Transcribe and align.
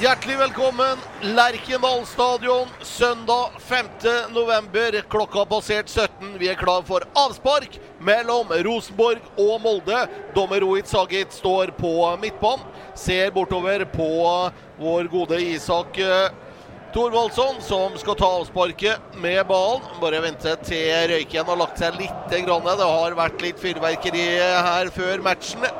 Hjertelig 0.00 0.38
velkommen, 0.38 0.98
Lerkendal 1.22 2.06
stadion, 2.06 2.68
søndag 2.82 3.50
5. 3.58 3.86
november. 4.34 5.02
Klokka 5.08 5.44
passert 5.44 5.88
17. 5.88 6.32
Vi 6.38 6.48
er 6.50 6.58
klar 6.58 6.82
for 6.82 7.06
avspark 7.14 7.78
mellom 8.02 8.50
Rosenborg 8.66 9.22
og 9.38 9.60
Molde. 9.62 10.00
Dommer 10.34 10.60
Rohit 10.66 10.90
Sagit 10.90 11.30
står 11.32 11.70
på 11.78 11.92
midtbanen. 12.18 12.66
Ser 12.98 13.30
bortover 13.30 13.84
på 13.92 14.10
vår 14.82 15.04
gode 15.14 15.38
Isak 15.38 15.98
eh, 16.02 16.34
Thorvaldsson, 16.90 17.62
som 17.62 17.94
skal 18.02 18.18
ta 18.18 18.32
avsparket 18.40 19.14
med 19.22 19.46
ballen. 19.46 19.86
Bare 20.02 20.24
vente 20.26 20.56
til 20.66 20.90
røyken 21.12 21.46
har 21.46 21.62
lagt 21.62 21.78
seg 21.78 22.02
litt. 22.02 22.26
Det 22.34 22.42
har 22.50 23.14
vært 23.22 23.46
litt 23.46 23.62
fyrverkeri 23.62 24.26
her 24.42 24.90
før 24.90 25.22
matchen. 25.22 25.70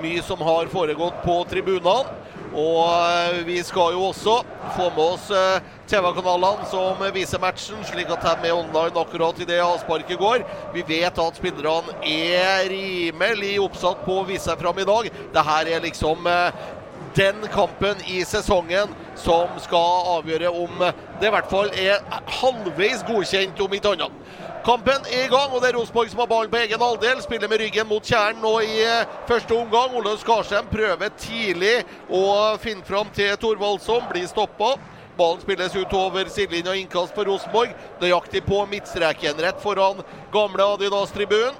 Mye 0.00 0.22
som 0.24 0.40
har 0.44 0.70
foregått 0.72 1.22
på 1.24 1.36
tribunene. 1.50 2.16
Og 2.50 2.80
eh, 2.88 3.44
vi 3.46 3.60
skal 3.62 3.94
jo 3.94 4.08
også 4.08 4.40
få 4.74 4.88
med 4.96 5.04
oss 5.04 5.28
eh, 5.30 5.68
TV-kanalene 5.90 6.66
som 6.70 6.98
viser 7.14 7.42
matchen, 7.42 7.78
slik 7.86 8.10
at 8.10 8.26
de 8.26 8.50
er 8.50 8.56
online 8.56 8.98
akkurat 8.98 9.38
idet 9.38 9.60
avsparket 9.62 10.18
går. 10.18 10.42
Vi 10.74 10.82
vet 10.88 11.20
at 11.22 11.38
spillerne 11.38 11.94
er 12.02 12.66
rimelig 12.72 13.54
oppsatt 13.62 14.02
på 14.06 14.18
å 14.18 14.26
vise 14.26 14.48
seg 14.48 14.58
fram 14.62 14.82
i 14.82 14.88
dag. 14.88 15.10
Dette 15.30 15.56
er 15.62 15.86
liksom 15.86 16.26
eh, 16.26 16.66
den 17.14 17.46
kampen 17.54 18.02
i 18.10 18.20
sesongen 18.26 18.90
som 19.18 19.54
skal 19.62 20.10
avgjøre 20.18 20.50
om 20.50 20.84
det 21.20 21.28
i 21.28 21.32
hvert 21.34 21.50
fall 21.50 21.70
er 21.78 22.02
halvveis 22.40 23.02
godkjent, 23.06 23.62
om 23.62 23.74
ikke 23.76 23.94
annet. 23.94 24.20
Kampen 24.64 25.06
er 25.08 25.24
i 25.24 25.28
gang, 25.32 25.54
og 25.54 25.62
det 25.62 25.70
er 25.70 25.76
Rosenborg 25.78 26.10
som 26.12 26.20
har 26.20 26.28
ballen 26.28 26.50
på 26.52 26.58
egen 26.60 26.82
halvdel. 26.84 27.22
Spiller 27.24 27.48
med 27.48 27.62
ryggen 27.62 27.86
mot 27.88 28.04
kjernen 28.04 28.42
nå 28.44 28.50
i 28.60 28.82
eh, 28.84 29.14
første 29.28 29.56
omgang. 29.56 29.94
Olaug 29.96 30.20
Skarsheim 30.20 30.68
prøver 30.68 31.14
tidlig 31.16 31.78
å 32.12 32.58
finne 32.60 32.84
fram 32.84 33.08
til 33.16 33.32
Thorvaldsson, 33.40 34.04
blir 34.10 34.28
stoppa. 34.28 34.74
Ballen 35.16 35.40
spilles 35.40 35.78
utover 35.80 36.28
sidelinja, 36.28 36.76
innkast 36.76 37.16
for 37.16 37.30
Rosenborg. 37.30 37.72
Nøyaktig 38.02 38.44
på 38.44 38.60
midtstreken, 38.68 39.40
rett 39.40 39.64
foran 39.64 40.04
gamle 40.34 40.68
Adidas-tribunen. 40.74 41.56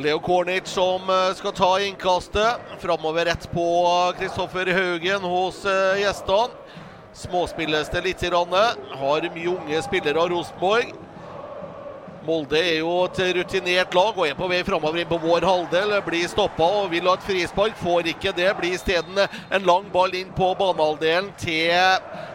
Leo 0.00 0.22
Kornic 0.24 0.72
som 0.72 1.04
eh, 1.12 1.34
skal 1.36 1.52
ta 1.52 1.70
innkastet. 1.84 2.64
Framover 2.80 3.28
rett 3.28 3.44
på 3.52 3.68
Kristoffer 4.16 4.72
Haugen 4.72 5.28
hos 5.28 5.66
eh, 5.68 6.00
gjestene. 6.06 6.80
Småspilles 7.12 7.88
det 7.92 8.00
litt. 8.00 8.22
Har 8.32 9.28
mye 9.34 9.48
unge 9.52 9.82
spillere 9.84 10.20
av 10.20 10.30
Rosenborg. 10.32 10.92
Molde 12.22 12.54
er 12.54 12.76
jo 12.78 12.90
et 13.08 13.18
rutinert 13.34 13.94
lag 13.96 14.14
og 14.14 14.26
er 14.28 14.36
på 14.38 14.46
vei 14.46 14.60
framover 14.62 15.00
inn 15.02 15.08
på 15.10 15.18
vår 15.24 15.42
halvdel. 15.42 15.96
Blir 16.06 16.28
stoppa 16.30 16.68
og 16.78 16.92
vil 16.92 17.08
ha 17.10 17.16
et 17.18 17.24
frispark, 17.26 17.74
får 17.80 18.12
ikke 18.12 18.30
det. 18.36 18.46
Blir 18.60 18.76
isteden 18.76 19.18
en 19.24 19.66
lang 19.66 19.88
ball 19.90 20.14
inn 20.14 20.30
på 20.36 20.52
banehalvdelen 20.60 21.32
til 21.42 21.74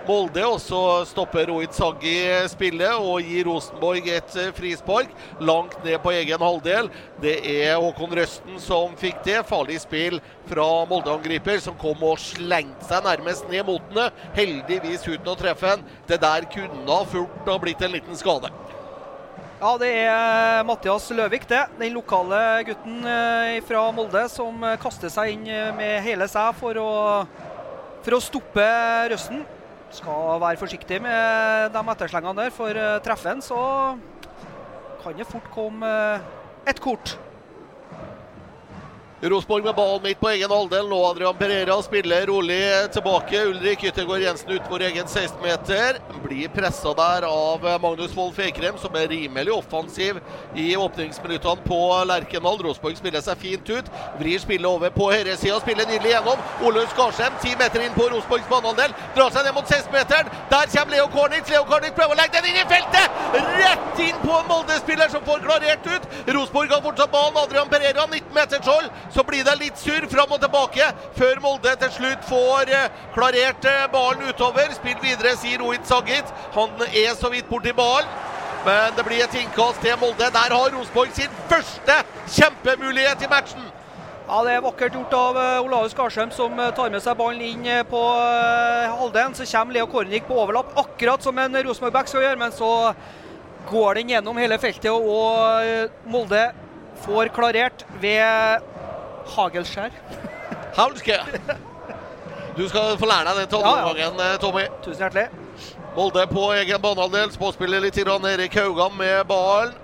Molde. 0.08 0.44
Og 0.44 0.60
så 0.60 0.82
stopper 1.08 1.48
Rohit 1.48 1.78
Saggi 1.78 2.18
spillet 2.52 3.00
og 3.00 3.24
gir 3.24 3.48
Rosenborg 3.48 4.12
et 4.12 4.38
frispark 4.60 5.16
langt 5.40 5.80
ned 5.88 6.02
på 6.04 6.12
egen 6.18 6.44
halvdel. 6.44 6.92
Det 7.24 7.40
er 7.56 7.80
Håkon 7.80 8.20
Røsten 8.20 8.60
som 8.60 8.92
fikk 9.00 9.24
det. 9.24 9.40
Farlig 9.48 9.80
spill 9.86 10.20
fra 10.52 10.68
Molde-angriper, 10.92 11.64
som 11.64 11.80
kom 11.80 12.04
og 12.04 12.20
slengte 12.20 12.92
seg 12.92 13.08
nærmest 13.08 13.48
ned 13.48 13.64
mot 13.72 13.94
den. 13.96 14.12
Heldigvis 14.36 15.08
uten 15.08 15.32
å 15.32 15.40
treffe 15.40 15.78
den. 15.78 15.92
Det 16.12 16.20
der 16.28 16.52
kunne 16.52 16.88
ha 16.92 17.04
fort 17.08 17.48
ha 17.48 17.62
blitt 17.64 17.88
en 17.88 17.96
liten 17.96 18.20
skade. 18.20 18.52
Ja, 19.58 19.72
det 19.82 19.88
er 19.90 20.60
Mathias 20.70 21.08
Løvik, 21.18 21.48
det. 21.50 21.64
Den 21.80 21.96
lokale 21.96 22.62
gutten 22.68 23.00
eh, 23.10 23.56
fra 23.66 23.88
Molde 23.90 24.22
som 24.30 24.62
eh, 24.62 24.76
kaster 24.78 25.10
seg 25.10 25.32
inn 25.34 25.48
eh, 25.50 25.72
med 25.74 26.04
hele 26.06 26.28
seg 26.30 26.52
for 26.60 26.78
å, 26.78 26.92
for 28.06 28.18
å 28.20 28.22
stoppe 28.22 28.68
Røsten. 29.10 29.42
Skal 29.98 30.38
være 30.44 30.62
forsiktig 30.62 31.00
med 31.02 31.74
de 31.74 31.84
etterslengene 31.96 32.38
der, 32.38 32.54
for 32.54 32.78
treffer 33.02 33.34
han, 33.34 33.42
så 33.42 33.58
kan 35.02 35.18
det 35.18 35.26
fort 35.26 35.50
komme 35.56 35.90
et 36.70 36.84
kort. 36.84 37.16
Rosenborg 39.22 39.64
med 39.64 39.76
ballen 39.76 40.04
midt 40.04 40.20
på 40.20 40.30
egen 40.30 40.52
halvdel. 40.52 40.90
Nå 40.90 40.98
Adrian 41.06 41.38
Pereira 41.38 41.82
spiller 41.82 42.26
rolig 42.30 42.92
tilbake. 42.94 43.40
Ulrik 43.50 43.84
Yttergård 43.84 44.22
Jensen 44.22 44.52
utenfor 44.52 44.82
egen 44.82 45.06
16-meter. 45.06 45.98
Blir 46.24 46.52
pressa 46.54 46.94
der 46.94 47.26
av 47.26 47.66
Magnus 47.82 48.14
Wold 48.16 48.36
Fekrem, 48.36 48.78
som 48.78 48.94
er 48.96 49.08
rimelig 49.10 49.54
offensiv 49.56 50.20
i 50.56 50.76
åpningsminuttene 50.78 51.66
på 51.66 51.80
Lerkendal. 52.06 52.62
Rosenborg 52.62 53.00
spiller 53.00 53.26
seg 53.26 53.42
fint 53.42 53.72
ut. 53.74 53.90
Vrir 54.20 54.44
spillet 54.44 54.70
over 54.70 54.94
på 54.94 55.10
høyresida, 55.10 55.58
spiller 55.66 55.90
nydelig 55.90 56.14
gjennom. 56.14 56.46
Olaug 56.62 56.94
Skarsheim, 56.94 57.42
ti 57.42 57.56
meter 57.58 57.88
inn 57.88 57.98
på 57.98 58.06
Rosenborgs 58.14 58.46
banehalvdel. 58.54 58.94
Drar 59.18 59.34
seg 59.34 59.50
ned 59.50 59.58
mot 59.58 59.66
16-meteren. 59.74 60.30
Der 60.54 60.70
kommer 60.76 60.94
Leo 60.94 61.10
Kornitz. 61.18 61.50
Leo 61.50 61.66
Kornitz 61.66 61.98
prøver 61.98 62.14
å 62.14 62.22
legge 62.22 62.38
den 62.38 62.54
inn 62.54 62.62
i 62.62 62.70
feltet! 62.70 63.18
Rett 63.34 64.00
inn 64.06 64.22
på 64.22 64.38
en 64.38 64.48
Molde-spiller 64.54 65.10
som 65.10 65.26
får 65.26 65.42
klarert 65.50 65.90
ut. 65.90 66.08
Rosenborg 66.30 66.78
har 66.78 66.86
fortsatt 66.86 67.12
ballen. 67.18 67.42
Adrian 67.42 67.74
Pereira, 67.74 68.06
19 68.14 68.34
meters 68.38 68.70
hold. 68.70 68.94
Så 69.14 69.24
blir 69.24 69.44
det 69.44 69.56
litt 69.60 69.80
surr 69.80 70.08
fram 70.12 70.34
og 70.36 70.42
tilbake 70.44 70.88
før 71.16 71.40
Molde 71.44 71.74
til 71.80 71.92
slutt 71.96 72.26
får 72.28 72.72
eh, 72.76 72.90
klarert 73.16 73.68
eh, 73.70 73.86
ballen 73.94 74.28
utover. 74.28 74.74
Spill 74.76 74.98
videre, 75.04 75.36
sier 75.40 75.62
Rohit 75.64 75.88
Sagit. 75.88 76.34
Han 76.56 76.74
er 76.90 77.16
så 77.16 77.32
vidt 77.34 77.48
borti 77.50 77.74
ballen. 77.78 78.10
Men 78.66 78.92
det 78.98 79.06
blir 79.08 79.24
et 79.24 79.40
innkast 79.40 79.80
til 79.84 79.96
Molde. 80.02 80.28
Der 80.34 80.52
har 80.52 80.76
Rosenborg 80.76 81.14
sin 81.16 81.42
første 81.48 82.02
kjempemulighet 82.36 83.24
i 83.24 83.32
matchen. 83.32 83.64
Ja, 84.28 84.42
Det 84.44 84.58
er 84.58 84.66
vakkert 84.66 84.96
gjort 84.98 85.14
av 85.16 85.38
uh, 85.40 85.64
Olaus 85.64 85.94
Skarsheim, 85.96 86.34
som 86.36 86.58
tar 86.76 86.90
med 86.92 87.00
seg 87.00 87.16
ballen 87.16 87.46
inn 87.46 87.70
på 87.88 88.02
halvdelen. 89.00 89.38
Så 89.38 89.48
kommer 89.48 89.78
Leo 89.78 89.88
Kornik 89.88 90.28
på 90.28 90.36
overlapp, 90.36 90.74
akkurat 90.76 91.24
som 91.24 91.40
en 91.40 91.56
Rosenborg-back 91.56 92.12
skal 92.12 92.26
gjøre. 92.26 92.42
Men 92.42 92.52
så 92.52 92.72
går 93.72 94.02
den 94.02 94.12
gjennom 94.12 94.42
hele 94.42 94.60
feltet, 94.60 94.92
og 94.92 96.12
Molde 96.12 96.50
får 97.06 97.32
klarert 97.32 97.86
ved 98.02 98.68
Hagelskjær. 99.36 99.98
Hagelskjær. 100.78 101.26
Du 102.58 102.68
skal 102.70 102.98
få 102.98 103.06
lære 103.06 103.28
deg 103.30 103.44
det 103.44 103.50
til 103.52 103.62
andre 103.62 103.94
ja, 104.00 104.12
ja. 104.18 104.38
Tommy. 104.42 104.64
Tusen 104.86 105.04
hjertelig. 105.04 105.28
Molde 105.96 106.24
på 106.32 106.48
egen 106.58 106.82
banehalvdel. 106.82 107.32
Småspiller 107.36 107.84
litt 107.84 107.98
Erik 107.98 108.56
Haugan 108.58 108.98
med 108.98 109.26
ballen. 109.30 109.76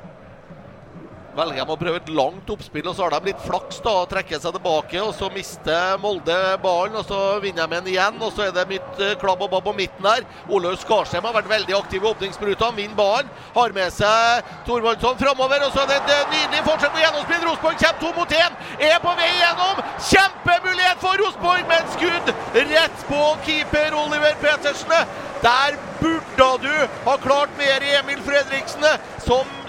Velger 1.38 1.66
de 1.66 1.74
å 1.74 1.78
prøve 1.80 2.00
et 2.02 2.12
langt 2.14 2.50
oppspill, 2.54 2.86
og 2.90 2.96
så 2.96 3.06
har 3.06 3.16
de 3.16 3.32
litt 3.32 3.42
flaks 3.44 3.80
da, 3.84 3.94
og 4.04 4.10
trekker 4.12 4.42
seg 4.42 4.56
tilbake. 4.56 5.02
og 5.02 5.14
Så 5.18 5.30
mister 5.34 5.98
Molde 6.02 6.38
ballen, 6.64 6.98
og 7.00 7.06
så 7.10 7.40
vinner 7.44 7.68
de 7.68 7.80
den 7.80 7.92
igjen. 7.94 8.20
og 8.22 8.34
Så 8.36 8.48
er 8.48 8.54
det 8.56 8.68
mitt 8.70 9.02
uh, 9.02 9.14
klabb 9.22 9.42
og 9.42 9.52
babb 9.54 9.68
på 9.68 9.76
midten 9.78 10.08
her. 10.08 10.26
Olaug 10.50 10.78
Skarsheim 10.82 11.26
har 11.26 11.36
vært 11.38 11.52
veldig 11.52 11.78
aktiv 11.78 12.04
i 12.04 12.12
åpningsminuttene, 12.12 12.78
vinner 12.78 13.00
ballen. 13.00 13.32
Har 13.56 13.76
med 13.76 13.94
seg 13.96 14.54
Thorvaldsson 14.68 15.20
framover, 15.22 15.66
og 15.68 15.74
så 15.74 15.84
er 15.84 15.92
det 15.92 16.00
et 16.02 16.14
uh, 16.14 16.36
nydelig 16.36 16.64
fortsett 16.68 16.96
på 16.96 17.04
gjennomspill. 17.04 17.44
Rosenborg 17.48 17.82
kommer 17.84 18.00
to 18.04 18.14
mot 18.20 18.38
én, 18.38 18.62
er 18.92 19.02
på 19.04 19.16
vei 19.20 19.32
gjennom. 19.40 19.84
Kjempemulighet 20.12 21.04
for 21.04 21.24
Rosenborg, 21.24 21.66
men 21.72 21.92
skudd 21.98 22.34
rett 22.74 23.08
på 23.10 23.26
keeper 23.48 23.98
Oliver 24.04 24.38
Petersen. 24.44 24.96
Der 25.44 25.76
burde 26.00 26.48
du 26.64 26.88
ha 27.04 27.18
klart 27.20 27.52
mer 27.60 27.84
i 27.84 27.98
Emil 27.98 28.22
Fredriksen, 28.24 28.86
som 29.26 29.63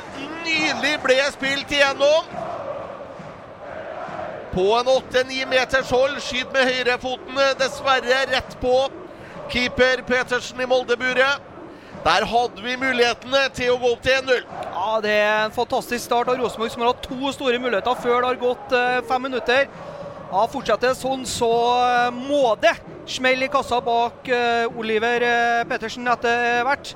nydelig 0.44 0.98
ble 1.04 1.20
spilt 1.34 1.72
igjennom. 1.72 2.28
På 4.54 4.68
en 4.78 4.90
8-9 4.92 5.48
meters 5.50 5.90
hold. 5.90 6.20
Skyt 6.22 6.52
med 6.54 6.68
høyrefoten, 6.70 7.40
dessverre 7.58 8.20
rett 8.30 8.54
på 8.60 8.76
keeper 9.50 10.04
Petersen 10.06 10.60
i 10.62 10.68
Moldeburet. 10.70 11.50
Der 12.04 12.26
hadde 12.28 12.60
vi 12.60 12.76
mulighetene 12.76 13.46
til 13.56 13.72
å 13.72 13.78
gå 13.80 13.94
opp 13.94 14.02
til 14.04 14.18
1-0. 14.18 14.42
Ja, 14.74 15.00
Det 15.00 15.12
er 15.16 15.44
en 15.46 15.54
fantastisk 15.56 16.04
start 16.04 16.28
av 16.28 16.36
Rosenborg, 16.36 16.70
som 16.72 16.84
har 16.84 16.92
hatt 16.92 17.06
to 17.06 17.32
store 17.32 17.58
muligheter 17.58 17.96
før 18.02 18.18
det 18.20 18.28
har 18.28 18.40
gått 18.42 18.74
uh, 18.76 19.00
fem 19.08 19.24
minutter. 19.24 19.68
Ja, 20.28 20.44
Fortsetter 20.52 20.90
det 20.90 20.98
sånn, 21.00 21.24
så 21.24 21.48
uh, 21.48 22.10
må 22.12 22.52
det 22.60 22.74
smelle 23.08 23.48
i 23.48 23.52
kassa 23.52 23.80
bak 23.84 24.28
uh, 24.28 24.76
Oliver 24.76 25.24
Pettersen 25.70 26.12
etter 26.12 26.60
hvert. 26.68 26.92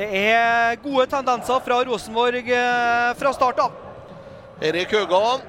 Det 0.00 0.08
er 0.16 0.78
gode 0.80 1.04
tendenser 1.12 1.58
fra 1.60 1.82
Rosenborg 1.84 2.46
eh, 2.48 3.08
fra 3.20 3.32
start 3.36 3.58
av. 3.60 3.74
Erik 4.64 4.94
Høgan, 4.96 5.42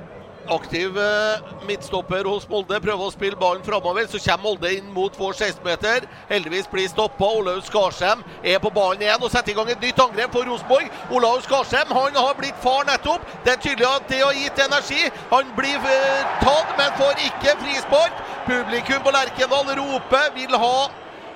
aktiv 0.51 0.97
eh, 0.99 1.45
midtstopper 1.69 2.27
hos 2.27 2.49
Molde, 2.51 2.81
prøver 2.83 3.05
å 3.05 3.13
spille 3.13 3.39
ballen 3.39 3.63
framover. 3.63 4.09
Så 4.11 4.19
kommer 4.19 4.49
Molde 4.49 4.73
inn 4.75 4.89
mot 4.91 5.15
vår 5.15 5.37
16-meter. 5.37 6.03
Heldigvis 6.27 6.67
blir 6.67 6.91
stoppa. 6.91 7.29
Olaug 7.39 7.63
Skarsheim 7.63 8.25
er 8.43 8.59
på 8.59 8.73
ballen 8.75 9.05
igjen 9.05 9.23
og 9.23 9.31
setter 9.31 9.53
i 9.53 9.55
gang 9.55 9.71
et 9.71 9.85
nytt 9.87 10.03
angrep 10.03 10.35
for 10.35 10.51
Rosenborg. 10.51 10.91
Olaug 11.15 11.45
Skarsheim 11.47 11.93
han 11.95 12.19
har 12.19 12.35
blitt 12.41 12.59
far 12.65 12.83
nettopp. 12.91 13.23
Det 13.45 13.53
er 13.55 13.61
tydelig 13.69 13.87
at 13.87 14.11
det 14.11 14.19
har 14.19 14.35
gitt 14.35 14.65
energi. 14.65 15.05
Han 15.31 15.55
blir 15.55 15.93
eh, 15.93 16.39
tatt, 16.43 16.75
men 16.75 16.91
får 16.99 17.23
ikke 17.29 17.55
frispark. 17.63 18.19
Publikum 18.51 19.07
på 19.07 19.15
Lerkendal 19.15 19.77
roper, 19.79 20.27
vil 20.35 20.59
ha 20.59 20.75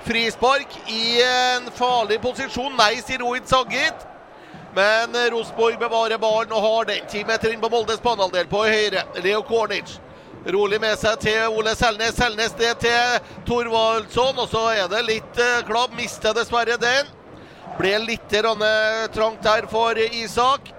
Frispark 0.06 0.78
i 0.88 1.22
en 1.26 1.72
farlig 1.74 2.20
posisjon. 2.22 2.76
Nei, 2.78 3.02
sier 3.02 3.24
Rohit 3.26 3.50
Saggit. 3.50 4.06
Men 4.76 5.16
Rosenborg 5.32 5.80
bevarer 5.80 6.20
ballen 6.22 6.52
og 6.54 6.62
har 6.62 6.90
den. 6.92 7.06
Ti 7.10 7.24
meter 7.26 7.54
inn 7.54 7.62
på 7.64 7.72
Moldes 7.72 8.02
banehalvdel 8.04 8.50
på 8.52 8.66
høyre. 8.68 9.06
Leo 9.24 9.42
Kornic 9.48 9.98
rolig 10.54 10.78
med 10.82 10.98
seg 11.00 11.18
til 11.24 11.58
Ole 11.58 11.74
Selnes. 11.78 12.16
Selnes 12.20 12.54
det 12.60 12.74
til 12.84 13.20
Thorvaldsson. 13.48 14.38
Og 14.38 14.50
så 14.52 14.64
er 14.76 14.90
det 14.92 15.06
litt 15.08 15.42
uh, 15.42 15.64
klabb. 15.68 15.96
Mister 15.98 16.36
dessverre 16.38 16.78
den. 16.82 17.12
Ble 17.80 17.98
litt 18.06 18.30
trangt 19.16 19.44
der 19.44 19.66
for 19.68 19.98
Isak. 19.98 20.72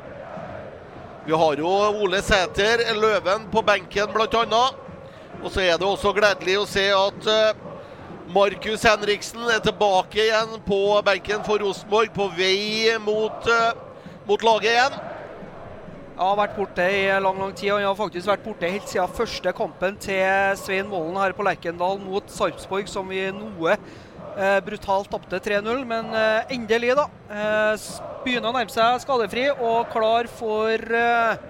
Vi 1.26 1.34
har 1.34 1.58
jo 1.58 1.68
Ole 2.04 2.22
Sæter, 2.22 2.84
Løven, 2.94 3.50
på 3.50 3.62
benken 3.66 4.12
bl.a. 4.14 4.64
Og 5.42 5.50
så 5.50 5.60
er 5.60 5.76
det 5.76 5.84
også 5.84 6.14
gledelig 6.16 6.60
å 6.60 6.68
se 6.70 6.86
at 6.94 7.26
Markus 8.26 8.82
Henriksen 8.82 9.44
er 9.54 9.60
tilbake 9.62 10.18
igjen 10.18 10.56
på 10.66 10.78
benken 11.06 11.44
for 11.46 11.62
Rosenborg, 11.62 12.10
på 12.14 12.26
vei 12.34 12.96
mot, 13.04 13.46
uh, 13.46 13.76
mot 14.26 14.42
laget 14.42 14.72
igjen. 14.72 14.96
Jeg 16.16 16.24
har 16.24 16.38
vært 16.40 16.56
borte 16.56 16.84
i 16.90 17.04
lang 17.22 17.38
lang 17.38 17.52
tid, 17.54 17.70
og 17.74 17.82
jeg 17.82 17.86
har 17.86 17.98
faktisk 17.98 18.30
vært 18.32 18.44
borte 18.46 18.70
helt 18.72 18.88
siden 18.90 19.14
første 19.18 19.52
kampen 19.54 19.98
til 20.00 20.56
Svein 20.58 20.88
Målen 20.90 21.18
her 21.20 21.36
på 21.36 21.44
Lerkendal 21.46 22.00
mot 22.02 22.32
Sarpsborg, 22.32 22.88
som 22.90 23.06
vi 23.12 23.26
noe 23.36 23.76
eh, 23.76 24.58
brutalt 24.64 25.10
tapte 25.12 25.42
3-0. 25.44 25.84
Men 25.86 26.08
eh, 26.16 26.54
endelig, 26.56 26.94
da. 26.96 27.04
Eh, 27.28 27.84
begynner 28.24 28.48
å 28.48 28.56
nærme 28.56 28.72
seg 28.72 29.04
skadefri 29.04 29.50
og 29.52 29.92
klar 29.92 30.30
for 30.38 30.96
eh, 31.02 31.44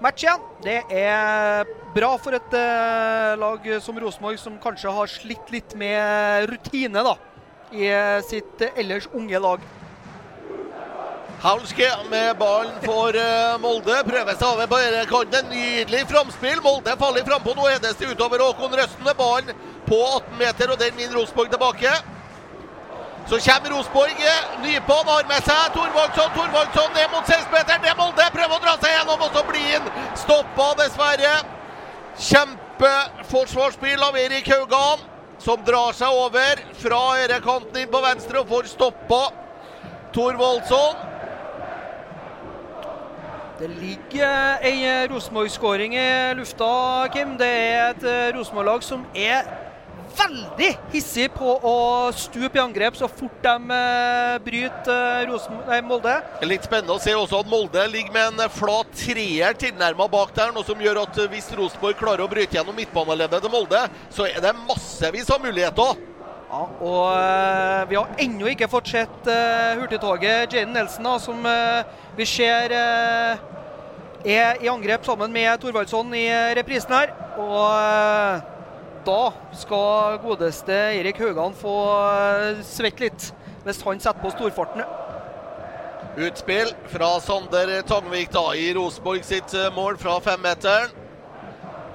match 0.00 0.24
igjen. 0.24 0.48
Det 0.64 0.80
er 0.88 1.68
bra 1.94 2.10
for 2.22 2.36
et 2.36 2.54
uh, 2.56 3.34
lag 3.40 3.66
som 3.84 3.98
Rosenborg, 3.98 4.38
som 4.40 4.56
kanskje 4.62 4.92
har 4.94 5.10
slitt 5.10 5.52
litt 5.52 5.74
med 5.78 6.48
rutine 6.50 7.04
da, 7.06 7.16
i 7.72 7.90
sitt 8.26 8.64
uh, 8.64 8.72
ellers 8.78 9.08
unge 9.14 9.42
lag. 9.42 9.68
Haulske 11.40 11.86
med 12.12 12.34
ballen 12.36 12.74
for 12.84 13.16
Molde. 13.62 13.94
Prøver 14.04 14.34
seg 14.36 14.44
over 14.44 14.66
på 14.68 14.80
kanten. 15.08 15.46
Nydelig 15.48 16.02
framspill. 16.10 16.58
Molde 16.60 16.92
faller 17.00 17.24
frampå. 17.24 17.54
Nå 17.56 17.64
hedes 17.64 17.96
det 17.96 18.10
utover 18.10 18.44
Håkon 18.44 18.76
Røsten 18.76 19.06
med 19.06 19.16
ballen 19.16 19.62
på 19.86 20.02
18 20.18 20.36
meter, 20.36 20.74
og 20.74 20.82
den 20.82 20.98
vinner 20.98 21.16
Rosenborg 21.16 21.48
tilbake. 21.54 21.94
Så 23.30 23.38
kommer 23.46 23.70
Rosenborg. 23.70 24.20
Nypå'n 24.62 25.08
har 25.14 25.24
med 25.32 25.48
seg 25.48 25.72
Thorvaldsson. 25.78 26.28
Thorvaldsson 26.34 26.92
ned 26.98 27.08
mot 27.12 27.24
16-meteren. 27.24 27.82
Det 27.84 27.90
er 27.94 27.98
Molde. 28.02 28.28
Prøver 28.36 28.56
å 28.56 28.62
dra 28.64 28.76
seg 28.82 28.94
gjennom, 28.96 29.24
og 29.24 29.32
så 29.36 29.44
blir 29.48 29.72
han 29.78 30.14
stoppa, 30.18 30.68
dessverre. 30.82 31.59
Kjempeforsvarsspill 32.18 34.02
av 34.02 34.18
Erik 34.18 34.48
Haugan, 34.50 34.98
som 35.38 35.62
drar 35.64 35.94
seg 35.96 36.08
over 36.12 36.60
fra 36.80 37.00
ørekanten 37.22 37.78
inn 37.82 37.92
på 37.92 38.02
venstre 38.04 38.42
og 38.42 38.50
får 38.50 38.68
stoppa 38.74 39.22
Thorvaldsson. 40.14 41.06
Det 43.60 43.68
ligger 43.76 44.62
ei 44.64 45.06
Rosenborg-skåring 45.12 45.94
i 45.94 46.34
lufta, 46.34 47.08
Kim. 47.12 47.36
Det 47.36 47.48
er 47.48 47.90
et 47.90 48.06
Rosenborg-lag 48.34 48.84
som 48.84 49.04
er 49.14 49.44
veldig 50.20 50.70
hissig 50.92 51.28
på 51.34 51.54
å 51.66 51.76
stupe 52.16 52.58
i 52.58 52.62
angrep 52.62 52.96
så 52.98 53.08
fort 53.10 53.38
de 53.44 53.54
uh, 53.72 54.36
bryter 54.44 55.26
Rosen, 55.30 55.60
nei, 55.68 55.80
Molde. 55.86 56.16
Litt 56.46 56.66
spennende 56.68 56.96
å 56.96 57.02
se 57.02 57.14
også 57.16 57.42
at 57.42 57.50
Molde 57.50 57.86
ligger 57.92 58.14
med 58.14 58.40
en 58.40 58.52
flat 58.52 58.92
treer 59.00 59.56
tilnærma 59.58 60.08
bak 60.12 60.34
der. 60.36 60.52
Noe 60.54 60.66
som 60.66 60.80
gjør 60.82 61.02
at 61.04 61.20
hvis 61.32 61.50
Rosenborg 61.56 61.98
klarer 62.00 62.24
å 62.24 62.30
bryte 62.30 62.58
gjennom 62.58 62.76
midtbaneleddet 62.78 63.44
til 63.44 63.54
Molde, 63.54 63.82
så 64.12 64.28
er 64.28 64.40
det 64.44 64.54
massevis 64.68 65.30
av 65.32 65.42
muligheter. 65.44 66.06
Ja, 66.50 66.64
og 66.82 67.90
vi 67.90 67.94
har 67.94 68.22
ennå 68.24 68.48
ikke 68.50 68.66
fått 68.70 68.90
sett 68.90 69.28
hurtigtoget 69.78 70.50
Jaden 70.50 70.74
Nelson, 70.74 71.06
da, 71.06 71.12
som 71.22 71.46
vi 72.18 72.26
ser 72.26 72.74
er 72.74 74.58
i 74.58 74.68
angrep 74.68 75.06
sammen 75.06 75.30
med 75.32 75.60
Thorvaldsson 75.62 76.10
i 76.18 76.26
reprisen 76.58 76.96
her. 76.96 77.14
Og 77.38 78.58
da 79.10 79.32
skal 79.58 80.18
godeste 80.22 80.76
Erik 81.00 81.18
Haugan 81.22 81.54
få 81.56 81.74
eh, 81.98 82.62
svette 82.66 83.08
litt, 83.08 83.30
hvis 83.64 83.82
han 83.86 84.02
setter 84.02 84.22
på 84.22 84.32
storfarten. 84.34 84.84
Utspill 86.20 86.72
fra 86.90 87.12
Sander 87.22 87.72
Tangvik 87.86 88.32
da 88.34 88.50
i 88.58 88.70
Rosenborg 88.76 89.26
sitt 89.26 89.54
eh, 89.56 89.70
mål 89.74 89.98
fra 90.00 90.18
femmeteren. 90.24 90.94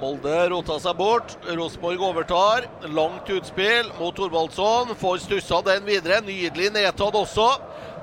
Molde 0.01 0.49
rota 0.51 0.75
seg 0.79 0.97
bort. 0.99 1.37
Rosenborg 1.47 2.01
overtar. 2.03 2.65
Langt 2.91 3.29
utspill 3.31 3.87
mot 3.99 4.15
Thorvaldsson. 4.15 4.91
Får 4.99 5.17
stussa 5.23 5.61
den 5.63 5.85
videre. 5.87 6.19
Nydelig 6.21 6.71
nedtatt 6.75 7.15
også. 7.15 7.47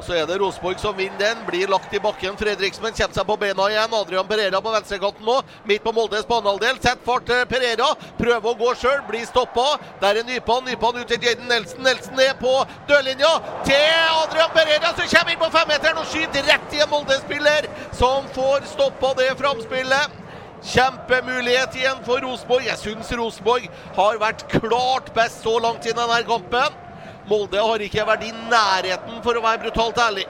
Så 0.02 0.16
er 0.16 0.24
det 0.26 0.38
Rosenborg 0.40 0.80
som 0.80 0.96
vinner 0.96 1.20
den. 1.20 1.42
Blir 1.46 1.68
lagt 1.68 1.92
i 1.94 2.00
bakken. 2.00 2.38
Fredriksen 2.40 2.88
kommer 2.88 3.16
seg 3.18 3.26
på 3.28 3.36
bena 3.38 3.68
igjen. 3.70 3.92
Adrian 3.98 4.28
Pereira 4.30 4.62
på 4.64 4.72
venstrekanten 4.72 5.28
nå. 5.28 5.36
Midt 5.68 5.84
på 5.84 5.92
Moldes 5.92 6.24
banehalvdel. 6.30 6.80
Sett 6.80 7.04
fart 7.04 7.28
til 7.28 7.44
Pereira. 7.50 7.90
Prøver 8.18 8.54
å 8.54 8.56
gå 8.64 8.72
sjøl. 8.80 9.04
Blir 9.10 9.28
stoppa. 9.28 9.76
Der 10.00 10.22
er 10.22 10.26
Nypan. 10.30 10.64
Nypan 10.70 11.02
ut 11.02 11.12
til 11.12 11.20
Jaden 11.28 11.44
Nelson. 11.52 11.84
Nelson 11.84 12.24
er 12.24 12.32
på 12.40 12.54
dørlinja. 12.88 13.34
Til 13.68 14.16
Adrian 14.16 14.56
Pereira, 14.56 14.96
som 14.96 15.12
kommer 15.12 15.36
inn 15.36 15.44
på 15.44 15.52
femmeteren 15.60 16.00
og 16.00 16.08
skyter 16.08 16.48
rett 16.48 16.72
i 16.72 16.82
en 16.82 16.90
Molde-spiller, 16.92 17.68
som 18.00 18.26
får 18.32 18.66
stoppa 18.72 19.12
det 19.20 19.30
framspillet. 19.38 20.21
Kjempemulighet 20.62 21.74
igjen 21.74 22.04
for 22.06 22.22
Rosenborg. 22.22 22.66
Jeg 22.68 22.78
syns 22.78 23.10
Rosenborg 23.18 23.66
har 23.96 24.18
vært 24.22 24.44
klart 24.52 25.10
best 25.16 25.42
så 25.42 25.56
langt 25.58 25.86
i 25.90 25.94
denne 25.96 26.20
kampen. 26.28 26.78
Molde 27.26 27.58
har 27.58 27.82
ikke 27.82 28.06
vært 28.06 28.28
i 28.28 28.30
nærheten, 28.50 29.18
for 29.24 29.38
å 29.38 29.42
være 29.42 29.64
brutalt 29.64 29.98
ærlig. 29.98 30.26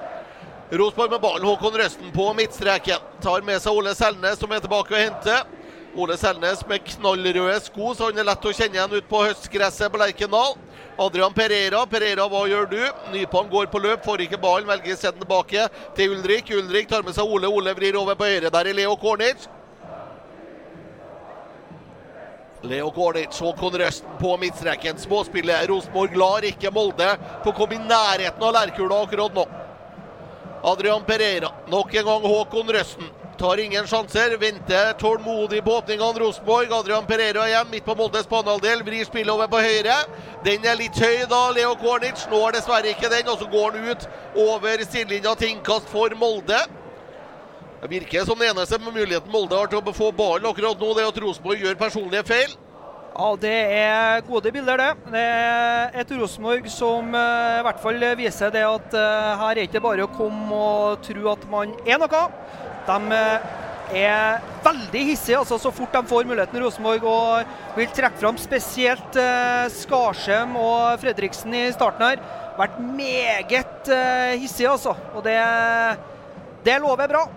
Rosenborg 0.72 1.12
med 1.12 1.20
ballen. 1.20 1.44
Håkon 1.44 1.76
Røsten 1.76 2.14
på 2.16 2.30
midtstreken. 2.38 3.04
Tar 3.20 3.44
med 3.44 3.60
seg 3.60 3.76
Ole 3.76 3.92
Selnes, 3.96 4.40
som 4.40 4.52
er 4.52 4.64
tilbake 4.64 4.96
og 4.96 5.04
henter. 5.04 5.44
Ole 6.00 6.16
Selnes 6.16 6.64
med 6.68 6.80
knallrøde 6.88 7.58
sko, 7.66 7.92
så 7.92 8.08
han 8.08 8.22
er 8.22 8.24
lett 8.24 8.46
å 8.48 8.56
kjenne 8.56 8.78
igjen 8.78 8.96
ut 8.96 9.08
på 9.10 9.24
høstgresset 9.26 9.92
på 9.92 10.00
Lerkendal. 10.00 10.54
Adrian 10.96 11.36
Pereira. 11.36 11.84
Pereira, 11.88 12.24
hva 12.32 12.46
gjør 12.48 12.70
du? 12.72 12.80
Nypan 13.12 13.52
går 13.52 13.68
på 13.72 13.84
løp, 13.84 14.00
får 14.04 14.24
ikke 14.24 14.40
ballen, 14.40 14.70
velger 14.72 14.96
å 14.96 15.02
sende 15.02 15.26
tilbake 15.26 15.68
til 15.98 16.16
Ulrik. 16.16 16.54
Ulrik 16.56 16.88
tar 16.88 17.04
med 17.04 17.16
seg 17.16 17.28
Ole. 17.28 17.52
Ole 17.52 17.76
vrir 17.76 18.00
over 18.00 18.16
på 18.16 18.32
høyre. 18.32 18.52
Der 18.52 18.72
er 18.72 18.80
Leo 18.80 18.96
Kornic. 18.96 19.44
Leo 22.62 22.90
Gordic, 22.90 23.40
Håkon 23.40 23.78
Røsten 23.78 24.18
på 24.20 24.36
midtstreken. 24.38 24.98
Småspillet. 24.98 25.68
Rosenborg 25.68 26.16
lar 26.16 26.44
ikke 26.46 26.70
Molde 26.70 27.08
få 27.44 27.54
komme 27.56 27.74
i 27.74 27.82
nærheten 27.82 28.42
av 28.42 28.54
Lærkula 28.54 29.00
akkurat 29.02 29.34
nå. 29.34 29.46
Adrian 30.62 31.02
Pereira. 31.04 31.50
Nok 31.70 31.94
en 31.94 32.06
gang 32.06 32.28
Håkon 32.34 32.70
Røsten. 32.70 33.10
tar 33.38 33.58
ingen 33.58 33.86
sjanser. 33.86 34.36
Venter 34.38 34.92
tålmodig 34.92 35.64
på 35.64 35.72
åpningene 35.80 36.20
Rosenborg. 36.20 36.72
Adrian 36.72 37.06
Pereira 37.06 37.48
igjen 37.48 37.70
midt 37.70 37.84
på 37.84 37.96
Moldes 37.98 38.28
banehalvdel. 38.30 38.84
Vrir 38.86 39.04
spillet 39.04 39.34
over 39.34 39.48
på 39.50 39.58
høyre. 39.58 39.96
Den 40.44 40.62
er 40.64 40.78
litt 40.78 40.94
høy, 40.94 41.24
da. 41.26 41.40
Leo 41.50 41.74
Kornic 41.80 42.28
når 42.30 42.58
dessverre 42.58 42.92
ikke 42.94 43.10
den. 43.10 43.26
Og 43.32 43.42
så 43.42 43.50
går 43.50 43.74
han 43.74 43.90
ut 43.90 44.06
over 44.36 44.86
sidelinja 44.86 45.34
til 45.34 45.56
innkast 45.56 45.90
for 45.90 46.14
Molde. 46.20 46.60
Det 47.82 47.88
virker 47.90 48.22
som 48.22 48.38
den 48.38 48.52
eneste 48.52 48.78
muligheten 48.78 49.32
Molde 49.32 49.56
har 49.58 49.66
til 49.66 49.80
å 49.82 49.92
få 49.94 50.12
ballen 50.14 50.46
akkurat 50.46 50.78
nå, 50.78 50.92
det 50.94 51.02
er 51.02 51.08
at 51.10 51.16
Rosenborg 51.18 51.64
gjør 51.64 51.80
personlige 51.80 52.28
feil. 52.28 52.52
Ja, 53.12 53.30
Det 53.36 53.56
er 53.74 54.22
gode 54.28 54.52
bilder, 54.54 54.78
det. 54.78 55.10
Det 55.10 55.22
er 55.22 55.98
et 56.04 56.12
Rosenborg 56.14 56.68
som 56.70 57.10
uh, 57.10 57.58
i 57.58 57.64
hvert 57.66 57.82
fall 57.82 58.06
viser 58.20 58.54
det 58.54 58.62
at 58.68 58.94
uh, 58.94 59.34
her 59.42 59.56
er 59.56 59.66
ikke 59.66 59.82
bare 59.82 60.06
å 60.06 60.12
komme 60.14 60.60
og 60.60 61.02
tro 61.02 61.26
at 61.34 61.42
man 61.50 61.74
er 61.82 61.98
noe. 61.98 62.22
De 62.86 63.18
uh, 63.18 63.50
er 63.90 64.38
veldig 64.62 65.04
hissige 65.10 65.42
altså, 65.42 65.58
så 65.58 65.74
fort 65.74 65.98
de 65.98 66.06
får 66.14 66.30
muligheten, 66.30 66.62
Rosenborg, 66.62 67.02
og 67.02 67.76
vil 67.82 67.90
trekke 67.98 68.22
fram 68.22 68.38
spesielt 68.38 69.20
Skarsheim 69.74 70.54
og 70.54 71.02
Fredriksen 71.02 71.58
i 71.58 71.66
starten 71.74 72.12
her. 72.12 72.24
Vært 72.62 72.78
meget 72.78 73.94
hissige, 74.38 74.70
altså. 74.70 74.94
Og 75.18 75.26
det, 75.26 75.40
det 76.62 76.78
lover 76.80 77.10
bra. 77.10 77.28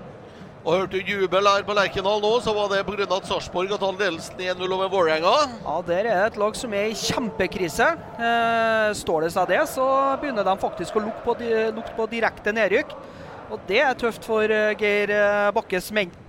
Og 0.65 0.73
hørte 0.73 0.97
du 0.97 1.09
jubel 1.13 1.45
her 1.45 1.61
på 1.61 1.73
Lerkendal 1.77 2.23
nå, 2.23 2.31
så 2.41 2.49
var 2.57 2.71
det 2.71 2.79
pga. 2.87 3.05
at 3.05 3.27
Sarpsborg 3.29 3.69
har 3.69 3.77
tatt 3.77 3.99
ledelsen 4.01 4.39
1-0 4.41 4.73
over 4.73 4.89
Vålerenga. 4.89 5.33
Ja, 5.61 5.75
der 5.85 5.99
er 5.99 6.07
det 6.07 6.31
et 6.31 6.39
lag 6.41 6.57
som 6.57 6.73
er 6.73 6.89
i 6.89 6.97
kjempekrise. 6.97 7.91
Eh, 8.17 8.89
står 8.97 9.27
det 9.27 9.31
seg 9.35 9.53
det, 9.53 9.61
så 9.69 9.85
begynner 10.17 10.47
de 10.47 10.57
faktisk 10.57 10.97
å 10.97 11.05
lukte 11.05 11.21
på, 11.21 11.37
lukte 11.69 11.93
på 11.93 12.09
direkte 12.09 12.55
nedrykk. 12.57 12.97
Og 13.53 13.61
det 13.69 13.83
er 13.85 13.93
tøft 13.93 14.25
for 14.25 14.49
eh, 14.49 14.73
Geir 14.81 15.13
eh, 15.13 15.51
Bakkes 15.53 15.91
menn. 15.93 16.24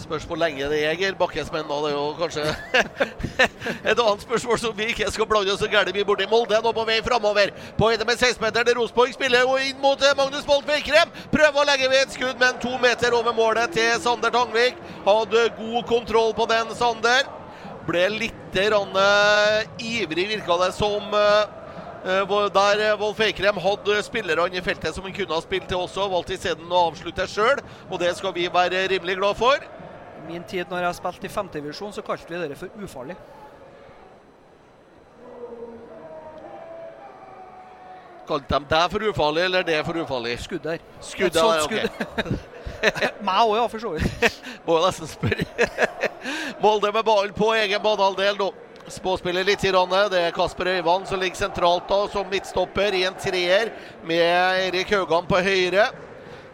Spørs 0.00 0.24
hvor 0.24 0.38
lenge 0.40 0.68
det 0.70 0.80
er 0.86 1.14
Bakkesmenn. 1.18 1.66
Bakkes. 1.68 1.84
Det 1.84 1.90
er 1.90 1.96
jo 1.96 2.04
kanskje 2.18 2.44
et 3.90 3.98
annet 4.00 4.22
spørsmål 4.24 4.58
som 4.58 4.76
vi 4.76 4.88
ikke 4.92 5.10
skal 5.12 5.28
blande 5.28 5.52
oss 5.52 5.60
så 5.60 5.68
gærent 5.68 5.94
vi 5.94 6.04
borti 6.04 6.28
Molde. 6.30 6.60
Nå 6.64 6.72
på 6.72 6.84
vei 6.88 7.00
framover. 7.04 7.52
På 7.76 7.90
høyde 7.90 8.06
med 8.08 8.16
16-meteren 8.16 8.68
til 8.70 8.78
Rosenborg 8.78 9.12
spiller 9.14 9.44
jo 9.44 9.58
inn 9.60 9.80
mot 9.82 10.00
eh, 10.00 10.16
Magnus 10.16 10.46
Bolt 10.48 10.68
Veikrem. 10.68 11.12
Prøver 11.32 11.60
å 11.60 11.66
legge 11.68 11.90
ved 11.92 12.06
et 12.06 12.16
skudd, 12.16 12.38
men 12.40 12.56
to 12.62 12.76
meter 12.80 13.16
over 13.16 13.36
målet 13.36 13.76
til 13.76 13.92
Sander 14.00 14.32
Tangvik. 14.34 14.80
Hadde 15.04 15.48
god 15.58 15.80
kontroll 15.90 16.32
på 16.38 16.48
den, 16.50 16.72
Sander. 16.78 17.28
Ble 17.88 18.06
litt 18.12 18.60
rann, 18.72 18.96
ivrig, 19.80 20.28
virka 20.30 20.56
det 20.64 20.72
som. 20.76 21.12
Der 22.00 22.82
Wolf 23.00 23.20
Eikrem 23.20 23.58
hadde 23.60 23.98
spillerne 24.06 24.56
i 24.56 24.62
feltet 24.64 24.96
som 24.96 25.04
han 25.04 25.14
kunne 25.16 25.36
ha 25.36 25.42
spilt 25.44 25.68
til 25.68 25.82
også. 25.82 26.08
Valgte 26.12 26.36
isteden 26.38 26.72
å 26.72 26.86
avslutte 26.88 27.28
sjøl, 27.28 27.60
og 27.90 28.00
det 28.00 28.14
skal 28.16 28.34
vi 28.36 28.48
være 28.52 28.86
rimelig 28.94 29.18
glad 29.20 29.38
for 29.40 29.68
min 30.26 30.44
tid 30.44 30.70
når 30.70 30.86
jeg 30.86 30.98
spilte 31.00 31.26
i 31.26 31.32
femtedivisjon, 31.32 31.92
så 31.92 32.02
kalte 32.06 32.32
vi 32.32 32.48
det 32.48 32.58
for 32.58 32.82
ufarlig. 32.82 33.16
Kalte 38.30 38.58
de 38.60 38.70
deg 38.70 38.90
for 38.92 39.10
ufarlig, 39.10 39.44
eller 39.48 39.66
det 39.66 39.80
for 39.86 39.98
ufarlig? 39.98 40.36
Skudd 40.38 40.62
der. 40.62 40.82
Skudd 41.02 41.34
der, 41.34 41.64
ok. 41.64 42.50
Meg 43.26 43.40
òg, 43.42 43.54
ja, 43.58 43.64
for 43.68 43.82
så 43.82 43.94
vidt. 43.96 44.36
Må 44.66 44.78
jo 44.78 44.84
nesten 44.86 45.10
spørre. 45.10 45.46
Molde 46.62 46.92
med 46.94 47.06
ballen 47.06 47.34
på 47.36 47.50
egen 47.58 47.82
banehalvdel 47.82 48.38
nå. 48.38 48.50
Spåspiller 48.90 49.46
litt. 49.46 49.64
i 49.64 49.70
Det 49.70 50.20
er 50.20 50.32
Kasper 50.34 50.66
Øyvand 50.66 51.06
som 51.06 51.20
ligger 51.20 51.36
sentralt 51.36 51.88
da 51.88 52.06
som 52.08 52.26
midtstopper 52.30 52.94
i 52.94 53.04
en 53.04 53.14
treer 53.14 53.70
med 54.04 54.66
Erik 54.66 54.90
Haugan 54.90 55.26
på 55.26 55.38
høyre. 55.38 55.90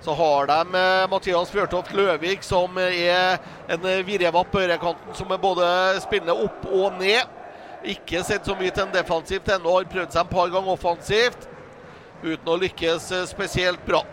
Så 0.06 0.14
har 0.14 0.46
de 0.46 0.75
eh, 0.75 1.08
Mathias 1.10 1.50
Fjørtoft 1.50 1.90
Løvik, 1.98 2.44
som 2.46 2.76
er 2.78 3.40
en 3.75 3.86
virrevapp 4.06 4.52
på 4.52 4.60
høyrekanten, 4.62 5.16
som 5.18 5.32
er 5.34 5.40
både 5.42 5.66
spiller 6.04 6.44
opp 6.44 6.68
og 6.70 7.00
ned. 7.00 7.26
Ikke 7.90 8.20
sett 8.22 8.46
så 8.46 8.54
mye 8.54 8.70
til 8.70 8.84
en 8.84 8.92
defensivt 8.94 9.50
ennå, 9.50 9.72
har 9.75 9.88
prøvd 9.90 10.14
seg 10.14 10.20
en 10.22 10.30
par 10.30 10.52
ganger 10.52 10.76
offensivt 10.76 11.48
uten 12.22 12.52
å 12.52 12.54
lykkes 12.60 13.08
eh, 13.16 13.25
spesielt 13.26 13.82
bra. 13.88 14.04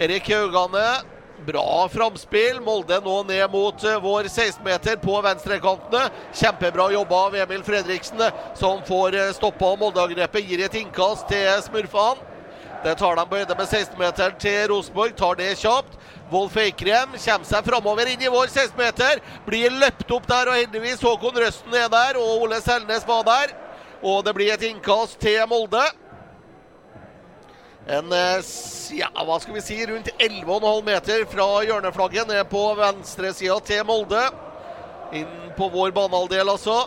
Erik 0.00 0.32
Haugane, 0.32 0.86
bra 1.44 1.84
framspill. 1.92 2.62
Molde 2.64 2.96
nå 3.04 3.18
ned 3.28 3.52
mot 3.52 3.84
eh, 3.84 4.00
vår 4.00 4.30
16-meter 4.32 4.96
på 5.04 5.20
venstrekantene. 5.28 6.08
Kjempebra 6.40 6.88
jobba 6.96 7.20
av 7.26 7.36
Emil 7.44 7.68
Fredriksen, 7.68 8.24
som 8.56 8.80
får 8.88 9.20
stoppa 9.36 9.76
Molde-angrepet. 9.76 10.48
Gir 10.48 10.64
et 10.70 10.80
innkast 10.86 11.28
til 11.28 11.52
smurfene. 11.68 12.37
Det 12.84 12.94
tar 12.94 13.16
de 13.16 13.24
på 13.26 13.38
høyde 13.40 13.54
med 13.58 13.66
16-meteren 13.66 14.36
til 14.38 14.58
Rosenborg. 14.70 15.14
Tar 15.18 15.38
det 15.40 15.48
kjapt. 15.58 15.96
Wolf 16.30 16.56
Eikrem 16.60 17.16
kommer 17.16 17.48
seg 17.48 17.64
framover 17.66 18.10
inn 18.12 18.22
i 18.22 18.30
vår 18.30 18.46
16-meter. 18.52 19.22
Blir 19.46 19.74
løpt 19.74 20.12
opp 20.14 20.28
der, 20.30 20.50
og 20.50 20.60
heldigvis 20.60 21.02
Håkon 21.02 21.40
Røsten 21.42 21.74
er 21.74 21.88
der, 21.90 22.20
og 22.20 22.44
Ole 22.44 22.60
Selnes 22.62 23.06
var 23.08 23.24
der. 23.26 23.54
Og 24.02 24.22
det 24.24 24.34
blir 24.36 24.52
et 24.54 24.66
innkast 24.68 25.18
til 25.18 25.40
Molde. 25.50 25.82
En 27.88 28.12
eh, 28.12 28.52
ja, 28.94 29.08
hva 29.24 29.40
skal 29.40 29.56
vi 29.56 29.64
si, 29.64 29.80
rundt 29.88 30.12
11,5 30.20 30.84
meter 30.86 31.24
fra 31.32 31.48
hjørneflagget 31.64 32.30
ned 32.30 32.44
på 32.52 32.62
venstresida 32.78 33.58
til 33.64 33.82
Molde. 33.88 34.22
Inn 35.18 35.50
på 35.56 35.70
vår 35.72 35.96
banehalvdel, 35.96 36.52
altså. 36.52 36.84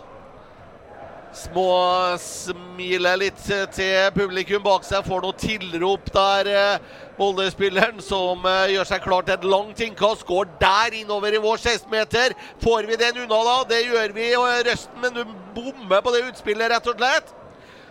Småsmiler 1.32 3.16
litt 3.16 3.38
til 3.72 4.10
publikum 4.12 4.60
bak 4.64 4.84
seg. 4.84 5.04
Får 5.06 5.22
noe 5.24 5.36
tilrop 5.40 6.10
der, 6.12 6.48
eh, 6.52 6.78
Molde-spilleren, 7.16 8.02
som 8.04 8.44
eh, 8.44 8.74
gjør 8.74 8.88
seg 8.90 9.04
klar 9.04 9.24
til 9.24 9.38
et 9.38 9.46
langt 9.48 9.80
innkast. 9.80 10.26
Går 10.28 10.50
der 10.60 10.98
innover 11.00 11.32
i 11.32 11.40
vår 11.40 11.56
16-meter. 11.56 12.34
Får 12.60 12.88
vi 12.88 12.98
den 13.00 13.22
unna, 13.24 13.38
da? 13.48 13.54
Det 13.70 13.80
gjør 13.86 14.12
vi. 14.12 14.26
og 14.36 14.66
Røsten, 14.66 14.98
men 15.00 15.16
du 15.16 15.24
bommer 15.56 16.04
på 16.04 16.12
det 16.12 16.26
utspillet, 16.28 16.68
rett 16.74 16.92
og 16.92 17.00
slett. 17.00 17.32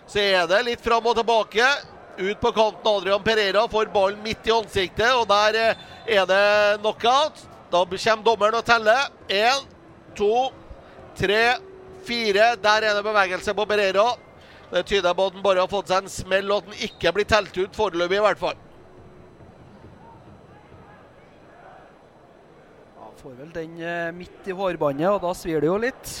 Så 0.06 0.22
er 0.22 0.46
det 0.46 0.62
litt 0.68 0.84
fram 0.84 1.06
og 1.10 1.18
tilbake. 1.18 1.66
Ut 2.22 2.40
på 2.40 2.52
kanten 2.52 2.92
Adrian 2.92 3.22
Pereira 3.24 3.66
får 3.72 3.90
ballen 3.90 4.22
midt 4.22 4.46
i 4.46 4.54
ansiktet, 4.54 5.10
og 5.16 5.26
der 5.32 5.58
eh, 5.58 5.82
er 6.06 6.30
det 6.30 6.78
knockout. 6.78 7.42
Da 7.74 7.82
kommer 7.82 8.22
dommeren 8.22 8.60
og 8.60 8.64
teller. 8.70 9.10
Én, 9.26 9.66
to, 10.14 10.52
tre 11.18 11.71
fire. 12.06 12.52
Der 12.62 12.86
er 12.88 12.96
det 12.96 13.04
bevegelse 13.06 13.54
på 13.54 13.66
Berero 13.68 14.12
Det 14.72 14.84
tyder 14.88 15.14
på 15.14 15.26
at 15.28 15.34
han 15.36 15.44
bare 15.44 15.60
har 15.60 15.68
fått 15.68 15.90
seg 15.92 16.04
en 16.04 16.12
smell, 16.12 16.50
og 16.50 16.62
at 16.62 16.70
han 16.70 16.84
ikke 16.88 17.12
blir 17.12 17.28
telt 17.28 17.58
ut 17.58 17.76
foreløpig, 17.76 18.16
i 18.16 18.24
hvert 18.24 18.40
fall. 18.40 18.60
Ja, 22.96 23.10
får 23.20 23.34
vel 23.42 23.50
den 23.52 23.74
eh, 23.84 24.08
midt 24.16 24.48
i 24.48 24.56
hårbåndet, 24.56 25.10
og 25.10 25.20
da 25.26 25.34
svir 25.36 25.60
det 25.60 25.68
jo 25.68 25.76
litt. 25.82 26.14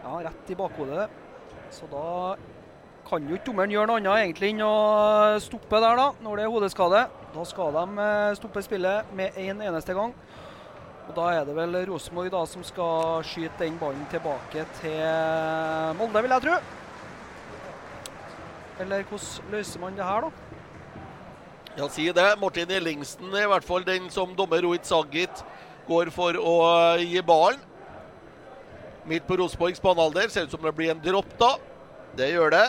Ja, 0.00 0.16
rett 0.24 0.52
i 0.52 0.56
bakhodet. 0.56 1.10
Så 1.74 1.88
da 1.92 2.36
kan 3.04 3.28
jo 3.28 3.36
ikke 3.36 3.50
dommeren 3.50 3.72
gjøre 3.72 3.90
noe 3.90 4.00
annet 4.00 4.22
egentlig 4.22 4.54
enn 4.54 4.64
å 4.64 4.74
stoppe 5.44 5.80
der, 5.82 5.98
da, 6.00 6.06
når 6.24 6.40
det 6.40 6.46
er 6.46 6.52
hodeskade. 6.54 7.04
Da 7.34 7.44
skal 7.48 7.76
de 7.76 7.84
eh, 8.06 8.36
stoppe 8.38 8.64
spillet 8.64 9.12
med 9.16 9.36
en 9.44 9.60
eneste 9.68 9.96
gang. 9.96 10.16
Og 11.04 11.12
Da 11.16 11.26
er 11.36 11.44
det 11.44 11.54
vel 11.56 11.76
Rosenborg 11.90 12.30
da 12.32 12.40
som 12.48 12.64
skal 12.64 13.24
skyte 13.28 13.60
den 13.60 13.76
ballen 13.80 14.06
tilbake 14.12 14.64
til 14.80 15.98
Molde, 15.98 16.22
vil 16.24 16.32
jeg 16.32 16.44
tro. 16.46 16.56
Eller 18.80 19.04
hvordan 19.06 19.52
løser 19.52 19.82
man 19.82 19.98
det 19.98 20.04
her, 20.04 20.24
da? 20.24 20.30
Ja, 21.76 21.88
si 21.90 22.06
det. 22.14 22.26
Martin 22.40 22.70
Ellingsen 22.70 23.34
i 23.34 23.46
hvert 23.50 23.66
fall 23.66 23.84
den 23.86 24.08
som 24.10 24.32
dommer 24.38 24.62
Rohit 24.62 24.86
Sagit 24.86 25.44
går 25.88 26.10
for 26.14 26.38
å 26.38 26.54
gi 27.02 27.20
ballen. 27.26 27.60
Midt 29.04 29.26
på 29.28 29.36
Rosenborgs 29.36 29.82
banehalvdel. 29.84 30.30
Ser 30.32 30.46
ut 30.46 30.54
som 30.54 30.62
det 30.64 30.72
blir 30.74 30.94
en 30.94 31.02
dropp, 31.04 31.34
da. 31.38 31.50
Det 32.16 32.30
gjør 32.30 32.54
det. 32.54 32.64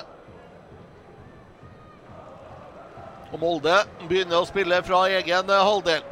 Og 3.32 3.40
Molde 3.40 3.78
begynner 4.10 4.42
å 4.42 4.50
spille 4.50 4.82
fra 4.86 5.06
egen 5.16 5.54
halvdel. 5.54 6.04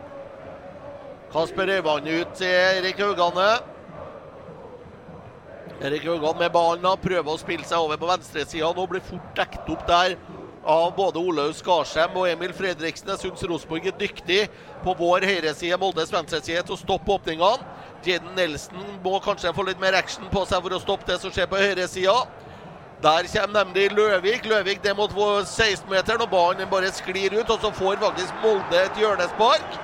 Kasper 1.33 1.69
Øyvand 1.69 2.07
ut 2.07 2.27
til 2.35 2.47
Erik 2.47 2.99
Haugane. 3.01 3.49
Erik 5.81 6.03
Haugan 6.03 6.37
med 6.37 6.51
ballen 6.53 6.99
prøver 7.01 7.29
å 7.31 7.39
spille 7.41 7.65
seg 7.65 7.81
over 7.81 7.97
på 7.97 8.05
venstresida. 8.05 8.67
Nå 8.69 8.83
blir 8.91 9.01
fort 9.01 9.31
dekt 9.39 9.71
opp 9.73 9.81
der 9.87 10.13
av 10.61 10.91
både 10.93 11.17
Olaug 11.17 11.55
Skarsheim 11.57 12.13
og 12.21 12.27
Emil 12.29 12.53
Fredriksen. 12.53 13.09
Jeg 13.15 13.23
syns 13.23 13.45
Rosenborg 13.49 13.87
er 13.89 13.95
dyktig 13.97 14.43
på 14.83 14.93
vår 14.99 15.25
høyreside, 15.25 15.79
Moldes 15.81 16.13
venstreside, 16.13 16.61
til 16.67 16.75
å 16.75 16.79
stoppe 16.79 17.15
åpningene. 17.15 17.65
Jaden 18.05 18.37
Nelson 18.37 18.85
må 19.01 19.17
kanskje 19.25 19.55
få 19.57 19.65
litt 19.65 19.81
mer 19.81 19.97
action 19.97 20.29
på 20.29 20.43
seg 20.45 20.61
for 20.61 20.77
å 20.77 20.81
stoppe 20.83 21.09
det 21.09 21.17
som 21.23 21.33
skjer 21.33 21.49
på 21.49 21.63
høyresida. 21.63 22.13
Der 23.01 23.31
kommer 23.33 23.63
nemlig 23.63 23.87
Løvik. 23.97 24.45
Løvik 24.45 24.85
det 24.85 24.93
mot 25.01 25.09
16-meteren, 25.09 26.21
og 26.27 26.29
ballen 26.29 26.69
bare 26.69 26.93
sklir 26.93 27.33
ut. 27.39 27.49
Og 27.49 27.57
så 27.57 27.73
får 27.73 27.97
faktisk 28.05 28.45
Molde 28.45 28.85
et 28.85 29.01
hjørnespark. 29.01 29.81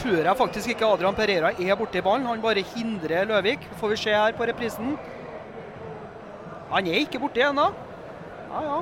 Tror 0.00 0.24
jeg 0.24 0.36
faktisk 0.38 0.72
ikke 0.72 0.88
Adrian 0.88 1.16
Pereira 1.16 1.50
er 1.52 1.76
borti 1.76 2.00
ballen. 2.00 2.24
Han 2.26 2.40
bare 2.40 2.64
hindrer 2.74 3.28
Løvik. 3.28 3.66
Får 3.80 3.92
vi 3.92 3.98
se 4.00 4.14
her 4.16 4.32
på 4.32 4.46
reprisen. 4.48 4.94
Han 6.70 6.86
er 6.86 7.02
ikke 7.02 7.20
borti 7.20 7.42
ennå. 7.44 7.66
Ja, 8.50 8.62
ja. 8.64 8.78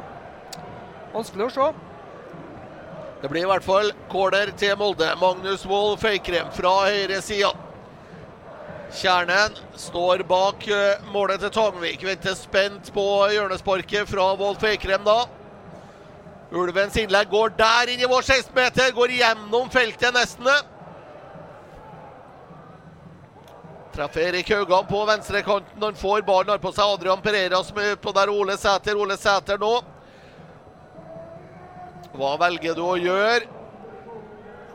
Vanskelig 1.15 1.49
å 1.49 1.55
se. 1.57 1.69
Det 3.19 3.31
blir 3.33 3.43
i 3.43 3.51
hvert 3.51 3.67
fall 3.67 3.91
corner 4.13 4.53
til 4.61 4.77
Molde. 4.79 5.09
Magnus 5.19 5.67
Wold 5.67 5.99
Feikrem 5.99 6.53
fra 6.55 6.77
høyre 6.87 7.19
sida. 7.25 7.51
Kjernen 8.95 9.59
står 9.77 10.23
bak 10.29 10.63
eh, 10.71 11.03
målet 11.13 11.43
til 11.43 11.51
Tangvik. 11.53 12.07
Venter 12.07 12.39
spent 12.39 12.93
på 12.95 13.05
hjørnesparket 13.35 14.09
fra 14.09 14.31
Wold 14.39 14.63
Feikrem 14.63 15.03
da. 15.05 15.25
Ulvens 16.55 16.97
innlegg 16.97 17.29
går 17.29 17.59
der 17.59 17.91
inn 17.93 18.07
i 18.07 18.09
vår 18.09 18.23
16-meter. 18.23 18.95
Går 18.97 19.19
gjennom 19.19 19.69
feltet 19.75 20.15
nesten. 20.15 20.47
Treffer 23.99 24.21
Erik 24.21 24.51
Haugan 24.51 24.87
på 24.87 25.05
venstrekanten. 25.05 25.83
Han 25.83 25.95
får 25.95 26.23
ballen 26.23 26.53
har 26.53 26.59
på 26.63 26.71
seg 26.71 26.87
Adrian 26.87 27.23
Pereira 27.23 27.59
som 27.67 27.81
er 27.83 27.97
på 27.99 28.13
der 28.15 28.31
Ole 28.31 28.55
Sæter. 28.55 28.95
Ole 28.95 29.17
Sæter 29.19 29.59
nå. 29.59 29.73
Hva 32.15 32.37
velger 32.39 32.79
du 32.79 32.85
å 32.87 32.95
gjøre? 32.95 33.49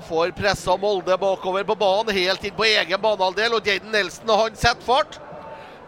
Får 0.09 0.35
pressa 0.35 0.75
Molde 0.75 1.15
bakover 1.15 1.63
på 1.63 1.79
banen, 1.85 2.11
helt 2.11 2.43
inn 2.43 2.57
på 2.59 2.67
egen 2.67 2.99
banehalvdel. 2.99 3.55
Og 3.55 3.71
Jaden 3.71 3.95
Nelson 3.95 4.35
han 4.41 4.59
setter 4.59 4.83
fart. 4.83 5.15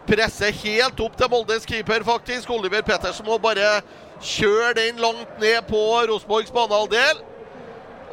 Presser 0.08 0.56
helt 0.64 1.04
opp 1.04 1.20
til 1.20 1.32
Moldes 1.36 1.68
keeper, 1.68 2.08
faktisk. 2.08 2.56
Oliver 2.56 2.88
Pettersen 2.88 3.28
må 3.28 3.36
bare 3.36 3.82
kjøre 4.16 4.78
den 4.80 4.96
langt 5.04 5.40
ned 5.44 5.60
på 5.68 5.86
Rosenborgs 6.08 6.56
banehalvdel. 6.56 7.20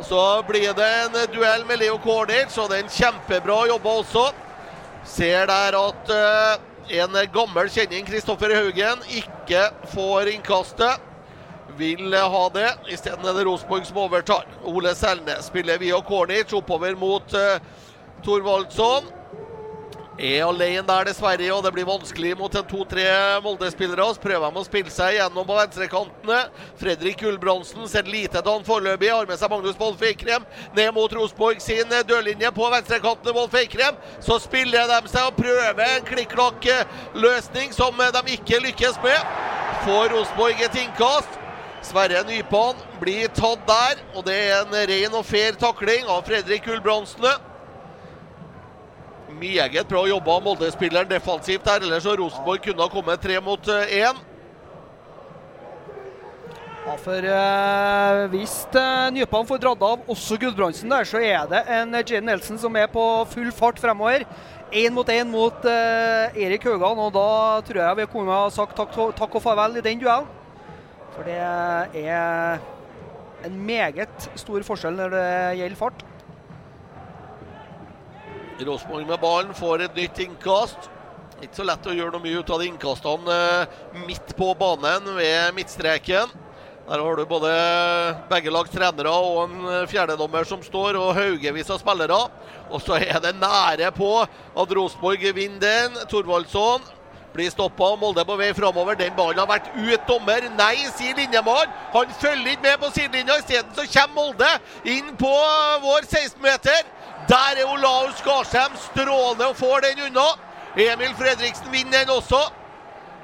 Så 0.04 0.22
blir 0.52 0.74
det 0.76 0.94
en 1.08 1.22
duell 1.32 1.64
med 1.70 1.80
Leo 1.80 1.96
Cornich, 2.04 2.60
og 2.60 2.76
en 2.76 2.92
kjempebra 2.92 3.70
jobba 3.72 4.02
også. 4.04 4.32
Ser 5.06 5.48
der 5.48 5.76
at 5.78 6.14
uh, 6.14 6.62
en 6.94 7.18
gammel 7.34 7.72
kjenning, 7.72 8.06
Kristoffer 8.08 8.54
Haugen, 8.56 9.04
ikke 9.12 9.68
får 9.94 10.32
innkastet 10.36 11.10
vil 11.78 12.14
ha 12.14 12.44
det. 12.54 12.70
Isteden 12.94 13.26
er 13.26 13.34
det 13.38 13.46
Rosenborg 13.48 13.88
som 13.88 13.98
overtar. 14.04 14.48
Ole 14.70 14.94
Selnes 14.96 15.50
spiller 15.50 15.82
via 15.82 16.00
Cornic 16.06 16.54
oppover 16.54 16.96
mot 17.00 17.34
uh, 17.34 17.58
Thorvaldsson. 18.24 19.10
Er 20.14 20.44
alene 20.46 20.84
der, 20.86 21.08
dessverre, 21.10 21.48
og 21.56 21.64
det 21.66 21.72
blir 21.74 21.88
vanskelig 21.90 22.36
mot 22.38 22.54
en 22.54 22.66
to-tre 22.70 23.06
Molde-spillere. 23.42 24.06
Så 24.14 24.22
prøver 24.22 24.52
de 24.54 24.62
å 24.62 24.66
spille 24.68 24.92
seg 24.94 25.16
gjennom 25.16 25.48
på 25.48 25.56
venstrekantene. 25.58 26.42
Fredrik 26.78 27.24
Gulbrandsen 27.24 27.88
ser 27.90 28.06
lite 28.06 28.38
til 28.38 28.52
han 28.52 28.68
foreløpig. 28.68 29.10
Har 29.10 29.26
med 29.26 29.42
seg 29.42 29.50
Magnus 29.50 29.80
Wolff 29.80 30.04
Eikrem 30.06 30.46
ned 30.78 30.92
mot 30.94 31.16
Rosenborg 31.18 31.64
sin 31.66 31.90
dørlinje 32.06 32.52
på 32.54 32.68
venstrekanten. 32.76 33.34
Wolff 33.34 33.58
Eikrem. 33.58 33.98
Så 34.22 34.38
spiller 34.44 34.86
de 34.92 35.10
seg 35.10 35.32
og 35.32 35.40
prøver 35.40 35.82
en 35.88 36.06
klikk-klakk-løsning 36.12 37.74
som 37.74 37.98
de 37.98 38.22
ikke 38.36 38.62
lykkes 38.68 39.00
med. 39.02 39.32
Får 39.88 40.14
Rosenborg 40.14 40.62
et 40.62 40.78
innkast. 40.84 41.40
Sverre 41.84 42.22
Nypan 42.30 42.78
blir 43.02 43.34
tatt 43.34 43.66
der, 43.68 44.06
og 44.14 44.24
det 44.30 44.38
er 44.46 44.62
en 44.62 44.78
ren 44.94 45.18
og 45.18 45.26
fair 45.28 45.58
takling 45.60 46.06
av 46.06 46.22
Fredrik 46.30 46.70
Gulbrandsen. 46.70 47.50
Meget 49.40 49.88
bra 49.90 50.04
jobba 50.08 50.40
Molde-spilleren 50.40 51.10
defensivt 51.10 51.66
der, 51.66 51.82
ellers 51.82 52.04
så 52.04 52.16
Rosenborg 52.16 52.62
kunne 52.64 52.82
ha 52.82 52.90
kommet 52.92 53.22
tre 53.22 53.40
mot 53.42 53.68
én. 53.68 54.22
Ja, 56.84 56.98
for 57.00 57.16
eh, 57.24 58.26
Hvis 58.34 58.56
eh, 58.76 59.06
Nypan 59.16 59.48
får 59.48 59.62
dratt 59.64 59.84
av 59.88 60.10
også 60.12 60.36
Gudbrandsen 60.42 60.92
der, 60.92 61.08
så 61.08 61.22
er 61.24 61.46
det 61.48 61.62
en 61.72 61.96
Jane 62.02 62.28
Nelson 62.28 62.60
som 62.60 62.76
er 62.76 62.90
på 62.92 63.04
full 63.32 63.54
fart 63.56 63.80
fremover. 63.80 64.26
Én 64.74 64.92
mot 64.92 65.08
én 65.08 65.30
mot 65.32 65.66
eh, 65.70 66.36
Erik 66.44 66.68
Haugan, 66.68 67.00
og 67.00 67.14
da 67.16 67.62
tror 67.64 67.80
jeg 67.86 68.00
vi 68.02 68.10
kunne 68.12 68.36
ha 68.36 68.50
sagt 68.52 68.76
takk, 68.76 68.98
takk 69.16 69.40
og 69.40 69.46
farvel 69.46 69.80
i 69.80 69.86
den 69.86 70.02
duellen. 70.02 70.28
For 71.14 71.24
det 71.30 71.40
er 71.40 72.60
en 73.46 73.60
meget 73.68 74.28
stor 74.36 74.66
forskjell 74.66 74.98
når 74.98 75.14
det 75.14 75.28
gjelder 75.62 75.80
fart. 75.80 76.04
Rosenborg 78.68 79.08
med 79.08 79.22
ballen 79.22 79.54
får 79.58 79.86
et 79.86 79.98
nytt 79.98 80.24
innkast. 80.26 80.90
Ikke 81.44 81.60
så 81.60 81.66
lett 81.68 81.88
å 81.90 81.94
gjøre 81.96 82.14
noe 82.16 82.24
mye 82.24 82.40
ut 82.40 82.52
av 82.56 82.62
de 82.62 82.70
innkastene 82.70 83.38
midt 84.06 84.34
på 84.38 84.54
banen 84.60 85.10
ved 85.18 85.54
midtstreken. 85.58 86.32
Der 86.84 87.00
har 87.00 87.16
du 87.16 87.24
både 87.28 87.52
begge 88.28 88.52
lags 88.52 88.72
trenere 88.74 89.12
og 89.12 89.46
en 89.46 89.86
fjerdedommer 89.88 90.44
som 90.48 90.64
står, 90.64 90.98
og 91.00 91.14
haugevis 91.16 91.72
av 91.72 91.80
spillere. 91.80 92.18
Og 92.72 92.84
så 92.84 92.98
er 93.00 93.22
det 93.24 93.38
nære 93.40 93.94
på 93.96 94.10
at 94.24 94.76
Rosenborg 94.76 95.24
vinner 95.36 95.64
den. 95.64 96.04
Thorvaldsson 96.12 96.84
blir 97.34 97.52
stoppa. 97.52 97.94
Molde 98.00 98.26
på 98.28 98.36
vei 98.40 98.52
framover. 98.56 98.98
Den 99.00 99.16
ballen 99.18 99.40
har 99.42 99.50
vært 99.50 99.72
ut, 99.76 100.04
dommer. 100.08 100.48
Nei, 100.58 100.76
sier 100.98 101.16
Linjemann. 101.18 101.72
Han 101.96 102.12
følger 102.22 102.52
ikke 102.54 102.68
med 102.68 102.82
på 102.84 102.92
sidelinja. 102.94 103.40
Isteden 103.42 103.74
så 103.78 103.88
kommer 103.88 104.16
Molde 104.20 104.52
inn 104.84 105.16
på 105.20 105.34
vår 105.88 106.08
16-meter. 106.08 106.84
Der 107.30 107.60
er 107.62 107.70
Olaus 107.70 108.18
Skarsheim 108.20 108.76
strålende 108.90 109.48
og 109.48 109.56
får 109.56 109.86
den 109.86 110.02
unna. 110.08 110.28
Emil 110.76 111.14
Fredriksen 111.16 111.72
vinner 111.72 112.04
den 112.04 112.10
også. 112.10 112.42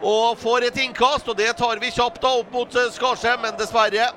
Og 0.01 0.37
får 0.39 0.69
et 0.69 0.77
innkast, 0.79 1.27
og 1.27 1.37
det 1.37 1.51
tar 1.59 1.79
vi 1.81 1.91
kjapt 1.91 2.21
da 2.23 2.31
opp 2.39 2.53
mot 2.53 2.79
Skarsheim, 2.95 3.41
men 3.43 3.57
dessverre. 3.59 4.07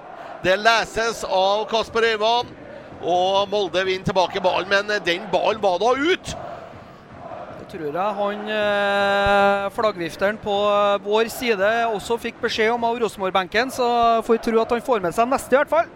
Det 0.44 0.54
leses 0.58 1.24
av 1.24 1.66
Kasper 1.70 2.12
Øyvand. 2.12 2.54
Og 3.02 3.48
Molde 3.50 3.82
vinner 3.84 4.06
tilbake 4.06 4.40
ballen, 4.40 4.70
men 4.70 5.02
den 5.04 5.26
ballen 5.32 5.62
var 5.62 5.80
da 5.82 5.90
ut 5.98 6.34
tror 7.72 7.96
jeg 7.96 8.16
han 8.18 8.50
eh, 8.52 9.70
flaggvifteren 9.72 10.38
på 10.42 10.54
vår 11.06 11.30
side 11.32 11.70
også 11.88 12.18
fikk 12.20 12.40
beskjed 12.42 12.74
om 12.74 12.84
av 12.84 13.00
Rosenborg-benken, 13.00 13.72
så 13.72 13.86
får 14.26 14.36
vi 14.36 14.44
tro 14.44 14.60
at 14.60 14.74
han 14.76 14.84
får 14.84 15.04
med 15.04 15.16
seg 15.16 15.30
neste, 15.30 15.54
i 15.54 15.60
hvert 15.60 15.72
fall. 15.72 15.88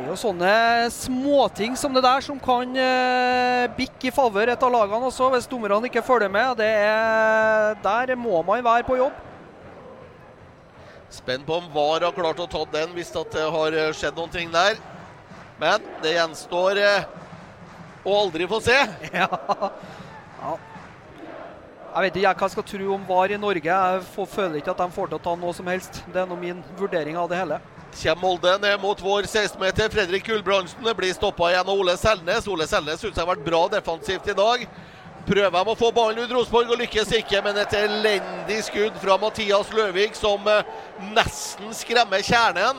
Det 0.00 0.06
er 0.06 0.14
jo 0.14 0.16
sånne 0.16 0.52
småting 0.94 1.74
som 1.76 1.92
det 1.92 2.00
der 2.00 2.22
som 2.24 2.38
kan 2.40 2.70
eh, 2.72 3.66
bikke 3.76 4.08
i 4.08 4.12
favør 4.16 4.48
et 4.48 4.62
av 4.64 4.72
lagene 4.72 5.10
også, 5.10 5.26
hvis 5.34 5.48
dommerne 5.50 5.90
ikke 5.90 6.00
følger 6.00 6.32
med. 6.32 6.54
Det 6.56 6.68
er, 6.72 7.76
der 7.84 8.14
må 8.16 8.40
man 8.48 8.64
være 8.64 8.86
på 8.88 8.96
jobb. 8.96 9.18
Spent 11.12 11.44
på 11.44 11.58
om 11.60 11.68
VAR 11.74 12.06
har 12.06 12.16
klart 12.16 12.40
å 12.40 12.48
ta 12.48 12.64
den 12.72 12.96
hvis 12.96 13.12
det 13.12 13.44
har 13.52 13.76
skjedd 13.92 14.16
noen 14.16 14.32
ting 14.32 14.48
der. 14.54 14.80
Men 15.60 15.84
det 16.00 16.16
gjenstår 16.16 16.80
eh, 16.80 17.04
å 18.00 18.16
aldri 18.22 18.48
få 18.48 18.64
se. 18.64 18.80
Ja. 19.20 19.28
Ja. 20.40 20.56
Jeg 21.90 22.06
vet 22.06 22.16
ikke 22.20 22.32
hva 22.38 22.46
jeg 22.46 22.52
skal 22.54 22.66
tro 22.70 22.88
om 22.94 23.06
VAR 23.08 23.32
i 23.34 23.36
Norge. 23.40 23.66
Jeg 23.66 24.02
får, 24.14 24.26
føler 24.30 24.60
ikke 24.60 24.70
at 24.70 24.78
de 24.78 24.94
får 24.94 25.08
til 25.10 25.18
å 25.18 25.22
ta 25.24 25.32
noe 25.34 25.54
som 25.56 25.66
helst. 25.66 26.02
Det 26.14 26.20
er 26.22 26.28
nå 26.30 26.36
min 26.38 26.60
vurdering 26.78 27.16
av 27.18 27.26
det 27.30 27.40
hele. 27.40 27.58
Kommer 27.90 28.20
Molde 28.22 28.52
ned 28.62 28.76
mot 28.78 29.00
vår 29.02 29.26
16-meter. 29.26 29.90
Fredrik 29.90 30.28
Gulbrandsen 30.28 30.86
blir 30.96 31.16
stoppa 31.16 31.48
igjen 31.50 31.66
av 31.66 31.74
Ole 31.74 31.96
Selnes. 31.98 32.46
Ole 32.46 32.68
Selnes 32.70 33.02
syns 33.02 33.16
jeg 33.16 33.24
har 33.24 33.32
vært 33.32 33.42
bra 33.42 33.64
defensivt 33.72 34.30
i 34.30 34.36
dag. 34.38 34.62
Prøver 35.26 35.56
de 35.56 35.72
å 35.72 35.78
få 35.80 35.90
ballen 35.94 36.22
ut 36.22 36.34
Rosenborg 36.36 36.70
og 36.70 36.78
lykkes 36.80 37.10
ikke, 37.18 37.42
men 37.44 37.58
et 37.58 37.74
elendig 37.76 38.60
skudd 38.68 38.94
fra 39.02 39.18
Mathias 39.20 39.72
Løvik 39.74 40.14
som 40.18 40.46
eh, 40.48 40.70
nesten 41.10 41.74
skremmer 41.76 42.22
kjernen. 42.24 42.78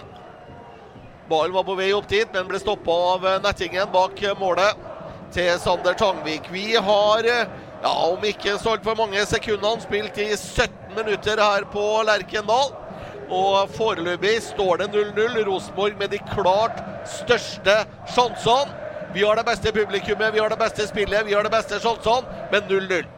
Ballen 1.27 1.53
var 1.55 1.67
på 1.67 1.75
vei 1.77 1.91
opp 1.95 2.07
dit, 2.11 2.31
men 2.31 2.47
ble 2.47 2.63
stoppa 2.63 2.95
av 3.11 3.27
eh, 3.27 3.37
nettingen 3.43 3.91
bak 3.91 4.23
målet 4.39 4.87
til 5.35 5.51
Sander 5.63 5.95
Tangvik. 5.99 6.49
Vi 6.51 6.73
har, 6.75 7.27
ja, 7.83 7.93
om 8.07 8.23
ikke 8.25 8.57
så 8.61 8.75
altfor 8.75 8.97
mange 8.99 9.23
sekundene, 9.29 9.81
spilt 9.81 10.17
i 10.21 10.29
17 10.35 10.95
minutter 10.95 11.41
her 11.41 11.65
på 11.73 11.85
Lerkendal. 12.07 12.73
Og 13.31 13.71
foreløpig 13.77 14.41
står 14.43 14.81
det 14.81 14.89
0-0. 14.91 15.39
Rosenborg 15.47 15.95
med 15.99 16.11
de 16.11 16.19
klart 16.33 16.81
største 17.07 17.77
sjansene. 18.11 18.75
Vi 19.13 19.23
har 19.23 19.35
det 19.35 19.45
beste 19.47 19.71
publikummet, 19.75 20.33
vi 20.33 20.39
har 20.39 20.51
det 20.51 20.59
beste 20.59 20.87
spillet, 20.87 21.25
vi 21.27 21.33
har 21.33 21.43
det 21.43 21.51
beste 21.51 21.79
sjansene, 21.83 22.45
men 22.51 22.63
0-0. 22.69 23.09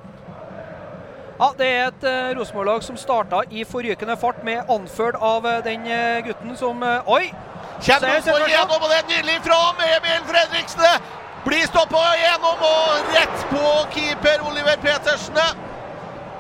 Ja, 1.40 1.50
Det 1.58 1.68
er 1.68 1.88
et 1.88 2.06
uh, 2.06 2.40
Rosenborg-lag 2.40 2.84
som 2.86 2.98
starta 2.98 3.42
i 3.50 3.66
forrykende 3.66 4.18
fart, 4.18 4.44
med 4.46 4.70
anført 4.70 5.18
av 5.20 5.46
uh, 5.46 5.58
den 5.66 5.86
uh, 5.90 6.22
gutten 6.26 6.56
som 6.58 6.82
uh, 6.86 7.10
Oi! 7.10 7.34
Kjem 7.82 8.06
Rosenborg 8.06 8.54
gjennom, 8.54 8.80
og 8.80 8.90
det 8.90 9.00
er 9.02 9.10
nydelig 9.10 9.40
fra 9.46 9.60
Emil 9.98 10.26
Fredriksen! 10.30 11.12
Blir 11.44 11.66
stoppa 11.68 12.02
gjennom 12.16 12.62
og 12.64 13.10
rett 13.12 13.42
på 13.50 13.70
keeper 13.92 14.46
Oliver 14.48 14.78
Petersen. 14.80 15.40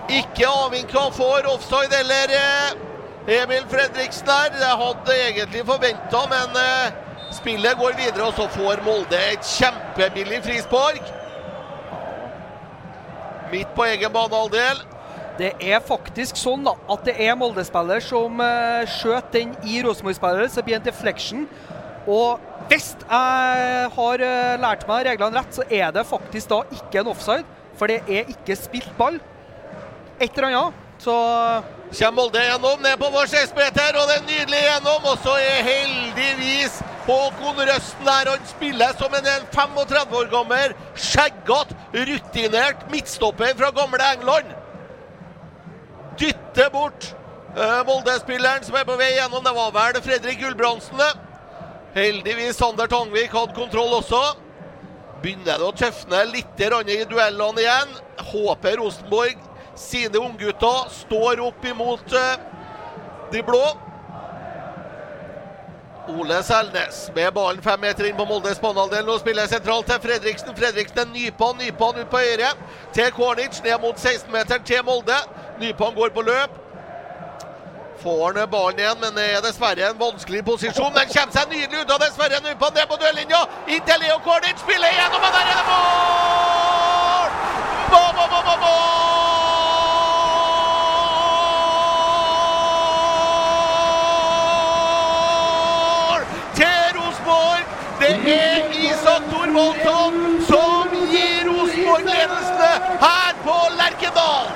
Ikke 0.08 0.48
avvinka 0.48 1.10
for 1.16 1.48
offside 1.52 1.98
eller 1.98 2.32
eh, 2.38 3.42
Emil 3.42 3.66
Fredriksen 3.72 4.28
der. 4.28 4.56
Det 4.56 4.70
hadde 4.84 5.18
egentlig 5.26 5.66
forventa, 5.68 6.24
men 6.32 6.56
eh, 6.62 6.96
spillet 7.36 7.78
går 7.80 8.00
videre, 8.00 8.30
og 8.30 8.34
så 8.40 8.48
får 8.56 8.84
Molde 8.88 9.20
et 9.34 9.52
kjempebillig 9.58 10.40
frispark. 10.48 11.12
Midt 13.52 13.76
på 13.76 13.86
egen 13.92 14.16
banehalvdel. 14.16 14.86
Det 15.38 15.52
er 15.66 15.84
faktisk 15.84 16.38
sånn 16.38 16.64
da, 16.64 16.78
at 16.94 17.08
det 17.08 17.18
er 17.26 17.36
Molde-spiller 17.36 18.04
som 18.06 18.38
uh, 18.38 18.84
skjøt 19.00 19.32
den 19.34 19.56
i 19.66 19.80
Rosenborg-spiller, 19.82 20.46
så 20.54 20.62
blir 20.62 20.78
det 20.78 20.84
en 20.84 20.90
deflection. 20.92 21.48
Og 22.08 22.40
hvis 22.72 22.94
jeg 23.00 23.92
har 23.96 24.24
eh, 24.28 24.56
lært 24.62 24.88
meg 24.90 25.06
reglene 25.08 25.40
rett, 25.40 25.56
så 25.56 25.66
er 25.70 25.92
det 25.96 26.08
faktisk 26.08 26.52
da 26.52 26.64
ikke 26.76 27.04
en 27.04 27.12
offside. 27.14 27.46
For 27.80 27.90
det 27.90 28.02
er 28.08 28.30
ikke 28.32 28.58
spilt 28.60 28.92
ball. 28.98 29.20
Et 30.20 30.30
eller 30.30 30.50
annet. 30.50 30.82
Så 31.04 31.14
Kommer 31.94 32.24
Molde 32.24 32.42
gjennom, 32.42 32.80
ned 32.82 32.98
på 32.98 33.10
vår 33.14 33.28
16-meter, 33.30 33.98
og 34.00 34.08
det 34.10 34.16
er 34.16 34.24
nydelig 34.26 34.62
gjennom. 34.64 35.04
Og 35.12 35.20
så 35.22 35.34
er 35.38 35.68
heldigvis 35.68 36.80
Håkon 37.06 37.60
Røsten 37.70 38.08
der. 38.08 38.32
Han 38.32 38.48
spiller 38.50 38.96
som 38.98 39.14
en 39.14 39.28
35 39.54 40.16
år 40.20 40.32
gammel, 40.32 40.74
skjeggete, 40.96 41.78
rutinert 41.94 42.88
midtstopper 42.92 43.54
fra 43.60 43.70
gamle 43.78 44.08
England. 44.16 44.56
Dytter 46.18 46.72
bort 46.74 47.12
uh, 47.58 47.84
Molde-spilleren 47.86 48.66
som 48.66 48.80
er 48.80 48.88
på 48.90 48.98
vei 48.98 49.12
gjennom. 49.14 49.46
Det 49.46 49.54
var 49.60 49.76
vel 49.78 50.02
Fredrik 50.08 50.42
Gulbrandsen, 50.42 50.98
det. 50.98 51.12
Heldigvis 51.94 52.58
Sander 52.58 52.88
Tangvik 52.88 53.32
hadde 53.32 53.54
kontroll 53.54 53.94
også. 54.00 54.22
Begynner 55.22 55.60
det 55.62 55.68
å 55.68 55.76
tøfne 55.78 56.24
litt 56.32 56.60
i 56.60 57.04
duellene 57.06 57.62
igjen. 57.62 57.92
Håper 58.34 58.78
Rosenborg 58.82 59.38
sine 59.78 60.18
unggutter 60.18 60.90
står 60.90 61.42
opp 61.42 61.66
imot 61.66 62.14
uh, 62.14 62.36
de 63.32 63.44
blå. 63.46 63.64
Ole 66.14 66.42
Selnes 66.44 67.06
med 67.16 67.32
ballen 67.34 67.62
fem 67.64 67.80
meter 67.80 68.10
inn 68.10 68.18
på 68.18 68.26
Moldes 68.28 68.60
banehalvdel. 68.60 69.06
Nå 69.08 69.20
spiller 69.22 69.48
sentralt 69.48 69.88
til 69.88 70.02
Fredriksen. 70.04 70.52
Fredriksen 70.58 71.00
er 71.06 71.14
Nypan, 71.14 71.62
Nypan 71.62 72.02
ut 72.02 72.10
på 72.12 72.26
høyre. 72.26 72.50
Til 72.94 73.14
Kornic, 73.16 73.62
ned 73.64 73.80
mot 73.86 73.96
16-meteren 73.96 74.66
til 74.68 74.84
Molde. 74.84 75.22
Nypan 75.62 75.96
går 75.96 76.12
på 76.18 76.26
løp. 76.26 76.63
Får 78.04 78.34
han 78.40 78.50
ballen 78.50 78.80
igjen, 78.80 78.98
men 79.00 79.16
det 79.16 79.24
er 79.34 79.42
dessverre 79.46 79.90
en 79.90 80.00
vanskelig 80.00 80.42
posisjon. 80.46 80.92
Den 80.96 81.08
kommer 81.08 81.32
seg 81.38 81.48
nydelig 81.54 81.82
ut 81.86 81.92
av 81.96 82.00
dessverre 82.04 82.40
Nypan 82.44 82.74
ned 82.76 82.88
på 82.90 82.98
dørlinja. 83.00 83.42
Inntil 83.72 84.00
Leo 84.04 84.18
Kornic 84.26 84.58
spiller 84.60 84.90
igjennom, 84.92 85.24
og 85.24 85.32
der 85.32 85.46
er 85.48 85.56
det 85.56 85.66
mål! 85.70 87.30
Mål, 87.94 88.12
mål, 88.18 88.28
mål, 88.34 88.44
mål, 88.50 88.60
mål! 88.66 88.84
Til 96.60 96.86
Rosenborg! 96.98 97.64
Det 98.04 98.14
er 98.36 98.60
Isak 98.90 99.24
Thorvaldsson 99.32 100.16
som 100.52 100.88
gir 101.08 101.40
Rosenborg 101.48 102.04
ledelsene 102.12 102.74
her 103.08 103.32
på 103.48 103.58
Lerkendal. 103.80 104.48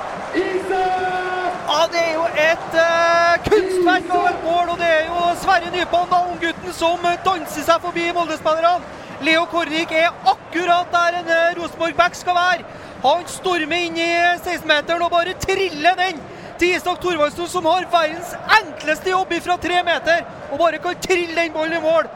Ja, 1.68 1.77
Det 1.92 2.00
er 2.00 2.14
jo 2.14 2.24
et 2.28 2.74
uh, 2.76 3.34
kunstverk 3.44 4.10
over 4.12 4.34
mål, 4.44 4.72
og 4.72 4.78
det 4.78 4.88
er 4.88 5.04
jo 5.08 5.20
Sverre 5.40 5.70
Nypan, 5.72 6.08
da, 6.10 6.18
unggutten, 6.32 6.72
som 6.76 7.06
danser 7.24 7.64
seg 7.64 7.84
forbi 7.84 8.08
Molde-spillerne. 8.16 8.96
Leo 9.24 9.46
Kornik 9.50 9.92
er 9.96 10.10
akkurat 10.32 10.90
der 10.92 11.16
en 11.20 11.30
uh, 11.30 11.62
Rosenborg-back 11.62 12.18
skal 12.18 12.36
være. 12.36 12.66
Han 13.04 13.24
stormer 13.30 13.86
inn 13.86 13.96
i 13.96 14.08
16-meteren 14.42 15.04
og 15.06 15.14
bare 15.14 15.36
triller 15.40 15.96
den 15.98 16.20
til 16.60 16.74
Isak 16.76 17.00
Thorvaldsen, 17.00 17.48
som 17.48 17.68
har 17.70 17.86
verdens 17.92 18.34
enkleste 18.58 19.14
jobb 19.14 19.32
fra 19.44 19.56
tre 19.62 19.78
meter, 19.86 20.26
og 20.50 20.60
bare 20.60 20.82
kan 20.82 21.00
trille 21.06 21.36
den 21.38 21.54
ballen 21.54 21.78
i 21.78 21.84
mål. 21.84 22.10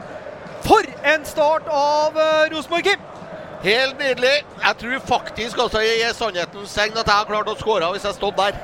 For 0.67 0.85
en 1.15 1.25
start 1.25 1.65
av 1.71 2.19
uh, 2.19 2.45
Rosenborg, 2.53 2.91
Kim! 2.91 3.09
Helt 3.63 3.97
nydelig. 3.99 4.35
Jeg 4.59 4.79
tror 4.83 5.01
faktisk 5.07 5.65
altså 5.65 5.81
gir 5.81 6.13
sannhetens 6.13 6.77
segn 6.77 6.97
at 6.99 7.07
jeg 7.07 7.15
har 7.15 7.27
klart 7.29 7.47
å 7.47 7.57
skåre 7.57 7.89
hvis 7.95 8.05
jeg 8.09 8.19
stått 8.19 8.37
der. 8.37 8.61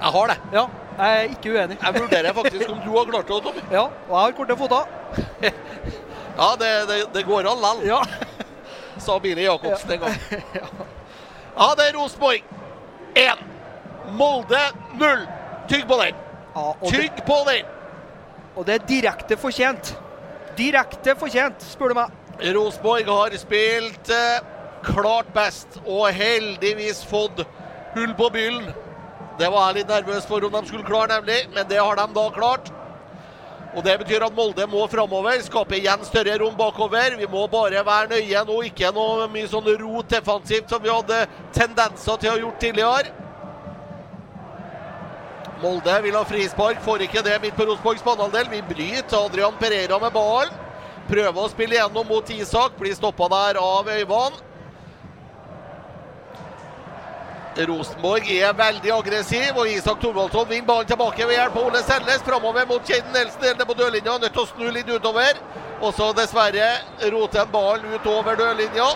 Jeg 0.00 0.12
har 0.16 0.30
det. 0.32 0.36
Ja, 0.52 0.64
jeg 0.98 1.18
er 1.18 1.30
ikke 1.30 1.54
uenig. 1.54 1.78
Jeg 1.82 2.00
vurderer 2.00 2.36
faktisk 2.36 2.70
om 2.70 2.80
du 2.84 2.90
har 2.96 3.10
klart 3.10 3.30
det, 3.30 3.40
Tom. 3.46 3.60
Ja, 3.70 3.84
og 4.08 4.14
jeg 4.14 4.20
har 4.20 4.36
korte 4.38 4.56
føtter. 4.56 4.84
ja, 6.40 6.48
det, 6.60 6.72
det, 6.90 6.98
det, 7.14 7.24
går 7.26 7.48
an 7.50 7.62
likevel. 7.64 7.86
Ja. 7.88 8.00
Sa 8.98 9.18
Bine 9.18 9.42
Jacobsen 9.42 9.90
den 9.90 10.00
gang. 10.00 10.18
ja, 11.58 11.70
det 11.78 11.88
er 11.88 11.96
Rosenborg 11.98 12.42
1. 13.14 13.44
Molde 14.18 14.60
0. 15.00 15.26
Tygg 15.68 15.86
på 15.88 16.00
den. 16.02 16.20
Ja, 16.54 16.66
Tygg 16.90 17.24
på 17.26 17.38
den. 17.48 17.72
Og 18.54 18.66
det 18.66 18.74
er 18.74 18.86
direkte 18.88 19.38
fortjent. 19.40 19.96
Direkte 20.58 21.16
fortjent, 21.18 21.62
spør 21.66 21.90
du 21.90 21.98
meg. 21.98 22.20
Rosenborg 22.54 23.10
har 23.10 23.34
spilt 23.38 24.10
eh, 24.14 24.46
klart 24.84 25.30
best 25.34 25.78
og 25.84 26.06
heldigvis 26.14 27.02
fått 27.10 27.42
hull 27.94 28.14
på 28.18 28.30
byllen. 28.34 28.70
Det 29.38 29.50
var 29.50 29.66
jeg 29.66 29.80
litt 29.80 29.90
nervøs 29.90 30.26
for 30.30 30.44
om 30.46 30.52
de 30.54 30.66
skulle 30.68 30.86
klare, 30.86 31.16
nemlig, 31.16 31.40
men 31.54 31.66
det 31.66 31.80
har 31.80 31.98
de 31.98 32.06
da 32.14 32.24
klart. 32.34 32.70
Og 33.74 33.82
Det 33.82 33.96
betyr 34.04 34.22
at 34.22 34.34
Molde 34.34 34.66
må 34.70 34.84
framover, 34.86 35.40
skape 35.42 35.74
igjen 35.80 36.04
større 36.06 36.36
rom 36.38 36.54
bakover. 36.54 37.16
Vi 37.18 37.26
må 37.26 37.42
bare 37.50 37.82
være 37.82 38.12
nøye 38.12 38.44
nå, 38.46 38.60
ikke 38.70 38.92
noe 38.94 39.26
mye 39.32 39.50
sånn 39.50 39.66
rot 39.80 40.12
defensivt 40.14 40.70
som 40.70 40.82
vi 40.82 40.92
hadde 40.92 41.24
tendenser 41.56 42.20
til 42.22 42.30
å 42.30 42.36
ha 42.36 42.42
gjort 42.44 42.60
tidligere. 42.62 43.10
Molde 45.64 45.96
vil 46.04 46.14
ha 46.14 46.22
frispark, 46.28 46.78
får 46.84 47.08
ikke 47.08 47.24
det 47.26 47.40
midt 47.42 47.58
på 47.58 47.66
Rosenborgs 47.66 48.06
banehalvdel. 48.06 48.52
Vi 48.52 48.62
bryter 48.70 49.18
Adrian 49.18 49.58
Pereira 49.58 49.98
med 49.98 50.14
ballen. 50.14 50.54
Prøver 51.10 51.42
å 51.42 51.50
spille 51.50 51.80
gjennom 51.80 52.06
mot 52.06 52.30
Isak, 52.30 52.78
blir 52.78 52.94
stoppa 52.94 53.26
der 53.32 53.58
av 53.58 53.90
Øyvand. 53.90 54.38
Rosenborg 57.54 58.26
er 58.34 58.54
veldig 58.58 58.90
aggressiv, 58.90 59.54
og 59.54 59.68
Isak 59.70 60.00
Thorvaldsson 60.02 60.48
vinner 60.50 60.66
ballen 60.66 60.88
tilbake 60.90 61.26
ved 61.28 61.36
hjelp 61.36 61.58
av 61.60 61.68
Ole 61.68 61.82
Selnes. 61.86 62.24
Framover 62.26 62.66
mot 62.66 62.82
Kjeiden 62.82 63.14
Nelson, 63.14 63.42
delte 63.44 63.66
på 63.68 63.76
dørlinja. 63.78 64.16
Nødt 64.18 64.34
til 64.34 64.42
å 64.42 64.48
snu 64.50 64.64
litt 64.74 64.90
utover. 64.90 65.38
Og 65.78 65.94
så 65.94 66.10
dessverre 66.18 66.72
roter 67.14 67.44
en 67.44 67.52
ballen 67.52 67.94
utover 67.94 68.40
dørlinja. 68.40 68.88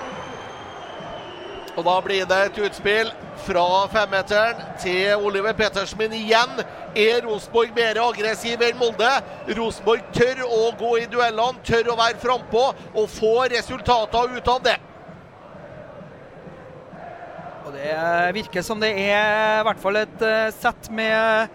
Og 1.79 1.87
da 1.87 1.95
blir 2.03 2.27
det 2.27 2.41
et 2.49 2.61
utspill 2.67 3.13
fra 3.45 3.87
femmeteren 3.93 4.65
til 4.83 5.23
Oliver 5.23 5.55
Petersen. 5.55 6.11
Igjen 6.19 6.59
er 6.99 7.23
Rosenborg 7.29 7.71
mer 7.79 8.03
aggressiv 8.03 8.65
enn 8.67 8.81
Molde. 8.81 9.13
Rosenborg 9.55 10.03
tør 10.19 10.43
å 10.49 10.65
gå 10.81 10.97
i 11.05 11.07
duellene, 11.07 11.63
tør 11.63 11.93
å 11.95 11.99
være 12.03 12.19
frampå 12.27 12.73
og 12.75 13.07
få 13.15 13.37
resultater 13.55 14.35
ut 14.35 14.55
av 14.57 14.65
det. 14.67 14.79
Og 17.69 17.75
Det 17.77 17.97
virker 18.33 18.65
som 18.65 18.81
det 18.81 18.95
er 18.97 19.59
i 19.61 19.65
hvert 19.67 19.81
fall 19.83 19.99
et 20.01 20.23
uh, 20.25 20.49
sett 20.57 20.87
med 20.89 21.51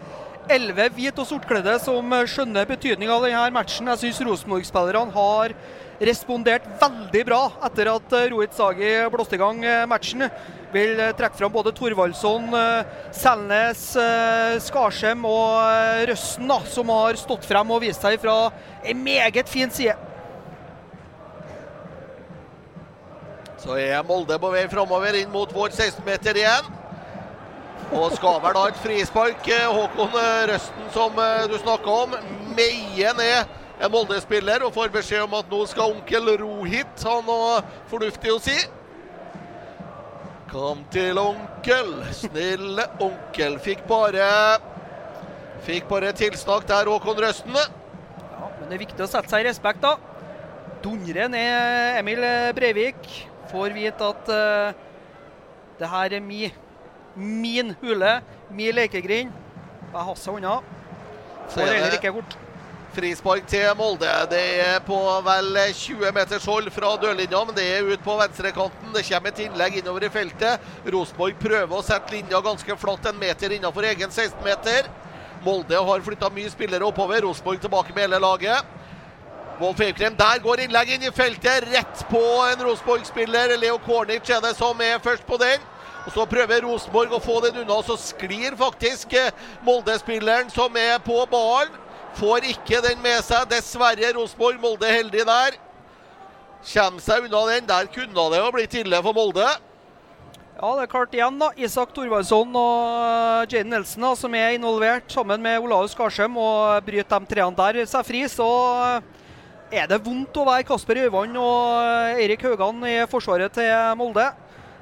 elleve 0.54 0.86
hvit- 0.94 1.18
og 1.18 1.26
sortkledde 1.26 1.74
som 1.82 2.14
skjønner 2.30 2.68
betydninga 2.70 3.16
av 3.16 3.26
denne 3.26 3.48
matchen. 3.56 3.90
Jeg 3.90 4.02
syns 4.04 4.20
Rosenborg-spillerne 4.28 5.16
har 5.16 5.56
respondert 6.04 6.68
veldig 6.82 7.24
bra 7.26 7.42
etter 7.66 7.90
at 7.96 8.14
eh, 8.18 8.28
Rohit 8.30 8.54
Sagi 8.54 8.94
blåste 9.14 9.40
i 9.40 9.42
gang 9.42 9.66
eh, 9.66 9.88
matchen. 9.90 10.28
Vil 10.76 11.02
eh, 11.02 11.16
trekke 11.18 11.40
fram 11.40 11.54
både 11.56 11.74
Thorvaldsson, 11.74 12.54
Selnes, 13.16 13.88
Skarsheim 14.68 15.26
og 15.26 16.06
Røsten, 16.12 16.50
da, 16.52 16.62
som 16.70 16.94
har 16.94 17.18
stått 17.18 17.50
frem 17.50 17.74
og 17.74 17.82
vist 17.88 18.06
seg 18.06 18.22
fra 18.22 18.52
en 18.86 19.02
meget 19.02 19.50
fin 19.50 19.74
side. 19.74 19.98
Så 23.64 23.78
er 23.80 24.04
Molde 24.04 24.36
på 24.44 24.50
vei 24.52 24.66
framover 24.68 25.16
inn 25.16 25.30
mot 25.32 25.52
vår 25.56 25.72
16-meter 25.72 26.36
igjen. 26.42 26.66
Og 27.96 28.12
skal 28.18 28.42
vel 28.44 28.58
da 28.58 28.64
et 28.68 28.80
frispark. 28.84 29.48
Håkon 29.48 30.18
Røsten, 30.50 30.90
som 30.92 31.16
du 31.48 31.56
snakka 31.62 31.96
om, 32.04 32.18
meier 32.58 33.16
ned 33.16 33.54
en 33.80 33.92
Molde-spiller 33.94 34.66
og 34.68 34.76
får 34.76 34.92
beskjed 34.94 35.24
om 35.24 35.38
at 35.40 35.50
nå 35.52 35.64
skal 35.72 35.96
onkel 35.96 36.34
Rohit 36.44 37.08
ha 37.08 37.16
noe 37.24 37.56
fornuftig 37.92 38.36
å 38.36 38.44
si. 38.44 38.60
Kom 40.52 40.84
til 40.94 41.18
onkel, 41.18 41.96
snille 42.20 42.90
onkel. 43.02 43.58
Fikk 43.64 43.88
bare 43.90 44.28
Fikk 45.64 45.88
bare 45.88 46.12
tilsnakk 46.12 46.68
der, 46.68 46.92
Håkon 46.92 47.22
Røsten. 47.24 47.56
Ja, 47.56 48.50
men 48.60 48.68
det 48.68 48.76
er 48.76 48.84
viktig 48.84 49.06
å 49.06 49.08
sette 49.08 49.32
seg 49.32 49.46
i 49.46 49.48
respekt, 49.48 49.86
da. 49.86 49.96
Dundrer 50.84 51.32
ned 51.32 52.02
Emil 52.02 52.26
Breivik. 52.58 53.08
Får 53.54 53.76
vite 53.76 54.10
at 54.10 54.30
uh, 54.34 54.74
det 55.78 55.90
her 55.90 56.16
er 56.18 56.24
mi, 56.26 56.48
min 57.16 57.76
hule, 57.82 58.16
min 58.50 58.74
lekegrind. 58.74 59.34
Jeg 59.94 60.08
hasser 60.08 60.40
unna. 60.40 60.56
Får 61.54 61.70
heller 61.70 62.00
ikke 62.00 62.16
kort. 62.16 62.38
Frispark 62.94 63.46
til 63.50 63.70
Molde. 63.78 64.10
Det 64.30 64.42
er 64.62 64.80
på 64.86 64.98
vel 65.26 65.56
20 65.74 66.12
meters 66.14 66.46
hold 66.46 66.70
fra 66.74 66.92
dørlinja, 67.02 67.40
men 67.46 67.56
det 67.58 67.66
er 67.66 67.88
ut 67.90 68.04
på 68.06 68.18
venstrekanten. 68.20 68.92
Det 68.94 69.06
kommer 69.08 69.34
et 69.34 69.42
innlegg 69.46 69.80
innover 69.80 70.06
i 70.06 70.12
feltet. 70.14 70.68
Rosenborg 70.94 71.38
prøver 71.42 71.74
å 71.78 71.86
sette 71.86 72.14
linja 72.14 72.42
ganske 72.46 72.78
flatt 72.78 73.10
en 73.10 73.18
meter 73.22 73.54
innenfor 73.54 73.86
egen 73.90 74.14
16-meter. 74.14 74.90
Molde 75.46 75.82
har 75.90 76.06
flytta 76.06 76.30
mye 76.34 76.54
spillere 76.54 76.86
oppover. 76.86 77.26
Rosenborg 77.26 77.62
tilbake 77.62 77.94
med 77.94 78.08
hele 78.08 78.22
laget. 78.22 78.74
Wolf 79.60 79.80
Eikrem, 79.86 80.16
der 80.18 80.40
går 80.42 80.64
innlegget 80.64 80.98
inn 80.98 81.08
i 81.08 81.14
feltet, 81.14 81.68
rett 81.70 82.04
på 82.10 82.22
en 82.50 82.64
Rosenborg-spiller. 82.66 83.54
Leo 83.62 83.78
Kornic 83.86 84.30
er 84.34 84.42
det 84.42 84.56
som 84.58 84.82
er 84.82 85.02
først 85.04 85.26
på 85.30 85.38
den. 85.42 85.62
Og 86.04 86.12
Så 86.12 86.26
prøver 86.28 86.66
Rosenborg 86.66 87.14
å 87.16 87.22
få 87.24 87.40
den 87.46 87.62
unna, 87.62 87.78
og 87.78 87.86
så 87.88 87.96
sklir 88.00 88.58
faktisk 88.60 89.14
Molde-spilleren 89.64 90.50
som 90.52 90.74
er 90.76 90.98
på 91.06 91.22
ballen. 91.32 91.72
Får 92.18 92.50
ikke 92.50 92.82
den 92.84 93.00
med 93.02 93.24
seg. 93.26 93.48
Dessverre 93.50 94.12
Rosenborg. 94.18 94.60
Molde 94.62 94.90
heldig 94.90 95.24
der. 95.26 95.56
Kommer 96.74 97.02
seg 97.02 97.30
unna 97.30 97.46
den. 97.54 97.70
Der 97.70 97.88
kunne 97.94 98.28
det 98.34 98.42
jo 98.42 98.52
blitt 98.54 98.76
ille 98.84 99.00
for 99.06 99.18
Molde. 99.18 99.48
Ja, 100.54 100.70
det 100.78 100.84
er 100.84 100.92
klart 100.92 101.16
igjen, 101.16 101.40
da. 101.42 101.50
Isak 101.58 101.96
Thorvaldsson 101.96 102.54
og 102.56 102.84
eh, 103.02 103.48
Jaden 103.52 103.74
Nelson, 103.74 104.06
da, 104.06 104.12
som 104.16 104.36
er 104.38 104.54
involvert 104.54 105.10
sammen 105.12 105.42
med 105.42 105.66
Olaus 105.66 105.96
Skarsheim, 105.96 106.38
og 106.38 106.86
bryter 106.86 107.20
de 107.20 107.32
treene 107.32 107.58
der 107.58 107.90
seg 107.90 108.06
fri, 108.08 108.22
så 108.32 108.48
er 109.74 109.90
det 109.90 110.02
vondt 110.06 110.38
å 110.38 110.46
være 110.46 110.66
Kasper 110.68 111.00
Øyvand 111.08 111.38
og 111.42 112.18
Eirik 112.22 112.44
Haugan 112.46 112.84
i 112.86 112.98
forsvaret 113.10 113.54
til 113.56 113.72
Molde. 113.98 114.28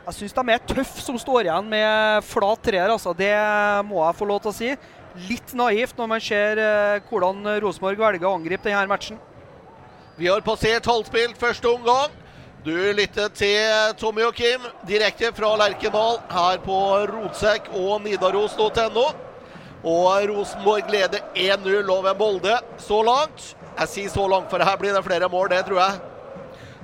Jeg 0.01 0.17
syns 0.17 0.35
de 0.35 0.43
er 0.51 0.63
tøffe 0.67 1.03
som 1.03 1.19
står 1.21 1.47
igjen 1.47 1.69
med 1.71 2.25
flat 2.27 2.63
treer. 2.65 2.91
Altså. 2.91 3.13
Det 3.15 3.31
må 3.87 4.01
jeg 4.03 4.17
få 4.17 4.27
lov 4.27 4.41
til 4.43 4.51
å 4.51 4.57
si. 4.57 4.71
Litt 5.29 5.53
naivt 5.55 5.99
når 5.99 6.09
man 6.09 6.23
ser 6.23 6.59
eh, 6.59 7.03
hvordan 7.09 7.43
Rosenborg 7.63 7.99
velger 7.99 8.27
å 8.27 8.33
angripe 8.39 8.67
denne 8.67 8.89
matchen. 8.91 9.19
Vi 10.17 10.27
har 10.27 10.43
passert 10.43 10.89
halvspilt 10.89 11.39
første 11.39 11.71
omgang. 11.71 12.11
Du 12.65 12.75
lytter 12.93 13.31
til 13.33 13.95
Tommy 13.97 14.25
og 14.27 14.35
Kim 14.37 14.67
direkte 14.85 15.31
fra 15.33 15.55
Lerkendal 15.57 16.19
her 16.29 16.59
på 16.65 16.77
Rotsekk 17.09 17.71
og 17.73 18.03
nidaros.no. 18.03 19.07
Og 19.81 20.27
Rosenborg 20.29 20.91
leder 20.93 21.23
1-0 21.33 21.89
over 21.89 22.13
Molde 22.19 22.59
så 22.81 22.99
langt. 23.05 23.53
Jeg 23.81 23.89
sier 23.89 24.09
så 24.13 24.27
langt, 24.29 24.49
for 24.51 24.61
her 24.61 24.75
blir 24.77 24.93
det 24.93 25.01
flere 25.01 25.29
mål, 25.29 25.47
det 25.49 25.63
tror 25.65 25.79
jeg. 25.81 25.95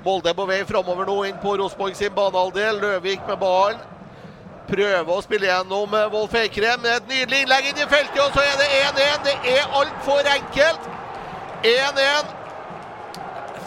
Molde 0.06 0.32
på 0.34 0.46
vei 0.50 0.64
framover 0.66 1.06
nå 1.06 1.18
inn 1.28 1.38
på 1.42 1.54
Rosenborg 1.60 1.94
sin 1.98 2.14
banehalvdel. 2.16 2.80
Løvik 2.82 3.22
med 3.28 3.38
ballen. 3.42 3.84
Prøver 4.68 5.12
å 5.14 5.22
spille 5.22 5.46
gjennom 5.46 5.94
Wolf 6.14 6.34
Eikrem. 6.42 6.88
Et 6.90 7.12
nydelig 7.12 7.44
innlegg 7.44 7.70
inn 7.70 7.84
i 7.84 7.88
feltet, 7.92 8.18
og 8.24 8.34
så 8.34 8.42
er 8.42 8.58
det 8.58 8.72
1-1. 8.80 9.22
Det 9.28 9.36
er 9.54 9.78
altfor 9.82 10.32
enkelt. 10.34 10.90
1-1 11.68 12.47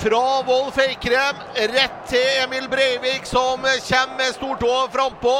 fra 0.01 0.43
Wolf 0.47 0.79
Eikrem 0.81 1.37
rett 1.55 1.97
til 2.09 2.29
Emil 2.43 2.69
Breivik, 2.73 3.27
som 3.29 3.61
kommer 3.61 4.17
med 4.17 4.33
stortåa 4.33 4.87
frampå 4.93 5.35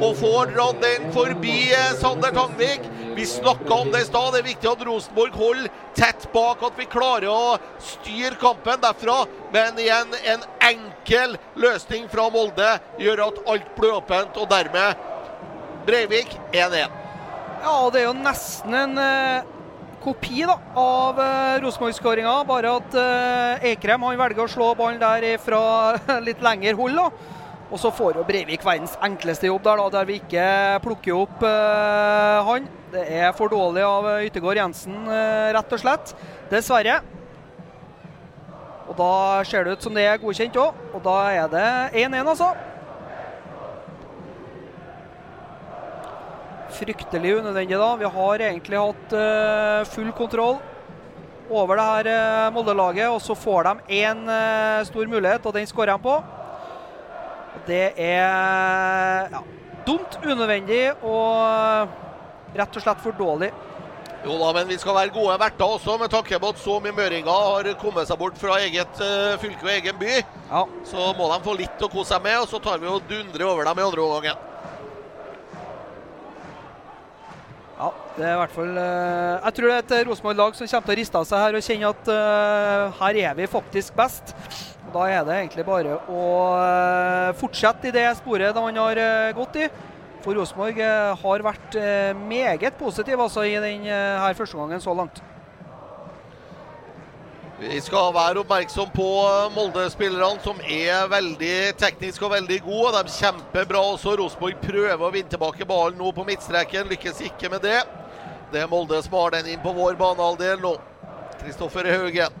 og 0.00 0.14
får 0.16 0.54
dratt 0.54 0.80
den 0.80 1.10
forbi 1.12 1.56
Sander 2.00 2.32
Tangvik. 2.32 2.86
Vi 3.16 3.26
snakka 3.26 3.74
om 3.74 3.90
det 3.92 4.00
i 4.00 4.06
stad. 4.08 4.32
Det 4.32 4.40
er 4.40 4.46
viktig 4.46 4.70
at 4.70 4.84
Rosenborg 4.88 5.36
holder 5.36 5.68
tett 5.98 6.24
bak, 6.32 6.62
at 6.64 6.80
vi 6.80 6.88
klarer 6.88 7.28
å 7.28 7.58
styre 7.82 8.38
kampen 8.40 8.80
derfra. 8.80 9.18
Men 9.52 9.76
igjen, 9.82 10.16
en 10.32 10.48
enkel 10.70 11.36
løsning 11.60 12.08
fra 12.08 12.30
Molde 12.32 12.70
gjør 13.02 13.26
at 13.26 13.44
alt 13.44 13.76
blir 13.76 13.98
åpent, 13.98 14.40
og 14.40 14.48
dermed 14.48 15.04
Breivik 15.88 16.32
1-1. 16.54 16.96
Ja, 17.60 17.76
det 17.92 18.04
er 18.04 18.08
jo 18.08 18.16
nesten 18.16 18.76
en 18.78 19.00
eh, 19.02 19.54
kopi 20.02 20.44
da, 20.48 20.54
av 20.78 21.18
uh, 21.18 21.58
Rosenborg-skåringa. 21.62 22.34
Bare 22.48 22.72
at 22.80 22.96
uh, 22.96 23.66
Eikrem 23.70 24.06
han 24.06 24.20
velger 24.20 24.44
å 24.44 24.50
slå 24.50 24.70
ballen 24.78 25.00
der 25.02 25.40
fra 25.42 25.60
litt 26.26 26.42
lengre 26.44 26.76
hold. 26.78 26.98
da. 26.98 27.36
Og 27.68 27.80
så 27.82 27.90
får 27.92 28.16
jo 28.16 28.24
Breivik 28.24 28.64
verdens 28.64 28.94
enkleste 29.04 29.50
jobb 29.50 29.66
der, 29.66 29.82
da, 29.82 29.88
der 29.98 30.08
vi 30.08 30.16
ikke 30.22 30.46
plukker 30.84 31.18
opp 31.18 31.44
uh, 31.44 32.46
han. 32.48 32.70
Det 32.92 33.04
er 33.18 33.34
for 33.36 33.52
dårlig 33.52 33.84
av 33.84 34.08
Yttergård 34.24 34.62
Jensen, 34.62 35.02
uh, 35.04 35.52
rett 35.56 35.76
og 35.76 35.82
slett. 35.82 36.14
Dessverre. 36.48 37.02
Og 38.88 38.96
da 38.96 39.12
ser 39.44 39.66
det 39.66 39.76
ut 39.76 39.84
som 39.84 39.94
det 39.94 40.06
er 40.08 40.20
godkjent 40.22 40.56
òg. 40.56 40.80
Og 40.96 41.04
da 41.04 41.20
er 41.34 41.52
det 41.52 41.68
1-1, 42.06 42.22
altså. 42.24 42.54
Fryktelig 46.78 47.36
unødvendig 47.40 47.78
da. 47.78 47.92
Vi 47.98 48.10
har 48.16 48.44
egentlig 48.48 48.80
hatt 48.80 49.14
uh, 49.14 49.86
full 49.92 50.10
kontroll 50.16 50.58
over 51.48 51.78
det 51.78 51.86
her 51.88 52.10
uh, 52.12 52.48
Molde-laget, 52.54 53.08
og 53.10 53.22
så 53.24 53.36
får 53.38 53.68
de 53.68 54.02
én 54.02 54.26
uh, 54.28 54.34
eh, 54.34 54.88
stor 54.88 55.08
mulighet, 55.08 55.46
og 55.46 55.54
den 55.56 55.68
skårer 55.68 55.96
de 55.96 56.04
på. 56.04 56.18
Det 57.68 57.86
er 57.96 59.32
ja, 59.32 59.40
dumt, 59.86 60.18
unødvendig 60.24 60.82
og 61.02 61.96
rett 62.56 62.76
og 62.76 62.84
slett 62.84 63.00
for 63.02 63.16
dårlig. 63.16 63.50
Jo 64.26 64.34
da, 64.40 64.50
men 64.52 64.68
vi 64.68 64.76
skal 64.80 64.96
være 64.96 65.14
gode 65.14 65.36
verter 65.40 65.64
også, 65.76 65.96
med 66.00 66.10
tanke 66.12 66.40
på 66.42 66.50
at 66.52 66.60
så 66.60 66.76
mye 66.82 66.94
møringer 66.96 67.30
har 67.48 67.70
kommet 67.80 68.08
seg 68.10 68.18
bort 68.20 68.38
fra 68.40 68.58
eget 68.64 69.00
fylke 69.40 69.64
og 69.64 69.72
egen 69.72 69.98
by. 70.00 70.18
Ja. 70.50 70.64
Så 70.90 71.12
må 71.16 71.30
de 71.32 71.38
få 71.44 71.54
litt 71.56 71.84
å 71.84 71.90
kose 71.92 72.12
seg 72.12 72.24
med, 72.26 72.40
og 72.42 72.50
så 72.50 72.60
tar 72.62 72.82
vi 72.82 72.90
og 72.90 73.06
dundrer 73.08 73.46
over 73.48 73.70
dem 73.70 73.80
i 73.80 73.86
andre 73.86 74.04
omgangen. 74.04 74.44
Ja, 77.78 77.92
det 78.18 78.26
er 78.26 78.34
i 78.34 78.40
hvert 78.40 78.54
fall 78.54 78.72
uh, 78.74 79.38
Jeg 79.44 79.54
tror 79.56 79.70
det 79.70 79.76
er 79.76 79.84
et 80.02 80.08
Rosenborg-lag 80.08 80.56
som 80.58 80.70
kommer 80.70 80.88
til 80.88 80.94
å 80.94 80.98
riste 80.98 81.20
av 81.20 81.28
seg 81.28 81.44
her 81.44 81.58
og 81.58 81.66
kjenne 81.68 81.92
at 81.92 82.10
uh, 82.10 82.98
her 82.98 83.20
er 83.22 83.38
vi 83.38 83.46
faktisk 83.50 83.94
best. 83.98 84.34
Og 84.88 84.96
Da 84.96 85.06
er 85.12 85.24
det 85.28 85.36
egentlig 85.36 85.66
bare 85.68 86.00
å 86.10 86.24
uh, 86.58 87.30
fortsette 87.38 87.90
i 87.90 87.94
det 87.94 88.08
sporet 88.18 88.56
da 88.56 88.64
man 88.64 88.82
har 88.82 89.00
gått 89.38 89.62
i. 89.62 89.70
For 90.24 90.34
Rosenborg 90.34 90.80
har 91.22 91.44
vært 91.46 91.76
meget 92.26 92.74
positiv 92.76 93.20
altså, 93.22 93.44
i 93.46 93.54
denne 93.62 93.98
her 94.18 94.34
første 94.36 94.58
gangen 94.58 94.82
så 94.82 94.92
langt. 94.98 95.22
Vi 97.58 97.78
skal 97.82 98.10
være 98.14 98.42
oppmerksom 98.42 98.90
på 98.94 99.06
Molde-spillerne, 99.54 100.42
som 100.42 100.58
er 100.62 101.08
veldig 101.10 101.54
teknisk 101.78 102.26
og 102.26 102.34
veldig 102.34 102.58
gode. 102.66 102.92
De 102.98 103.14
kjemper 103.14 103.70
bra 103.70 103.80
også. 103.94 104.18
Rosenborg 104.18 104.60
prøver 104.62 105.06
å 105.06 105.14
vinne 105.14 105.32
tilbake 105.32 105.66
ballen 105.66 105.98
nå 105.98 106.12
på 106.14 106.26
midtstreken. 106.26 106.90
Lykkes 106.90 107.22
ikke 107.30 107.50
med 107.54 107.66
det. 107.66 107.80
Det 108.52 108.60
er 108.62 108.68
Molde 108.68 109.02
som 109.04 109.12
har 109.18 109.30
den 109.36 109.50
inn 109.52 109.60
på 109.60 109.72
vår 109.76 109.98
banehalvdel 110.00 110.62
nå. 110.62 110.76
Kristoffer 111.42 111.84
Haugen. 111.92 112.32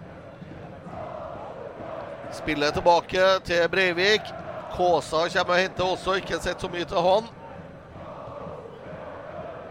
Spillet 2.32 2.74
tilbake 2.74 3.26
til 3.44 3.68
Breivik. 3.68 4.32
Kåsa 4.72 5.26
kommer 5.28 5.54
og 5.54 5.60
henter 5.60 5.84
også. 5.84 6.16
Ikke 6.16 6.40
sett 6.40 6.60
så 6.64 6.70
mye 6.72 6.88
til 6.88 7.04
han. 7.04 7.28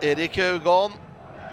Erik 0.05 0.37
Haugan 0.37 0.93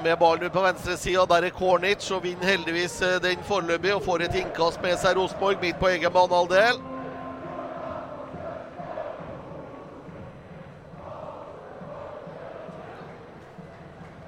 med 0.05 0.19
ballen 0.19 0.53
på 0.53 0.61
venstresida. 0.61 1.25
Der 1.27 1.49
er 1.49 1.57
Kornic 1.57 2.11
og 2.13 2.25
vinner 2.27 2.53
heldigvis 2.53 3.01
eh, 3.03 3.21
den 3.25 3.45
foreløpig 3.49 3.95
og 3.95 4.05
får 4.05 4.27
et 4.27 4.43
innkast 4.43 4.83
med 4.85 4.99
seg 5.01 5.17
Rosenborg 5.17 5.65
midt 5.65 5.81
på 5.81 5.95
egen 5.95 6.13
banehalvdel. 6.13 6.94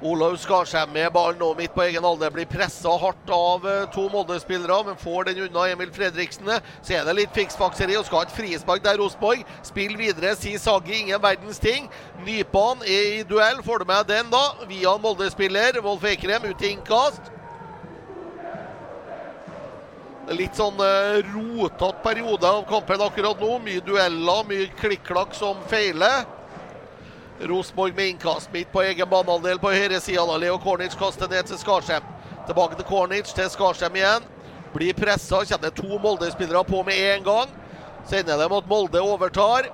Olaug 0.05 0.37
Skarsheim 0.37 0.91
med 0.93 1.09
ballen 1.13 1.39
nå 1.41 1.55
midt 1.57 1.73
på 1.73 1.81
egen 1.87 2.05
alder. 2.05 2.29
Blir 2.35 2.45
pressa 2.51 2.91
hardt 3.01 3.31
av 3.33 3.65
uh, 3.65 3.87
to 3.95 4.03
Molde-spillere, 4.13 4.77
men 4.85 4.99
får 5.01 5.31
den 5.31 5.47
unna 5.47 5.63
Emil 5.73 5.93
Fredriksen. 5.93 6.51
Så 6.85 6.99
er 6.99 7.07
det 7.09 7.15
litt 7.17 7.33
fiksfakseri 7.37 7.97
og 7.97 8.05
skal 8.05 8.21
ha 8.21 8.27
et 8.29 8.35
frispark 8.37 8.85
der 8.85 9.01
Rosenborg. 9.01 9.47
Spill 9.65 9.97
videre, 9.97 10.35
sier 10.37 10.61
Sagi. 10.61 11.01
Ingen 11.01 11.23
verdens 11.23 11.63
ting. 11.63 11.89
Nypan 12.27 12.85
er 12.85 13.23
i 13.23 13.25
duell. 13.25 13.65
Får 13.65 13.81
du 13.81 13.89
med 13.89 14.05
den, 14.13 14.29
da? 14.29 14.45
Via 14.69 14.99
Molde-spiller. 15.01 15.81
Wolf 15.87 16.05
Eikrem 16.05 16.45
ut 16.51 16.61
til 16.61 16.77
innkast. 16.77 17.33
Litt 20.37 20.61
sånn 20.61 20.77
uh, 20.77 21.25
rotete 21.33 21.95
periode 22.05 22.45
av 22.45 22.67
kampen 22.69 23.01
akkurat 23.01 23.41
nå. 23.41 23.57
Mye 23.65 23.81
dueller, 23.87 24.45
mye 24.45 24.69
klikk-klakk 24.77 25.33
som 25.39 25.65
feiler. 25.73 26.27
Rosenborg 27.41 27.95
med 27.97 28.09
innkast 28.09 28.53
midt 28.53 28.73
på 28.73 28.83
egen 28.83 29.09
banehalvdel 29.09 29.59
på 29.61 29.73
høyresida. 29.75 30.39
Leo 30.41 30.57
Kornic 30.59 30.97
kaster 30.97 31.29
ned 31.29 31.49
til 31.49 31.59
Skarsheim. 31.61 32.05
Tilbake 32.47 32.79
til 32.79 32.89
Kornic, 32.89 33.33
til 33.37 33.51
Skarsheim 33.53 33.97
igjen. 33.99 34.25
Blir 34.73 34.97
pressa. 34.97 35.43
Kjenner 35.45 35.75
to 35.75 35.99
Molde-spillere 36.01 36.65
på 36.65 36.83
med 36.87 37.01
en 37.13 37.27
gang. 37.27 37.53
Så 38.09 38.23
dem 38.23 38.53
at 38.53 38.71
Molde 38.71 39.03
overtar. 39.03 39.69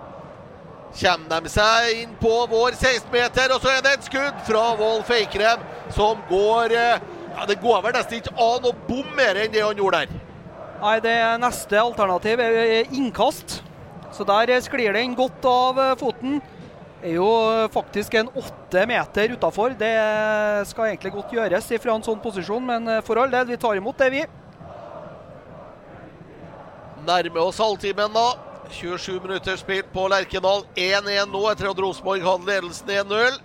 Kommer 0.92 1.40
de 1.40 1.48
seg 1.48 2.02
inn 2.02 2.16
på 2.20 2.32
vår 2.50 2.74
16-meter, 2.76 3.54
og 3.54 3.62
så 3.64 3.70
er 3.72 3.84
det 3.84 3.92
et 3.96 4.08
skudd 4.10 4.42
fra 4.44 4.64
Wolf 4.76 5.08
Eikrem 5.14 5.62
som 5.94 6.20
går 6.28 6.74
eh, 6.76 6.98
ja, 7.32 7.46
Det 7.48 7.56
går 7.62 7.78
vel 7.86 7.94
nesten 7.96 8.18
ikke 8.18 8.34
an 8.36 8.68
å 8.68 8.74
bomme 8.88 9.14
mer 9.16 9.40
enn 9.40 9.54
det 9.54 9.62
han 9.64 9.78
gjorde 9.80 10.02
der. 10.02 10.18
Nei, 10.82 10.98
det 11.00 11.16
neste 11.40 11.80
alternativ 11.80 12.42
er 12.44 12.92
innkast. 12.92 13.62
Så 14.12 14.26
der 14.28 14.52
sklir 14.60 14.92
den 14.92 15.16
godt 15.16 15.48
av 15.48 15.80
eh, 15.80 15.94
foten 15.96 16.42
er 17.02 17.16
jo 17.16 17.28
faktisk 17.74 18.14
en 18.14 18.30
åtte 18.38 18.84
meter 18.88 19.34
utafor. 19.34 19.74
Det 19.78 19.92
skal 20.70 20.92
egentlig 20.92 21.12
godt 21.16 21.34
gjøres 21.34 21.68
fra 21.82 21.96
en 21.96 22.06
sånn 22.06 22.22
posisjon, 22.22 22.64
men 22.66 22.88
eh, 22.88 23.02
for 23.06 23.20
all 23.20 23.32
del, 23.32 23.48
vi 23.50 23.58
tar 23.60 23.78
imot 23.78 23.98
det, 23.98 24.10
vi. 24.14 24.24
Nærmer 27.06 27.42
oss 27.42 27.60
halvtimen, 27.62 28.14
da. 28.14 28.26
27 28.72 29.18
minutter 29.20 29.58
spilt 29.60 29.90
på 29.92 30.06
Lerkendal. 30.08 30.62
1-1 30.78 31.32
nå 31.32 31.42
etter 31.50 31.68
at 31.68 31.80
Rosenborg 31.82 32.24
hadde 32.24 32.48
ledelsen 32.48 32.92
1-0. 33.02 33.40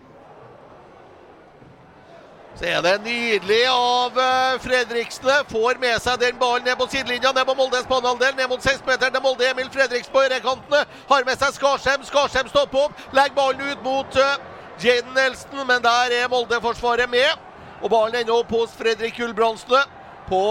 Så 2.58 2.66
er 2.66 2.80
det 2.82 2.96
nydelig 3.06 3.68
av 3.70 4.16
uh, 4.18 4.56
Fredriksen. 4.64 5.28
Får 5.52 5.78
med 5.78 6.00
seg 6.02 6.18
den 6.24 6.40
ballen 6.42 6.66
ned 6.66 6.74
på 6.80 6.88
sidelinja, 6.90 7.30
ned 7.30 7.46
på 7.46 7.54
Moldes 7.54 7.86
banehalvdel. 7.86 8.34
Ned 8.34 8.50
mot 8.50 8.64
16-meteren 8.66 9.14
til 9.14 9.22
Molde. 9.22 9.46
Emil 9.46 9.70
Fredriksen 9.70 10.14
på 10.14 10.24
ørekantene. 10.26 10.80
Har 11.12 11.28
med 11.28 11.38
seg 11.38 11.54
Skarsheim. 11.54 12.08
Skarsheim 12.08 12.50
stopper 12.50 12.88
opp. 12.88 13.04
Legger 13.14 13.36
ballen 13.38 13.62
ut 13.62 13.84
mot 13.86 14.18
uh, 14.18 14.40
Jaden 14.82 15.14
Nelson, 15.14 15.62
men 15.70 15.86
der 15.86 16.16
er 16.18 16.32
Molde-forsvaret 16.34 17.14
med. 17.14 17.46
Og 17.84 17.94
ballen 17.94 18.24
ender 18.24 18.40
opp 18.40 18.50
hos 18.58 18.74
Fredrik 18.80 19.20
Gulbrandsen 19.22 19.94
på 20.26 20.42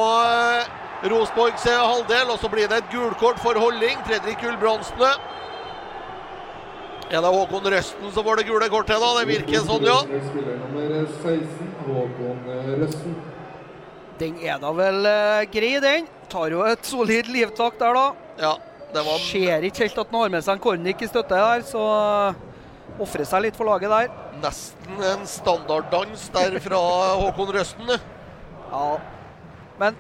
Rosborgs 1.11 1.67
halvdel. 1.67 2.31
Og 2.31 2.39
så 2.39 2.53
blir 2.55 2.71
det 2.71 2.85
et 2.85 2.95
gulkort 2.95 3.43
for 3.43 3.59
holdning. 3.59 3.99
Fredrik 4.07 4.39
Gulbrandsen 4.47 5.03
er 7.07 7.23
det 7.23 7.31
Håkon 7.31 7.69
Røsten 7.73 8.13
som 8.13 8.27
får 8.27 8.41
det 8.41 8.47
gule 8.49 8.69
kortet, 8.73 8.99
da? 9.03 9.11
Det 9.21 9.27
virker 9.29 9.65
sånn, 9.67 9.87
ja. 9.87 9.99
Spiller 10.03 10.57
nummer 10.63 10.95
16, 11.23 11.73
Håkon 11.87 12.41
Røsten. 12.83 13.17
Den 14.21 14.39
er 14.43 14.61
da 14.63 14.73
vel 14.75 15.03
uh, 15.05 15.45
grei, 15.53 15.77
den. 15.83 16.09
Tar 16.33 16.55
jo 16.55 16.65
et 16.67 16.89
solid 16.89 17.29
livtak 17.31 17.77
der, 17.79 17.95
da. 17.95 18.33
Ja, 18.41 18.55
det 18.95 19.05
var... 19.07 19.23
Ser 19.23 19.67
ikke 19.69 19.85
helt 19.85 20.01
at 20.03 20.11
han 20.11 20.21
har 20.25 20.35
med 20.35 20.47
seg 20.47 20.57
en 20.57 20.65
Kornik 20.65 21.05
i 21.05 21.11
støtte 21.11 21.39
der, 21.39 21.67
så 21.69 21.85
uh, 21.85 23.03
ofrer 23.03 23.29
seg 23.29 23.47
litt 23.47 23.59
for 23.59 23.69
laget 23.69 23.93
der. 23.93 24.11
Nesten 24.43 25.07
en 25.13 25.29
standarddans 25.31 26.27
der 26.35 26.59
fra 26.65 26.83
Håkon 27.23 27.55
Røsten. 27.59 27.95
Ja, 28.73 28.89
men 29.79 29.99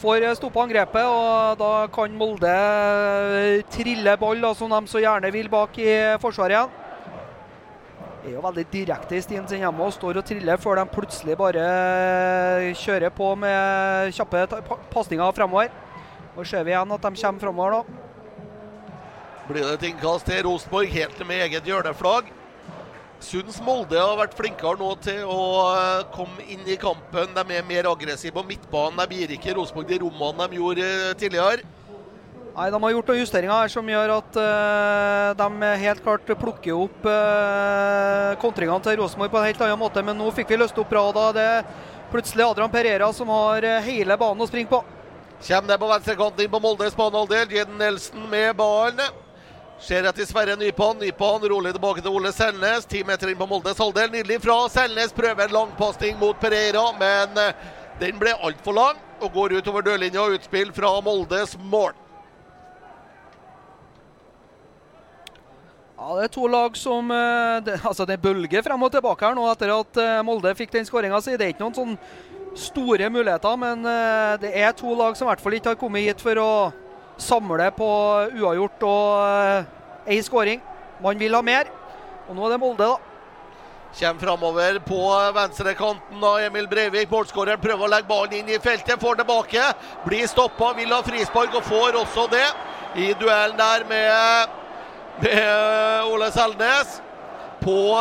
får 0.00 0.24
stoppa 0.38 0.64
angrepet, 0.64 1.04
og 1.04 1.58
da 1.60 1.72
kan 1.92 2.14
Molde 2.16 2.52
trille 3.72 4.16
ball, 4.20 4.40
da, 4.40 4.54
som 4.56 4.72
de 4.72 4.80
så 4.88 5.02
gjerne 5.02 5.32
vil, 5.34 5.50
bak 5.52 5.76
i 5.80 5.90
forsvaret 6.22 6.56
igjen. 6.56 6.76
Er 8.20 8.34
jo 8.34 8.42
veldig 8.44 8.66
direkte 8.68 9.16
i 9.16 9.22
stien 9.24 9.46
sin 9.48 9.62
hjemme 9.62 9.84
og 9.86 9.94
står 9.96 10.20
og 10.20 10.26
triller 10.28 10.60
før 10.60 10.76
de 10.76 10.92
plutselig 10.92 11.38
bare 11.40 11.62
kjører 12.76 13.12
på 13.16 13.30
med 13.40 14.12
kjappe 14.12 14.44
pasninger 14.92 15.32
fremover. 15.36 15.72
Og 16.36 16.44
ser 16.46 16.66
vi 16.66 16.74
igjen 16.74 16.92
at 16.96 17.06
de 17.06 17.22
kommer 17.22 17.44
fremover 17.46 17.78
nå. 17.78 17.80
Blir 19.48 19.64
det 19.64 19.72
et 19.78 19.88
innkast 19.88 20.28
til 20.28 20.44
Rosenborg, 20.46 20.92
helt 20.92 21.24
med 21.26 21.46
eget 21.46 21.66
hjørneflagg. 21.66 22.28
Syns 23.20 23.58
Molde 23.60 24.00
har 24.00 24.16
vært 24.16 24.36
flinkere 24.36 24.80
nå 24.80 24.94
til 25.04 25.26
å 25.28 25.42
eh, 25.74 26.06
komme 26.14 26.40
inn 26.48 26.64
i 26.64 26.78
kampen. 26.80 27.34
De 27.36 27.56
er 27.56 27.66
mer 27.68 27.90
aggressive 27.90 28.32
på 28.32 28.46
midtbanen. 28.48 29.02
De 29.10 29.18
gir 29.20 29.34
ikke 29.36 29.54
Rosenborg 29.58 29.90
de 29.90 29.98
rommene 30.00 30.48
de 30.48 30.60
gjorde 30.60 30.86
eh, 30.86 31.12
tidligere. 31.20 31.66
Nei, 32.56 32.70
De 32.72 32.80
har 32.82 32.94
gjort 32.94 33.12
noen 33.12 33.20
justeringer 33.20 33.54
her 33.54 33.70
som 33.72 33.86
gjør 33.92 34.10
at 34.16 34.38
uh, 34.42 35.28
de 35.38 35.68
helt 35.84 36.02
klart 36.02 36.32
plukker 36.40 36.74
opp 36.74 37.06
uh, 37.06 38.34
kontringene 38.42 38.82
til 38.84 38.98
Rosenborg 38.98 39.30
på 39.30 39.38
en 39.38 39.46
helt 39.46 39.62
annen 39.64 39.80
måte. 39.80 40.02
Men 40.04 40.18
nå 40.18 40.32
fikk 40.34 40.50
vi 40.50 40.58
løst 40.58 40.80
opp 40.82 40.90
bra. 40.90 41.04
Da 41.14 41.28
det 41.36 41.46
er 41.46 41.70
plutselig 42.10 42.48
Adrian 42.48 42.72
Pereira 42.72 43.12
som 43.14 43.30
har 43.30 43.68
hele 43.86 44.18
banen 44.18 44.42
å 44.42 44.50
springe 44.50 44.72
på. 44.72 44.82
Kommer 45.46 45.70
ned 45.70 45.80
på 45.80 45.92
venstrekanten 45.92 46.44
inn 46.44 46.52
på 46.52 46.64
Moldes 46.64 46.98
banehalvdel. 46.98 47.54
Jeden 47.60 47.78
Nelson 47.80 48.26
med 48.32 48.56
ballen. 48.58 49.29
Ser 49.80 50.04
etter 50.04 50.26
Sverre 50.28 50.56
Nypan. 50.56 50.98
Nypan 51.00 51.44
rolig 51.48 51.72
tilbake 51.72 52.02
til 52.04 52.12
Ole 52.12 52.32
Selnes. 52.36 52.84
Ti 52.84 53.00
meter 53.08 53.30
inn 53.32 53.38
på 53.40 53.46
Moldes 53.48 53.78
halvdel. 53.80 54.10
Nydelig 54.12 54.42
fra 54.44 54.58
Selnes. 54.68 55.14
Prøver 55.16 55.46
en 55.46 55.54
langpasning 55.56 56.18
mot 56.20 56.36
Pereira, 56.40 56.82
men 57.00 57.40
den 58.00 58.18
ble 58.20 58.34
altfor 58.44 58.76
lang 58.76 59.00
og 59.24 59.32
går 59.32 59.56
utover 59.56 59.86
dørlinja. 59.86 60.26
Utspill 60.36 60.72
fra 60.76 60.92
Moldes 61.00 61.56
mål. 61.72 61.96
Ja, 65.96 66.10
Det 66.18 66.28
er 66.28 66.34
to 66.36 66.46
lag 66.48 66.76
som 66.76 67.08
det, 67.64 67.80
altså 67.84 68.06
det 68.08 68.20
bølger 68.20 68.62
frem 68.64 68.84
og 68.84 68.92
tilbake 68.92 69.26
her 69.26 69.34
nå 69.36 69.44
etter 69.50 69.72
at 69.74 69.98
Molde 70.24 70.54
fikk 70.56 70.72
den 70.76 70.88
skåringa 70.88 71.20
si. 71.24 71.38
Det 71.40 71.48
er 71.48 71.54
ikke 71.54 71.64
noen 71.64 71.76
sånn 71.76 71.98
store 72.68 73.08
muligheter, 73.12 73.56
men 73.60 73.84
det 74.44 74.52
er 74.60 74.72
to 74.76 74.92
lag 74.96 75.16
som 75.16 75.28
i 75.28 75.32
hvert 75.32 75.44
fall 75.44 75.56
ikke 75.56 75.74
har 75.74 75.80
kommet 75.80 76.08
hit 76.08 76.24
for 76.24 76.40
å 76.40 76.52
samle 77.22 77.70
på 77.76 77.90
uavgjort 78.34 78.88
og 78.88 80.10
ei 80.10 80.20
skåring. 80.24 80.62
Man 81.00 81.20
vil 81.20 81.36
ha 81.36 81.40
mer, 81.44 81.70
og 82.28 82.36
nå 82.36 82.46
er 82.46 82.54
det 82.54 82.60
Molde, 82.60 82.88
da. 82.90 82.98
Kommer 83.90 84.22
framover 84.22 84.76
på 84.86 85.00
venstrekanten 85.34 86.22
av 86.22 86.44
Emil 86.44 86.68
Breivik. 86.70 87.10
Målskåreren 87.10 87.58
prøver 87.60 87.88
å 87.88 87.90
legge 87.90 88.06
ballen 88.10 88.36
inn 88.38 88.52
i 88.54 88.60
feltet, 88.62 89.00
får 89.02 89.18
tilbake. 89.18 89.64
Blir 90.04 90.30
stoppa, 90.30 90.70
vil 90.78 90.94
ha 90.94 91.00
frispark 91.02 91.56
og 91.58 91.66
får 91.66 91.98
også 92.04 92.28
det. 92.30 92.46
I 93.00 93.12
duellen 93.18 93.58
der 93.58 93.86
med 93.90 94.58
med 95.22 96.04
Ole 96.04 96.30
Selnes. 96.32 97.00
På 97.60 97.98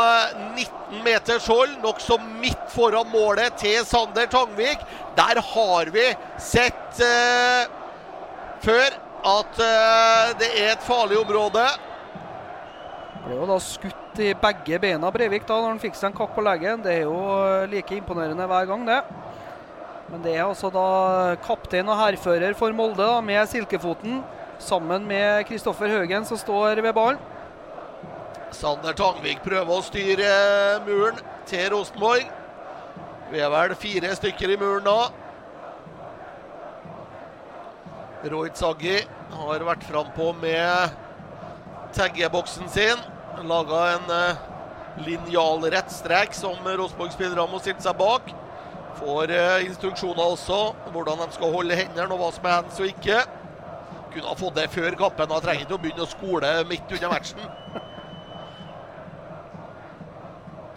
19 0.55 1.03
meters 1.03 1.47
hold, 1.47 1.73
nokså 1.83 2.15
midt 2.39 2.69
foran 2.71 3.09
målet 3.11 3.57
til 3.59 3.83
Sander 3.85 4.29
Tangvik. 4.31 4.79
Der 5.17 5.41
har 5.43 5.91
vi 5.91 6.05
sett 6.39 7.01
eh, 7.03 7.67
før 8.63 8.95
at 9.25 9.61
eh, 9.63 10.33
det 10.39 10.49
er 10.59 10.73
et 10.73 10.85
farlig 10.85 11.19
område. 11.19 11.63
Ble 13.25 13.35
jo 13.35 13.47
da 13.49 13.57
skutt 13.61 14.21
i 14.23 14.31
begge 14.37 14.79
beina 14.81 15.11
Breivik 15.13 15.47
da 15.47 15.57
når 15.59 15.73
han 15.73 15.81
fikk 15.81 15.97
seg 15.99 16.11
en 16.11 16.17
kakk 16.17 16.35
på 16.35 16.43
leggen. 16.45 16.83
Det 16.85 16.93
er 17.01 17.07
jo 17.07 17.19
like 17.71 17.97
imponerende 17.97 18.47
hver 18.49 18.69
gang, 18.69 18.85
det. 18.87 19.01
Men 20.09 20.23
det 20.25 20.35
er 20.35 20.45
altså 20.47 20.71
da 20.73 20.85
kaptein 21.45 21.89
og 21.91 21.99
hærfører 21.99 22.55
for 22.57 22.73
Molde 22.73 23.03
da, 23.03 23.19
med 23.21 23.43
Silkefoten 23.51 24.23
sammen 24.59 25.05
med 25.07 25.45
Kristoffer 25.47 25.91
Haugen 25.91 26.25
som 26.25 26.39
står 26.39 26.81
ved 26.81 26.95
ballen. 26.95 27.19
Sander 28.55 28.95
Tangvik 28.97 29.43
prøver 29.45 29.69
å 29.69 29.85
styre 29.85 30.29
muren 30.87 31.19
til 31.47 31.67
Rosenborg. 31.75 32.25
Vi 33.29 33.41
er 33.45 33.51
vel 33.53 33.75
fire 33.77 34.15
stykker 34.17 34.55
i 34.55 34.57
muren 34.57 34.87
nå. 34.89 34.97
Roy 38.27 38.49
Tsaggi 38.51 38.97
har 39.31 39.63
vært 39.63 39.85
frampå 39.87 40.33
med 40.41 40.95
taggeboksen 41.95 42.67
sin. 42.71 42.99
Laga 43.47 43.83
en 43.93 44.09
uh, 44.11 44.41
linjalrett 45.05 45.91
strek 45.93 46.35
som 46.35 46.57
Rosenborg-spillerne 46.67 47.45
må 47.47 47.61
stille 47.63 47.79
seg 47.83 47.95
bak. 47.99 48.27
Får 48.99 49.31
uh, 49.31 49.63
instruksjoner 49.63 50.33
også 50.35 50.57
hvordan 50.91 51.23
de 51.23 51.29
skal 51.37 51.53
holde 51.53 51.77
hendene 51.79 52.11
og 52.11 52.19
hva 52.19 52.33
som 52.35 52.49
er 52.49 52.57
hands 52.57 52.81
og 52.83 52.89
ikke. 52.91 53.21
Kunne 54.11 54.27
ha 54.27 54.35
fått 54.35 54.59
det 54.59 54.67
før 54.73 54.99
kappen. 54.99 55.31
Han 55.31 55.45
trenger 55.45 55.63
ikke 55.63 55.77
å 55.77 55.81
begynne 55.85 56.03
å 56.03 56.11
skole 56.11 56.51
midt 56.67 56.91
under 56.97 57.13
matchen. 57.13 57.47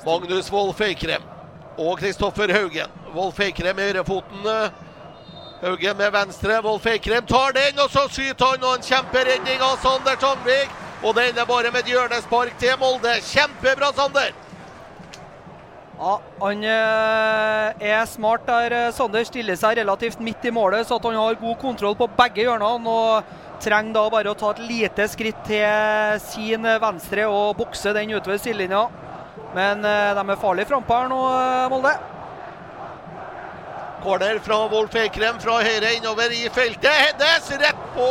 Magnus 0.07 0.51
Wolff 0.51 0.81
Eikrem 0.83 1.27
og 1.81 1.99
Kristoffer 1.99 2.55
Haugen. 2.55 2.95
Wolff 3.17 3.43
Eikrem 3.43 3.83
i 3.83 3.91
høyrefoten. 3.91 4.47
Haugen 5.63 5.97
med 5.97 6.13
venstre. 6.13 6.61
Wolf 6.63 6.87
Eikrem 6.91 7.27
tar 7.27 7.53
den, 7.55 7.77
og 7.79 7.91
så 7.91 8.09
skyter 8.11 8.49
han. 8.51 8.65
Og 8.67 8.81
en 8.81 8.87
kjemperedning 8.87 9.61
av 9.63 9.77
Sander 9.79 10.17
Tangvik. 10.19 10.71
Og 11.07 11.15
den 11.15 11.37
er 11.39 11.47
bare 11.47 11.71
med 11.71 11.85
et 11.85 11.93
hjørnespark 11.93 12.57
til 12.59 12.75
Molde. 12.81 13.13
Kjempebra, 13.29 13.93
Sander! 13.95 14.33
Ja, 16.03 16.17
Han 16.41 16.65
er 16.67 18.07
smart 18.11 18.43
der. 18.47 18.75
Sander 18.91 19.23
stiller 19.25 19.55
seg 19.59 19.79
relativt 19.79 20.19
midt 20.19 20.43
i 20.43 20.51
målet, 20.51 20.89
så 20.89 20.99
han 20.99 21.15
har 21.15 21.39
god 21.39 21.61
kontroll 21.61 21.95
på 21.95 22.11
begge 22.19 22.43
hjørnene. 22.43 22.91
og 22.91 23.39
Trenger 23.63 23.95
da 23.95 24.03
bare 24.11 24.33
å 24.33 24.35
ta 24.35 24.51
et 24.51 24.65
lite 24.67 25.07
skritt 25.07 25.45
til 25.47 26.19
sin 26.25 26.67
venstre 26.67 27.29
og 27.31 27.55
bokse 27.61 27.95
den 27.95 28.11
utover 28.11 28.43
sidelinja. 28.43 28.89
Men 29.55 29.87
de 29.87 30.27
er 30.27 30.43
farlige 30.43 30.73
frampå 30.73 30.99
her 31.05 31.13
nå, 31.13 31.23
Molde. 31.71 31.95
Corner 34.03 34.39
fra 34.39 34.69
Wolf 34.69 34.95
Eikrem 34.99 35.39
fra 35.41 35.61
høyre 35.63 35.93
innover 35.95 36.33
i 36.35 36.49
feltet. 36.51 36.91
Heddes 36.91 37.51
rett 37.63 37.85
på 37.95 38.09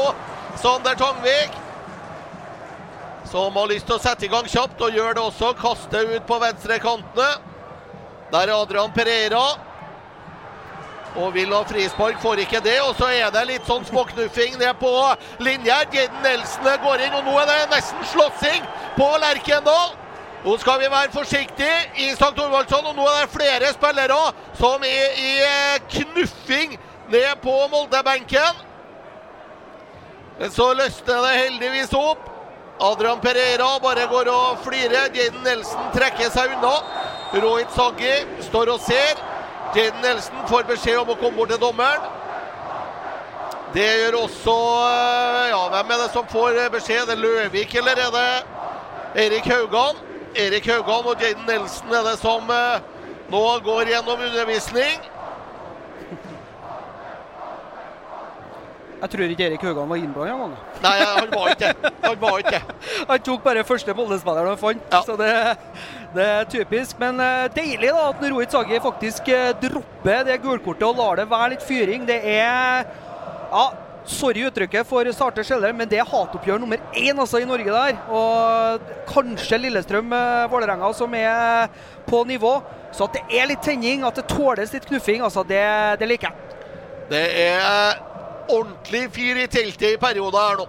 Sander 0.61 0.95
Tangvik. 0.95 1.57
Som 3.31 3.55
har 3.55 3.67
lyst 3.67 3.87
til 3.89 3.97
å 3.97 4.03
sette 4.03 4.27
i 4.27 4.31
gang 4.31 4.47
kjapt, 4.47 4.79
og 4.81 4.95
gjør 4.95 5.17
det 5.17 5.23
også. 5.23 5.51
Kaster 5.59 6.15
ut 6.15 6.25
på 6.27 6.39
venstre 6.39 6.79
kantene. 6.83 7.27
Der 8.31 8.47
er 8.47 8.55
Adrian 8.55 8.91
Pereira. 8.95 9.43
Og 11.19 11.33
vil 11.35 11.51
ha 11.51 11.61
frispark, 11.67 12.21
får 12.23 12.45
ikke 12.45 12.63
det. 12.63 12.77
Og 12.87 12.95
så 12.95 13.11
er 13.11 13.31
det 13.35 13.47
litt 13.49 13.67
sånn 13.67 13.83
småknuffing 13.87 14.55
ned 14.61 14.79
på 14.79 14.91
linja. 15.43 15.81
Jeden 15.91 16.23
Nelson 16.23 16.71
går 16.85 17.07
inn, 17.07 17.17
og 17.19 17.27
nå 17.27 17.35
er 17.41 17.51
det 17.51 17.71
nesten 17.75 18.07
slåssing 18.13 18.63
på 18.95 19.09
Lerkendal. 19.23 19.97
Nå 20.41 20.55
skal 20.57 20.79
vi 20.81 20.87
være 20.89 21.11
forsiktige 21.13 21.77
i 22.01 22.07
St. 22.15 22.33
Thorvaldsson, 22.37 22.85
og 22.85 22.95
nå 22.97 23.05
er 23.05 23.19
det 23.21 23.33
flere 23.35 23.73
spillere 23.75 24.21
som 24.57 24.81
er 24.81 25.19
i 25.21 25.33
knuffing 25.93 26.79
ned 27.13 27.35
på 27.43 27.53
Molde-benken. 27.69 28.63
Men 30.39 30.51
så 30.51 30.71
løsner 30.73 31.21
det 31.27 31.37
heldigvis 31.43 31.93
opp. 31.93 32.25
Adrian 32.81 33.21
Pereira 33.21 33.69
bare 33.83 34.07
går 34.09 34.31
og 34.33 34.63
flirer. 34.65 35.13
Jaden 35.13 35.43
Nelson 35.45 35.91
trekker 35.93 36.33
seg 36.33 36.55
unna. 36.55 36.73
Rohit 37.37 37.77
Saggi 37.77 38.15
står 38.47 38.73
og 38.73 38.81
ser. 38.81 39.21
Jaden 39.77 40.01
Nelson 40.01 40.47
får 40.49 40.65
beskjed 40.73 41.03
om 41.03 41.13
å 41.13 41.19
komme 41.21 41.37
bort 41.37 41.53
til 41.53 41.61
dommeren. 41.61 42.09
Det 43.75 43.85
gjør 43.85 44.23
også 44.25 44.55
Ja, 45.53 45.67
hvem 45.69 45.93
er 45.93 46.01
det 46.01 46.13
som 46.15 46.25
får 46.27 46.57
beskjed? 46.73 47.03
Er 47.05 47.13
det 47.13 47.21
Løvik, 47.21 47.75
eller 47.75 48.07
er 48.07 48.15
det 48.17 49.27
Erik 49.27 49.45
Haugan? 49.45 50.07
Erik 50.35 50.67
Haugan 50.71 51.09
og 51.11 51.21
Jaden 51.21 51.47
Nelson 51.47 51.95
er 51.95 52.05
det 52.07 52.17
som 52.21 52.51
nå 53.31 53.41
går 53.65 53.91
gjennom 53.91 54.19
undervisning. 54.19 55.11
Jeg 59.01 59.09
tror 59.09 59.31
ikke 59.33 59.45
Erik 59.47 59.63
Haugan 59.65 59.89
var 59.89 59.97
innblanda. 59.97 60.57
Nei, 60.83 60.97
han 61.01 61.31
var 61.31 61.47
ikke 61.55 61.69
det. 61.71 61.91
Han 62.03 62.17
var 62.21 62.41
ikke 62.43 62.59
han 63.09 63.23
tok 63.25 63.43
bare 63.43 63.63
første 63.65 63.95
Molde-spilleren 63.97 64.51
han 64.51 64.59
fant, 64.61 64.83
ja. 64.91 64.99
så 65.05 65.15
det, 65.17 65.31
det, 66.13 66.27
er 66.27 66.49
typisk. 66.51 66.99
Men 67.01 67.17
uh, 67.17 67.47
deilig 67.55 67.89
da 67.89 68.03
at 68.11 68.21
Rohit 68.27 68.53
Sagi 68.53 68.77
faktisk 68.83 69.31
uh, 69.33 69.47
dropper 69.63 70.27
det 70.29 70.37
gulkortet 70.43 70.85
og 70.85 71.01
lar 71.01 71.17
det 71.17 71.25
være 71.31 71.55
litt 71.55 71.65
fyring. 71.65 72.05
Det 72.09 72.19
er 72.21 72.85
Ja, 73.51 73.65
Sorry 74.05 74.41
uttrykket 74.47 74.87
for 74.89 75.05
starter 75.13 75.45
Skjeller, 75.45 75.73
men 75.77 75.89
det 75.89 75.99
er 76.01 76.07
hatoppgjør 76.09 76.61
nummer 76.61 76.81
én 76.97 77.19
altså, 77.21 77.37
i 77.41 77.45
Norge 77.45 77.69
der. 77.69 77.99
Og 78.09 78.87
kanskje 79.11 79.59
Lillestrøm-Vålerenga 79.61 80.89
som 80.97 81.13
er 81.17 81.69
på 82.07 82.23
nivå. 82.25 82.55
Så 82.91 83.05
at 83.05 83.19
det 83.19 83.39
er 83.39 83.49
litt 83.51 83.61
tenning, 83.63 84.03
at 84.03 84.17
det 84.17 84.25
tåles 84.31 84.73
litt 84.73 84.87
knuffing, 84.89 85.21
altså, 85.23 85.45
det, 85.47 85.63
det 86.01 86.09
liker 86.09 86.31
jeg. 86.31 86.57
Det 87.11 87.25
er 87.45 88.01
ordentlig 88.51 89.05
fyr 89.13 89.43
i 89.43 89.47
teltet 89.51 89.93
i 89.93 90.01
perioder 90.01 90.47
her 90.49 90.61
nå. 90.63 90.67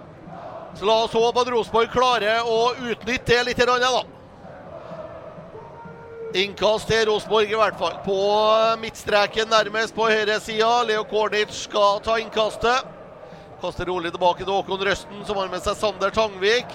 Så 0.77 0.87
la 0.89 1.03
oss 1.05 1.13
håpe 1.13 1.41
at 1.41 1.49
Rosenborg 1.53 1.91
klarer 1.93 2.45
å 2.49 2.73
utnytte 2.81 3.33
det 3.33 3.43
litt. 3.49 3.59
da. 3.65 4.03
Innkast 6.33 6.89
til 6.89 7.05
Rosenborg, 7.09 7.51
i 7.51 7.57
hvert 7.57 7.77
fall. 7.77 7.97
På 8.05 8.17
midtstreken 8.81 9.49
nærmest 9.49 9.93
på 9.93 10.07
høyresida. 10.09 10.71
Leo 10.89 11.03
Kornic 11.09 11.53
skal 11.53 12.01
ta 12.05 12.17
innkastet. 12.21 12.89
Kaster 13.63 13.87
rolig 13.87 14.09
tilbake 14.11 14.43
til 14.43 14.51
Håkon 14.51 14.81
Røsten, 14.83 15.21
som 15.23 15.37
har 15.39 15.47
med 15.47 15.61
seg 15.63 15.77
Sander 15.79 16.11
Tangvik. 16.11 16.67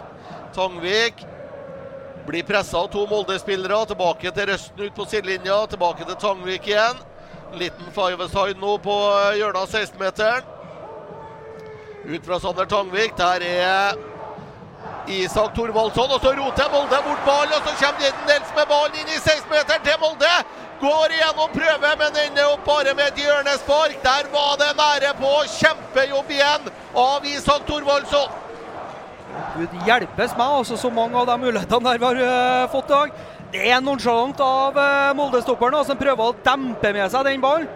Tangvik 0.57 1.20
blir 2.24 2.47
pressa 2.49 2.78
av 2.80 2.86
to 2.95 3.03
Molde-spillere. 3.11 3.82
Tilbake 3.91 4.32
til 4.32 4.49
Røsten 4.49 4.86
ut 4.86 4.95
på 4.97 5.05
sidelinja. 5.11 5.59
Tilbake 5.68 6.07
til 6.09 6.16
Tangvik 6.22 6.70
igjen. 6.70 7.03
Liten 7.61 7.93
five-side 7.93 8.57
nå 8.62 8.78
på 8.80 8.97
hjørnet 9.36 9.61
av 9.61 9.68
16-meteren. 9.68 10.49
Ut 12.09 12.24
fra 12.24 12.41
Sander 12.41 12.72
Tangvik. 12.72 13.12
Der 13.20 13.45
er 13.45 14.01
Isak 15.09 15.55
Thorvaldsson. 15.57 16.11
Og 16.11 16.20
så 16.20 16.32
roter 16.36 16.72
Molde 16.72 17.03
bort 17.07 17.22
ballen, 17.26 17.55
og 17.57 17.68
så 17.68 17.76
kommer 17.80 18.24
Nels 18.28 18.51
med 18.57 18.66
ballen 18.72 18.99
inn 19.01 19.12
i 19.12 19.20
16-meteren 19.20 19.84
til 19.86 20.01
Molde. 20.03 20.34
Går 20.78 21.14
igjennom 21.16 21.55
prøve, 21.55 21.95
men 22.03 22.20
ender 22.22 22.53
opp 22.53 22.66
bare 22.66 22.93
med 22.95 23.09
et 23.11 23.24
hjørnespark. 23.24 23.97
Der 24.05 24.28
var 24.34 24.53
det 24.61 24.68
nære 24.78 25.14
på. 25.18 25.32
Kjempejobb 25.57 26.30
igjen 26.36 26.68
av 26.95 27.26
Isak 27.26 27.66
Thorvaldsson. 27.66 28.45
Gud 29.57 29.74
hjelpes 29.86 30.36
meg, 30.39 30.53
altså 30.61 30.78
så 30.78 30.91
mange 30.93 31.18
av 31.18 31.26
de 31.28 31.36
mulighetene 31.43 31.84
der 31.91 31.99
vi 31.99 32.07
har 32.07 32.22
uh, 32.22 32.70
fått 32.72 32.89
i 32.89 32.95
dag. 32.95 33.18
Det 33.53 33.66
er 33.72 33.82
nonsjalant 33.82 34.41
av 34.45 34.78
uh, 34.78 35.11
Molde-stopperen 35.18 35.84
som 35.89 35.99
prøver 35.99 36.30
å 36.30 36.36
dempe 36.45 36.93
med 36.95 37.12
seg 37.12 37.26
den 37.26 37.43
ballen. 37.43 37.68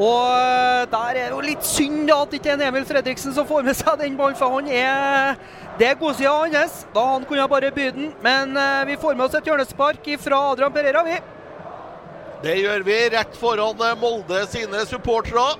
Og 0.00 0.20
uh, 0.32 0.86
der 0.90 1.10
er 1.10 1.16
det 1.18 1.34
jo 1.34 1.42
litt 1.44 1.66
synd 1.66 2.10
at 2.14 2.30
det 2.30 2.40
ikke 2.40 2.54
er 2.54 2.68
Emil 2.70 2.86
Fredriksen 2.88 3.34
som 3.36 3.48
får 3.48 3.66
med 3.66 3.76
seg 3.76 4.00
den 4.00 4.16
ballen, 4.18 4.38
for 4.38 4.56
han 4.56 4.70
er 4.70 5.34
det 5.80 5.88
er 5.88 5.96
godsida 5.96 6.32
hans. 6.52 6.84
Da 6.94 7.04
han 7.14 7.24
kunne 7.24 7.48
bare 7.48 7.70
by 7.72 7.88
den. 7.96 8.12
Men 8.22 8.56
eh, 8.56 8.84
vi 8.90 8.98
får 9.00 9.16
med 9.16 9.26
oss 9.26 9.38
et 9.38 9.46
hjørnespark 9.48 10.10
fra 10.20 10.40
Adrian 10.52 10.72
Pereira, 10.74 11.04
vi. 11.06 11.16
Det 12.42 12.56
gjør 12.60 12.84
vi 12.84 12.98
rett 13.14 13.36
foran 13.40 13.80
eh, 13.86 13.96
Molde 14.00 14.44
sine 14.52 14.84
supportere. 14.88 15.56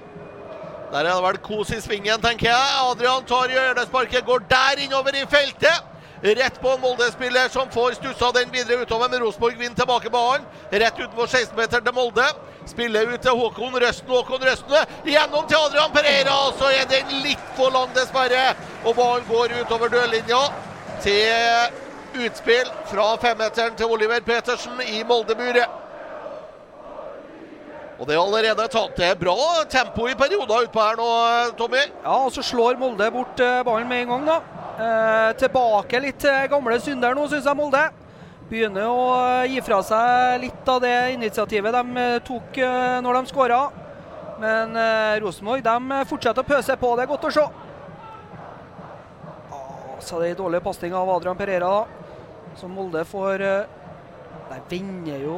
Der 0.90 1.06
er 1.06 1.12
det 1.14 1.22
vel 1.22 1.38
kos 1.44 1.70
i 1.72 1.80
svingen, 1.80 2.20
tenker 2.20 2.50
jeg. 2.50 2.76
Adrian 2.82 3.24
tar 3.24 3.52
hjørnesparket, 3.52 4.26
går 4.26 4.44
der 4.50 4.84
innover 4.84 5.16
i 5.16 5.24
feltet. 5.30 5.86
Rett 6.20 6.60
på 6.60 6.68
en 6.68 6.80
Molde-spiller 6.82 7.48
som 7.48 7.70
får 7.72 7.94
stussa 7.96 8.28
den 8.36 8.50
videre 8.52 8.82
utover, 8.82 9.08
men 9.08 9.22
Rosenborg 9.22 9.56
vinner 9.56 9.78
tilbake 9.78 10.10
ballen. 10.12 10.44
Rett 10.68 10.98
utenfor 10.98 11.30
16-meteren 11.30 11.86
til 11.86 11.96
Molde. 11.96 12.26
Spiller 12.70 13.10
ut 13.10 13.22
til 13.24 13.36
Håkon 13.36 13.76
Røsten. 13.82 14.14
Håkon 14.14 14.46
Røsten 14.46 14.96
gjennom 15.08 15.46
til 15.50 15.58
Adrian 15.58 15.92
Pereira. 15.94 16.38
Så 16.58 16.70
er 16.70 16.88
den 16.90 17.20
litt 17.24 17.52
for 17.58 17.74
lang, 17.74 17.90
dessverre. 17.96 18.54
Og 18.84 18.94
ballen 18.98 19.26
går 19.28 19.56
utover 19.60 19.92
dørlinja 19.92 20.42
til 21.02 22.20
utspill 22.20 22.70
fra 22.90 23.12
femmeteren 23.22 23.76
til 23.78 23.90
Oliver 23.90 24.22
Petersen 24.26 24.80
i 24.86 25.02
Molde-buret. 25.06 25.78
Og 28.00 28.08
det 28.08 28.14
er 28.16 28.22
allerede 28.22 28.64
tatt 28.72 28.94
til 28.96 29.16
bra 29.20 29.36
tempo 29.68 30.06
i 30.08 30.16
perioder 30.16 30.64
utpå 30.64 30.80
her 30.80 30.96
nå, 30.96 31.08
Tommy. 31.58 31.82
Ja, 32.00 32.14
og 32.24 32.30
så 32.32 32.42
slår 32.44 32.78
Molde 32.80 33.10
bort 33.12 33.42
eh, 33.44 33.60
ballen 33.66 33.90
med 33.90 34.06
en 34.06 34.14
gang, 34.14 34.24
da. 34.30 34.38
Eh, 34.80 35.32
tilbake 35.42 36.00
litt 36.00 36.22
til 36.22 36.46
gamle 36.48 36.78
synder 36.80 37.18
nå, 37.18 37.26
syns 37.28 37.50
jeg 37.50 37.58
Molde. 37.58 37.82
Begynner 38.50 38.88
å 38.90 39.02
eh, 39.14 39.52
gi 39.52 39.60
fra 39.62 39.76
seg 39.86 40.40
litt 40.42 40.68
av 40.72 40.80
det 40.82 41.12
initiativet 41.14 41.70
de 41.70 42.00
eh, 42.02 42.16
tok 42.26 42.56
når 43.04 43.18
de 43.20 43.30
skåra. 43.30 43.60
Men 44.42 44.74
eh, 44.74 45.20
Rosenborg 45.22 45.62
fortsetter 46.10 46.42
å 46.42 46.48
pøse 46.48 46.74
på. 46.80 46.90
Det 46.98 47.04
er 47.04 47.10
godt 47.12 47.28
å 47.28 47.30
se. 47.36 47.44
Ah, 49.54 49.94
så 50.02 50.18
det 50.18 50.32
er 50.32 50.34
en 50.34 50.40
dårlig 50.42 50.62
pasning 50.66 50.96
av 50.98 51.12
Adrian 51.14 51.38
Pereira, 51.38 51.70
da. 51.70 52.08
Som 52.58 52.74
Molde 52.74 53.04
får 53.06 53.38
Der 53.38 54.62
vender 54.68 55.20
jo 55.22 55.36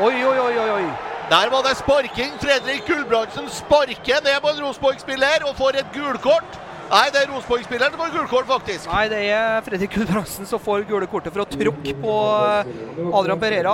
Oi, 0.00 0.24
oi, 0.24 0.38
oi, 0.40 0.68
oi. 0.78 0.84
Der 1.28 1.52
var 1.52 1.66
det 1.66 1.76
sparking. 1.76 2.32
Fredrik 2.40 2.86
Gulbrandsen 2.88 3.52
sparker 3.52 4.24
ned 4.24 4.40
på 4.40 4.48
en 4.54 4.64
Rosenborg-spiller 4.64 5.44
og 5.44 5.58
får 5.60 5.82
et 5.82 5.92
gulkort. 5.92 6.56
Nei, 6.92 7.06
det 7.08 7.22
er 7.22 7.30
Rosenborg-spilleren 7.32 7.94
som 7.94 8.00
får 8.02 8.10
gulkort, 8.12 8.48
faktisk. 8.50 8.88
Nei, 8.90 9.06
det 9.08 9.20
er 9.32 9.62
Fredrik 9.64 9.94
Gudbrandsen 9.96 10.48
som 10.48 10.60
får 10.60 10.82
gule 10.90 11.06
kortet 11.08 11.32
for 11.32 11.40
å 11.40 11.48
tråkke 11.48 11.94
på 12.02 12.16
eh, 12.44 12.72
Adrian 13.16 13.40
Pereira. 13.40 13.72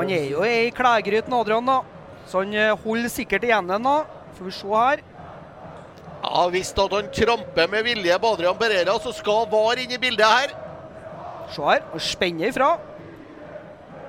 Han 0.00 0.10
er 0.10 0.24
jo 0.32 0.42
i 0.42 0.72
klægryten, 0.74 1.36
Adrian, 1.36 1.68
da. 1.70 1.76
Så 2.26 2.42
han 2.42 2.56
eh, 2.58 2.72
holder 2.82 3.12
sikkert 3.12 3.46
igjen 3.46 3.70
den, 3.70 3.86
da. 3.86 4.00
Får 4.34 4.48
vi 4.48 4.56
se 4.56 4.72
her. 4.74 5.04
Ja, 6.24 6.42
Hvis 6.50 6.74
at 6.74 6.96
han 6.98 7.14
tramper 7.14 7.70
med 7.70 7.86
vilje 7.86 8.18
på 8.18 8.34
Adrian 8.34 8.58
Pereira, 8.58 8.98
så 8.98 9.14
skal 9.14 9.46
VAR 9.54 9.84
inn 9.84 9.94
i 9.94 10.02
bildet 10.02 10.26
her. 10.26 10.56
Se 11.54 11.62
her. 11.70 11.86
Han 11.94 12.02
spenner 12.02 12.50
ifra. 12.50 12.72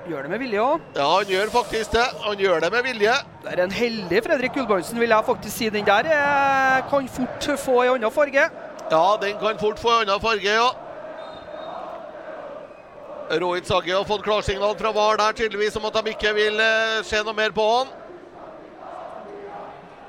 Gjør 0.02 0.24
det 0.26 0.30
med 0.32 0.40
vilje 0.42 0.58
òg. 0.58 0.86
Ja, 0.96 1.06
han 1.06 1.28
gjør 1.30 1.50
faktisk 1.54 1.92
det. 1.94 2.04
Han 2.24 2.40
gjør 2.40 2.64
det 2.64 2.70
med 2.74 2.82
vilje. 2.88 3.12
Det 3.44 3.52
er 3.52 3.60
en 3.62 3.74
heldig 3.74 4.22
Fredrik 4.26 4.54
Gulbrandsen, 4.56 4.98
vil 4.98 5.14
jeg 5.14 5.26
faktisk 5.28 5.56
si. 5.56 5.68
Den 5.70 5.86
der 5.86 6.08
eh, 6.10 6.80
kan 6.90 7.06
fort 7.08 7.50
få 7.62 7.76
en 7.84 7.92
annen 7.94 8.10
farge. 8.10 8.48
Ja, 8.90 9.04
den 9.22 9.38
kan 9.38 9.60
fort 9.60 9.78
få 9.78 9.94
en 10.00 10.08
annen 10.08 10.24
farge, 10.24 10.56
ja. 10.58 10.70
Rohit 13.40 13.66
Sagge 13.66 13.94
har 13.94 14.04
fått 14.04 14.24
klarsignal 14.26 14.74
fra 14.76 14.90
VAR 14.92 15.16
der 15.16 15.32
tydeligvis 15.38 15.76
om 15.78 15.86
at 15.88 15.94
de 15.94 16.12
ikke 16.12 16.34
vil 16.36 16.58
eh, 16.60 16.98
se 17.06 17.22
noe 17.22 17.36
mer 17.38 17.54
på 17.54 17.64
han. 17.70 17.94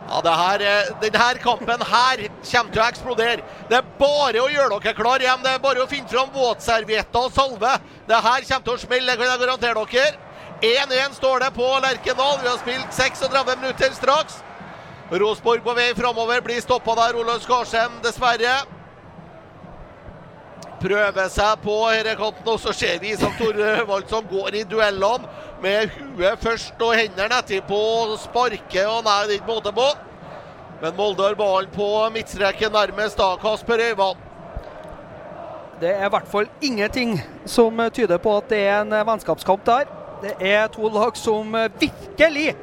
Ja, 0.10 0.22
det 0.22 0.30
her, 0.30 0.60
eh, 0.62 0.92
Denne 1.02 1.40
kampen 1.40 1.82
her 1.82 2.28
kommer 2.52 2.72
til 2.72 2.82
å 2.82 2.88
eksplodere. 2.88 3.44
Det 3.70 3.78
er 3.78 3.90
bare 4.00 4.44
å 4.44 4.50
gjøre 4.52 4.80
dere 4.80 4.94
klar 4.94 5.20
hjem. 5.20 5.44
Det 5.44 5.54
er 5.54 5.60
bare 5.60 5.84
å 5.84 5.90
finne 5.90 6.08
fram 6.08 6.30
våtservietter 6.34 7.26
og 7.26 7.32
salve. 7.32 7.80
Det 8.08 8.16
her 8.16 8.42
kommer 8.42 8.66
til 8.68 8.74
å 8.74 8.80
smelle, 8.84 9.08
det 9.08 9.18
kan 9.18 9.32
jeg 9.32 9.40
garantere 9.40 9.86
dere. 9.94 10.18
1-1 10.64 11.16
står 11.16 11.40
det 11.40 11.54
på 11.54 11.68
Lerkendal. 11.84 12.40
Vi 12.42 12.48
har 12.48 12.58
spilt 12.58 12.94
36 12.94 13.56
minutter 13.60 13.94
straks. 13.94 14.44
Rosenborg 15.12 15.64
på 15.64 15.76
vei 15.76 15.94
framover, 15.94 16.42
blir 16.42 16.62
stoppa 16.62 16.96
der. 16.96 17.18
Olaug 17.20 17.42
Skarsheim, 17.42 18.02
dessverre. 18.02 18.83
Prøver 20.84 21.30
seg 21.32 21.62
på 21.64 21.76
herrekanten. 21.88 22.48
og 22.52 22.60
så 22.60 22.74
ser 22.76 22.98
vi 23.00 23.14
Isak 23.14 23.38
Thorvaldsson 23.40 24.26
går 24.28 24.58
i 24.60 24.64
duellene 24.68 25.30
med 25.64 25.94
huet 25.96 26.42
først 26.44 26.82
og 26.84 26.98
hendene 27.00 27.40
etterpå. 27.40 27.80
Sparker 28.20 28.90
og 28.92 29.06
nei, 29.06 29.22
det 29.28 29.38
er 29.38 29.40
ikke 29.40 29.54
måte 29.54 29.72
på. 29.72 29.88
Men 30.82 30.98
Molde 30.98 31.24
har 31.24 31.40
ballen 31.40 31.72
på 31.72 31.88
midtstreken 32.12 32.76
nærmest 32.76 33.18
da, 33.18 33.30
Kasper 33.40 33.80
Øyvand. 33.80 34.20
Det 35.80 35.94
er 35.96 36.06
i 36.06 36.12
hvert 36.12 36.28
fall 36.28 36.52
ingenting 36.62 37.16
som 37.46 37.80
tyder 37.96 38.20
på 38.20 38.36
at 38.38 38.52
det 38.52 38.60
er 38.68 38.82
en 38.82 38.92
vennskapskamp 39.08 39.64
der. 39.66 39.88
Det 40.24 40.36
er 40.40 40.68
to 40.72 40.92
lag 40.92 41.16
som 41.16 41.56
virkelig 41.80 42.54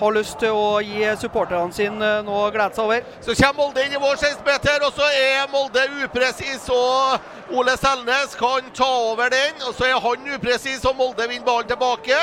har 0.00 0.14
lyst 0.16 0.38
til 0.40 0.56
å 0.56 0.80
gi 0.80 1.04
supporterne 1.20 1.76
sine 1.76 2.10
noe 2.24 2.46
å 2.46 2.52
glede 2.54 2.72
seg 2.76 2.86
over. 2.86 3.08
Så 3.20 3.34
kommer 3.36 3.58
Molde 3.60 3.84
inn 3.84 3.96
i 3.96 4.00
vår 4.00 4.16
16-meter, 4.16 4.84
og 4.86 4.96
så 4.96 5.08
er 5.12 5.50
Molde 5.52 5.84
upresis. 6.06 6.64
Og 6.72 7.56
Ole 7.60 7.76
Selnes 7.76 8.36
kan 8.40 8.70
ta 8.76 8.88
over 9.10 9.32
den. 9.32 9.60
Og 9.68 9.74
så 9.76 9.90
er 9.90 10.00
han 10.00 10.30
upresis, 10.36 10.86
og 10.88 10.96
Molde 10.96 11.28
vinner 11.28 11.44
ballen 11.44 11.68
tilbake. 11.68 12.20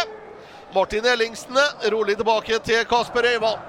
Martin 0.74 1.06
Ellingsen 1.06 1.60
rolig 1.94 2.18
tilbake 2.18 2.58
til 2.66 2.86
Kasper 2.90 3.30
Øyvald. 3.36 3.62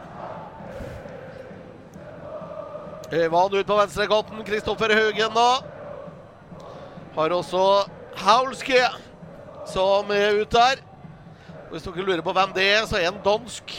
Øyvald 3.12 3.54
ut 3.60 3.66
på 3.68 3.76
venstrekanten. 3.76 4.44
Kristoffer 4.44 4.96
Haugen 4.96 5.36
da. 5.36 5.50
Har 7.14 7.36
også 7.36 7.62
Haulske 8.24 8.82
som 9.68 10.10
er 10.12 10.40
ute 10.40 10.56
der. 10.56 10.82
Hvis 11.70 11.84
dere 11.84 12.04
lurer 12.04 12.24
på 12.24 12.32
hvem 12.32 12.52
det 12.56 12.64
er, 12.72 12.84
så 12.88 12.96
er 12.96 13.10
han 13.10 13.20
dansk. 13.24 13.76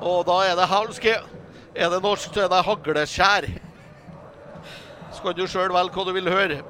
Og 0.00 0.26
da 0.28 0.40
er 0.46 0.56
det 0.58 0.68
Haulske. 0.70 1.16
Er 1.78 1.90
det 1.90 2.02
norsk, 2.02 2.34
så 2.34 2.44
er 2.44 2.50
det 2.50 2.64
hagleskjær. 2.66 3.46
Så 5.14 5.22
kan 5.22 5.34
du 5.36 5.46
sjøl 5.46 5.72
velge 5.74 5.94
hva 5.94 6.04
du 6.06 6.12
vil 6.16 6.30
høre. 6.30 6.60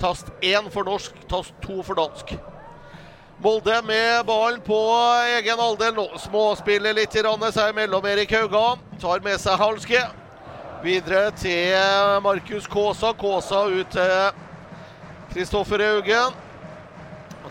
Tast 0.00 0.30
én 0.44 0.70
for 0.72 0.84
norsk, 0.88 1.16
tast 1.30 1.54
to 1.64 1.82
for 1.84 1.98
dansk. 1.98 2.34
Molde 3.44 3.80
med 3.84 4.24
ballen 4.24 4.62
på 4.64 4.78
egen 5.36 5.60
alder 5.60 5.92
nå. 5.92 6.06
Småspiller 6.22 6.94
litt 6.96 7.12
seg 7.12 7.74
mellom 7.74 8.06
Erik 8.06 8.32
Haugan. 8.32 8.80
Tar 9.00 9.20
med 9.20 9.40
seg 9.40 9.58
Halske. 9.60 10.00
Videre 10.84 11.30
til 11.36 11.76
Markus 12.22 12.66
Kaasa. 12.66 13.12
Kaasa 13.12 13.66
ut 13.68 13.90
til 13.90 14.32
Kristoffer 15.32 15.82
Haugen. 15.82 16.32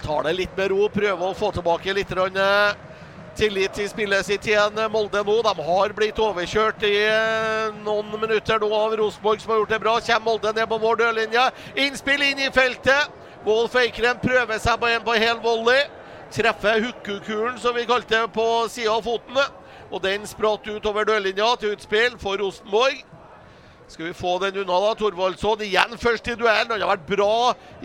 Tar 0.04 0.24
det 0.24 0.34
litt 0.34 0.58
med 0.58 0.72
ro, 0.72 0.90
prøver 0.90 1.30
å 1.30 1.36
få 1.38 1.52
tilbake 1.54 1.94
litt 1.94 2.10
tillit 3.38 3.74
til 3.76 3.88
spillet 3.90 4.26
sitt 4.28 4.46
igjen, 4.48 4.78
Molde 4.92 5.24
nå. 5.26 5.36
De 5.46 5.66
har 5.68 5.94
blitt 5.98 6.20
overkjørt 6.22 6.84
i 6.88 6.94
eh, 7.08 7.74
noen 7.86 8.12
minutter 8.22 8.62
nå 8.62 8.70
av 8.78 8.96
Rosenborg, 9.00 9.42
som 9.42 9.54
har 9.54 9.62
gjort 9.62 9.74
det 9.74 9.82
bra. 9.84 9.96
Kommer 10.06 10.28
Molde 10.28 10.54
ned 10.56 10.70
på 10.70 10.80
vår 10.84 11.02
dørlinje. 11.02 11.46
Innspill 11.86 12.24
inn 12.30 12.44
i 12.46 12.52
feltet. 12.54 13.12
Wolf 13.44 13.76
Eikrem 13.76 14.22
prøver 14.24 14.62
seg 14.64 14.80
på 14.80 14.92
en 14.92 15.04
på 15.04 15.18
hel 15.20 15.42
volley. 15.44 15.84
Treffer 16.34 16.80
hukkukulen, 16.88 17.58
som 17.62 17.76
vi 17.76 17.86
kalte 17.90 18.16
det, 18.16 18.30
på 18.34 18.48
sida 18.72 18.96
av 18.96 19.04
foten. 19.06 19.42
Og 19.94 20.02
den 20.02 20.26
spratt 20.26 20.68
utover 20.68 21.06
dørlinja 21.06 21.54
til 21.62 21.76
utspill 21.76 22.18
for 22.22 22.42
Rosenborg. 22.42 23.04
Skal 23.94 24.06
vi 24.06 24.14
få 24.14 24.40
den 24.40 24.56
unna, 24.58 24.80
da? 24.82 24.94
Thorvaldsson 24.98 25.62
igjen 25.62 25.92
først 26.02 26.26
i 26.28 26.34
duellen. 26.34 26.72
Han 26.72 26.82
har 26.82 26.96
vært 26.96 27.10
bra 27.12 27.34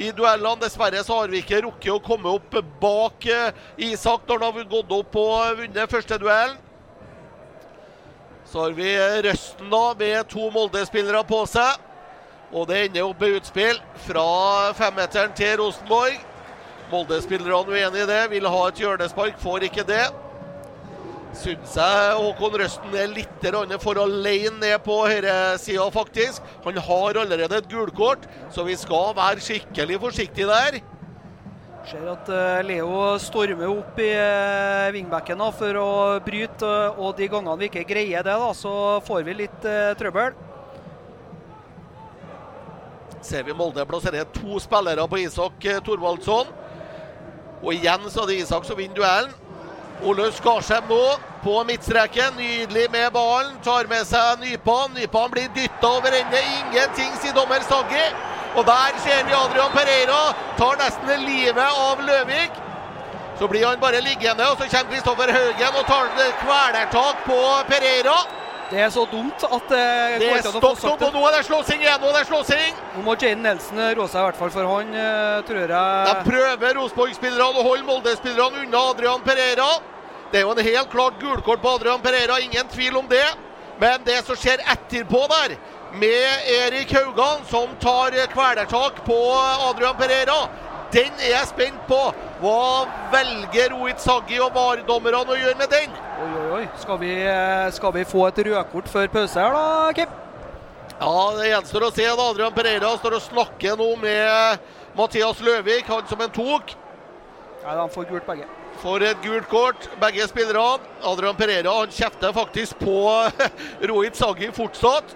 i 0.00 0.06
duellene. 0.16 0.62
Dessverre 0.62 1.02
så 1.04 1.18
har 1.18 1.28
vi 1.28 1.42
ikke 1.42 1.58
rukket 1.66 1.90
å 1.92 2.00
komme 2.00 2.30
opp 2.32 2.54
bak 2.80 3.26
eh, 3.28 3.58
Isak 3.90 4.24
når 4.24 4.40
han 4.40 4.56
har 4.56 4.70
gått 4.70 4.94
opp 4.96 5.18
og 5.20 5.58
vunnet 5.58 5.92
første 5.92 6.16
duellen. 6.22 6.56
Så 8.48 8.62
har 8.62 8.72
vi 8.72 8.94
Røsten 9.26 9.68
da 9.68 9.82
med 10.00 10.30
to 10.32 10.48
Molde-spillere 10.54 11.20
på 11.28 11.42
seg. 11.52 11.76
Og 12.56 12.64
det 12.70 12.86
ender 12.86 13.04
opp 13.10 13.20
med 13.20 13.36
utspill 13.42 13.76
fra 14.06 14.24
femmeteren 14.78 15.36
til 15.36 15.58
Rosenborg. 15.60 16.16
Molde-spillerne 16.88 17.68
uenig 17.68 18.06
i 18.06 18.08
det, 18.08 18.22
vil 18.32 18.48
ha 18.48 18.64
et 18.70 18.80
hjørnespark, 18.80 19.36
får 19.44 19.68
ikke 19.68 19.84
det. 19.92 20.06
Syns 21.36 21.74
jeg 21.76 22.12
Håkon 22.16 22.54
Røsten 22.56 22.94
er 22.96 23.10
litt 23.12 23.48
for 23.82 24.00
alene 24.00 24.56
ned 24.62 24.78
på 24.84 24.94
høyresida, 25.04 25.84
faktisk. 25.92 26.42
Han 26.64 26.78
har 26.80 27.20
allerede 27.20 27.58
et 27.58 27.68
gulkort, 27.68 28.24
så 28.50 28.64
vi 28.64 28.76
skal 28.76 29.12
være 29.16 29.44
skikkelig 29.44 30.00
forsiktige 30.00 30.48
der. 30.48 30.80
Ser 31.88 32.08
at 32.10 32.28
eh, 32.28 32.64
Leo 32.68 33.16
stormer 33.20 33.68
opp 33.70 34.00
i 34.00 34.10
vingbekken 34.92 35.40
for 35.56 35.80
å 35.80 35.90
bryte, 36.24 36.72
og 36.96 37.16
de 37.16 37.28
gangene 37.28 37.56
vi 37.60 37.70
ikke 37.70 37.86
greier 37.88 38.24
det, 38.24 38.36
da, 38.40 38.52
så 38.56 39.00
får 39.06 39.24
vi 39.28 39.36
litt 39.44 39.68
trøbbel. 40.00 40.36
Ser 43.24 43.44
vi 43.44 43.56
Molde 43.56 43.84
plasserer 43.88 44.24
to 44.32 44.60
spillere 44.62 45.04
på 45.10 45.20
Isak 45.20 45.64
Thorvaldsson. 45.84 46.48
Og 47.58 47.72
igjen 47.74 48.04
så 48.06 48.22
er 48.22 48.30
det 48.30 48.40
Isak 48.44 48.66
som 48.68 48.78
vinner 48.78 48.96
duellen. 48.96 49.47
Ole 50.02 50.30
Skarsheim 50.32 50.84
nå 50.88 51.18
på 51.42 51.64
midtstreken. 51.64 52.36
Nydelig 52.36 52.90
med 52.90 53.12
ballen. 53.12 53.56
Tar 53.64 53.88
med 53.90 54.06
seg 54.06 54.40
Nypan. 54.40 54.94
Nypan 54.94 55.30
blir 55.30 55.48
dytta 55.54 55.90
over 55.98 56.14
ende. 56.14 56.42
Ingenting, 56.60 57.10
sier 57.22 57.34
dommer 57.34 57.64
Saggi. 57.66 58.04
Og 58.54 58.66
der 58.66 58.94
ser 59.04 59.26
vi 59.26 59.34
Adrian 59.36 59.74
Pereira 59.74 60.20
tar 60.56 60.78
nesten 60.80 61.24
livet 61.26 61.58
av 61.86 62.00
Løvik. 62.02 62.62
Så 63.38 63.46
blir 63.48 63.66
han 63.66 63.80
bare 63.80 64.00
liggende, 64.02 64.46
og 64.50 64.58
så 64.58 64.66
kommer 64.70 64.94
Kristoffer 64.94 65.30
Haugen 65.30 65.76
og 65.78 65.86
tar 65.86 66.08
kvelertak 66.42 67.20
på 67.26 67.38
Pereira. 67.68 68.16
Det 68.68 68.80
er 68.84 68.90
så 68.92 69.06
dumt 69.08 69.44
at 69.46 69.70
det, 69.72 69.84
det 70.20 70.26
er 70.28 70.42
stopp, 70.44 71.00
og 71.00 71.14
nå 71.14 71.22
er 71.24 71.38
det 71.38 71.44
slåssing 71.46 71.80
igjen! 71.80 72.02
Nå 72.02 72.10
er 72.10 72.18
det 72.18 72.26
slåssing! 72.28 72.80
Nå 72.98 73.04
må 73.06 73.14
Jaden 73.16 73.40
Nelson 73.46 73.80
rå 73.96 74.04
seg, 74.04 74.20
i 74.20 74.24
hvert 74.26 74.40
fall, 74.42 74.50
for 74.52 74.68
han 74.68 74.90
uh, 74.92 75.38
tror 75.48 75.62
jeg 75.62 75.70
De 75.70 76.16
prøver 76.26 76.76
Rosenborg-spillerne 76.76 77.62
å 77.62 77.64
holde 77.64 77.86
Molde-spillerne 77.88 78.66
unna 78.66 78.82
Adrian 78.90 79.24
Pereira. 79.24 79.70
Det 80.28 80.42
er 80.42 80.44
jo 80.44 80.52
en 80.52 80.60
helt 80.66 80.92
klart 80.92 81.16
gulkort 81.22 81.64
på 81.64 81.74
Adrian 81.78 82.04
Pereira, 82.04 82.36
ingen 82.44 82.68
tvil 82.68 83.00
om 83.00 83.08
det. 83.08 83.24
Men 83.80 84.04
det 84.04 84.20
som 84.26 84.36
skjer 84.36 84.60
etterpå 84.68 85.24
der, 85.32 85.56
med 85.96 86.50
Erik 86.52 86.92
Haugan 86.92 87.46
som 87.48 87.72
tar 87.80 88.12
kvelertak 88.34 89.00
på 89.06 89.18
Adrian 89.70 89.96
Pereira, 89.96 90.42
den 90.92 91.12
er 91.20 91.32
jeg 91.34 91.48
spent 91.50 91.80
på. 91.88 91.98
Hva 92.40 92.86
velger 93.12 93.74
Rohit 93.74 94.00
Saggi 94.00 94.38
og 94.40 94.54
VAR-dommerne 94.54 95.20
å 95.34 95.36
gjøre 95.36 95.58
med 95.58 95.72
den? 95.72 95.92
Oi, 96.22 96.28
oi, 96.28 96.46
oi. 96.60 96.62
Skal 96.80 96.98
vi, 97.02 97.12
eh, 97.28 97.68
skal 97.76 97.92
vi 97.92 98.04
få 98.08 98.26
et 98.28 98.40
rødkort 98.46 98.88
før 98.88 99.10
pause 99.12 99.40
her, 99.40 99.52
da, 99.52 99.92
Kim? 99.92 100.08
Ja, 100.98 101.30
det 101.36 101.50
gjenstår 101.52 101.88
å 101.88 101.92
se. 101.94 102.06
da. 102.06 102.30
Adrian 102.30 102.54
Pereira 102.54 102.96
står 102.98 103.18
og 103.18 103.22
snakker 103.22 103.76
nå 103.78 103.90
med 104.00 104.58
Mathias 104.96 105.40
Løvik, 105.40 105.86
han 105.86 106.06
som 106.08 106.20
en 106.20 106.30
tok. 106.30 106.74
Ja, 107.62 107.76
Han 107.80 107.90
får 107.90 108.08
gult 108.08 108.26
begge. 108.26 108.46
Får 108.82 109.02
et 109.02 109.22
gult 109.22 109.48
kort, 109.48 109.88
begge 110.00 110.26
spillerne. 110.28 110.80
Adrian 111.02 111.36
Pereira 111.36 111.70
han 111.80 111.88
kjefter 111.88 112.32
faktisk 112.32 112.78
på 112.78 113.30
Rohit 113.90 114.16
Saggi 114.16 114.50
fortsatt. 114.54 115.14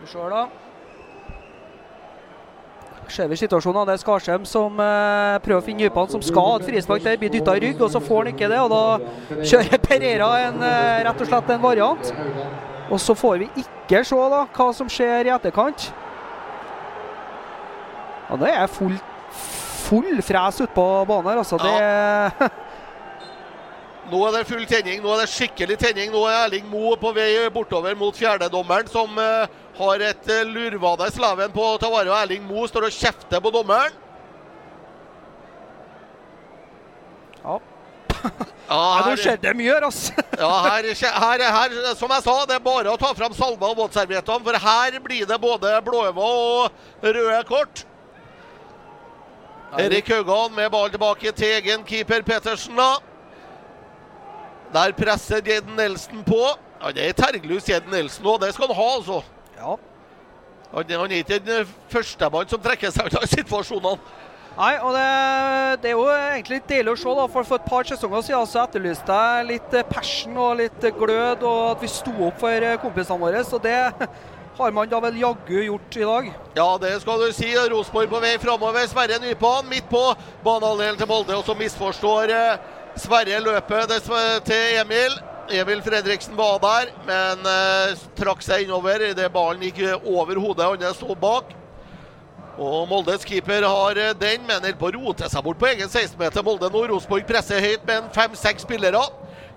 Vi 0.00 0.06
ser 0.06 0.30
da 0.30 0.46
ser 3.14 3.28
vi 3.30 3.38
situasjonen. 3.40 3.86
Det 3.88 3.94
er 3.96 4.02
Skarsheim 4.02 4.44
som 4.48 4.78
eh, 4.82 5.38
prøver 5.44 5.62
å 5.62 5.64
finne 5.64 5.86
dypene, 5.86 6.12
som 6.12 6.24
skal 6.24 6.46
ha 6.46 6.56
et 6.58 6.66
frispark 6.68 7.04
der. 7.04 7.18
Blir 7.20 7.32
dytta 7.32 7.56
i 7.58 7.62
rygg, 7.66 7.80
og 7.84 7.92
så 7.92 8.02
får 8.04 8.22
han 8.22 8.32
ikke 8.34 8.50
det. 8.52 8.60
og 8.62 8.72
Da 8.74 9.42
kjører 9.52 9.82
Pereira 9.84 10.30
en, 10.46 10.62
eh, 10.62 11.00
rett 11.08 11.24
og 11.24 11.30
slett 11.30 11.52
en 11.54 11.64
variant. 11.64 12.12
Og 12.88 13.00
så 13.04 13.16
får 13.18 13.42
vi 13.44 13.50
ikke 13.64 14.04
se 14.06 14.20
da, 14.34 14.44
hva 14.54 14.68
som 14.76 14.90
skjer 14.92 15.28
i 15.28 15.34
etterkant. 15.34 15.90
Ja, 18.28 18.36
det 18.40 18.54
er 18.54 18.72
full, 18.72 18.96
full 19.88 20.22
fres 20.24 20.60
ute 20.60 20.72
på 20.76 20.88
banen 21.08 21.30
her, 21.32 21.44
altså. 21.44 21.60
Ja. 21.64 22.30
Det 22.38 22.50
Nå 24.08 24.22
er 24.24 24.38
det 24.38 24.46
full 24.48 24.64
tenning. 24.68 25.02
Nå 25.04 25.10
er 25.12 25.22
det 25.22 25.30
skikkelig 25.32 25.76
tenning. 25.80 26.12
Nå 26.12 26.22
er 26.24 26.46
Erling 26.46 26.68
Moe 26.70 26.96
på 27.00 27.10
vei 27.12 27.28
bortover 27.52 27.96
mot 27.98 28.16
fjerdedommeren, 28.16 28.88
som 28.88 29.18
uh, 29.20 29.44
har 29.78 30.04
et 30.10 30.30
uh, 30.30 30.42
lurvade 30.48 31.10
Slaven 31.14 31.54
på 31.54 31.70
Tavaro 31.80 32.12
ta. 32.12 32.20
Erling 32.22 32.44
Moe 32.46 32.68
står 32.68 32.88
og 32.88 32.94
kjefter 32.94 33.42
på 33.42 33.52
dommeren. 33.54 33.96
Ja. 37.44 37.58
ja, 38.68 38.78
her, 38.98 39.06
nå 39.06 39.16
skjedde 39.16 39.44
det 39.46 39.56
mye 39.56 39.72
her, 39.72 39.86
altså. 39.88 40.24
ja, 40.42 40.52
her, 40.66 40.88
her, 40.92 41.44
her, 41.58 41.76
som 41.96 42.10
jeg 42.12 42.26
sa, 42.26 42.38
det 42.50 42.58
er 42.58 42.64
bare 42.64 42.92
å 42.92 42.98
ta 43.00 43.12
fram 43.16 43.36
salva 43.36 43.70
og 43.70 43.78
våtserviettene, 43.84 44.44
for 44.44 44.64
her 44.64 44.98
blir 45.04 45.28
det 45.30 45.38
både 45.40 45.76
blåøyne 45.86 46.26
og 46.26 47.06
røde 47.06 47.44
kort. 47.48 47.84
Erik 49.78 50.08
Haugan 50.08 50.54
med 50.56 50.70
ball 50.72 50.90
tilbake 50.90 51.32
til 51.36 51.58
egen 51.58 51.84
keeper 51.84 52.22
Pettersen. 52.24 52.76
da. 52.76 52.96
Der 54.72 54.92
presser 54.92 55.42
Jeden 55.44 55.76
Nelson 55.76 56.24
på. 56.24 56.40
Ja, 56.80 56.92
det 56.92 57.08
er 57.08 57.12
terglus 57.12 57.68
Jeden 57.68 57.90
Nelson 57.90 58.26
òg, 58.26 58.40
det 58.40 58.54
skal 58.54 58.68
han 58.68 58.76
ha, 58.76 58.88
altså. 58.96 59.22
Ja. 59.58 59.76
Han, 60.72 60.84
han 60.90 61.12
er 61.12 61.22
ikke 61.22 61.38
den 61.42 61.68
førstemann 61.92 62.48
som 62.48 62.60
trekker 62.62 62.92
seg 62.94 63.08
ut 63.08 63.20
av 63.20 63.28
situasjonene. 63.36 64.16
Nei, 64.58 64.72
og 64.82 64.90
det, 64.90 65.02
det, 65.84 65.90
er 65.92 65.94
jo 65.94 66.06
egentlig 66.10 66.56
litt 66.56 66.72
deilig 66.72 66.94
å 66.96 66.98
se. 66.98 67.12
da, 67.14 67.26
for 67.30 67.46
For 67.46 67.60
et 67.60 67.68
par 67.68 67.86
sesonger 67.86 68.24
siden 68.26 68.48
så 68.50 68.64
etterlyste 68.64 69.18
jeg 69.18 69.46
litt 69.52 69.76
eh, 69.78 69.86
passion 69.86 70.40
og 70.42 70.56
litt 70.58 70.82
eh, 70.82 70.96
glød, 70.96 71.44
og 71.46 71.60
at 71.76 71.84
vi 71.84 71.90
sto 71.92 72.14
opp 72.26 72.40
for 72.42 72.66
eh, 72.70 72.74
kompisene 72.82 73.22
våre. 73.22 73.44
Så 73.46 73.60
det 73.62 73.76
har 74.58 74.74
man 74.74 74.90
da 74.90 74.98
vel 75.04 75.20
jaggu 75.22 75.60
gjort 75.62 76.00
i 76.00 76.08
dag. 76.10 76.32
Ja, 76.58 76.68
det 76.82 76.96
skal 77.04 77.22
du 77.22 77.30
si. 77.36 77.52
Rosenborg 77.70 78.10
på 78.10 78.24
vei 78.26 78.34
framover. 78.42 78.90
Sverre 78.90 79.22
Nypan 79.22 79.70
midt 79.70 79.86
på 79.92 80.02
banehalvdelen 80.42 80.98
til 80.98 81.10
Molde, 81.12 81.38
og 81.38 81.46
så 81.46 81.54
misforstår 81.54 82.34
Sverre 82.98 83.38
løpet 83.44 83.94
til 84.48 84.80
Emil. 84.82 85.20
Emil 85.50 85.82
Fredriksen 85.82 86.36
var 86.36 86.58
der, 86.60 86.90
men 87.06 87.46
eh, 87.48 87.96
trakk 88.18 88.42
seg 88.44 88.66
innover 88.66 89.00
idet 89.06 89.30
ballen 89.32 89.62
gikk 89.64 89.80
over 90.04 90.36
hodet 90.36 90.66
hans 90.68 90.98
sto 91.00 91.14
bak. 91.16 91.54
Og 92.58 92.88
Moldes 92.90 93.24
keeper 93.24 93.64
har 93.64 93.96
eh, 93.96 94.14
den, 94.18 94.44
men 94.44 94.60
holder 94.60 94.76
på 94.80 94.90
å 94.90 94.94
rote 94.98 95.30
seg 95.30 95.44
bort 95.46 95.60
på 95.60 95.70
egen 95.70 95.88
16-meter. 95.88 96.44
Molde 96.44 96.68
nå. 96.74 96.84
Rosenborg 96.90 97.24
presser 97.28 97.64
høyt 97.64 97.86
med 97.88 98.10
fem-seks 98.16 98.66
spillere. 98.66 99.00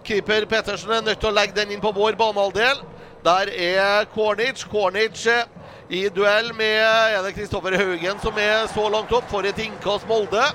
Keeper 0.07 0.47
Pettersen 0.49 0.93
er 0.95 1.03
nødt 1.05 1.19
til 1.21 1.31
å 1.31 1.35
legge 1.35 1.57
den 1.57 1.73
inn 1.75 1.83
på 1.83 1.91
vår 1.95 2.15
banehalvdel. 2.19 2.83
Der 3.25 3.51
er 3.51 4.07
Kornic. 4.13 4.63
Kornic 4.71 5.25
eh, 5.27 5.43
i 5.91 6.05
duell 6.13 6.53
med 6.55 6.79
er 6.79 7.19
det 7.25 7.35
Kristoffer 7.35 7.75
Haugen 7.75 8.21
som 8.23 8.37
er 8.39 8.69
så 8.71 8.87
langt 8.93 9.11
opp. 9.17 9.27
For 9.33 9.49
et 9.49 9.59
innkast 9.59 10.07
Molde. 10.09 10.45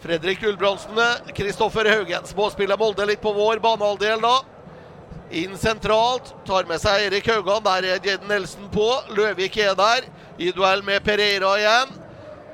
Fredrik 0.00 0.40
Gulbrandsen, 0.40 1.00
Kristoffer 1.34 1.84
Haugen. 1.90 2.26
Småspiller 2.26 2.78
Molde 2.78 3.06
litt 3.06 3.20
på 3.20 3.32
vår 3.34 3.58
banehalvdel 3.58 4.20
da. 4.22 4.36
Inn 5.30 5.58
sentralt. 5.58 6.30
Tar 6.46 6.68
med 6.70 6.78
seg 6.80 7.08
Erik 7.08 7.26
Haugan. 7.28 7.64
Der 7.64 7.82
er 7.82 8.04
Jaden 8.06 8.30
Nelson 8.30 8.68
på. 8.70 8.86
Løvik 9.16 9.58
er 9.58 9.74
der. 9.78 10.06
I 10.38 10.52
duell 10.54 10.84
med 10.86 11.02
Pereira 11.04 11.56
igjen. 11.58 11.96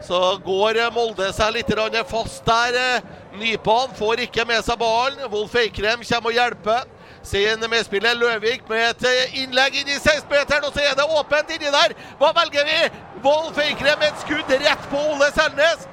Så 0.05 0.21
går 0.45 0.81
Molde 0.93 1.31
seg 1.37 1.53
litt 1.53 1.71
fast 2.09 2.45
der. 2.47 3.03
Nypan 3.37 3.95
får 3.99 4.25
ikke 4.25 4.45
med 4.49 4.65
seg 4.65 4.79
ballen. 4.79 5.31
Wolf 5.31 5.55
Eikrem 5.55 6.03
kommer 6.03 6.31
og 6.31 6.35
hjelper 6.35 6.85
sin 7.25 7.61
medspiller 7.71 8.15
Løvik 8.15 8.69
med 8.69 9.05
et 9.05 9.35
innlegg 9.41 9.81
inn 9.81 9.89
i 9.89 9.97
16-meteren, 9.97 10.65
og 10.65 10.75
så 10.75 10.81
er 10.85 10.95
det 10.95 11.07
åpent 11.09 11.51
inni 11.51 11.73
der. 11.73 11.95
Hva 12.21 12.33
velger 12.37 12.69
vi? 12.69 12.79
Wolf 13.25 13.59
Eikrem 13.59 14.05
et 14.05 14.21
skudd 14.25 14.53
rett 14.53 14.89
på 14.91 15.01
Ole 15.13 15.31
Selnes. 15.33 15.89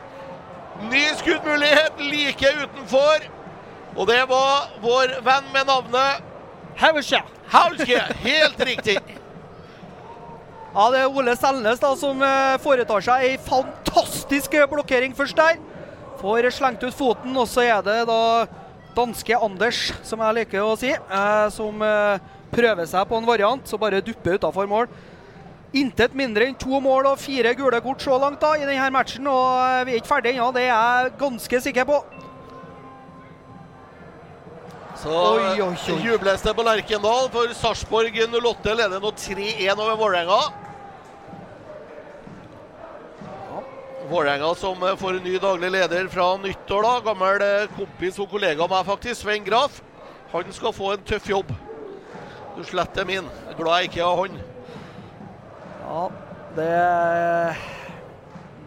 Ny 0.90 1.04
skuddmulighet 1.20 2.00
like 2.00 2.54
utenfor. 2.64 3.26
Og 3.96 4.08
det 4.08 4.22
var 4.30 4.70
vår 4.82 5.18
venn 5.26 5.50
med 5.54 5.68
navnet 5.68 6.30
Hauske. 6.80 7.20
Hauske, 7.52 8.00
helt 8.24 8.64
riktig. 8.64 8.98
Ja, 10.72 10.86
Det 10.92 11.02
er 11.02 11.12
Ole 11.12 11.36
Selnes 11.36 11.82
da 11.84 11.92
som 12.00 12.22
eh, 12.24 12.56
foretar 12.64 13.04
seg 13.04 13.26
ei 13.28 13.34
fantastisk 13.44 14.56
blokkering 14.72 15.14
først 15.18 15.36
der. 15.36 15.60
Får 16.22 16.48
slengt 16.54 16.84
ut 16.86 16.96
foten, 16.96 17.36
og 17.36 17.48
så 17.50 17.66
er 17.66 17.82
det 17.84 18.06
da 18.08 18.48
danske 18.96 19.36
Anders, 19.36 19.90
som 20.08 20.22
jeg 20.24 20.38
liker 20.38 20.64
å 20.64 20.78
si, 20.80 20.92
eh, 20.94 21.48
som 21.52 21.82
eh, 21.84 22.24
prøver 22.52 22.88
seg 22.88 23.08
på 23.10 23.20
en 23.20 23.28
variant, 23.28 23.68
så 23.68 23.80
bare 23.80 24.04
dupper 24.06 24.40
utafor 24.40 24.70
mål. 24.70 24.88
Intet 25.72 26.16
mindre 26.20 26.50
enn 26.50 26.58
to 26.60 26.82
mål 26.84 27.14
og 27.14 27.20
fire 27.22 27.54
gule 27.56 27.80
kort 27.84 28.04
så 28.04 28.18
langt 28.20 28.42
da 28.44 28.58
i 28.60 28.66
denne 28.68 28.90
matchen, 28.92 29.28
og 29.32 29.46
eh, 29.64 29.86
vi 29.88 29.94
er 29.94 30.02
ikke 30.02 30.10
ferdig 30.10 30.34
ennå, 30.34 30.50
det 30.52 30.66
er 30.66 30.74
jeg 30.74 31.14
ganske 31.22 31.62
sikker 31.64 31.88
på. 31.88 32.02
Så 35.02 35.14
Oi, 35.16 35.62
oi, 35.64 35.70
oi. 35.72 35.96
jubles 36.04 36.44
det 36.44 36.56
på 36.58 36.66
Lerkendal, 36.68 37.32
for 37.34 37.56
Sarpsborg 37.56 38.20
08 38.36 38.76
leder 38.82 39.00
nå 39.00 39.14
3-1 39.16 39.80
over 39.80 39.96
Vålerenga. 40.04 40.42
Vålerenga 44.12 44.54
som 44.60 44.84
eh, 44.84 45.00
får 45.00 45.22
en 45.22 45.26
ny 45.32 45.40
daglig 45.40 45.72
leder 45.72 46.12
fra 46.12 46.34
nyttår, 46.44 46.84
da. 46.84 46.96
Gammel 47.08 47.48
eh, 47.48 47.68
kompis 47.80 48.20
og 48.20 48.28
kollega 48.36 48.68
av 48.68 48.76
meg, 48.76 48.88
faktisk. 48.92 49.24
Svein 49.24 49.48
Graf. 49.48 49.80
Han 50.36 50.52
skal 50.52 50.76
få 50.76 50.98
en 50.98 51.08
tøff 51.08 51.32
jobb. 51.32 51.56
Du 52.58 52.66
sletter 52.68 53.08
min. 53.08 53.32
Glad 53.56 53.86
jeg 53.86 53.94
ikke 53.94 54.04
har 54.04 54.26
han. 54.26 54.51
Ja, 55.92 56.08
det 56.56 57.56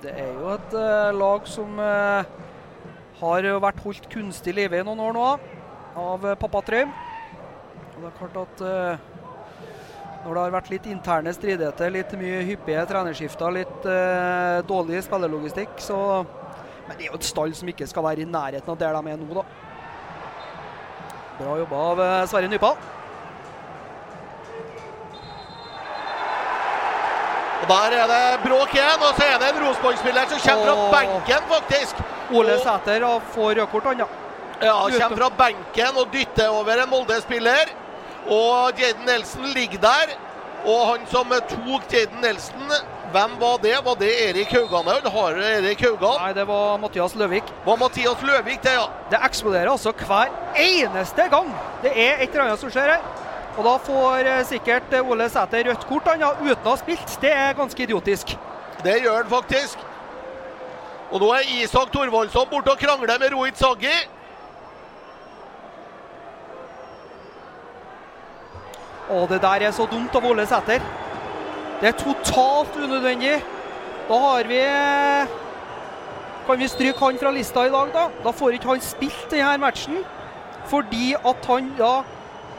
Det 0.02 0.12
er 0.12 0.32
jo 0.36 0.48
et 0.52 0.74
eh, 0.76 1.14
lag 1.16 1.46
som 1.48 1.78
eh, 1.80 2.32
har 3.16 3.46
vært 3.64 3.78
holdt 3.80 4.08
kunstig 4.12 4.52
i 4.52 4.56
live 4.58 4.76
i 4.76 4.84
noen 4.84 5.00
år 5.00 5.14
nå 5.16 5.22
av 5.96 6.26
eh, 6.28 6.36
pappa 6.36 6.60
Trøim. 6.66 6.90
Og 7.94 8.02
det 8.02 8.10
er 8.10 8.18
klart 8.18 8.36
at 8.42 8.60
når 10.24 10.34
det 10.34 10.42
har 10.42 10.52
vært 10.52 10.68
litt 10.74 10.88
interne 10.90 11.32
stridigheter, 11.32 11.94
litt 11.94 12.12
mye 12.20 12.42
hyppige 12.50 12.84
trenerskifter, 12.90 13.54
litt 13.54 13.86
uh, 13.88 14.60
dårlig 14.68 15.02
spillelogistikk, 15.04 15.76
så 15.84 15.98
Men 16.88 16.98
det 16.98 17.06
er 17.06 17.10
jo 17.12 17.20
et 17.20 17.28
stall 17.28 17.54
som 17.56 17.68
ikke 17.68 17.88
skal 17.88 18.04
være 18.04 18.24
i 18.24 18.28
nærheten 18.28 18.72
av 18.72 18.80
der 18.80 18.96
de 18.96 19.12
er 19.12 19.20
nå, 19.20 19.28
da. 19.36 19.44
Bra 21.38 21.56
jobba 21.60 21.84
av 21.92 22.04
Sverre 22.28 22.52
Nypal. 22.52 22.76
Og 27.64 27.70
Der 27.70 27.96
er 27.96 28.06
det 28.12 28.42
bråk 28.44 28.74
igjen, 28.76 29.00
og 29.00 29.14
så 29.16 29.24
er 29.24 29.38
det 29.40 29.46
en 29.54 29.62
Rosenborg-spiller 29.64 30.26
som 30.28 30.40
kommer 30.44 30.66
fra 30.66 30.98
benken, 30.98 31.46
faktisk. 31.52 32.02
Ole 32.36 32.58
Sæter 32.60 33.06
og 33.08 33.22
får 33.32 33.54
rødt 33.60 33.70
kort, 33.70 33.86
han, 33.88 34.02
ja. 34.02 34.08
Ja, 34.62 34.74
kommer 35.00 35.16
fra 35.22 35.30
benken 35.38 35.96
og 35.96 36.12
dytter 36.12 36.48
over 36.48 36.82
en 36.82 36.90
Molde-spiller. 36.90 37.72
Og 38.28 38.76
Jaden 38.80 39.08
Nelson 39.08 39.48
ligger 39.56 39.80
der. 39.80 40.12
Og 40.64 40.86
han 40.90 41.08
som 41.08 41.32
tok 41.48 41.88
Jaden 41.92 42.20
Nelson, 42.20 42.68
hvem 43.12 43.40
var 43.40 43.56
det? 43.62 43.74
Var 43.84 43.94
det 44.00 44.12
Erik 44.28 44.52
Haugan? 44.52 44.86
Eller 44.96 45.10
har 45.10 45.40
Erik 45.56 45.80
Haugan? 45.80 46.20
Nei, 46.20 46.32
det 46.36 46.46
var 46.48 46.78
Mathias 46.84 47.16
Løvik. 47.16 47.52
Var 47.64 47.76
Mathias 47.80 48.22
Løvik 48.22 48.62
det, 48.62 48.76
ja? 48.76 48.86
Det 49.10 49.20
eksploderer 49.24 49.72
altså 49.72 49.92
hver 50.04 50.32
eneste 50.56 51.28
gang 51.32 51.52
det 51.82 51.92
er 51.96 52.20
et 52.20 52.28
eller 52.28 52.50
annet 52.50 52.60
som 52.60 52.72
skjer 52.72 52.96
her. 52.96 53.23
Og 53.54 53.62
da 53.62 53.74
får 53.86 54.26
eh, 54.26 54.44
sikkert 54.48 54.94
eh, 54.94 55.10
Ole 55.10 55.28
Sæter 55.30 55.68
rødt 55.68 55.86
kort 55.86 56.08
han, 56.10 56.22
ja, 56.24 56.32
uten 56.40 56.66
å 56.66 56.72
ha 56.72 56.78
spilt. 56.80 57.18
Det 57.22 57.30
er 57.30 57.54
ganske 57.58 57.86
idiotisk. 57.86 58.34
Det 58.82 58.96
gjør 59.04 59.20
han 59.20 59.30
faktisk. 59.30 59.84
Og 61.14 61.22
nå 61.22 61.30
er 61.36 61.52
Isak 61.60 61.92
Thorvaldsson 61.94 62.50
borte 62.50 62.72
og 62.74 62.80
krangler 62.80 63.20
med 63.22 63.30
Rohit 63.34 63.60
Saggi. 63.60 63.94
Å, 69.04 69.20
det 69.30 69.38
der 69.44 69.66
er 69.68 69.74
så 69.76 69.86
dumt 69.86 70.14
av 70.16 70.26
Ole 70.26 70.46
Sæter. 70.50 70.82
Det 71.78 71.90
er 71.92 71.98
totalt 72.00 72.74
unødvendig. 72.80 73.36
Da 74.08 74.18
har 74.20 74.50
vi 74.50 74.58
eh, 74.64 75.40
Kan 76.44 76.58
vi 76.60 76.68
stryke 76.68 77.00
han 77.00 77.16
fra 77.20 77.30
lista 77.32 77.62
i 77.64 77.70
dag, 77.72 77.94
da? 77.94 78.08
Da 78.24 78.32
får 78.34 78.58
ikke 78.58 78.72
han 78.74 78.82
spilt 78.84 79.30
denne 79.30 79.54
matchen. 79.62 80.02
Fordi 80.68 81.14
at 81.14 81.46
han 81.48 81.70
da, 81.78 81.94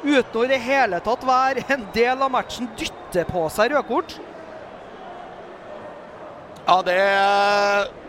uten 0.04 0.40
å 0.40 0.46
i 0.46 0.52
det 0.52 0.62
hele 0.64 1.00
tatt 1.06 1.24
være 1.26 1.66
en 1.76 1.86
del 1.96 2.22
av 2.22 2.32
matchen, 2.34 2.70
dytter 2.78 3.28
på 3.30 3.46
seg 3.54 3.74
rødkort. 3.74 4.18
Ja, 6.66 6.80
det 6.82 7.00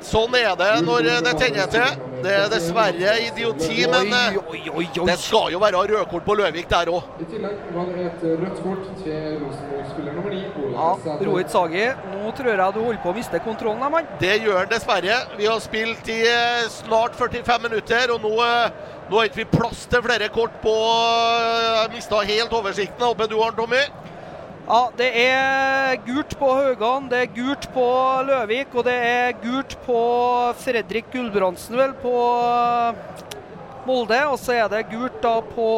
sånn 0.08 0.34
er 0.38 0.54
det 0.56 0.70
når 0.86 1.10
det 1.26 1.34
tenner 1.36 1.68
til. 1.72 2.05
Det 2.22 2.32
er 2.32 2.46
dessverre 2.50 3.12
idioti, 3.26 3.84
men 3.92 4.12
eh, 4.14 4.36
oi, 4.40 4.60
oi, 4.70 4.84
oi. 4.86 5.06
det 5.08 5.16
skal 5.20 5.52
jo 5.52 5.60
være 5.62 5.82
rødkort 5.90 6.24
på 6.24 6.36
Løvik 6.38 6.68
der 6.70 6.90
òg. 6.92 7.10
I 7.20 7.26
tillegg 7.28 7.66
var 7.74 7.90
det 7.92 8.06
et 8.08 8.24
rødt 8.40 8.62
kort 8.64 8.86
til 9.02 9.36
Rosenborg-spiller 9.42 10.16
nummer 10.16 10.32
ni, 10.32 10.42
Ja. 10.76 10.88
Rohit 11.26 11.52
Sagi, 11.52 11.84
nå 12.12 12.32
tror 12.38 12.50
jeg 12.52 12.74
du 12.76 12.80
holder 12.80 13.02
på 13.04 13.12
å 13.12 13.16
miste 13.16 13.40
kontrollen, 13.44 13.82
her, 13.82 13.92
mann. 13.92 14.08
Det 14.20 14.34
gjør 14.44 14.62
han 14.62 14.72
dessverre. 14.72 15.20
Vi 15.36 15.46
har 15.50 15.60
spilt 15.64 16.08
i 16.12 16.20
eh, 16.30 16.66
snart 16.72 17.16
45 17.20 17.68
minutter, 17.68 18.14
og 18.14 18.24
nå, 18.24 18.32
eh, 18.44 18.96
nå 19.10 19.20
har 19.20 19.30
ikke 19.30 19.42
vi 19.44 19.48
plass 19.58 19.86
til 19.90 20.02
flere 20.06 20.28
kort 20.34 20.56
på 20.64 20.74
Jeg 20.74 21.94
mista 21.94 22.24
helt 22.32 22.52
oversikten. 22.60 23.06
Håper 23.06 23.30
du 23.30 23.38
har 23.42 23.52
den, 23.52 23.60
Tommy? 23.64 23.84
Ja, 24.66 24.80
det 24.98 25.08
er 25.14 25.92
gult 26.02 26.32
på 26.40 26.46
Haugan, 26.50 27.04
det 27.06 27.20
er 27.22 27.28
gult 27.36 27.68
på 27.70 27.84
Løvik, 28.26 28.72
og 28.74 28.82
det 28.88 28.96
er 28.98 29.36
gult 29.38 29.76
på 29.84 29.98
Fredrik 30.58 31.06
Gulbrandsen, 31.12 31.76
vel, 31.78 31.92
på 32.02 32.14
Molde. 33.86 34.18
Og 34.26 34.34
så 34.42 34.56
er 34.56 34.66
det 34.72 34.88
gult 34.90 35.20
da 35.22 35.36
på 35.52 35.68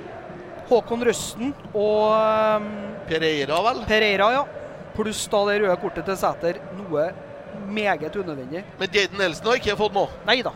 Håkon 0.70 1.02
Røsten 1.08 1.50
og 1.74 2.14
um, 2.62 2.70
Pereira, 3.10 3.58
vel? 3.66 3.82
Pereira, 3.90 4.30
ja. 4.38 4.46
Pluss 4.94 5.24
da 5.32 5.42
det 5.50 5.58
røde 5.64 5.80
kortet 5.82 6.06
til 6.06 6.22
Sæter. 6.22 6.62
Noe 6.78 7.10
meget 7.66 8.14
unødvendig. 8.14 8.62
Men 8.78 8.94
Jaden 8.94 9.18
Nelson 9.18 9.50
har 9.50 9.58
ikke 9.58 9.78
fått 9.82 9.98
noe. 9.98 10.22
Nei 10.30 10.38
da. 10.46 10.54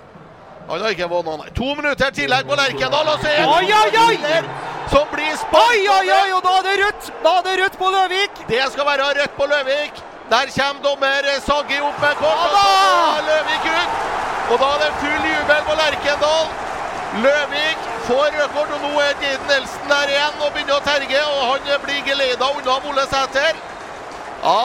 Fått 0.69 1.27
nei. 1.27 1.51
To 1.55 1.75
minutter 1.75 2.11
tillegg 2.11 2.47
på 2.49 2.57
Lerkendal, 2.57 3.09
og 3.13 3.21
så 3.21 3.29
er 3.29 3.43
det 3.43 3.49
Oi, 3.53 3.67
oi, 3.83 3.91
oi! 4.07 4.45
som 4.91 5.07
blir 5.13 5.37
Oi, 5.61 5.81
oi, 5.97 6.07
oi! 6.09 6.33
Og 6.33 6.43
da 6.45 6.57
er 6.59 6.65
det 6.69 6.75
rødt! 6.81 7.13
Da 7.25 7.37
er 7.39 7.43
det 7.49 7.55
rødt 7.63 7.79
på 7.79 7.91
Løvik! 7.95 8.43
Det 8.49 8.65
skal 8.73 8.87
være 8.87 9.11
rødt 9.21 9.37
på 9.37 9.47
Løvik. 9.53 10.03
Der 10.31 10.53
kommer 10.57 10.83
dommer 10.87 11.29
Saggi 11.47 11.81
opp 11.85 12.01
med 12.01 12.15
kort, 12.21 12.45
og 12.45 12.51
da! 12.57 12.65
så 12.65 13.17
går 13.17 13.27
Løvik 13.29 13.67
ut. 13.75 13.93
Og 14.51 14.57
da 14.63 14.71
er 14.75 14.81
det 14.85 14.91
full 15.03 15.29
jubel 15.35 15.63
på 15.69 15.77
Lerkendal. 15.83 16.47
Løvik 17.25 17.87
får 18.09 18.27
rødkort, 18.37 18.75
og 18.77 18.81
nå 18.87 18.93
er 19.05 19.15
Jaden 19.23 19.47
Nelson 19.53 19.89
der 19.93 20.13
igjen 20.17 20.43
og 20.45 20.53
begynner 20.57 20.81
å 20.81 20.85
terge. 20.89 21.21
Og 21.37 21.43
han 21.53 21.85
blir 21.85 22.01
geleida 22.09 22.51
unna 22.57 22.81
Ole 22.89 23.07
Sæter. 23.13 23.61
Ja, 24.45 24.61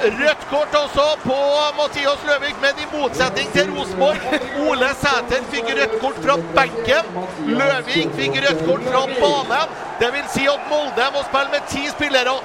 Rødt 0.00 0.44
kort 0.50 0.74
også 0.74 1.06
på 1.24 1.36
Mathias 1.78 2.22
Løvik, 2.28 2.56
men 2.62 2.78
i 2.80 2.86
motsetning 2.92 3.50
til 3.52 3.66
Rosenborg. 3.76 4.16
Ole 4.64 4.88
Sæter 4.96 5.42
fikk 5.52 5.68
rødt 5.76 5.96
kort 6.00 6.20
fra 6.24 6.36
benken. 6.56 7.10
Løvik 7.50 8.14
fikk 8.16 8.38
rødt 8.46 8.62
kort 8.68 8.86
fra 8.86 9.02
banen. 9.18 9.74
Det 10.00 10.08
vil 10.14 10.30
si 10.32 10.46
at 10.48 10.64
Molde 10.70 11.10
må 11.12 11.26
spille 11.28 11.52
med 11.52 11.68
ti 11.68 11.84
spillere. 11.92 12.38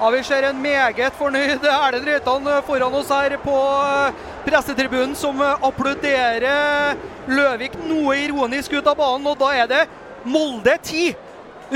Ja, 0.00 0.10
Vi 0.10 0.22
ser 0.22 0.48
en 0.48 0.62
meget 0.62 1.12
fornøyd 1.20 1.68
Erlend 1.74 2.08
Reitan 2.08 2.48
foran 2.66 2.98
oss 3.02 3.12
her 3.12 3.36
på 3.44 3.60
eh, 3.84 4.24
pressetribunen, 4.48 5.14
som 5.14 5.44
applauderer 5.44 6.96
Løvik 7.28 7.76
noe 7.84 8.16
ironisk 8.24 8.72
ut 8.72 8.86
av 8.88 8.96
banen. 8.96 9.28
Og 9.28 9.36
da 9.44 9.52
er 9.52 9.68
det 9.68 9.86
Molde 10.24 10.80
10, 10.82 11.14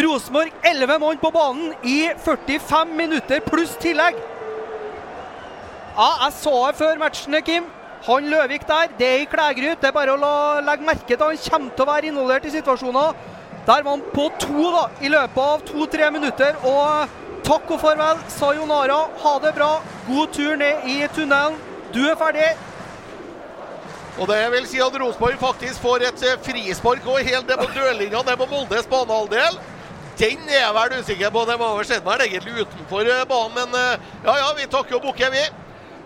Rosenborg 0.01 0.53
11 0.65 0.99
mann 1.05 1.21
på 1.21 1.31
banen 1.31 1.75
i 1.85 2.07
45 2.25 2.97
minutter 2.97 3.45
pluss 3.45 3.77
tillegg. 3.77 4.17
Ja, 6.01 6.15
jeg 6.25 6.33
så 6.33 6.51
det 6.67 6.79
før 6.79 6.97
matchen, 6.97 7.35
Kim. 7.45 7.65
Han 8.07 8.29
Løvik 8.33 8.63
der, 8.69 8.89
det 8.99 9.07
er 9.07 9.19
i 9.21 9.27
Klægryt. 9.29 9.83
Det 9.83 9.91
er 9.91 9.93
bare 9.93 10.15
å 10.15 10.17
la, 10.17 10.37
legge 10.65 10.87
merke 10.87 11.05
til 11.11 11.21
han 11.21 11.43
kommer 11.45 11.75
til 11.77 11.85
å 11.85 11.89
være 11.91 12.09
involvert 12.09 12.47
i 12.49 12.53
situasjoner. 12.55 13.19
Der 13.67 13.85
var 13.85 13.91
han 13.91 14.07
på 14.15 14.31
to 14.41 14.71
da, 14.73 14.87
i 15.05 15.13
løpet 15.13 15.43
av 15.45 15.61
to-tre 15.69 16.09
minutter. 16.15 16.57
Og 16.65 17.45
takk 17.45 17.77
og 17.77 17.85
farvel. 17.85 18.25
Sayonara. 18.33 18.99
Ha 19.27 19.35
det 19.45 19.53
bra. 19.61 19.71
God 20.09 20.33
tur 20.33 20.57
ned 20.57 20.89
i 20.89 20.99
tunnelen. 21.13 21.61
Du 21.93 22.01
er 22.09 22.17
ferdig. 22.17 22.49
Og 24.17 24.29
det 24.33 24.41
vil 24.57 24.73
si 24.73 24.81
at 24.81 25.01
Rosenborg 25.05 25.37
faktisk 25.45 25.85
får 25.85 26.09
et 26.09 26.29
eh, 26.31 26.43
frispark 26.49 27.05
og 27.13 27.21
helt 27.29 27.45
ned 27.45 27.61
på 27.61 27.73
dørlinja 27.77 28.25
ned 28.25 28.41
på 28.41 28.49
Moldes 28.49 28.89
banehalvdel. 28.89 29.65
Den 30.17 30.49
er 30.49 30.63
jeg 30.65 30.77
vel 30.81 31.01
usikker 31.01 31.33
på. 31.37 31.49
Det 31.49 31.61
var 31.61 31.77
vel 31.77 31.89
skjedd 31.89 32.09
meg 32.09 32.25
egentlig 32.25 32.65
utenfor 32.65 33.05
eh, 33.19 33.27
banen, 33.29 33.59
men 33.61 33.83
eh, 33.85 34.15
ja 34.25 34.45
ja, 34.47 34.55
vi 34.57 34.73
takker 34.79 34.97
og 34.97 35.11
bukker, 35.11 35.37
vi. 35.37 35.51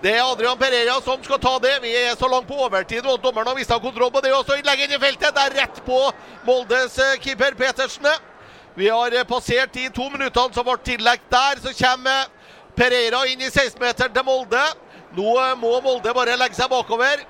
Det 0.05 0.13
er 0.13 0.21
Adrian 0.21 0.59
Pereira 0.61 0.99
som 1.01 1.23
skal 1.25 1.39
ta 1.41 1.55
det. 1.65 1.79
Vi 1.81 1.89
er 1.97 2.17
så 2.21 2.29
langt 2.29 2.45
på 2.45 2.59
overtid 2.61 3.07
og 3.09 3.23
dommeren 3.25 3.49
har 3.49 3.57
mista 3.57 3.79
kontroll 3.81 4.11
på 4.13 4.21
det. 4.21 4.35
Også 4.37 4.59
innlegg 4.59 4.83
inn 4.85 4.93
i 4.93 4.99
feltet. 5.01 5.31
Det 5.33 5.45
er 5.47 5.55
rett 5.63 5.79
på 5.87 6.01
Moldes 6.45 6.99
eh, 7.01 7.15
keeper 7.25 7.57
Petersen. 7.57 8.11
Vi 8.77 8.91
har 8.93 9.17
eh, 9.17 9.25
passert 9.25 9.73
de 9.73 9.87
to 9.97 10.11
minuttene 10.13 10.53
som 10.53 10.67
ble 10.67 10.75
tillagt 10.85 11.25
der. 11.33 11.63
Så 11.65 11.73
kommer 11.79 12.27
Pereira 12.77 13.23
inn 13.33 13.41
i 13.41 13.49
16-meteren 13.49 14.13
til 14.13 14.27
Molde. 14.29 14.67
Nå 15.17 15.39
eh, 15.41 15.55
må 15.63 15.73
Molde 15.87 16.13
bare 16.21 16.37
legge 16.37 16.61
seg 16.61 16.69
bakover. 16.75 17.25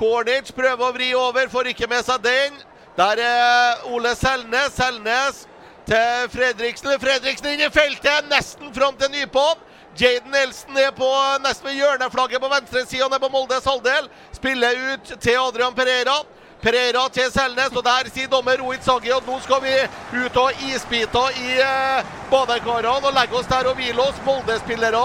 Cornic 0.00 0.48
prøver 0.56 0.88
å 0.88 0.96
vri 0.96 1.10
over, 1.18 1.52
får 1.52 1.74
ikke 1.74 1.90
med 1.92 2.08
seg 2.08 2.24
den. 2.24 2.56
Der 2.96 3.20
er 3.20 3.84
Ole 3.92 4.14
Selnes. 4.16 4.72
Selnes 4.80 5.44
til 5.84 6.32
Fredriksen. 6.32 6.96
Fredriksen 7.04 7.52
inn 7.52 7.68
i 7.68 7.72
feltet, 7.76 8.32
nesten 8.32 8.72
fram 8.72 8.96
til 8.96 9.12
Nypå'n. 9.12 9.73
Jaden 9.96 10.30
Nelson 10.30 10.76
er 10.76 10.90
på 10.90 11.06
nesten 11.44 11.68
ved 11.68 11.76
hjørneflagget 11.78 12.42
på 12.42 12.48
venstresida 12.50 13.06
nede 13.06 13.20
på 13.22 13.28
Moldes 13.30 13.66
halvdel. 13.68 14.08
Spiller 14.34 14.80
ut 14.90 15.12
til 15.22 15.36
Adrian 15.38 15.74
Pereira. 15.74 16.16
Pereira 16.62 17.04
til 17.12 17.28
Selnes, 17.30 17.76
og 17.76 17.84
der 17.86 18.08
sier 18.10 18.30
dommer 18.32 18.58
Rohit 18.58 18.82
Sagi 18.82 19.12
at 19.14 19.26
nå 19.28 19.36
skal 19.44 19.60
vi 19.62 19.74
ut 20.16 20.38
av 20.40 20.64
isbiter 20.66 21.36
i 21.38 21.58
eh, 21.62 22.08
badekarene 22.30 23.06
og 23.06 23.14
legge 23.14 23.38
oss 23.38 23.50
der 23.50 23.68
og 23.70 23.76
hvile 23.78 24.02
oss. 24.02 24.18
Molde-spillerne 24.26 25.04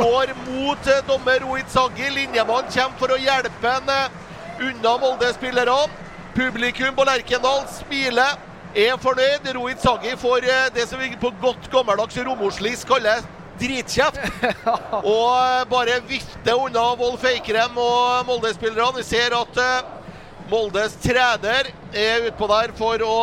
går 0.00 0.32
mot 0.48 0.90
eh, 0.90 1.00
dommer 1.08 1.40
Rohit 1.46 1.70
Sagi. 1.72 2.10
Linjemann 2.10 2.68
kommer 2.74 3.00
for 3.00 3.14
å 3.14 3.20
hjelpe 3.22 3.72
en 3.72 3.94
eh, 3.94 4.18
unna 4.66 4.96
Molde-spillerne. 5.04 5.78
Publikum 6.36 6.92
på 6.98 7.08
Lerkendal 7.08 7.64
smiler, 7.78 8.36
er 8.76 9.00
fornøyd. 9.00 9.48
Rohit 9.56 9.80
Sagi 9.80 10.12
får 10.20 10.50
det 10.76 10.90
som 10.90 11.00
vi 11.00 11.14
på 11.22 11.32
godt 11.40 11.70
gammeldags 11.72 12.20
romoslis 12.26 12.84
kaller 12.84 13.24
dritkjeft. 13.60 14.18
og 15.02 15.30
eh, 15.36 15.62
bare 15.70 16.00
vifter 16.08 16.56
unna 16.56 16.88
Wolf 17.00 17.24
Eikrem 17.28 17.78
og 17.80 18.26
Molde-spillerne. 18.28 19.00
Vi 19.00 19.06
ser 19.06 19.36
at 19.36 19.62
eh, 19.62 19.94
Moldes 20.50 20.94
trener 21.02 21.72
er 21.96 22.28
utpå 22.28 22.46
der 22.52 22.74
for 22.78 23.02
å, 23.02 23.16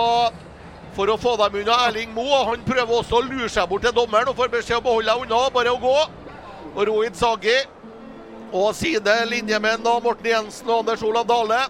for 0.97 1.11
å 1.13 1.19
få 1.19 1.35
dem 1.39 1.61
unna 1.61 1.77
Erling 1.87 2.11
Moe. 2.15 2.41
Han 2.49 2.65
prøver 2.67 2.97
også 2.99 3.21
å 3.21 3.27
lure 3.27 3.51
seg 3.51 3.69
bort 3.71 3.85
til 3.85 3.95
dommeren 3.95 4.31
og 4.31 4.39
får 4.39 4.51
beskjed 4.57 4.81
om 4.81 4.89
å 4.91 4.97
holde 4.97 5.13
deg 5.13 5.23
unna, 5.27 5.45
bare 5.55 5.71
å 5.71 5.79
gå. 5.81 5.95
Og 6.73 6.83
Rohit 6.89 7.19
Sagi 7.19 7.59
og 8.53 8.73
sine 8.77 9.15
linjemenn 9.29 9.85
Morten 9.85 10.29
Jensen 10.29 10.69
og 10.69 10.83
Anders 10.83 11.03
Olav 11.05 11.25
Dale 11.29 11.63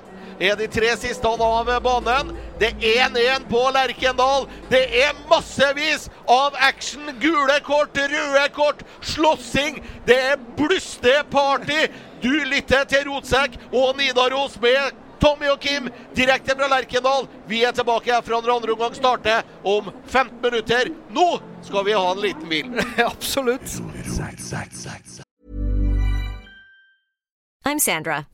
er 0.44 0.58
de 0.60 0.68
tre 0.68 0.92
siste 1.00 1.28
av 1.28 1.70
banen. 1.84 2.34
Det 2.60 2.74
er 2.82 3.10
1-1 3.10 3.48
på 3.50 3.62
Lerkendal. 3.76 4.48
Det 4.70 4.84
er 5.04 5.16
massevis 5.30 6.10
av 6.28 6.58
action. 6.60 7.14
Gule 7.22 7.60
kort, 7.64 7.98
røde 7.98 8.48
kort, 8.56 8.84
slåssing. 9.02 9.80
Det 10.06 10.20
er 10.34 10.42
bluss, 10.58 10.98
det 11.02 11.16
er 11.22 11.30
party. 11.32 11.88
Du 12.24 12.32
lytter 12.48 12.86
til 12.88 13.08
Rotsekk 13.10 13.58
og 13.72 13.98
Nidaros 14.00 14.60
med 14.64 15.00
Tommy 15.24 15.48
og 15.48 15.60
Kim 15.64 15.88
direkte 16.16 16.56
fra 16.56 16.68
Lerkendal. 16.68 17.28
Vi 17.48 17.64
er 17.64 17.72
tilbake 17.76 18.12
herfra 18.12 18.42
når 18.42 18.56
andre 18.58 18.76
omgang 18.76 18.96
starter 18.96 19.44
om 19.64 19.92
15 20.12 20.42
minutter. 20.44 20.92
Nå 21.16 21.28
skal 21.64 21.86
vi 21.88 21.96
ha 21.96 22.12
en 22.12 22.24
liten 22.24 22.50
hvil. 22.52 22.74
Absolutt. 23.12 23.80
I'm 27.66 27.80
Sandra, 27.80 28.26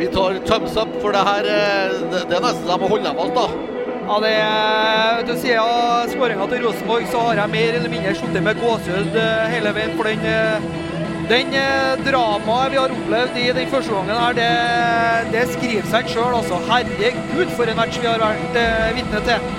Vi 0.00 0.06
tar 0.06 0.38
thumbs 0.46 0.76
up, 0.76 0.92
for 1.02 1.12
det 1.12 1.20
her 1.26 1.46
eh, 1.50 1.96
det, 2.12 2.22
det 2.30 2.36
er 2.38 2.44
nesten 2.44 2.64
så 2.64 2.72
jeg 2.72 2.80
må 2.80 2.88
holde 2.92 3.10
dem 3.10 3.18
alt, 3.20 3.36
da. 3.36 3.70
Ja, 4.10 4.16
det 4.24 4.30
er, 4.42 5.20
du 5.28 5.32
Siden 5.38 6.12
skåringa 6.14 6.46
til 6.50 6.64
Rosenborg, 6.64 7.04
så 7.12 7.24
har 7.26 7.42
jeg 7.42 7.52
mer 7.52 7.76
eller 7.78 7.92
mindre 7.92 8.14
sittet 8.18 8.42
med 8.46 8.62
gåsehud 8.62 9.18
eh, 9.20 9.44
hele 9.52 9.74
veien. 9.76 9.92
For 9.98 10.08
den, 10.08 10.24
eh, 10.26 10.64
den 11.30 11.52
dramaet 12.06 12.72
vi 12.72 12.80
har 12.80 12.96
opplevd 12.96 13.38
i 13.38 13.46
den 13.60 13.70
første 13.70 13.94
gangen 13.94 14.22
her, 14.24 14.38
det, 14.40 14.50
det 15.36 15.46
skriver 15.52 15.86
seg 15.92 16.10
sjøl. 16.10 16.34
Altså. 16.40 16.58
Herregud, 16.70 17.54
for 17.54 17.70
en 17.70 17.78
match 17.82 18.00
vi 18.00 18.10
har 18.10 18.24
vært 18.24 18.60
eh, 18.64 18.90
vitne 18.98 19.24
til. 19.28 19.50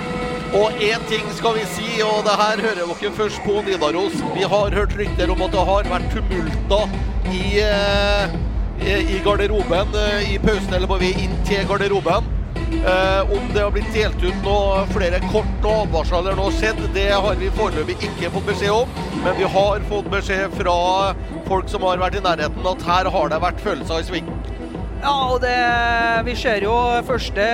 Og 0.52 0.84
én 0.84 1.08
ting 1.08 1.24
skal 1.32 1.56
vi 1.56 1.64
si, 1.78 1.90
og 2.04 2.26
det 2.26 2.36
her 2.36 2.60
hører 2.60 2.82
dere 2.82 3.16
først 3.16 3.40
på 3.46 3.62
Nidaros. 3.64 4.18
Vi 4.34 4.44
har 4.44 4.74
hørt 4.76 4.98
rykter 4.98 5.32
om 5.32 5.46
at 5.46 5.54
det 5.54 5.68
har 5.70 5.92
vært 5.94 6.10
tumulter 6.12 6.98
i, 7.32 7.44
eh, 7.62 8.40
i 8.86 9.20
garderoben 9.24 9.94
eh, 9.94 10.34
i 10.34 10.38
pausen 10.42 10.74
eller 10.74 10.90
må 10.90 10.98
vi 11.02 11.12
inn 11.24 11.34
til 11.46 11.66
garderoben. 11.68 12.30
Eh, 12.72 13.32
om 13.36 13.50
det 13.52 13.60
har 13.62 13.70
blitt 13.74 13.90
delt 13.94 14.22
ut 14.24 14.38
noe, 14.46 14.84
flere 14.94 15.20
kort 15.28 15.66
og 15.68 15.84
advarsler 15.84 16.38
nå 16.38 16.48
skjedd, 16.56 16.80
det 16.96 17.10
har 17.12 17.36
vi 17.38 17.50
foreløpig 17.58 17.98
ikke 18.08 18.32
fått 18.32 18.48
beskjed 18.48 18.72
om. 18.74 18.96
Men 19.22 19.36
vi 19.38 19.50
har 19.56 19.84
fått 19.90 20.08
beskjed 20.12 20.56
fra 20.56 20.78
folk 21.50 21.70
som 21.70 21.84
har 21.86 22.00
vært 22.02 22.18
i 22.18 22.24
nærheten 22.24 22.72
at 22.72 22.88
her 22.88 23.12
har 23.14 23.30
det 23.32 23.42
vært 23.44 23.62
følelser 23.62 24.02
i 24.02 24.08
sving. 24.08 24.32
Ja, 25.02 25.12
og 25.34 25.40
det, 25.42 25.56
vi 26.28 26.34
ser 26.38 26.62
jo 26.62 26.74
første 27.02 27.44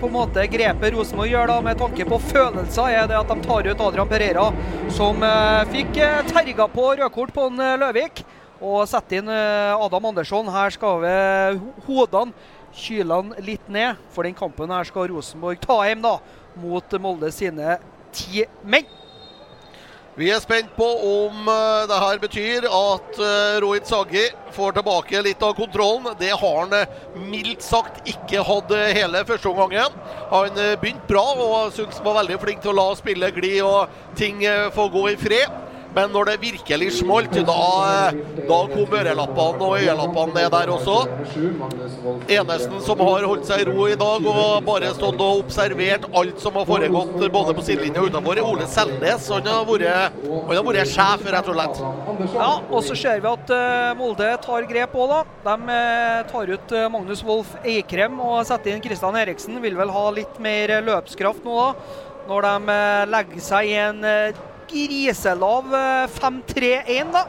på 0.00 0.08
en 0.08 0.14
måte 0.14 0.46
grepet 0.48 0.94
Rosenborg 0.94 1.28
gjør 1.28 1.50
da, 1.50 1.56
med 1.64 1.80
tanke 1.80 2.06
på 2.08 2.18
følelser, 2.30 2.94
er 2.96 3.10
det 3.10 3.18
at 3.18 3.28
de 3.28 3.44
tar 3.44 3.68
ut 3.68 3.82
Adrian 3.86 4.08
Pereira, 4.08 4.46
som 4.96 5.20
eh, 5.20 5.66
fikk 5.74 6.00
eh, 6.00 6.22
terga 6.30 6.68
på 6.72 6.86
rødkort 6.96 7.34
på 7.36 7.44
en 7.50 7.60
eh, 7.60 7.76
Løvik, 7.82 8.24
og 8.62 8.86
setter 8.90 9.20
inn 9.20 9.30
eh, 9.32 9.74
Adam 9.74 10.10
Andersson. 10.12 10.50
Her 10.54 10.72
skal 10.74 11.02
vi 11.02 11.14
hodene 11.88 12.32
kyle 12.72 13.20
litt 13.44 13.68
ned, 13.68 14.00
for 14.14 14.24
den 14.24 14.36
kampen 14.38 14.72
her 14.72 14.86
skal 14.88 15.10
Rosenborg 15.12 15.60
ta 15.60 15.82
hjem 15.84 16.04
da, 16.04 16.16
mot 16.62 16.98
Molde 17.02 17.32
sine 17.34 17.76
ti 18.16 18.46
menn. 18.64 18.88
Vi 20.12 20.26
er 20.28 20.42
spent 20.44 20.74
på 20.76 20.84
om 20.84 21.46
eh, 21.48 21.84
det 21.88 21.98
her 22.02 22.18
betyr 22.20 22.66
at 22.68 23.14
uh, 23.16 23.60
Rohit 23.64 23.88
Sagi 23.88 24.26
får 24.52 24.74
tilbake 24.76 25.22
litt 25.24 25.40
av 25.40 25.54
kontrollen. 25.56 26.10
Det 26.20 26.28
har 26.36 26.58
han 26.58 26.74
eh, 26.76 26.98
mildt 27.16 27.64
sagt 27.64 28.04
ikke 28.04 28.44
hatt 28.44 28.74
eh, 28.76 28.92
hele 28.98 29.22
førsteomgangen. 29.24 29.96
Han 30.28 30.60
begynte 30.82 31.08
bra 31.08 31.24
og 31.32 31.72
syntes 31.72 32.02
han 32.02 32.10
var 32.10 32.18
veldig 32.20 32.38
flink 32.44 32.60
til 32.60 32.74
å 32.74 32.76
la 32.76 32.86
spillet 32.98 33.40
gli 33.40 33.54
og 33.64 34.12
ting 34.18 34.44
eh, 34.44 34.68
få 34.76 34.90
gå 34.92 35.06
i 35.14 35.16
fred. 35.16 35.71
Men 35.92 36.12
når 36.14 36.30
det 36.30 36.36
virkelig 36.40 36.88
smalt, 36.98 37.34
da, 37.46 38.12
da 38.48 38.58
kom 38.72 38.94
ørelappene 38.96 39.66
og 39.66 39.74
øyelappene 39.76 40.36
ned 40.36 40.48
der 40.54 40.72
også. 40.72 40.96
Enesen 42.32 42.78
som 42.86 43.02
har 43.04 43.26
holdt 43.28 43.48
seg 43.48 43.64
i 43.64 43.66
ro 43.68 43.86
i 43.90 43.96
dag 44.00 44.28
og 44.32 44.64
bare 44.66 44.92
stått 44.96 45.20
og 45.20 45.42
observert 45.42 46.06
alt 46.18 46.40
som 46.40 46.56
har 46.56 46.68
foregått 46.68 47.18
både 47.34 47.56
på 47.56 47.64
sidelinja 47.66 48.04
og 48.04 48.12
utenfor, 48.12 48.40
er 48.40 48.48
Ole 48.48 48.68
Selnes. 48.70 49.28
Han 49.32 49.50
har 49.50 49.66
vært, 49.68 50.16
han 50.24 50.54
har 50.56 50.64
vært 50.68 50.92
sjef, 50.92 51.26
rett 51.34 51.50
og 51.52 51.58
slett. 51.58 51.82
Ja, 52.38 52.52
og 52.62 52.86
så 52.86 52.96
ser 52.98 53.20
vi 53.22 53.30
at 53.32 53.52
eh, 53.56 53.90
Molde 53.98 54.30
tar 54.44 54.68
grep 54.70 54.96
òg, 54.96 55.12
da. 55.12 55.20
De 55.50 55.76
eh, 55.76 56.22
tar 56.30 56.54
ut 56.54 56.76
eh, 56.76 56.88
Magnus 56.92 57.24
Wolff 57.26 57.52
Eikrem 57.62 58.16
og 58.22 58.40
setter 58.48 58.72
inn 58.72 58.84
Kristian 58.84 59.18
Eriksen. 59.20 59.60
Vil 59.64 59.76
vel 59.78 59.92
ha 59.92 60.06
litt 60.14 60.40
mer 60.42 60.78
løpskraft 60.86 61.44
nå, 61.46 61.58
da. 61.60 62.00
Når 62.22 62.46
de 62.46 62.74
legger 63.10 63.42
seg 63.42 63.68
i 63.72 63.78
en 63.82 64.04
griselav 64.72 65.74
eh, 65.78 66.18
5-3-1, 66.18 67.12
da. 67.14 67.26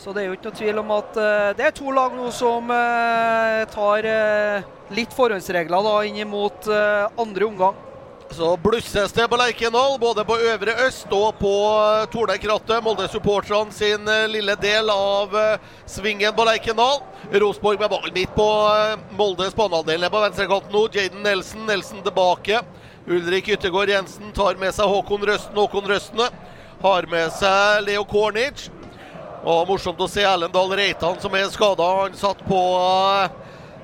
Så 0.00 0.14
det 0.16 0.22
er 0.22 0.30
jo 0.30 0.36
ikke 0.38 0.48
noe 0.48 0.56
tvil 0.56 0.80
om 0.80 0.90
at 0.96 1.20
eh, 1.20 1.50
det 1.58 1.68
er 1.68 1.76
to 1.76 1.92
lag 1.92 2.14
nå 2.16 2.30
som 2.32 2.70
eh, 2.72 3.62
tar 3.72 4.06
eh, 4.08 4.68
litt 4.96 5.12
forhåndsregler 5.14 5.86
da 5.86 5.94
inn 6.08 6.22
mot 6.30 6.68
eh, 6.72 7.06
andre 7.20 7.48
omgang. 7.48 7.86
Så 8.30 8.56
blusses 8.62 9.12
det 9.12 9.24
på 9.28 9.36
Lerkendal, 9.36 9.96
både 9.98 10.22
på 10.24 10.36
Øvre 10.38 10.74
Øst 10.86 11.10
og 11.12 11.34
på 11.40 11.50
eh, 11.66 12.04
Tornekrattet. 12.12 12.78
Molde-supporterne 12.86 13.74
sin 13.74 14.06
eh, 14.08 14.28
lille 14.30 14.54
del 14.62 14.88
av 14.94 15.34
eh, 15.36 15.72
svingen 15.84 16.32
på 16.36 16.46
Lerkendal. 16.46 17.00
Rosenborg 17.42 17.82
med 17.82 17.90
ball 17.90 18.12
midt 18.14 18.30
på 18.38 18.46
eh, 18.70 18.94
Moldes 19.18 19.56
banehalvdel 19.58 20.06
på 20.14 20.22
venstrekanten 20.24 20.76
nå. 20.76 20.84
Jaden 20.94 21.26
Nelson, 21.26 21.66
Nelson 21.66 22.04
tilbake. 22.06 22.62
Ulrik 23.10 23.48
Yttergård 23.48 23.88
Jensen 23.88 24.32
tar 24.32 24.54
med 24.54 24.70
seg 24.74 24.86
Håkon 24.86 25.24
Røsten. 25.26 25.56
Håkon 25.58 25.88
Røstene 25.90 26.28
har 26.78 27.06
med 27.10 27.32
seg 27.34 27.82
Leo 27.88 28.04
Kornic. 28.06 28.68
Og 29.40 29.64
morsomt 29.66 29.98
å 29.98 30.06
se 30.10 30.22
Erlend 30.22 30.54
Dahl 30.54 30.70
Reitan 30.78 31.18
som 31.18 31.34
er 31.34 31.48
skada. 31.50 31.88
Han 32.04 32.14
satt 32.14 32.44
på 32.46 32.60
eh, 32.78 33.38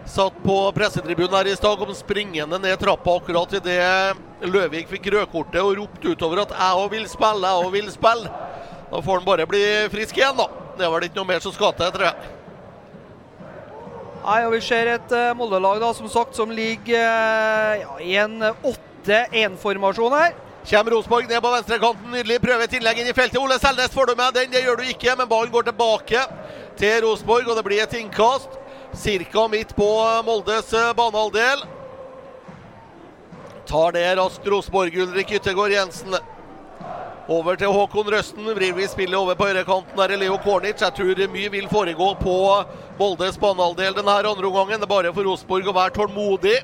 Satt 0.07 0.37
på 0.45 0.55
pressetribunen 0.71 1.35
her 1.35 1.49
i 1.51 1.57
stad, 1.59 1.81
kom 1.81 1.91
springende 1.99 2.61
ned 2.63 2.79
trappa 2.79 3.17
akkurat 3.19 3.57
idet 3.59 4.47
Løvik 4.47 4.87
fikk 4.93 5.09
rødkortet 5.11 5.59
og 5.59 5.81
ropte 5.81 6.13
utover 6.15 6.45
at 6.45 6.53
'jeg 6.55 6.79
òg 6.79 6.91
vil 6.93 7.09
spille, 7.11 7.43
jeg 7.43 7.65
òg 7.65 7.73
vil 7.73 7.91
spille'. 7.91 8.31
Da 8.93 9.01
får 9.03 9.19
han 9.19 9.27
bare 9.27 9.47
bli 9.51 9.65
frisk 9.91 10.17
igjen, 10.17 10.37
da. 10.39 10.47
Det 10.79 10.87
er 10.87 10.93
vel 10.95 11.09
ikke 11.09 11.19
noe 11.19 11.33
mer 11.33 11.41
som 11.43 11.53
skal 11.53 11.73
til, 11.73 11.91
tror 11.91 12.07
jeg. 12.07 12.15
Nei, 14.27 14.41
og 14.47 14.53
Vi 14.53 14.61
ser 14.61 14.87
et 14.95 15.11
uh, 15.11 15.35
Molde-lag 15.35 15.83
som 15.95 16.09
sagt, 16.09 16.37
som 16.37 16.51
ligger 16.51 17.03
uh, 17.03 17.75
ja, 17.83 17.99
i 17.99 18.15
en 18.15 18.39
8-1-formasjon 19.07 20.19
her. 20.19 20.35
Kjem 20.67 20.91
Rosenborg 20.91 21.29
ned 21.31 21.43
på 21.43 21.51
venstrekanten. 21.53 22.11
Nydelig 22.11 22.41
prøve 22.43 22.67
et 22.67 22.73
innlegg 22.75 22.99
inn 22.99 23.11
i 23.11 23.15
feltet. 23.15 23.39
Ole 23.39 23.59
Selnes, 23.63 23.93
får 23.95 24.11
du 24.11 24.15
med 24.19 24.35
den? 24.35 24.51
Det 24.51 24.65
gjør 24.65 24.81
du 24.81 24.89
ikke, 24.91 25.15
men 25.15 25.29
ballen 25.31 25.53
går 25.55 25.69
tilbake 25.69 26.25
til 26.81 27.05
Rosenborg, 27.05 27.47
og 27.47 27.59
det 27.59 27.65
blir 27.69 27.85
et 27.85 27.95
innkast. 28.01 28.59
Cirka 28.97 29.47
midt 29.53 29.77
på 29.77 29.87
Moldes 30.27 30.73
eh, 30.75 30.93
banehalvdel. 30.99 31.63
Tar 33.67 33.95
det 33.95 34.09
raskt 34.19 34.51
Rosenborg. 34.51 34.99
Ulrik 35.07 35.31
Yttergård 35.39 35.77
Jensen. 35.77 36.19
Over 37.31 37.59
til 37.59 37.71
Håkon 37.75 38.11
Røsten. 38.11 38.51
Vrir 38.59 38.75
vi 38.75 38.91
spillet 38.91 39.19
over 39.19 39.39
på 39.39 39.47
høyrekanten. 39.47 39.95
Der 39.99 40.15
er 40.15 40.23
Leo 40.25 40.39
Kornic. 40.43 40.83
Jeg 40.83 40.99
tror 40.99 41.27
mye 41.31 41.55
vil 41.55 41.71
foregå 41.71 42.13
på 42.19 42.37
Moldes 42.99 43.39
banehalvdel 43.39 43.99
denne 44.01 44.19
andre 44.19 44.51
omgangen. 44.51 44.81
Det 44.83 44.91
er 44.91 44.95
bare 44.97 45.15
for 45.15 45.31
Rosenborg 45.31 45.71
å 45.71 45.79
være 45.79 45.95
tålmodig 45.95 46.61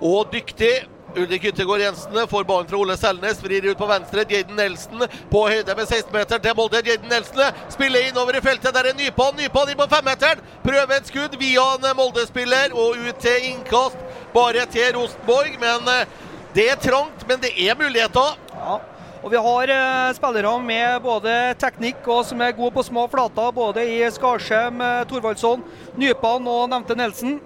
og 0.00 0.32
dyktig. 0.32 0.74
Ulrik 1.16 1.44
Yttergård 1.44 1.80
Jensen 1.80 2.28
får 2.28 2.44
ballen 2.44 2.68
fra 2.68 2.76
Ole 2.76 2.96
Selnes, 2.96 3.42
vrir 3.42 3.66
ut 3.66 3.78
på 3.78 3.86
venstre. 3.86 4.24
Jaden 4.30 4.56
Nelson 4.56 5.02
på 5.30 5.42
høyde 5.48 5.74
med 5.74 5.88
16-meteren 5.88 6.44
til 6.44 6.54
Molde. 6.56 6.82
Jaden 6.86 7.10
Nelson 7.10 7.58
spiller 7.72 8.06
innover 8.08 8.38
i 8.38 8.42
feltet. 8.44 8.74
Der 8.74 8.90
er 8.92 8.94
Nypan. 8.98 9.34
Nypan 9.38 9.72
inn 9.72 9.80
på 9.80 9.88
femmeteren. 9.90 10.44
Prøver 10.62 10.94
et 10.96 11.10
skudd 11.10 11.34
via 11.40 11.66
en 11.74 11.88
Molde-spiller 11.98 12.76
og 12.78 13.00
ut 13.00 13.18
til 13.24 13.50
innkast. 13.50 13.98
Bare 14.34 14.68
til 14.70 14.94
Rosenborg. 14.94 15.58
Men 15.58 15.90
eh, 15.96 16.06
det 16.54 16.70
er 16.70 16.80
trangt, 16.82 17.26
men 17.26 17.42
det 17.42 17.56
er 17.58 17.78
muligheter. 17.78 18.38
Ja. 18.54 18.78
Og 19.20 19.34
vi 19.34 19.42
har 19.42 19.74
eh, 19.74 20.14
spillere 20.16 20.56
med 20.64 21.02
både 21.04 21.36
teknikk 21.60 22.06
og 22.06 22.22
som 22.24 22.40
er 22.40 22.54
gode 22.56 22.72
på 22.78 22.86
små 22.86 23.08
flater, 23.10 23.50
både 23.52 23.82
i 23.84 23.98
Skarsheim, 24.14 24.78
eh, 24.80 25.02
Thorvaldsson, 25.10 25.66
Nypan 25.98 26.46
og 26.48 26.68
nevnte 26.70 26.96
Nelson. 26.96 27.40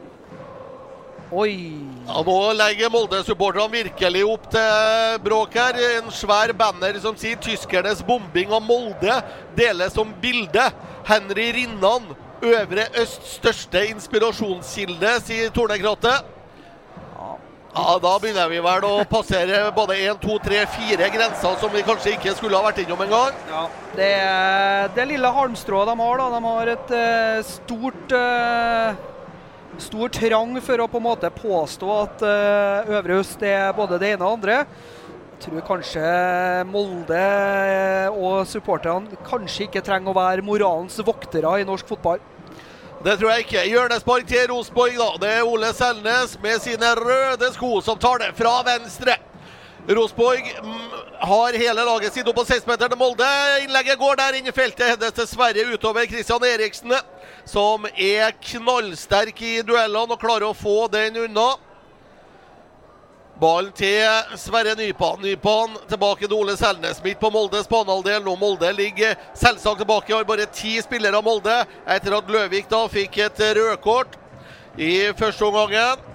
Oi. 1.33 1.55
Ja, 2.07 2.21
nå 2.21 2.37
legger 2.59 2.91
Molde-supporterne 2.93 3.73
virkelig 3.73 4.25
opp 4.29 4.45
til 4.53 5.23
bråk 5.25 5.57
her. 5.57 5.79
En 5.97 6.11
svær 6.13 6.53
banner 6.53 6.99
som 7.01 7.17
sier 7.17 7.37
'Tyskernes 7.41 8.05
bombing 8.05 8.53
av 8.53 8.63
Molde 8.63 9.23
deles 9.57 9.93
som 9.93 10.13
bilde'. 10.21 10.73
Henry 11.05 11.53
Rinnan, 11.53 12.13
Øvre 12.43 12.87
Østs 13.01 13.39
største 13.41 13.87
inspirasjonskilde, 13.89 15.21
sier 15.25 15.51
Tornekrattet. 15.51 16.25
Ja, 17.75 17.99
Da 17.99 18.19
begynner 18.19 18.49
vi 18.49 18.61
vel 18.63 18.85
å 18.87 19.05
passere 19.11 19.73
både 19.75 19.97
én, 19.97 20.15
to, 20.21 20.39
tre, 20.39 20.61
fire 20.67 21.09
grenser 21.11 21.57
som 21.59 21.73
vi 21.73 21.83
kanskje 21.83 22.13
ikke 22.15 22.37
skulle 22.37 22.57
ha 22.57 22.63
vært 22.63 22.85
innom 22.85 23.01
engang. 23.03 23.35
Ja, 23.51 23.65
det, 23.97 24.13
det 24.95 25.09
lille 25.09 25.33
halmstrået 25.33 25.89
de 25.91 25.97
har, 25.99 26.23
da. 26.23 26.29
De 26.31 26.45
har 26.45 26.71
et 26.77 26.95
uh, 26.95 27.43
stort 27.43 28.15
uh, 28.15 29.14
Stor 29.83 30.09
trang 30.09 30.55
for 30.63 30.79
å 30.79 30.87
på 30.87 31.01
en 31.01 31.07
måte 31.09 31.31
påstå 31.35 31.95
at 31.99 32.21
uh, 32.23 32.93
Øvre 32.95 33.17
Øst 33.19 33.43
er 33.43 33.73
både 33.75 33.99
det 33.99 34.13
ene 34.15 34.23
og 34.23 34.29
det 34.29 34.37
andre. 34.37 34.59
Jeg 35.35 35.41
tror 35.49 35.65
kanskje 35.67 36.05
Molde 36.71 37.25
og 38.15 38.47
supporterne 38.49 39.19
kanskje 39.27 39.67
ikke 39.67 39.83
trenger 39.85 40.13
å 40.13 40.17
være 40.17 40.47
moralens 40.47 41.01
voktere 41.05 41.59
i 41.61 41.67
norsk 41.67 41.91
fotball. 41.91 42.23
Det 43.05 43.17
tror 43.19 43.35
jeg 43.35 43.45
ikke. 43.45 43.65
Hjørnespark 43.69 44.29
til 44.31 44.47
Rosenborg, 44.49 44.95
da. 44.97 45.09
Det 45.21 45.33
er 45.41 45.51
Ole 45.51 45.73
Selnes 45.77 46.39
med 46.41 46.63
sine 46.65 46.95
røde 46.97 47.51
sko 47.59 47.75
som 47.85 47.99
tar 48.01 48.23
det 48.23 48.31
fra 48.39 48.61
venstre. 48.65 49.19
Rosenborg 49.91 50.55
mm, 50.55 50.79
har 51.29 51.59
hele 51.61 51.85
laget 51.85 52.15
sitt 52.15 52.31
opp 52.31 52.39
på 52.39 52.47
16-meteren 52.47 52.95
til 52.95 53.03
Molde. 53.03 53.29
Innlegget 53.67 54.01
går 54.01 54.23
der 54.23 54.39
inn 54.39 54.49
i 54.49 54.55
feltet. 54.55 54.95
Hennes 54.95 55.19
dessverre 55.19 55.67
utover 55.75 56.07
Christian 56.09 56.47
Eriksen, 56.49 56.95
som 57.45 57.87
er 57.95 58.33
knallsterk 58.41 59.43
i 59.43 59.55
duellene 59.67 60.17
og 60.17 60.21
klarer 60.21 60.49
å 60.49 60.57
få 60.57 60.87
den 60.93 61.17
unna. 61.27 61.55
Ballen 63.41 63.73
til 63.75 64.39
Sverre 64.39 64.77
Nypan. 64.79 65.19
Nypan 65.25 65.75
tilbake 65.91 66.29
til 66.29 66.37
Ole 66.37 66.55
Selnes. 66.57 67.03
Midt 67.03 67.19
på 67.19 67.33
Moldes 67.35 67.67
banehalvdel. 67.71 68.23
Nå 68.23 68.37
Molde 68.39 68.71
ligger 68.77 69.19
selvsagt 69.35 69.83
tilbake. 69.83 70.15
Har 70.15 70.29
bare 70.29 70.47
ti 70.55 70.77
spillere 70.83 71.19
av 71.19 71.27
Molde 71.27 71.57
etter 71.97 72.15
at 72.15 72.31
Løvik 72.31 72.71
da 72.71 72.85
fikk 72.89 73.19
et 73.27 73.47
rødkort 73.59 74.15
i 74.79 75.11
første 75.19 75.51
omgangen. 75.51 76.14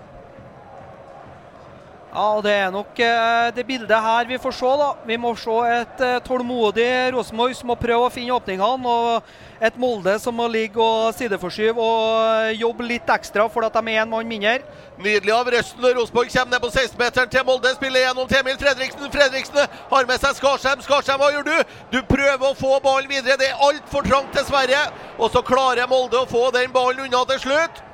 Ja, 2.10 2.42
Det 2.42 2.52
er 2.52 2.72
nok 2.74 3.00
eh, 3.00 3.52
det 3.54 3.68
bildet 3.68 4.02
her 4.02 4.26
vi 4.26 4.38
får 4.42 4.52
se. 4.58 4.70
da. 4.82 4.88
Vi 5.06 5.18
må 5.18 5.36
se 5.38 5.58
et 5.70 6.00
eh, 6.02 6.20
tålmodig 6.26 7.14
Rosenborg 7.14 7.54
som 7.54 7.68
må 7.70 7.76
prøve 7.78 8.08
å 8.08 8.10
finne 8.10 8.34
åpningene. 8.34 8.90
Og 8.90 9.62
et 9.62 9.76
Molde 9.78 10.16
som 10.18 10.34
må 10.34 10.48
ligge 10.50 10.82
og 10.82 11.14
sideforskyve 11.14 11.78
og 11.78 12.48
eh, 12.48 12.56
jobbe 12.64 12.88
litt 12.90 13.12
ekstra 13.14 13.46
for 13.54 13.68
at 13.68 13.78
de 13.78 13.94
er 13.94 14.02
en 14.02 14.10
mann 14.10 14.26
mindre. 14.26 14.64
Nydelig 14.98 15.36
av 15.36 15.52
Røsten. 15.54 15.86
Rosenborg 16.00 16.32
kommer 16.34 16.56
ned 16.56 16.64
på 16.64 16.72
16-meteren 16.74 17.30
til 17.30 17.46
Molde. 17.46 17.76
Spiller 17.78 18.08
gjennom 18.08 18.32
til 18.32 18.42
Emil 18.42 18.58
Fredriksen. 18.64 19.12
Fredriksen 19.14 19.62
har 19.94 20.10
med 20.10 20.26
seg 20.26 20.40
Skarsheim. 20.40 20.82
Skarsheim, 20.88 21.22
hva 21.22 21.30
gjør 21.36 21.46
du? 21.46 21.76
Du 21.94 22.00
prøver 22.10 22.48
å 22.50 22.58
få 22.58 22.80
ballen 22.88 23.12
videre. 23.12 23.38
Det 23.38 23.52
er 23.52 23.62
altfor 23.70 24.10
trangt, 24.10 24.34
dessverre. 24.34 24.82
Og 25.20 25.30
så 25.30 25.46
klarer 25.46 25.86
Molde 25.94 26.24
å 26.24 26.26
få 26.34 26.50
den 26.58 26.74
ballen 26.74 27.06
unna 27.06 27.22
til 27.36 27.46
slutt. 27.46 27.86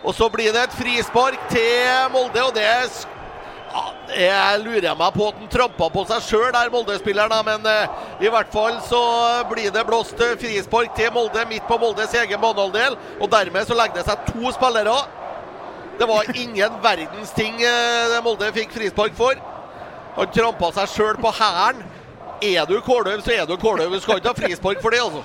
Og 0.00 0.16
så 0.16 0.32
blir 0.32 0.54
det 0.54 0.64
et 0.64 0.80
frispark 0.80 1.48
til 1.52 2.10
Molde, 2.14 2.40
og 2.40 2.56
det 2.56 2.64
er 2.64 2.88
jeg 4.18 4.60
lurer 4.64 4.96
meg 4.96 5.12
på 5.14 5.28
at 5.28 5.36
han 5.38 5.50
trampa 5.52 5.88
på 5.92 6.04
seg 6.08 6.24
sjøl 6.24 6.48
der, 6.54 6.70
Molde-spilleren. 6.72 7.34
Men 7.46 7.66
eh, 7.68 8.24
i 8.24 8.32
hvert 8.32 8.50
fall 8.52 8.78
så 8.86 9.00
blir 9.50 9.70
det 9.74 9.84
blåst 9.86 10.18
frispark 10.40 10.94
til 10.96 11.12
Molde 11.14 11.44
midt 11.50 11.66
på 11.68 11.78
Moldes 11.80 12.14
egen 12.16 12.40
banehalvdel. 12.42 12.96
Og 13.20 13.30
dermed 13.32 13.68
så 13.68 13.76
legger 13.78 14.00
det 14.00 14.06
seg 14.08 14.26
to 14.30 14.52
spillere. 14.56 14.96
Det 15.98 16.08
var 16.08 16.32
ingen 16.34 16.80
verdens 16.88 17.34
ting 17.36 17.60
eh, 17.62 18.18
Molde 18.24 18.50
fikk 18.56 18.74
frispark 18.74 19.16
for. 19.18 19.38
Han 20.18 20.34
trampa 20.34 20.72
seg 20.80 20.94
sjøl 20.96 21.20
på 21.22 21.32
hælen. 21.38 21.84
Er 22.38 22.68
du 22.70 22.78
kåløv, 22.86 23.18
så 23.26 23.34
er 23.34 23.48
du 23.50 23.56
kåløv. 23.58 23.92
Du 23.92 24.00
skal 24.00 24.20
ikke 24.20 24.30
ha 24.30 24.38
frispark 24.38 24.80
for 24.82 24.94
det, 24.94 25.02
altså. 25.02 25.24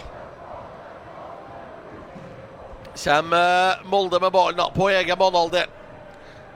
Kommer 2.93 3.81
Molde 3.89 4.19
med 4.21 4.33
ballen 4.33 4.75
på 4.75 4.89
egen 4.93 5.17
banehalvdel. 5.17 5.71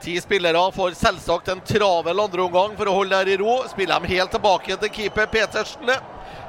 Ti 0.02 0.20
spillere 0.20 0.72
får 0.72 0.94
selvsagt 0.94 1.48
en 1.48 1.60
travel 1.66 2.20
andreomgang 2.22 2.76
for 2.78 2.86
å 2.86 2.94
holde 3.00 3.18
der 3.18 3.32
i 3.32 3.38
ro. 3.40 3.56
Spiller 3.66 3.98
dem 3.98 4.12
helt 4.12 4.30
tilbake 4.30 4.76
til 4.78 4.92
keeper 4.94 5.26
Petersen. 5.32 5.90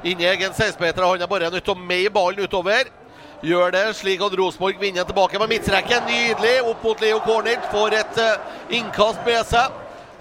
Inni 0.06 0.28
egen 0.30 0.52
16-meter. 0.52 1.02
Han 1.02 1.24
er 1.24 1.30
bare 1.30 1.50
nødt 1.50 1.66
til 1.66 1.74
å 1.74 1.86
meie 1.90 2.12
ballen 2.14 2.46
utover. 2.46 2.86
Gjør 3.42 3.72
det 3.74 3.84
slik 3.98 4.22
at 4.22 4.36
Rosenborg 4.38 4.78
vinner 4.78 5.08
tilbake 5.08 5.40
med 5.42 5.50
midtrekken. 5.50 6.06
Nydelig 6.06 6.60
opp 6.62 6.86
mot 6.86 7.02
Leo 7.02 7.18
Kornic. 7.24 7.66
Får 7.72 7.98
et 7.98 8.22
uh, 8.22 8.54
innkast 8.78 9.26
med 9.26 9.42
seg. 9.50 9.74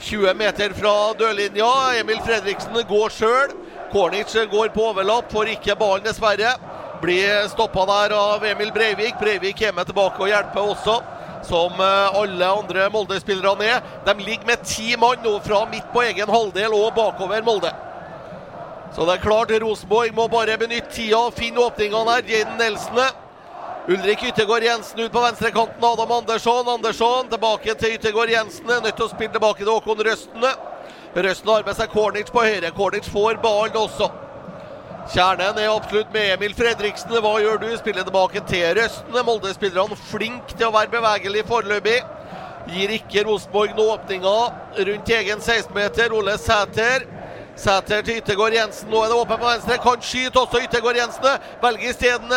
20 0.10 0.34
meter 0.40 0.74
fra 0.74 0.96
dørlinja. 1.20 1.70
Emil 2.00 2.24
Fredriksen 2.26 2.82
går 2.90 3.14
sjøl. 3.14 3.54
Kornic 3.94 4.34
går 4.50 4.74
på 4.74 4.90
overlapp, 4.90 5.30
får 5.34 5.54
ikke 5.56 5.78
ballen, 5.78 6.06
dessverre. 6.06 6.56
Blir 7.02 7.48
stoppa 7.52 7.86
der 7.90 8.18
av 8.18 8.44
Emil 8.46 8.74
Breivik. 8.74 9.22
Breivik 9.22 9.62
kommer 9.62 9.86
tilbake 9.86 10.24
og 10.24 10.32
hjelper 10.32 10.74
også 10.74 11.00
som 11.50 11.82
alle 11.82 12.48
andre 12.48 12.88
Molde-spillerne 12.94 13.68
er. 13.68 13.84
De 14.06 14.16
ligger 14.22 14.48
med 14.48 14.66
ti 14.68 14.94
mann 15.02 15.24
nå 15.26 15.36
fra 15.46 15.66
midt 15.72 15.90
på 15.94 16.06
egen 16.06 16.30
halvdel 16.30 16.76
og 16.78 16.94
bakover 16.98 17.46
Molde. 17.46 17.74
Så 18.96 19.06
det 19.06 19.18
er 19.18 19.24
klart 19.24 19.52
Rosenborg 19.62 20.14
må 20.18 20.28
bare 20.32 20.58
benytte 20.58 20.94
tida 20.94 21.20
og 21.28 21.36
finne 21.38 21.62
åpningene 21.62 22.16
her. 22.16 22.30
Jaden 22.30 22.58
Nelson. 22.62 23.02
Ulrik 23.90 24.24
Yttergård 24.24 24.64
Jensen 24.66 25.00
ut 25.00 25.12
på 25.12 25.22
venstrekanten. 25.22 25.86
Adam 25.86 26.12
Andersson. 26.12 26.68
Andersson 26.70 27.30
tilbake 27.30 27.74
til 27.74 27.96
Yttergård 27.98 28.30
Jensen. 28.30 28.68
Nødt 28.70 28.96
til 28.96 29.06
å 29.06 29.12
spille 29.12 29.34
tilbake 29.34 29.64
til 29.64 29.72
Håkon 29.74 30.04
Røstene. 30.06 30.52
Røsten 31.16 31.50
har 31.50 31.66
med 31.66 31.78
seg 31.78 31.94
Cornich 31.94 32.34
på 32.34 32.44
høyre. 32.46 32.74
Cornich 32.78 33.10
får 33.10 33.40
ballen 33.42 33.78
også. 33.78 34.10
Kjernen 35.08 35.58
er 35.58 35.72
absolutt 35.72 36.12
med 36.14 36.34
Emil 36.36 36.54
Fredriksen. 36.54 37.14
Hva 37.24 37.38
gjør 37.42 37.62
du? 37.64 37.70
Spiller 37.80 38.06
tilbake 38.06 38.42
til 38.50 38.66
Røsten. 38.78 39.20
Molde-spillerne 39.26 39.98
flink 40.12 40.52
til 40.56 40.68
å 40.68 40.74
være 40.76 40.92
bevegelig 40.94 41.46
foreløpig. 41.50 42.02
Gir 42.70 42.92
ikke 42.94 43.24
Rosenborg 43.26 43.74
noen 43.78 43.96
åpninger 43.96 44.84
rundt 44.90 45.14
egen 45.16 45.42
16-meter. 45.42 46.14
Ole 46.14 46.36
Sæter. 46.38 47.08
Sæter 47.60 48.04
til 48.06 48.20
Yttergård 48.20 48.54
Jensen. 48.54 48.92
Nå 48.92 49.02
er 49.04 49.10
det 49.10 49.18
åpent 49.18 49.42
på 49.42 49.50
venstre. 49.50 49.80
Kan 49.84 50.04
skyte 50.06 50.44
også 50.44 50.62
Yttergård 50.68 51.00
Jensen. 51.00 51.48
Velger 51.64 51.90
isteden 51.90 52.36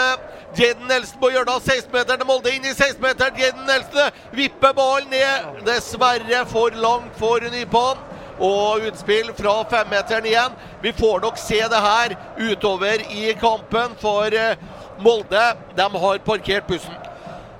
Jaden 0.57 0.89
Nelson 0.89 1.21
på 1.21 1.31
hjørnet 1.33 1.55
av 1.55 1.65
16-meteren 1.65 2.21
til 2.21 2.29
Molde. 2.29 2.53
Inn 2.53 2.67
i 2.69 2.73
16-meteren. 2.77 3.39
Jaden 3.41 3.69
Nelson 3.69 4.23
vipper 4.37 4.75
ballen 4.77 5.13
ned. 5.13 5.63
Dessverre 5.69 6.43
for 6.49 6.73
langt 6.77 7.21
for 7.21 7.45
Nypan. 7.53 8.01
Og 8.41 8.87
utspill 8.89 9.33
fra 9.37 9.59
femmeteren 9.69 10.27
igjen. 10.27 10.55
Vi 10.83 10.93
får 10.97 11.21
nok 11.25 11.41
se 11.41 11.59
det 11.69 11.83
her 11.85 12.15
utover 12.39 13.05
i 13.13 13.33
kampen, 13.41 13.97
for 14.01 14.33
eh, 14.33 14.57
Molde 15.03 15.43
de 15.77 15.89
har 16.05 16.25
parkert 16.25 16.67
bussen. 16.69 16.97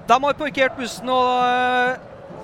De 0.09 0.19
har 0.25 0.39
parkert 0.39 0.77
bussen, 0.79 1.09
og 1.13 1.45
eh, 1.45 2.01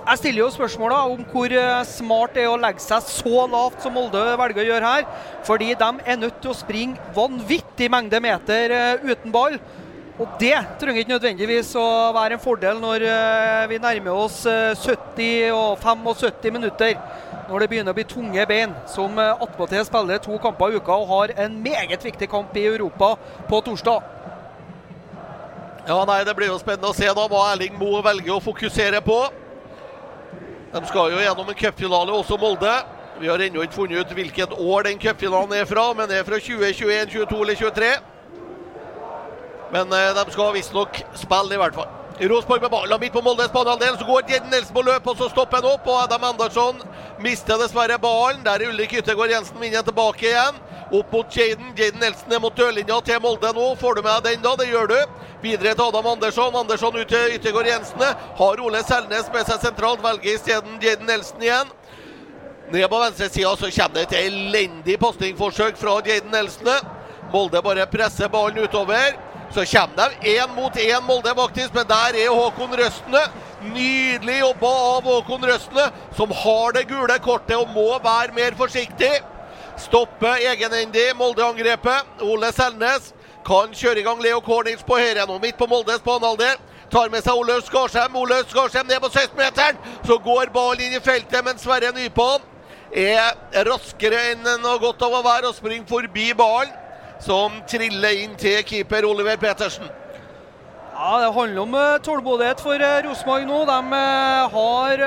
jeg 0.08 0.20
stiller 0.22 0.42
jo 0.44 0.52
spørsmålet 0.54 1.14
om 1.14 1.24
hvor 1.32 1.52
eh, 1.52 1.82
smart 1.88 2.36
det 2.36 2.44
er 2.44 2.52
å 2.52 2.60
legge 2.60 2.84
seg 2.84 3.04
så 3.08 3.48
lavt 3.50 3.82
som 3.84 3.96
Molde 3.96 4.22
velger 4.40 4.64
å 4.64 4.68
gjøre 4.72 4.94
her. 4.94 5.10
Fordi 5.48 5.72
de 5.72 5.90
er 6.04 6.20
nødt 6.20 6.40
til 6.42 6.52
å 6.52 6.60
springe 6.60 7.10
vanvittig 7.16 7.90
mengde 7.92 8.20
meter 8.24 8.76
uten 9.08 9.34
ball. 9.34 9.58
Og 10.18 10.26
det 10.40 10.56
trenger 10.80 11.04
ikke 11.04 11.12
nødvendigvis 11.14 11.68
å 11.78 12.10
være 12.16 12.34
en 12.34 12.42
fordel 12.42 12.80
når 12.82 13.04
vi 13.70 13.78
nærmer 13.78 14.16
oss 14.18 14.40
eh, 14.50 14.74
70 14.74 15.52
og 15.54 15.78
75 15.78 16.56
minutter. 16.56 16.96
Når 17.48 17.62
det 17.62 17.68
begynner 17.70 17.94
å 17.94 17.96
bli 17.96 18.04
tunge 18.04 18.42
bein, 18.44 18.74
som 18.92 19.14
eh, 19.16 19.42
attpåtil 19.44 19.86
spiller 19.88 20.20
to 20.20 20.36
kamper 20.42 20.74
i 20.74 20.76
uka 20.76 20.96
og 21.00 21.08
har 21.08 21.32
en 21.46 21.54
meget 21.64 22.02
viktig 22.04 22.28
kamp 22.28 22.56
i 22.60 22.66
Europa 22.68 23.14
på 23.48 23.60
torsdag. 23.64 24.04
Ja, 25.88 26.02
nei, 26.04 26.24
Det 26.24 26.34
blir 26.36 26.50
jo 26.50 26.58
spennende 26.60 26.90
å 26.90 26.96
se 26.96 27.08
da 27.08 27.24
hva 27.24 27.46
Erling 27.54 27.78
Moe 27.80 28.02
velger 28.04 28.34
å 28.34 28.44
fokusere 28.44 29.00
på. 29.00 29.16
De 30.74 30.82
skal 30.90 31.14
jo 31.14 31.22
gjennom 31.24 31.48
en 31.48 31.56
cupfinale, 31.56 32.12
også 32.12 32.36
Molde. 32.36 32.74
Vi 33.18 33.30
har 33.32 33.40
ennå 33.40 33.64
ikke 33.64 33.78
funnet 33.78 34.04
ut 34.04 34.12
hvilket 34.14 34.52
år 34.52 34.84
den 34.84 35.00
cupfinalen 35.00 35.56
er 35.56 35.64
fra, 35.66 35.86
men 35.96 36.10
det 36.10 36.20
er 36.20 36.28
fra 36.28 36.36
2021, 36.36 37.08
22 37.16 37.40
eller 37.46 37.56
23. 37.64 37.88
Men 39.72 39.96
eh, 39.96 40.12
de 40.20 40.36
skal 40.36 40.52
visstnok 40.52 41.00
spille, 41.16 41.56
i 41.56 41.62
hvert 41.64 41.80
fall. 41.80 41.88
Rosenborg 42.20 42.62
med 42.62 42.70
ballen 42.70 43.00
midt 43.00 43.12
på 43.12 43.22
Moldes 43.22 43.52
banehalvdel. 43.52 43.98
Så 43.98 44.04
går 44.04 44.22
Jedden 44.28 44.50
Nelson 44.50 44.74
på 44.74 44.82
løp, 44.82 45.06
og 45.06 45.16
så 45.18 45.28
stopper 45.30 45.60
han 45.60 45.68
opp. 45.70 45.86
Og 45.86 46.00
Adam 46.02 46.24
Andersson 46.24 46.80
mister 47.22 47.60
dessverre 47.60 47.98
ballen. 48.02 48.42
Der 48.42 48.58
er 48.58 48.72
Ulrik 48.72 48.96
Yttergård 48.98 49.30
Jensen 49.30 49.60
vinner 49.62 49.86
tilbake 49.86 50.26
igjen. 50.32 50.58
Opp 50.90 51.12
mot 51.12 51.36
Jaden. 51.36 51.70
Jaden 51.78 52.02
Nelson 52.02 52.34
er 52.34 52.42
mot 52.42 52.56
dørlinja 52.58 52.98
til 53.06 53.22
Molde 53.22 53.52
nå. 53.54 53.68
Får 53.78 53.94
du 53.94 54.02
med 54.02 54.26
deg 54.26 54.38
den, 54.38 54.42
da? 54.48 54.56
Det 54.58 54.66
gjør 54.66 54.90
du. 54.90 54.98
Videre 55.44 55.76
til 55.78 55.84
Adam 55.86 56.10
Andersson. 56.14 56.58
Andersson 56.58 56.98
ut 56.98 57.14
til 57.14 57.36
Yttergård 57.36 57.70
Jensen. 57.70 58.02
Har 58.40 58.64
Ole 58.66 58.82
Selnes 58.88 59.30
med 59.34 59.46
seg 59.46 59.62
sentralt. 59.62 60.02
Velger 60.02 60.34
isteden 60.34 60.82
Jaden 60.82 61.06
Nelson 61.06 61.46
igjen. 61.46 61.70
Ned 62.72 62.90
på 62.90 62.98
venstresida 63.00 63.54
kommer 63.56 63.94
det 63.94 64.02
et 64.08 64.18
elendig 64.26 64.98
pasningsforsøk 65.00 65.78
fra 65.78 66.00
Jaden 66.02 66.34
Nelson. 66.34 66.74
Molde 67.32 67.62
bare 67.62 67.86
presser 67.86 68.28
ballen 68.28 68.58
utover. 68.64 69.27
Så 69.54 69.64
kommer 69.64 69.96
de 69.96 70.36
én 70.36 70.50
mot 70.54 70.76
én, 70.76 71.02
Molde 71.02 71.32
faktisk, 71.34 71.74
men 71.74 71.86
der 71.88 72.14
er 72.14 72.28
Håkon 72.28 72.74
Røstene. 72.76 73.22
Nydelig 73.62 74.38
jobba 74.38 74.68
av 74.68 75.06
Håkon 75.08 75.46
Røstene, 75.48 75.86
som 76.16 76.30
har 76.30 76.72
det 76.76 76.84
gule 76.88 77.18
kortet 77.18 77.56
og 77.56 77.70
må 77.72 77.98
være 78.04 78.34
mer 78.36 78.56
forsiktig. 78.58 79.22
Stoppe 79.80 80.34
egenhendig 80.44 81.14
Molde-angrepet. 81.16 82.20
Ole 82.20 82.52
Selnes 82.52 83.12
kan 83.46 83.72
kjøre 83.72 84.02
i 84.02 84.04
gang 84.04 84.20
Leo 84.20 84.42
Cornings 84.44 84.84
på 84.84 84.98
høyre 85.00 85.24
nå, 85.26 85.38
midt 85.40 85.56
på 85.56 85.68
Moldes 85.70 86.04
banehalvdel. 86.04 86.58
Tar 86.92 87.08
med 87.12 87.24
seg 87.24 87.40
Ole 87.40 87.56
Skarsheim. 87.64 88.16
Ole 88.16 88.42
Skarsheim 88.50 88.88
ned 88.88 89.00
på 89.00 89.08
16-meteren. 89.08 89.80
Så 90.04 90.18
går 90.24 90.52
ballen 90.52 90.84
inn 90.88 90.98
i 90.98 91.04
feltet, 91.04 91.40
men 91.44 91.60
Sverre 91.60 91.94
Nypan 91.96 92.44
er 92.92 93.64
raskere 93.68 94.20
enn 94.34 94.44
noe 94.60 94.76
godt 94.80 95.02
av 95.04 95.16
å 95.18 95.24
være 95.24 95.48
og 95.50 95.56
springer 95.56 95.88
forbi 95.88 96.30
ballen 96.36 96.76
som 97.22 97.62
triller 97.68 98.22
inn 98.24 98.36
til 98.38 98.62
keeper 98.66 99.06
Oliver 99.08 99.36
Petersen. 99.36 99.88
Ja, 100.98 101.18
Det 101.22 101.34
handler 101.34 101.62
om 101.62 101.74
uh, 101.74 101.98
tålmodighet 102.02 102.60
for 102.60 102.74
uh, 102.74 103.02
Rosenborg 103.06 103.44
nå. 103.46 103.58
De 103.68 103.78
uh, 103.92 104.54
har 104.54 105.02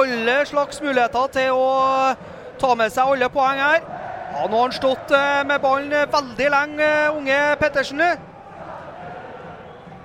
alle 0.00 0.36
slags 0.48 0.80
muligheter 0.80 1.26
til 1.34 1.50
å 1.52 1.66
ta 2.60 2.70
med 2.74 2.92
seg 2.94 3.12
alle 3.12 3.28
poeng 3.28 3.60
her. 3.60 3.82
Ja, 4.32 4.46
Nå 4.46 4.56
har 4.56 4.64
han 4.64 4.72
stått 4.72 5.12
med 5.48 5.60
ballen 5.60 6.08
veldig 6.12 6.48
lenge, 6.52 6.88
unge 7.12 7.36
Pettersen. 7.60 8.02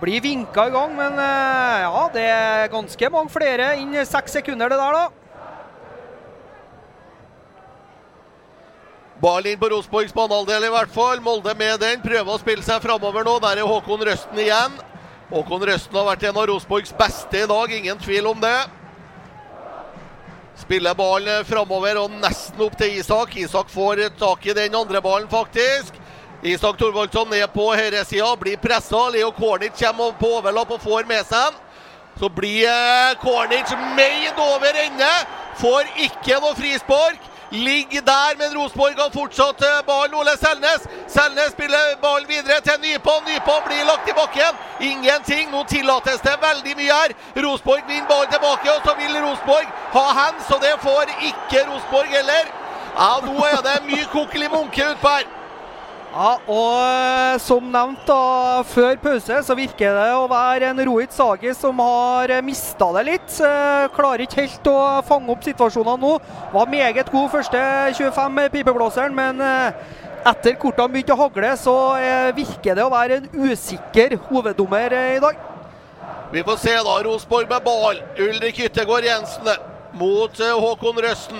Blir 0.01 0.21
vinka 0.23 0.67
i 0.67 0.73
gang, 0.73 0.93
men 0.97 1.19
ja, 1.19 2.03
det 2.13 2.23
er 2.27 2.71
ganske 2.71 3.09
mange 3.11 3.31
flere 3.33 3.73
inn 3.79 3.95
seks 4.07 4.39
sekunder, 4.39 4.71
det 4.71 4.79
der, 4.79 4.99
da. 4.99 5.20
Ball 9.21 9.45
inn 9.45 9.59
på 9.61 9.67
Rosenborgs 9.69 10.13
banehalvdel 10.17 10.63
i 10.65 10.69
hvert 10.73 10.93
fall. 10.95 11.19
Molde 11.21 11.53
med 11.53 11.77
den. 11.83 11.99
Prøver 12.01 12.33
å 12.33 12.39
spille 12.41 12.65
seg 12.65 12.81
framover 12.81 13.27
nå. 13.27 13.35
Der 13.43 13.59
er 13.61 13.69
Håkon 13.69 14.01
Røsten 14.07 14.39
igjen. 14.41 14.79
Håkon 15.29 15.65
Røsten 15.69 15.99
har 15.99 16.07
vært 16.07 16.25
en 16.25 16.39
av 16.41 16.47
Rosenborgs 16.49 16.93
beste 16.97 17.43
i 17.43 17.49
dag, 17.49 17.71
ingen 17.77 18.01
tvil 18.01 18.31
om 18.31 18.41
det. 18.41 18.57
Spiller 20.57 20.97
ballen 20.97 21.45
framover 21.45 22.01
og 22.01 22.17
nesten 22.17 22.65
opp 22.65 22.73
til 22.79 22.97
Isak. 22.97 23.37
Isak 23.37 23.69
får 23.69 24.07
tak 24.17 24.47
i 24.49 24.55
den 24.57 24.75
andre 24.75 25.01
ballen, 25.05 25.29
faktisk. 25.29 26.01
Isak 26.41 26.79
Thorvaldsson 26.81 27.29
ned 27.29 27.45
på 27.53 27.67
høyresida, 27.69 28.33
blir 28.41 28.57
pressa. 28.57 29.05
Leo 29.13 29.29
Kornic 29.37 29.77
kommer 29.77 30.17
på 30.17 30.33
overlapp 30.39 30.73
og 30.73 30.81
får 30.81 31.05
med 31.05 31.29
seg. 31.29 31.61
Så 32.17 32.29
blir 32.33 33.13
Kornic 33.21 33.69
meid 33.93 34.41
over 34.41 34.81
ende. 34.87 35.11
Får 35.61 35.93
ikke 36.09 36.41
noe 36.41 36.57
frispark. 36.57 37.30
Ligger 37.51 38.01
der, 38.01 38.37
men 38.37 38.57
Rosenborg 38.57 38.95
har 38.97 39.09
fortsatt 39.09 39.63
ballen. 39.85 40.13
Ole 40.15 40.37
Selnes. 40.39 40.87
Selnes 41.07 41.51
spiller 41.51 41.97
ballen 42.01 42.27
videre 42.27 42.61
til 42.61 42.79
Nypon. 42.85 43.25
Nypon 43.27 43.61
blir 43.65 43.83
lagt 43.85 44.07
i 44.07 44.15
bakken. 44.15 44.53
Ingenting. 44.79 45.51
Nå 45.51 45.63
tillates 45.67 46.23
det 46.23 46.37
veldig 46.47 46.77
mye 46.79 47.01
her. 47.01 47.11
Rosenborg 47.43 47.83
vinner 47.87 48.07
ballen 48.07 48.31
tilbake, 48.31 48.71
og 48.71 48.81
så 48.87 48.95
vil 49.01 49.19
Rosenborg 49.25 49.67
ha 49.97 50.05
hands, 50.21 50.47
og 50.53 50.63
det 50.63 50.73
får 50.87 51.11
ikke 51.19 51.67
Rosenborg 51.67 52.07
heller. 52.17 52.45
Ja, 52.95 53.11
nå 53.27 53.35
er 53.51 53.61
det 53.67 53.77
mye 53.89 54.07
kokkeli 54.15 54.47
munke 54.47 54.87
utpå 54.93 55.15
her. 55.17 55.27
Ja, 56.11 56.31
og 56.51 56.73
eh, 56.83 57.37
som 57.39 57.69
nevnt 57.71 58.01
da, 58.03 58.63
før 58.67 58.97
pause, 58.99 59.37
så 59.47 59.55
virker 59.55 59.95
det 59.95 60.09
å 60.11 60.25
være 60.27 60.73
en 60.73 60.81
Rohit 60.89 61.13
Sagi 61.15 61.53
som 61.55 61.79
har 61.79 62.33
mista 62.43 62.89
det 62.97 63.05
litt. 63.07 63.37
Eh, 63.39 63.85
Klarer 63.95 64.25
ikke 64.25 64.41
helt 64.41 64.67
å 64.67 64.75
fange 65.07 65.31
opp 65.31 65.47
situasjonene 65.47 66.01
nå. 66.03 66.17
Var 66.51 66.73
meget 66.73 67.13
god 67.13 67.31
første 67.31 67.61
25 67.95 68.41
pipeblåseren, 68.57 69.15
men 69.15 69.39
eh, 69.39 69.79
etter 70.27 70.59
kortene 70.59 70.91
begynte 70.91 71.15
å 71.15 71.21
hagle, 71.23 71.53
så 71.57 71.77
eh, 72.03 72.27
virker 72.35 72.75
det 72.75 72.83
å 72.83 72.91
være 72.91 73.21
en 73.21 73.31
usikker 73.47 74.19
hoveddommer 74.27 74.91
eh, 74.97 75.15
i 75.15 75.23
dag. 75.23 75.39
Vi 76.35 76.43
får 76.43 76.59
se 76.59 76.75
da. 76.75 76.99
Rosenborg 77.07 77.47
med 77.55 77.63
ball. 77.63 78.03
Ulrik 78.19 78.59
Yttergård 78.67 79.07
Jensen 79.07 79.47
mot 79.95 80.43
eh, 80.43 80.59
Håkon 80.59 80.99
Røsten. 81.07 81.39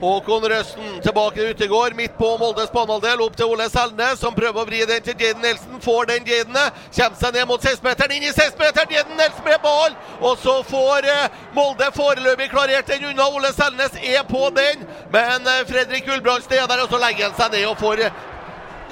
Håkon 0.00 0.44
Røsten 0.44 0.98
tilbake 1.00 1.38
til 1.40 1.50
Utegård, 1.54 1.94
midt 1.96 2.18
på 2.18 2.28
Moldes 2.36 2.68
banehalvdel. 2.72 3.20
Opp 3.24 3.36
til 3.36 3.48
Ole 3.48 3.64
Selnes, 3.72 4.18
som 4.20 4.34
prøver 4.36 4.60
å 4.60 4.66
vri 4.68 4.82
den 4.88 5.00
til 5.06 5.16
Jaden 5.16 5.40
Nelson. 5.40 5.78
Får 5.80 6.10
den 6.10 6.26
Jadene. 6.28 6.66
Kommer 6.92 7.16
seg 7.22 7.32
ned 7.38 7.48
mot 7.48 7.64
16-meteren, 7.64 8.12
inn 8.18 8.26
i 8.28 8.32
16-meteren. 8.34 8.92
Jaden 8.92 9.16
Nelson 9.16 9.46
med 9.48 9.62
ball! 9.64 9.96
Og 10.20 10.36
så 10.42 10.58
får 10.68 11.08
eh, 11.08 11.40
Molde 11.56 11.88
foreløpig 11.96 12.50
klarert 12.52 12.92
den 12.92 13.08
unna. 13.08 13.30
Ole 13.32 13.54
Selnes 13.56 13.96
er 14.02 14.20
på 14.28 14.50
den, 14.56 14.84
men 15.16 15.48
eh, 15.48 15.64
Fredrik 15.70 16.04
Gulbrandsen 16.10 16.58
er 16.58 16.68
der, 16.68 16.84
og 16.84 16.92
så 16.92 17.00
legger 17.00 17.30
han 17.30 17.38
seg 17.40 17.56
ned 17.56 17.64
og 17.70 17.80
får 17.80 18.04
eh, 18.04 18.22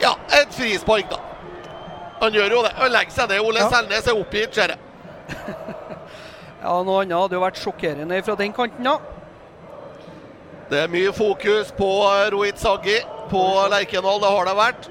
ja, 0.01 0.17
et 0.41 0.57
frispark, 0.57 1.13
da. 1.13 1.21
Han 2.25 2.33
gjør 2.33 2.57
jo 2.57 2.63
det. 2.65 2.73
Han 2.81 2.95
legger 2.97 3.19
seg 3.21 3.29
ned. 3.35 3.45
Ole 3.45 3.61
Ja. 3.61 3.69
Selnes 3.77 4.09
er 4.09 4.25
oppgitt, 4.25 4.57
ser 4.57 4.73
jeg. 4.73 4.81
Ja, 6.65 6.79
Noe 6.81 7.03
annet 7.03 7.13
hadde 7.13 7.37
jo 7.37 7.43
vært 7.43 7.59
sjokkerende 7.61 8.23
fra 8.25 8.35
den 8.41 8.55
kanten, 8.57 8.87
ja. 8.89 8.97
Det 10.75 10.81
er 10.83 10.91
mye 10.91 11.11
fokus 11.15 11.69
på 11.79 11.87
eh, 12.03 12.33
Rohit 12.35 12.59
Saggi 12.59 12.97
på 13.31 13.43
Lerkendal. 13.71 14.17
Det 14.19 14.31
har 14.35 14.49
det 14.49 14.55
vært. 14.59 14.89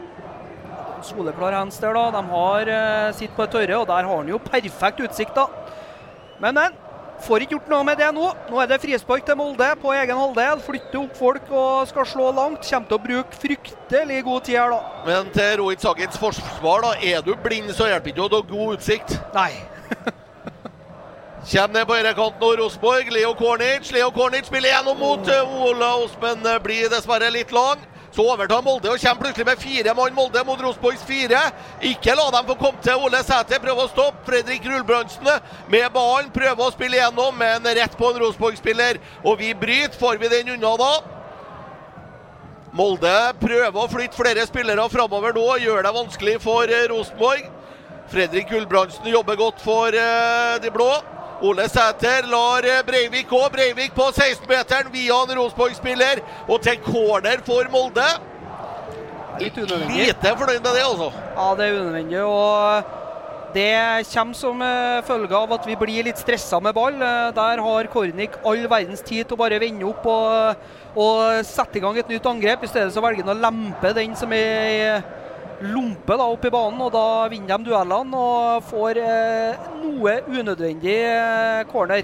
Soleklar 1.03 1.57
hands 1.57 1.81
der, 1.83 1.97
da. 1.97 2.05
De 2.15 2.21
har 2.29 2.71
uh, 2.71 3.09
sitt 3.17 3.33
på 3.35 3.43
det 3.43 3.51
tørre, 3.51 3.81
og 3.81 3.89
der 3.89 4.07
har 4.07 4.21
han 4.21 4.31
jo 4.31 4.39
perfekt 4.39 5.03
utsikt, 5.03 5.35
da. 5.35 5.49
Men, 6.39 6.55
men. 6.55 6.79
Får 7.23 7.43
ikke 7.43 7.55
gjort 7.55 7.69
noe 7.71 7.83
med 7.87 7.99
det 7.99 8.09
nå. 8.15 8.29
Nå 8.51 8.63
er 8.63 8.71
det 8.71 8.79
frispark 8.83 9.27
til 9.27 9.37
Molde 9.39 9.67
på 9.79 9.91
egen 9.95 10.17
halvdel. 10.17 10.63
Flytter 10.63 10.97
opp 11.01 11.19
folk 11.19 11.51
og 11.51 11.85
skal 11.91 12.07
slå 12.09 12.31
langt. 12.35 12.63
Kommer 12.67 12.89
til 12.89 12.97
å 12.97 13.03
bruke 13.03 13.43
fryktelig 13.43 14.23
god 14.23 14.47
tid 14.47 14.59
her, 14.59 14.73
da. 14.73 14.97
Men 15.07 15.31
til 15.35 15.53
Rohit 15.61 15.83
Saggins 15.83 16.19
forsvar, 16.19 16.87
da. 16.87 16.95
Er 17.03 17.23
du 17.27 17.35
blind, 17.43 17.75
så 17.75 17.91
hjelper 17.91 18.15
ikke 18.15 18.27
å 18.27 18.31
ha 18.31 18.43
god 18.55 18.75
utsikt. 18.79 19.19
Nei. 19.35 19.51
Kommer 21.43 21.73
ned 21.75 21.87
på 21.87 21.95
høyrekanten 21.97 22.43
og 22.47 22.59
Rosenborg. 22.61 23.09
Leo 23.11 23.33
Kornic. 23.35 23.89
Leo 23.91 24.11
Kornic 24.15 24.47
spiller 24.47 24.71
gjennom 24.77 24.99
mot 24.99 25.27
eh, 25.27 25.57
Ola 25.67 25.89
Osmen. 25.99 26.45
eh, 26.47 26.59
Blir 26.63 26.87
dessverre 26.91 27.31
litt 27.35 27.51
lang. 27.51 27.81
Så 28.13 28.23
overtar 28.29 28.61
Molde 28.61 28.91
og 28.93 29.01
kommer 29.01 29.25
plutselig 29.25 29.45
med 29.47 29.59
fire 29.59 29.93
mann 29.97 30.13
Molde 30.15 30.43
mot 30.47 30.61
Rosenborgs 30.61 31.01
fire. 31.03 31.39
Ikke 31.83 32.13
la 32.15 32.29
dem 32.31 32.47
få 32.47 32.55
komme 32.61 32.79
til. 32.85 32.95
Ole 32.95 33.19
Sæter 33.25 33.59
prøver 33.59 33.83
å 33.83 33.91
stoppe. 33.91 34.23
Fredrik 34.29 34.63
Rulbrandsen 34.69 35.27
med 35.73 35.87
ballen 35.95 36.29
prøver 36.31 36.63
å 36.63 36.71
spille 36.71 37.01
gjennom, 37.01 37.35
men 37.41 37.65
rett 37.75 37.97
på 37.97 38.11
en 38.11 38.21
Rosenborg-spiller. 38.21 39.01
Og 39.25 39.41
vi 39.41 39.51
bryter. 39.57 39.97
Får 39.99 40.21
vi 40.21 40.29
den 40.31 40.53
unna 40.55 40.75
da? 40.79 40.91
Molde 42.73 43.17
prøver 43.41 43.81
å 43.83 43.89
flytte 43.91 44.17
flere 44.17 44.45
spillere 44.49 44.85
framover 44.89 45.35
nå, 45.35 45.43
gjør 45.61 45.83
det 45.85 45.91
vanskelig 45.97 46.37
for 46.45 46.71
eh, 46.71 46.87
Rosenborg. 46.93 47.49
Fredrik 48.13 48.47
Gulbrandsen 48.53 49.11
jobber 49.11 49.35
godt 49.39 49.59
for 49.63 49.91
de 50.61 50.71
blå. 50.73 50.89
Ole 51.43 51.65
Sæter 51.67 52.23
lar 52.31 52.63
eh, 52.63 52.81
Breivik 52.87 53.27
gå. 53.27 53.41
Breivik 53.51 53.91
på 53.95 54.05
16-meteren 54.15 54.91
via 54.93 55.17
en 55.25 55.33
Rosenborg-spiller. 55.41 56.21
Og 56.47 56.61
til 56.63 56.79
corner 56.85 57.43
for 57.43 57.67
Molde. 57.73 58.05
Litt 59.41 59.57
unødvendig. 59.57 60.05
Lite 60.07 60.35
fornøyd 60.39 60.61
med 60.61 60.69
det, 60.77 60.83
altså. 60.87 61.09
Ja, 61.35 61.47
det 61.59 61.65
er 61.67 61.79
unødvendig. 61.81 62.21
og 62.23 62.99
det 63.53 64.07
kommer 64.09 64.33
som 64.33 64.61
eh, 64.65 65.01
følge 65.05 65.37
av 65.37 65.51
at 65.53 65.67
vi 65.67 65.75
blir 65.77 66.07
litt 66.07 66.17
stressa 66.17 66.57
med 66.63 66.73
ball. 66.73 66.95
Eh, 66.95 67.33
Der 67.35 67.61
har 67.61 67.89
Kornik 67.91 68.39
all 68.45 68.63
verdens 68.71 69.03
tid 69.05 69.27
til 69.27 69.35
å 69.35 69.41
bare 69.43 69.59
vende 69.61 69.85
opp 69.85 70.07
og, 70.09 70.63
og 70.95 71.43
sette 71.45 71.77
i 71.77 71.83
gang 71.83 71.99
et 71.99 72.09
nytt 72.09 72.25
angrep. 72.31 72.63
I 72.63 72.71
stedet 72.71 72.95
så 72.95 73.03
velger 73.03 73.27
han 73.27 73.35
å 73.35 73.43
lempe 73.43 73.93
den 73.99 74.15
som 74.17 74.31
er 74.33 74.63
i 74.71 74.79
lompe 75.63 76.17
da, 76.19 76.27
opp 76.27 76.45
i 76.45 76.51
banen, 76.53 76.81
og 76.83 76.91
da 76.93 77.05
vinner 77.31 77.57
de 77.59 77.69
duellene 77.69 78.19
og 78.19 78.67
får 78.67 78.99
eh, 79.01 79.69
noe 79.83 80.17
unødvendig 80.27 80.97
eh, 81.07 81.63
corner. 81.71 82.03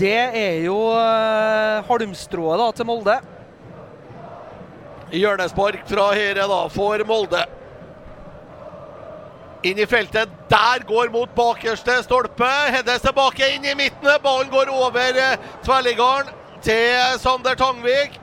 Det 0.00 0.18
er 0.18 0.64
jo 0.66 0.76
eh, 0.96 1.82
halmstrået 1.88 2.60
da, 2.60 2.68
til 2.76 2.88
Molde. 2.88 3.18
Hjørnespark 5.12 5.84
fra 5.88 6.12
høyre 6.16 6.46
for 6.72 7.04
Molde. 7.08 7.42
Inn 9.62 9.78
i 9.78 9.86
feltet. 9.86 10.30
Der 10.50 10.82
går 10.88 11.12
mot 11.12 11.30
bakerste 11.36 12.00
stolpe. 12.02 12.48
Heddes 12.74 13.04
tilbake 13.04 13.52
inn 13.54 13.68
i 13.68 13.76
midten. 13.78 14.10
Ballen 14.24 14.50
går 14.50 14.72
over 14.72 15.20
eh, 15.22 15.38
tverrliggeren 15.62 16.32
til 16.64 17.20
Sander 17.22 17.54
Tangvik. 17.54 18.21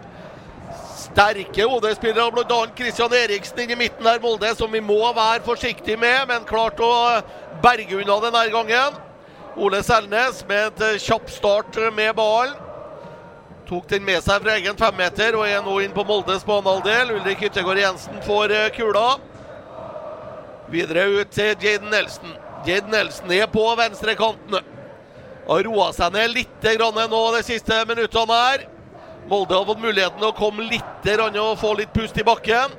Sterke 1.20 1.66
OD-spillere, 1.66 2.32
bl.a. 2.32 2.68
Christian 2.78 3.14
Eriksen 3.14 3.60
inn 3.60 3.74
i 3.74 3.76
midten 3.76 4.06
der, 4.08 4.22
Molde, 4.24 4.54
som 4.56 4.72
vi 4.72 4.80
må 4.80 5.02
være 5.12 5.42
forsiktig 5.44 5.98
med, 6.00 6.30
men 6.30 6.46
klart 6.48 6.80
å 6.80 6.92
berge 7.60 7.98
unna 8.00 8.16
denne 8.24 8.44
gangen. 8.54 8.96
Ole 9.60 9.82
Selnes 9.84 10.40
med 10.48 10.70
et 10.70 10.86
eh, 10.86 11.02
kjapp 11.04 11.28
start 11.28 11.76
med 11.98 12.14
ballen. 12.16 12.56
Tok 13.68 13.92
den 13.92 14.08
med 14.08 14.24
seg 14.24 14.46
fra 14.46 14.56
egen 14.56 14.80
femmeter 14.80 15.36
og 15.36 15.44
er 15.44 15.60
nå 15.68 15.76
inn 15.84 15.92
på 15.92 16.08
Moldes 16.08 16.48
banehalvdel. 16.48 17.12
Ulrik 17.18 17.44
Yttergård 17.50 17.84
Jensen 17.84 18.24
får 18.24 18.56
eh, 18.56 18.72
kula. 18.80 19.06
Videre 20.72 21.10
ut 21.20 21.36
til 21.36 21.52
Jaden 21.52 21.92
Nelson. 21.92 22.32
Jaden 22.64 22.96
Nelson 22.96 23.36
er 23.36 23.52
på 23.52 23.68
venstrekanten. 23.84 24.64
Har 25.52 25.68
roa 25.68 25.92
seg 26.00 26.16
ned 26.16 26.38
litt 26.40 26.76
nå 26.80 27.24
de 27.36 27.48
siste 27.52 27.84
minuttene 27.92 28.44
her. 28.48 28.70
Molde 29.30 29.54
har 29.54 29.66
fått 29.66 29.82
muligheten 29.82 30.24
å 30.26 30.34
komme 30.34 30.66
litt 30.66 31.10
og 31.38 31.58
få 31.62 31.76
litt 31.78 31.94
pust 31.94 32.18
i 32.18 32.26
bakken. 32.26 32.74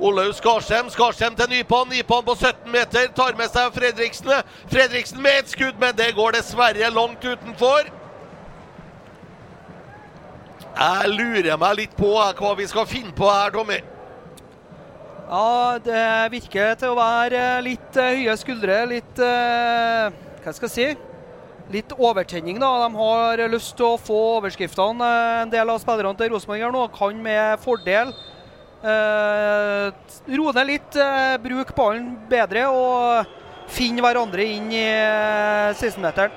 Olaug 0.00 0.32
Skarsheim. 0.32 0.88
Skarsheim 0.88 1.36
til 1.36 1.50
Nypan. 1.50 1.90
Nypan 1.92 2.24
på 2.24 2.34
17 2.34 2.72
meter. 2.72 3.10
Tar 3.12 3.36
med 3.36 3.50
seg 3.52 3.74
Fredriksen. 3.74 4.32
Fredriksen 4.72 5.20
med 5.20 5.42
et 5.42 5.52
skudd, 5.52 5.76
men 5.80 5.92
det 5.96 6.14
går 6.16 6.38
dessverre 6.38 6.88
langt 6.94 7.24
utenfor. 7.24 7.90
Jeg 10.80 11.12
lurer 11.12 11.60
meg 11.60 11.76
litt 11.76 11.96
på 11.98 12.14
eh, 12.16 12.32
hva 12.38 12.54
vi 12.56 12.64
skal 12.70 12.88
finne 12.88 13.12
på 13.12 13.28
her, 13.28 13.52
Tommy. 13.52 13.82
Ja, 15.30 15.76
det 15.84 16.06
virker 16.32 16.72
til 16.80 16.94
å 16.94 16.96
være 16.96 17.44
litt 17.66 18.00
eh, 18.00 18.16
høye 18.16 18.40
skuldre, 18.40 18.80
litt 18.88 19.20
eh, 19.20 20.18
Hva 20.40 20.54
skal 20.56 20.70
jeg 20.70 20.76
si? 20.78 21.09
Litt 21.70 21.92
overtenning, 21.94 22.58
da. 22.58 22.70
De 22.82 22.96
har 22.98 23.42
lyst 23.52 23.76
til 23.78 23.86
å 23.92 23.98
få 24.00 24.18
overskriftene. 24.40 25.06
Eh, 25.06 25.42
En 25.44 25.50
del 25.52 25.70
av 25.70 25.78
spillerne 25.82 26.18
til 26.18 26.32
Rosenborg 26.32 26.72
nå 26.74 26.86
kan 26.96 27.20
med 27.22 27.60
fordel 27.62 28.10
eh, 28.82 29.90
roe 30.34 30.54
ned 30.56 30.66
litt, 30.66 30.96
eh, 30.98 31.36
bruke 31.42 31.76
ballen 31.76 32.16
bedre 32.30 32.66
og 32.74 33.36
finne 33.70 34.02
hverandre 34.02 34.46
inn 34.56 34.72
i 34.74 34.82
eh, 34.82 35.70
16-meteren. 35.76 36.34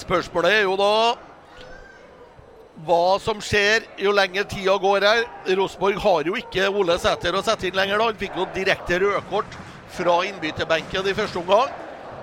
Spørsmålet 0.00 0.60
er 0.60 0.64
jo 0.64 0.78
da 0.80 0.92
hva 2.86 3.18
som 3.20 3.42
skjer 3.44 3.84
jo 4.00 4.14
lenger 4.16 4.46
tida 4.48 4.78
går 4.80 5.04
her. 5.04 5.22
Rosenborg 5.58 6.00
har 6.00 6.30
jo 6.30 6.38
ikke 6.40 6.70
Ole 6.72 6.96
Sæter 7.02 7.36
å 7.36 7.44
sette 7.44 7.68
inn 7.68 7.76
lenger. 7.76 7.98
da. 8.00 8.08
Han 8.08 8.20
fikk 8.22 8.38
jo 8.38 8.48
direkte 8.54 9.02
rødkort 9.02 9.58
fra 9.92 10.20
innbytterbenken 10.30 11.10
i 11.10 11.16
første 11.18 11.42
omgang. 11.42 11.68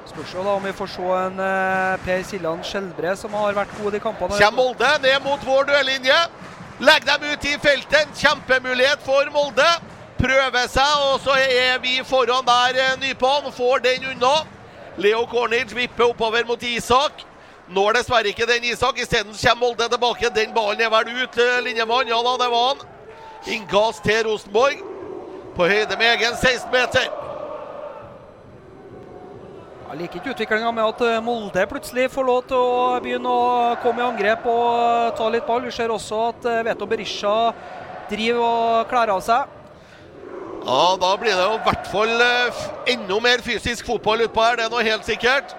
Spørs 0.07 0.35
om 0.39 0.63
vi 0.63 0.71
får 0.73 0.87
se 0.87 1.07
en 1.19 1.39
eh, 1.43 1.97
Per 2.05 2.21
Siljan 2.23 2.61
Skjelbre 2.63 3.11
som 3.19 3.33
har 3.35 3.55
vært 3.57 3.73
god 3.81 3.97
i 3.97 3.99
kampene. 3.99 4.37
Kjem 4.39 4.55
Molde 4.55 4.91
ned 5.03 5.19
mot 5.25 5.41
vår 5.43 5.67
duellinje. 5.67 6.19
Legg 6.79 7.05
dem 7.09 7.25
ut 7.27 7.47
i 7.49 7.55
feltet. 7.59 8.05
En 8.05 8.13
kjempemulighet 8.15 9.03
for 9.03 9.27
Molde. 9.35 9.67
Prøver 10.17 10.69
seg, 10.71 11.03
og 11.09 11.19
så 11.25 11.35
er 11.35 11.81
vi 11.83 11.97
foran 12.07 12.47
der 12.47 12.79
eh, 12.85 12.95
Nypan. 13.03 13.51
Får 13.51 13.83
den 13.83 14.07
unna. 14.13 14.33
Leo 14.97 15.25
Cornich 15.27 15.75
vipper 15.75 16.07
oppover 16.07 16.47
mot 16.47 16.63
Isak. 16.63 17.25
Når 17.67 17.99
dessverre 17.99 18.31
ikke 18.31 18.47
den 18.47 18.71
Isak. 18.71 19.03
Isteden 19.03 19.35
kommer 19.35 19.65
Molde 19.65 19.91
tilbake. 19.91 20.31
Den 20.31 20.55
ballen 20.55 20.87
er 20.87 20.93
vel 20.93 21.11
ut, 21.19 21.35
eh, 21.35 21.59
linjemann. 21.67 22.07
Ja 22.07 22.23
da, 22.23 22.37
det 22.45 22.51
var 22.55 22.67
han. 22.71 22.87
Innkast 23.57 24.07
til 24.07 24.23
Rosenborg. 24.31 24.79
På 25.59 25.67
høyde 25.67 25.99
med 25.99 26.13
egen 26.15 26.39
16-meter. 26.39 27.26
Jeg 29.87 30.01
liker 30.01 30.19
ikke 30.19 30.33
utviklinga 30.33 30.71
med 30.75 30.83
at 30.83 31.01
eh, 31.05 31.19
Molde 31.23 31.63
plutselig 31.71 32.09
får 32.11 32.25
lov 32.27 32.41
til 32.49 32.59
å 32.59 32.79
begynne 32.99 33.31
å 33.31 33.75
komme 33.79 34.01
i 34.01 34.03
angrep 34.03 34.43
og 34.51 34.63
eh, 34.75 35.11
ta 35.15 35.27
litt 35.31 35.45
ball. 35.47 35.61
Vi 35.63 35.71
ser 35.71 35.93
også 35.95 36.17
at 36.25 36.47
eh, 36.51 36.63
Veto 36.67 36.83
Berisha 36.91 37.35
driver 38.09 38.41
og 38.43 38.89
kler 38.91 39.13
av 39.13 39.21
seg. 39.23 39.53
Ja, 40.67 40.81
da 40.99 41.11
blir 41.21 41.31
det 41.31 41.45
jo 41.45 41.53
i 41.55 41.61
hvert 41.63 41.87
fall 41.87 42.11
enda 42.91 43.19
mer 43.23 43.43
fysisk 43.45 43.87
fotball 43.87 44.25
utpå 44.25 44.43
her. 44.43 44.57
Det 44.59 44.65
er 44.65 44.73
noe 44.73 44.83
helt 44.83 45.07
sikkert. 45.07 45.53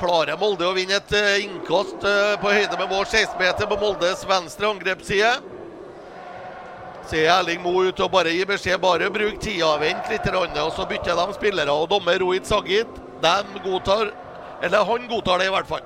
Klarer 0.00 0.40
Molde 0.40 0.64
å 0.64 0.72
vinne 0.72 0.96
et 0.96 1.12
innkast 1.42 2.06
på 2.40 2.52
høyde 2.54 2.78
med 2.78 2.88
vår 2.88 3.04
16-meter 3.04 3.68
på 3.68 3.78
Moldes 3.82 4.22
venstre 4.30 4.70
angrepsside? 4.70 5.34
Ser 7.10 7.28
Erling 7.34 7.60
Moe 7.66 7.90
ut 7.90 8.00
og 8.00 8.14
bare 8.14 8.32
gir 8.32 8.48
beskjed 8.48 8.80
bare 8.80 9.10
bruk 9.12 9.36
tida, 9.44 9.74
vent 9.82 10.08
litt, 10.08 10.30
og 10.32 10.72
så 10.72 10.88
bytter 10.88 11.18
de 11.18 11.36
spillere. 11.36 11.74
Og 11.74 11.90
dommer 11.92 12.20
Rohit 12.22 12.48
Sagit, 12.48 12.96
de 13.22 13.62
godtar 13.64 14.12
Eller 14.62 14.84
han 14.84 15.08
godtar 15.08 15.38
det 15.38 15.46
i 15.46 15.54
hvert 15.54 15.68
fall. 15.68 15.84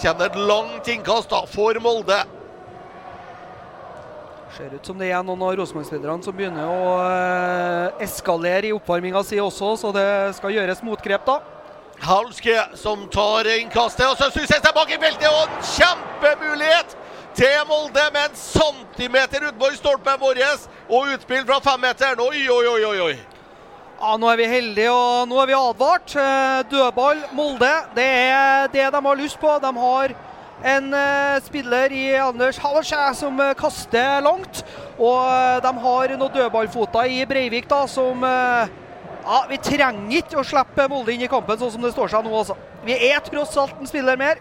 Kommer 0.00 0.18
det 0.18 0.28
et 0.30 0.36
langt 0.48 0.88
innkast 0.88 1.30
da 1.30 1.42
for 1.44 1.76
Molde. 1.84 2.16
Ser 4.56 4.72
ut 4.74 4.86
som 4.86 4.98
det 4.98 5.10
er 5.12 5.20
noen 5.22 5.42
av 5.44 5.52
Rosenborg-spillerne 5.60 6.24
som 6.24 6.34
begynner 6.34 6.66
å 6.66 6.94
eh, 7.04 8.00
eskalere 8.06 8.70
i 8.70 8.72
oppvarminga 8.74 9.20
si 9.28 9.38
også, 9.38 9.74
så 9.78 9.92
det 9.94 10.06
skal 10.38 10.56
gjøres 10.56 10.80
motgrep 10.86 11.28
da. 11.28 11.36
Halske 12.00 12.56
som 12.80 13.04
tar 13.12 13.46
innkastet, 13.58 14.08
og 14.08 14.16
så 14.16 14.30
suser 14.32 14.62
det 14.64 14.72
bak 14.74 14.90
i 14.90 14.98
feltet, 15.02 15.28
og 15.28 15.44
en 15.44 15.68
kjempemulighet 15.74 16.96
til 17.36 17.58
Molde 17.68 18.06
med 18.14 18.22
en 18.24 18.40
centimeter 18.40 19.46
utenfor 19.50 19.76
stolpen 19.76 20.18
vår, 20.22 20.40
og 20.88 21.12
utspill 21.14 21.44
fra 21.46 21.60
femmeteren. 21.64 22.24
Oi, 22.24 22.48
oi, 22.48 22.64
oi, 22.72 22.84
oi, 22.88 22.98
oi. 23.10 23.39
Ja, 24.00 24.14
Nå 24.16 24.30
er 24.32 24.38
vi 24.40 24.46
heldige, 24.48 24.88
og 24.96 25.28
nå 25.28 25.36
er 25.42 25.48
vi 25.50 25.52
advart. 25.52 26.14
Eh, 26.16 26.62
Dødball, 26.70 27.18
Molde. 27.36 27.68
Det 27.92 28.06
er 28.06 28.70
det 28.72 28.86
de 28.94 29.02
har 29.04 29.18
lyst 29.18 29.36
på. 29.36 29.50
De 29.60 29.72
har 29.76 30.14
en 30.72 30.94
eh, 30.96 31.40
spiller 31.44 31.92
i 31.92 32.06
Anders 32.16 32.56
Hallersjæ 32.62 33.10
som 33.18 33.36
eh, 33.44 33.52
kaster 33.60 34.24
langt. 34.24 34.62
Og 34.96 35.20
de 35.66 35.74
har 35.84 36.16
noen 36.16 36.32
dødballfoter 36.32 37.12
i 37.12 37.26
Breivik 37.28 37.68
da, 37.68 37.84
som 37.88 38.24
Ja, 38.24 39.38
vi 39.50 39.58
trenger 39.60 40.16
ikke 40.16 40.40
å 40.40 40.48
slippe 40.48 40.86
Molde 40.88 41.12
inn 41.12 41.26
i 41.26 41.28
kampen 41.28 41.58
sånn 41.60 41.74
som 41.74 41.84
det 41.84 41.92
står 41.92 42.08
seg 42.08 42.24
nå, 42.24 42.32
altså. 42.40 42.56
Vi 42.86 42.96
er 43.10 43.20
tross 43.24 43.52
alt 43.60 43.76
en 43.80 43.88
spiller 43.88 44.16
mer. 44.16 44.40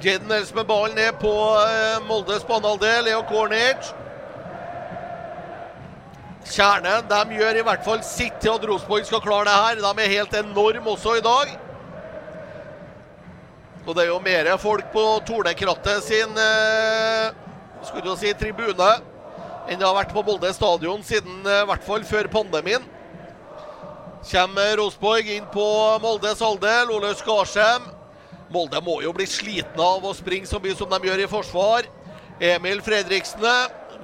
Jaden 0.00 0.32
Nelson 0.32 0.56
med 0.56 0.70
ballen 0.72 0.96
ned 0.96 1.20
på 1.20 1.32
Moldes 2.08 2.48
banehalvdel. 2.48 3.10
Leo 3.10 3.26
Kornic. 3.28 3.92
Kjernen 6.48 7.06
de 7.08 7.36
gjør 7.38 7.60
i 7.60 7.64
hvert 7.66 7.84
fall 7.86 8.00
sitt 8.06 8.40
til 8.42 8.56
at 8.56 8.64
Rosenborg 8.66 9.06
skal 9.06 9.22
klare 9.24 9.46
det 9.46 9.58
her. 9.58 9.82
De 9.84 10.02
er 10.02 10.14
helt 10.16 10.34
enorme 10.40 10.94
også 10.94 11.16
i 11.18 11.24
dag. 11.24 11.52
Og 13.86 13.94
det 13.94 14.04
er 14.04 14.10
jo 14.12 14.18
mer 14.22 14.50
folk 14.62 14.90
på 14.94 15.04
Tornekrattet 15.26 16.04
sin 16.06 16.36
eh, 16.38 17.32
skulle 17.82 18.14
si, 18.18 18.30
tribune 18.38 18.90
enn 19.70 19.78
det 19.78 19.86
har 19.86 19.94
vært 19.94 20.12
på 20.14 20.22
Molde 20.26 20.50
stadion 20.54 21.02
siden 21.06 21.46
eh, 21.46 21.62
i 21.62 21.68
hvert 21.70 21.86
fall 21.86 22.04
før 22.06 22.30
pandemien. 22.30 22.84
Kommer 24.22 24.76
Rosenborg 24.78 25.30
inn 25.34 25.48
på 25.50 25.66
Moldes 26.02 26.42
halvdel. 26.42 26.92
Ole 26.94 27.10
Skarsheim. 27.18 27.88
Molde 28.54 28.78
må 28.84 29.00
jo 29.02 29.10
bli 29.16 29.26
slitne 29.26 29.82
av 29.82 30.04
å 30.06 30.14
springe 30.14 30.46
så 30.46 30.60
mye 30.62 30.76
som 30.78 30.90
de 30.90 31.00
gjør 31.08 31.24
i 31.24 31.30
forsvar. 31.30 31.88
Emil 32.42 32.82
Fredriksen 32.86 33.42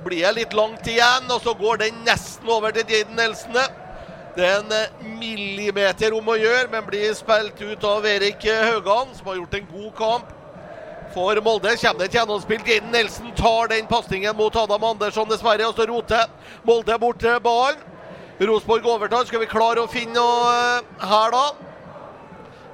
blir 0.04 0.24
det 0.26 0.32
litt 0.36 0.56
langt 0.56 0.86
igjen, 0.88 1.28
og 1.30 1.42
så 1.44 1.54
går 1.58 1.84
den 1.84 2.00
nesten 2.06 2.48
over 2.50 2.74
til 2.74 2.88
Jaden 2.88 3.16
Nelson. 3.18 3.58
Det 4.36 4.46
er 4.46 4.60
en 4.60 4.74
eh, 4.74 5.06
millimeter 5.18 6.14
om 6.14 6.28
å 6.30 6.38
gjøre, 6.38 6.68
men 6.72 6.86
blir 6.86 7.14
spilt 7.18 7.58
ut 7.58 7.86
av 7.88 8.06
Erik 8.06 8.44
Haugan, 8.46 9.14
som 9.16 9.30
har 9.32 9.40
gjort 9.40 9.56
en 9.58 9.70
god 9.72 9.94
kamp 9.98 10.34
for 11.14 11.40
Molde. 11.42 11.74
Kommer 11.80 12.04
det 12.04 12.10
et 12.10 12.18
gjennomspill. 12.20 12.62
Jaden 12.66 12.92
Nelson 12.94 13.32
tar 13.36 13.72
den 13.72 13.88
pasningen 13.90 14.36
mot 14.36 14.56
Adam 14.56 14.84
Andersson, 14.92 15.28
dessverre. 15.30 15.66
Og 15.66 15.74
så 15.74 15.88
roter 15.90 16.26
Molde 16.68 16.98
bort 17.02 17.24
ballen. 17.42 17.86
Rosenborg 18.38 18.86
overtar. 18.86 19.24
Skal 19.26 19.42
vi 19.42 19.50
klare 19.50 19.82
å 19.82 19.90
finne 19.90 20.14
noe 20.14 20.52
eh, 20.54 21.06
her, 21.10 21.34
da? 21.34 21.46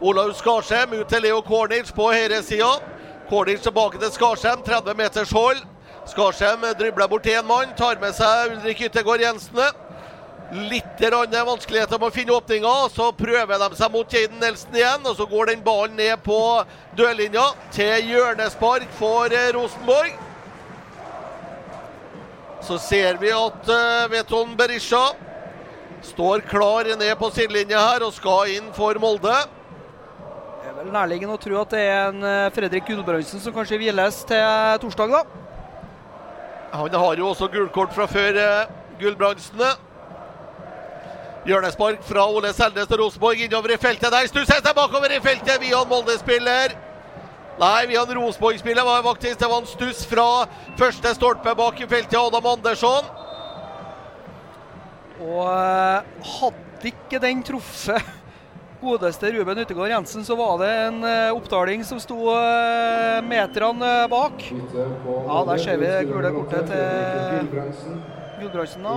Olaug 0.05 0.35
Skarsheim 0.37 0.93
ut 0.99 1.09
til 1.09 1.25
Leo 1.25 1.41
Kornic 1.47 1.89
på 1.97 2.11
høyresida. 2.13 2.75
Kornic 3.31 3.63
tilbake 3.65 4.01
til 4.03 4.13
Skarsheim. 4.13 4.61
30 4.67 4.99
meters 4.99 5.33
hold. 5.33 5.63
Skarsheim 6.05 6.61
dribler 6.79 7.09
bort 7.09 7.27
én 7.27 7.47
mann, 7.47 7.73
tar 7.77 7.97
med 8.01 8.13
seg 8.13 8.59
Ulrik 8.59 8.83
Yttergård 8.85 9.23
Jensen. 9.25 9.81
Litt 10.53 11.01
vanskeligheter 11.01 11.99
med 11.99 12.11
å 12.11 12.15
finne 12.15 12.35
åpninga. 12.37 12.73
Så 12.93 13.09
prøver 13.17 13.59
de 13.59 13.79
seg 13.79 13.93
mot 13.93 14.13
Jaden 14.13 14.39
Nelson 14.39 14.77
igjen. 14.77 15.07
Og 15.09 15.17
så 15.17 15.27
går 15.27 15.47
den 15.51 15.65
ballen 15.65 15.97
ned 15.97 16.21
på 16.23 16.39
dørlinja 16.97 17.47
til 17.73 18.13
hjørnespark 18.13 18.91
for 18.99 19.33
eh, 19.33 19.51
Rosenborg. 19.57 20.13
Så 22.65 22.79
ser 22.81 23.19
vi 23.21 23.33
at 23.33 23.67
uh, 23.69 24.07
Veton 24.09 24.55
Berisha 24.57 25.03
står 26.05 26.45
klar 26.49 26.89
ned 26.97 27.13
på 27.21 27.29
sidelinja 27.33 27.81
her 27.81 28.05
og 28.07 28.15
skal 28.17 28.55
inn 28.55 28.71
for 28.77 28.97
Molde. 29.01 29.35
Det 30.63 30.71
er 30.71 30.77
vel 30.79 30.93
nærliggende 30.93 31.37
å 31.37 31.41
tro 31.41 31.59
at 31.61 31.73
det 31.75 31.83
er 31.89 32.13
en 32.13 32.29
eh, 32.29 32.53
Fredrik 32.57 32.87
Gulbrandsen 32.89 33.41
som 33.41 33.57
kanskje 33.57 33.81
hviles 33.81 34.23
til 34.29 34.79
torsdag, 34.85 35.17
da. 35.17 35.44
Han 36.75 36.95
har 36.95 37.21
jo 37.21 37.29
også 37.31 37.47
gulkort 37.53 37.93
fra 37.95 38.07
før, 38.11 38.35
eh, 38.35 38.71
Gulbrandsen. 38.99 39.61
Hjørnespark 41.47 42.01
fra 42.03 42.25
Ole 42.27 42.51
Selnes 42.53 42.89
til 42.91 42.99
Rosenborg 42.99 43.45
innover 43.45 43.75
i 43.75 43.77
feltet. 43.77 44.11
Der 44.11 44.27
stusses 44.27 44.63
det 44.65 44.75
bakover 44.75 45.13
i 45.13 45.21
feltet 45.23 45.61
via 45.61 45.83
en 45.83 45.89
Molde-spiller. 45.89 46.75
Nei, 47.61 47.87
via 47.87 48.03
en 48.03 48.17
Rosenborg-spiller 48.19 48.85
var 48.85 49.05
faktisk 49.07 49.39
det 49.39 49.51
var 49.51 49.63
en 49.63 49.71
stuss 49.71 50.03
fra 50.11 50.27
første 50.77 51.15
stolpe 51.15 51.55
bak 51.55 51.81
i 51.81 51.87
feltet, 51.87 52.19
Adam 52.19 52.47
Andersson. 52.57 53.07
Og 55.21 55.47
uh, 55.47 56.27
hadde 56.41 56.91
ikke 56.91 57.23
den 57.23 57.43
truffet 57.47 58.03
godeste 58.85 59.31
Ruben 59.35 59.59
Utegård 59.59 59.91
Jensen, 59.91 60.25
så 60.25 60.37
var 60.39 60.59
det 60.63 60.71
en 60.87 60.99
uh, 61.05 61.37
oppdaling 61.37 61.85
som 61.87 62.01
sto 62.03 62.17
uh, 62.31 63.21
meterne 63.27 63.93
bak. 64.13 64.45
Ja, 64.45 65.39
der 65.49 65.63
ser 65.65 65.81
vi 65.83 65.91
gule 66.11 66.33
kortet 66.37 66.71
til 66.71 67.51
Gudbrandsen. 68.41 68.87
da. 68.87 68.97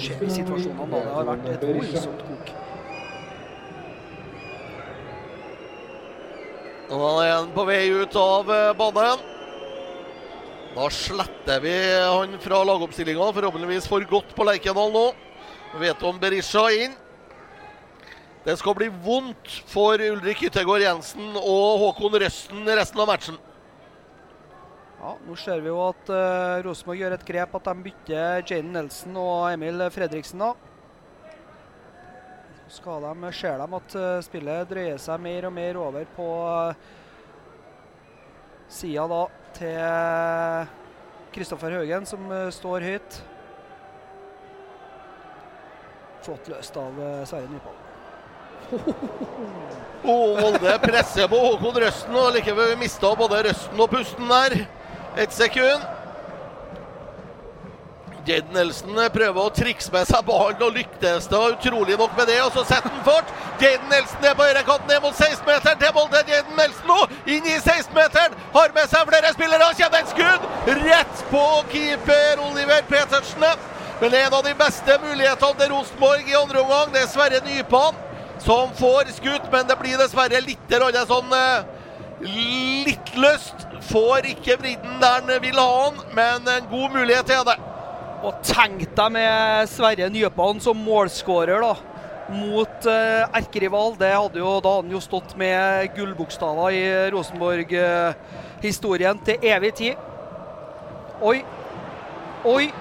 Ser 0.00 0.20
vi 0.22 0.30
situasjonene 0.32 0.90
da. 0.90 1.00
Det 1.04 1.14
har 1.16 1.28
vært 1.32 1.48
et 1.54 1.66
voldsomt 1.70 2.22
kok. 2.28 2.54
Nå 6.88 7.08
er 7.20 7.34
han 7.34 7.50
på 7.52 7.66
vei 7.68 7.82
ut 7.92 8.16
av 8.16 8.54
banen. 8.78 9.26
Da 10.78 10.86
sletter 10.94 11.60
vi 11.64 11.74
han 11.96 12.38
fra 12.40 12.62
lagoppstillinga, 12.64 13.32
forhåpentligvis 13.34 13.88
for 13.90 14.04
godt 14.08 14.30
på 14.36 14.46
Lerkendal 14.46 14.92
nå. 14.94 15.04
Vet 15.80 16.02
om 16.06 16.16
Berisha 16.20 16.68
inn. 16.72 16.94
Det 18.48 18.54
skal 18.56 18.72
bli 18.78 18.86
vondt 19.04 19.50
for 19.68 20.00
Ulrik 20.00 20.40
Yttergård 20.46 20.80
Jensen 20.80 21.34
og 21.36 21.82
Håkon 21.82 22.14
Røsten 22.22 22.62
resten 22.64 23.00
av 23.02 23.10
matchen. 23.10 23.34
Ja, 25.02 25.10
Nå 25.26 25.34
ser 25.36 25.60
vi 25.60 25.68
jo 25.68 25.82
at 25.84 26.08
uh, 26.08 26.62
Rosenborg 26.64 27.02
gjør 27.02 27.16
et 27.18 27.26
grep 27.28 27.58
at 27.58 27.66
de 27.68 27.82
bytter 27.84 28.46
Jaden 28.48 28.70
Nelson 28.72 29.18
og 29.20 29.50
Emil 29.50 29.84
Fredriksen. 29.92 30.40
da. 30.40 30.54
Så 32.70 32.78
skal 32.80 33.04
de, 33.04 33.32
ser 33.36 33.60
de 33.60 33.76
at 33.80 33.96
uh, 34.00 34.06
spillet 34.24 34.70
drøyer 34.70 35.02
seg 35.04 35.20
mer 35.26 35.48
og 35.50 35.52
mer 35.58 35.80
over 35.82 36.08
på 36.16 36.28
uh, 36.48 36.88
sida 38.78 39.04
da 39.12 39.20
til 39.58 40.72
Kristoffer 41.36 41.76
Haugen, 41.76 42.08
som 42.08 42.24
uh, 42.32 42.46
står 42.48 42.88
høyt. 42.94 43.20
Flott 46.24 46.48
løst 46.54 46.80
av 46.80 46.96
uh, 46.96 47.20
Sverre 47.28 47.52
Nypall. 47.52 47.77
Oh, 50.04 50.40
Molde 50.40 50.78
presser 50.78 51.28
på 51.28 51.38
Håkon 51.42 51.78
Røsten, 51.82 52.16
og 52.16 52.34
likevel 52.36 52.76
mista 52.80 53.10
både 53.18 53.42
Røsten 53.48 53.80
og 53.80 53.90
pusten 53.92 54.28
der. 54.30 54.60
Et 55.18 55.32
sekund. 55.34 55.86
Jed 58.28 58.50
Nelson 58.52 58.98
prøver 59.12 59.40
å 59.40 59.50
trikse 59.56 59.88
med 59.92 60.04
seg 60.04 60.26
ballen 60.28 60.60
og 60.66 60.74
lyktes 60.76 61.30
det 61.32 61.38
utrolig 61.54 61.96
nok 61.96 62.12
med 62.18 62.28
det. 62.28 62.36
Og 62.44 62.52
så 62.52 62.64
setter 62.68 62.92
han 62.92 63.04
fart. 63.06 63.30
Jaden 63.58 63.88
Nelson 63.90 64.26
er 64.28 64.36
på 64.36 64.44
høyrekanten 64.44 64.92
ned 64.92 65.00
mot 65.02 65.16
16-meteren 65.16 65.80
til 65.80 65.94
Molde. 65.96 66.20
Jaden 66.28 66.58
Nelson 66.60 66.92
nå 66.92 66.98
inn 67.34 67.48
i 67.48 67.56
16-meteren. 67.56 68.36
Har 68.52 68.74
med 68.76 68.92
seg 68.92 69.08
flere 69.08 69.32
spillere. 69.32 69.70
Kommer 69.80 70.04
et 70.04 70.12
skudd 70.12 70.76
rett 70.84 71.24
på 71.32 71.46
keeper 71.72 72.44
Oliver 72.50 72.84
Petersen. 72.90 73.48
Men 74.02 74.20
en 74.20 74.36
av 74.36 74.44
de 74.44 74.52
beste 74.60 75.00
mulighetene 75.02 75.58
til 75.62 75.72
Rosenborg 75.72 76.28
i 76.28 76.36
andre 76.38 76.60
omgang, 76.62 76.92
det 76.92 77.02
er 77.06 77.10
Sverre 77.10 77.40
Nypan 77.48 78.04
som 78.44 78.70
får 78.78 79.12
skutt, 79.16 79.48
men 79.52 79.66
det 79.68 79.76
blir 79.80 79.98
dessverre 80.00 80.40
litt 80.44 80.76
sånn 81.08 81.32
litt 82.20 83.16
lyst. 83.16 83.66
Får 83.88 84.26
ikke 84.34 84.58
vridden 84.60 85.00
der 85.00 85.22
han 85.22 85.42
vil 85.42 85.58
ha 85.58 85.84
han, 85.84 85.94
men 86.16 86.48
en 86.50 86.70
god 86.70 86.90
mulighet 86.96 87.26
til 87.30 87.44
det. 87.46 87.56
Og 88.26 88.32
tenk 88.42 88.96
deg 88.98 89.12
med 89.14 89.68
Sverre 89.70 90.08
Nypan 90.10 90.60
som 90.62 90.76
målskårer, 90.82 91.60
da. 91.62 91.74
Mot 92.34 92.86
eh, 92.90 93.36
erkerival. 93.38 93.94
Det 94.00 94.10
hadde 94.12 94.38
jo, 94.42 94.60
da 94.64 94.70
han 94.80 94.90
jo 94.92 95.00
stått 95.00 95.36
med 95.40 95.94
gullbokstaver 95.96 96.70
i 96.74 97.10
Rosenborg-historien 97.14 99.18
til 99.24 99.36
evig 99.54 99.72
tid. 99.78 99.94
Oi. 101.22 101.38
Oi. 102.46 102.72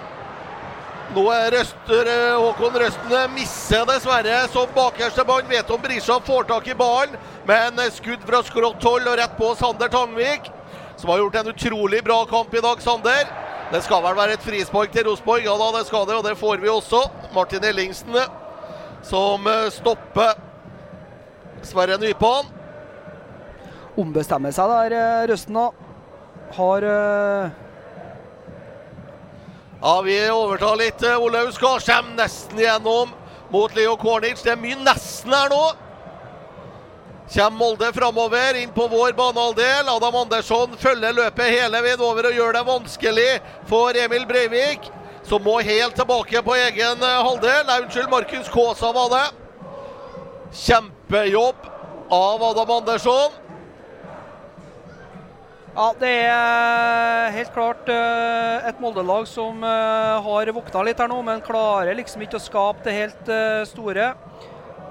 Nå 1.15 1.23
er 1.31 1.53
Røster, 1.55 2.09
Håkon 2.35 2.73
Røsten 2.81 3.31
misser 3.31 3.85
dessverre 3.87 4.41
som 4.51 4.67
bakerste 4.75 5.23
mann. 5.27 5.47
Vet 5.47 5.69
om 5.71 5.79
Brisja 5.81 6.17
får 6.27 6.47
tak 6.49 6.67
i 6.67 6.75
ballen, 6.75 7.15
men 7.47 7.79
skudd 7.95 8.25
fra 8.27 8.41
skrått 8.43 8.83
hold 8.83 9.07
og 9.07 9.15
rett 9.15 9.37
på 9.39 9.53
Sander 9.55 9.87
Tangvik, 9.93 10.49
som 10.99 11.13
har 11.13 11.21
gjort 11.21 11.37
en 11.39 11.51
utrolig 11.53 12.01
bra 12.03 12.17
kamp 12.27 12.51
i 12.53 12.63
dag, 12.63 12.81
Sander. 12.83 13.23
Det 13.71 13.81
skal 13.85 14.03
vel 14.03 14.17
være 14.19 14.35
et 14.35 14.43
frispark 14.43 14.91
til 14.91 15.07
Rosenborg, 15.07 15.47
ja 15.47 15.55
da, 15.59 15.69
det 15.77 15.85
skal 15.87 16.05
det, 16.07 16.17
og 16.19 16.27
det 16.27 16.35
får 16.39 16.59
vi 16.63 16.71
også. 16.71 17.01
Martin 17.35 17.63
Ellingsen 17.67 18.19
som 19.07 19.47
stopper 19.71 20.35
Sverre 21.63 21.95
Nypan. 22.01 22.51
Ombestemmer 23.97 24.51
seg 24.55 24.91
der, 24.91 25.31
Røsten. 25.31 25.63
Har 26.57 26.85
ja, 29.81 30.01
vi 30.01 30.17
overtar 30.31 30.77
litt. 30.79 31.03
Olaug 31.03 31.51
Skarsheim 31.53 32.15
nesten 32.17 32.59
igjennom 32.59 33.11
mot 33.51 33.75
Leo 33.75 33.95
Kornic. 33.97 34.41
Det 34.43 34.55
er 34.55 34.61
mye 34.61 34.77
nesten 34.81 35.33
her 35.33 35.51
nå. 35.53 35.63
Kjem 37.27 37.57
Molde 37.59 37.89
framover 37.91 38.55
inn 38.55 38.71
på 38.71 38.85
vår 38.87 39.11
banehalvdel. 39.17 39.89
Adam 39.91 40.15
Andersson 40.15 40.77
følger 40.79 41.15
løpet 41.15 41.51
hele 41.51 41.81
veien 41.83 42.03
over 42.03 42.29
og 42.29 42.37
gjør 42.37 42.55
det 42.55 42.67
vanskelig 42.69 43.31
for 43.67 43.99
Emil 43.99 44.23
Breivik, 44.29 44.87
som 45.27 45.43
må 45.43 45.57
helt 45.59 45.97
tilbake 45.99 46.41
på 46.43 46.55
egen 46.55 47.03
halvdel. 47.03 47.65
Nei, 47.67 47.81
unnskyld, 47.83 48.07
Markus 48.13 48.47
Kaasa 48.53 48.93
var 48.95 49.11
det. 49.11 49.25
Kjempejobb 50.55 51.67
av 52.15 52.47
Adam 52.53 52.71
Andersson. 52.79 53.35
Ja, 55.77 55.91
det 55.93 56.09
er 56.25 57.27
helt 57.35 57.51
klart 57.53 57.85
uh, 57.85 58.65
et 58.65 58.79
Molde-lag 58.81 59.27
som 59.29 59.61
uh, 59.61 60.17
har 60.25 60.49
våkna 60.49 60.81
litt 60.87 60.97
her 60.97 61.11
nå, 61.11 61.19
men 61.21 61.43
klarer 61.45 61.93
liksom 61.99 62.23
ikke 62.25 62.39
å 62.39 62.41
skape 62.41 62.81
det 62.87 62.95
helt 62.95 63.29
store. 63.69 64.07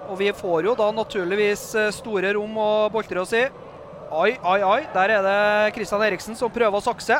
Og 0.06 0.20
vi 0.20 0.30
får 0.30 0.68
jo 0.68 0.76
da 0.78 0.92
naturligvis 0.94 1.72
store 1.96 2.36
rom 2.36 2.54
å 2.62 2.70
boltre 2.94 3.18
oss 3.18 3.34
i. 3.34 3.48
Ai, 4.14 4.36
ai, 4.38 4.60
ai. 4.62 4.82
Der 4.94 5.16
er 5.16 5.26
det 5.26 5.40
Kristian 5.74 6.04
Eriksen 6.06 6.38
som 6.38 6.54
prøver 6.54 6.78
å 6.78 6.84
sakse. 6.84 7.18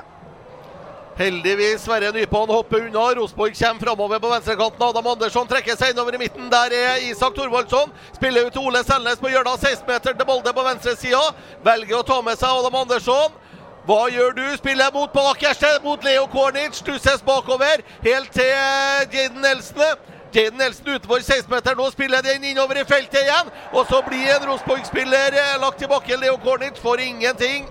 Heldigvis 1.16 1.82
Sverre 1.82 2.12
Nypan 2.14 2.52
hopper 2.52 2.86
unna. 2.86 3.08
Rosborg 3.18 3.56
kommer 3.58 3.80
framover 3.80 4.22
på 4.22 4.30
venstrekanten. 4.30 4.82
Adam 4.86 5.06
Andersson 5.06 5.48
trekker 5.48 5.74
seg 5.80 5.94
innover 5.94 6.14
i 6.14 6.20
midten. 6.20 6.46
Der 6.52 6.76
er 6.76 7.02
Isak 7.08 7.34
Thorvaldsson. 7.34 7.90
Spiller 8.14 8.46
ut 8.46 8.54
til 8.54 8.68
Ole 8.68 8.84
Selnes 8.84 9.18
på 9.18 9.32
hjørnet. 9.32 9.64
16-meter 9.64 10.14
til 10.14 10.28
Molde 10.28 10.54
på 10.54 10.66
venstresida. 10.68 11.24
Velger 11.66 11.98
å 11.98 12.06
ta 12.06 12.20
med 12.22 12.38
seg 12.38 12.60
Adam 12.60 12.78
Andersson. 12.84 13.42
Hva 13.86 14.08
gjør 14.10 14.32
du? 14.34 14.46
Spiller 14.58 14.90
mot 14.90 15.12
bakerste, 15.14 15.68
mot 15.84 16.02
Leo 16.02 16.26
Kornic. 16.26 16.74
Stusses 16.80 17.22
bakover, 17.22 17.84
helt 18.02 18.32
til 18.34 18.50
Jaden 19.14 19.44
Elsen. 19.46 20.00
Jaden 20.34 20.58
Nelson 20.58 20.88
utenfor 20.96 21.22
16-meteren. 21.22 21.78
Nå 21.78 21.86
spiller 21.94 22.24
den 22.26 22.44
innover 22.44 22.80
i 22.80 22.84
feltet 22.84 23.22
igjen. 23.22 23.52
Og 23.72 23.86
så 23.86 24.02
blir 24.08 24.26
en 24.34 24.48
Rosenborg-spiller 24.50 25.38
eh, 25.38 25.54
lagt 25.62 25.78
til 25.78 25.88
bakken. 25.88 26.18
Leo 26.20 26.34
Kornic 26.42 26.80
får 26.82 27.04
ingenting. 27.06 27.68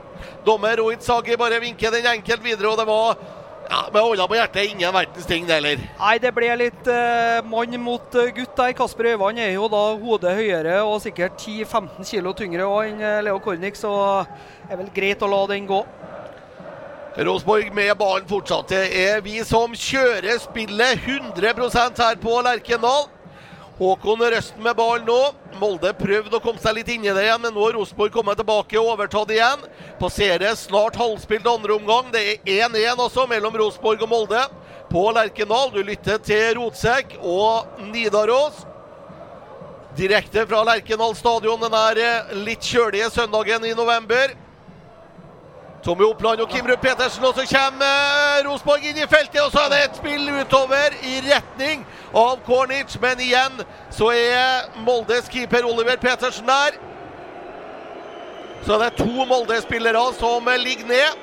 Dommer 0.48 0.80
Rohit 0.80 1.04
Sagi 1.04 1.36
bare 1.38 1.60
vinker 1.60 1.92
den 1.92 2.08
enkelt 2.08 2.44
videre, 2.44 2.72
og 2.72 2.80
det 2.80 2.88
var 2.88 3.20
Ja, 3.70 3.90
Med 3.94 4.02
hånda 4.02 4.28
på 4.28 4.36
hjertet, 4.38 4.72
ingen 4.72 4.94
verdens 4.94 5.26
ting, 5.26 5.46
det 5.48 5.58
heller. 5.58 5.82
Nei, 6.00 6.16
det 6.22 6.32
ble 6.36 6.50
litt 6.60 6.90
eh, 6.92 7.40
mann 7.50 7.78
mot 7.82 8.18
eh, 8.20 8.32
gutt 8.36 8.54
der. 8.58 8.76
Kasper 8.78 9.12
Øyvand 9.14 9.42
er 9.42 9.56
jo 9.56 9.70
da 9.72 9.84
hodet 10.02 10.36
høyere 10.38 10.82
og 10.86 11.00
sikkert 11.02 11.40
10-15 11.42 12.06
kilo 12.06 12.34
tyngre 12.38 12.68
enn 12.86 13.02
eh, 13.02 13.22
Leo 13.26 13.40
Kornik, 13.42 13.78
så 13.80 13.92
det 14.68 14.76
er 14.76 14.82
vel 14.84 14.92
greit 14.94 15.26
å 15.26 15.32
la 15.32 15.42
den 15.50 15.66
gå. 15.70 15.82
Rosenborg 17.16 17.72
med 17.74 17.94
ballen 17.98 18.28
fortsatt. 18.28 18.70
Det 18.70 18.86
er 19.06 19.22
vi 19.24 19.40
som 19.48 19.72
kjører 19.72 20.38
spillet 20.44 21.06
100% 21.08 22.02
her 22.04 22.18
på 22.22 22.40
Lerkendal. 22.44 23.08
Håkon 23.76 24.22
Røsten 24.24 24.64
med 24.64 24.76
ball 24.78 25.02
nå. 25.04 25.20
Molde 25.60 25.92
prøvde 25.96 26.38
å 26.38 26.44
komme 26.44 26.62
seg 26.64 26.78
litt 26.78 26.92
inn 26.94 27.04
i 27.04 27.12
det 27.12 27.26
igjen, 27.26 27.42
men 27.44 27.52
nå 27.56 27.64
har 27.66 27.76
Rosenborg 27.76 28.14
kommet 28.16 28.40
tilbake 28.40 28.78
og 28.80 28.94
overtatt 28.94 29.34
igjen. 29.36 29.66
Passerer 30.00 30.56
snart 30.60 30.96
halvspilt 31.00 31.48
andre 31.48 31.76
omgang. 31.76 32.08
Det 32.14 32.22
er 32.22 32.70
1-1 32.70 33.04
også 33.04 33.28
mellom 33.32 33.56
Rosenborg 33.60 34.06
og 34.08 34.12
Molde 34.12 34.46
på 34.92 35.04
Lerkendal. 35.16 35.74
Du 35.76 35.82
lytter 35.84 36.24
til 36.24 36.56
Rotsekk 36.60 37.18
og 37.20 37.84
Nidaros. 37.92 38.64
Direkte 39.96 40.48
fra 40.48 40.64
Lerkendal 40.68 41.16
stadion 41.16 41.60
denne 41.64 42.08
litt 42.48 42.64
kjølige 42.64 43.12
søndagen 43.16 43.68
i 43.68 43.76
november. 43.76 44.36
Tommy 45.86 46.02
Oppland 46.04 46.42
og 46.42 46.50
Kimrud 46.50 46.78
Petersen, 46.82 47.24
og 47.28 47.36
så 47.38 47.44
kommer 47.46 48.40
Rosenborg 48.48 48.86
inn 48.90 48.98
i 48.98 49.06
feltet. 49.06 49.38
Og 49.44 49.52
så 49.54 49.68
er 49.68 49.70
det 49.70 49.82
et 49.84 50.00
spill 50.00 50.32
utover 50.34 50.96
i 51.06 51.20
retning 51.28 51.84
av 52.10 52.40
Kornic, 52.48 52.96
men 53.04 53.22
igjen 53.22 53.60
så 53.94 54.08
er 54.18 54.66
Moldes 54.82 55.30
keeper 55.30 55.68
Oliver 55.70 56.00
Petersen 56.02 56.50
der. 56.50 56.80
Så 58.66 58.74
er 58.74 58.82
det 58.82 58.98
to 58.98 59.28
Molde-spillere 59.30 60.02
som 60.18 60.50
ligger 60.64 60.90
ned. 60.90 61.20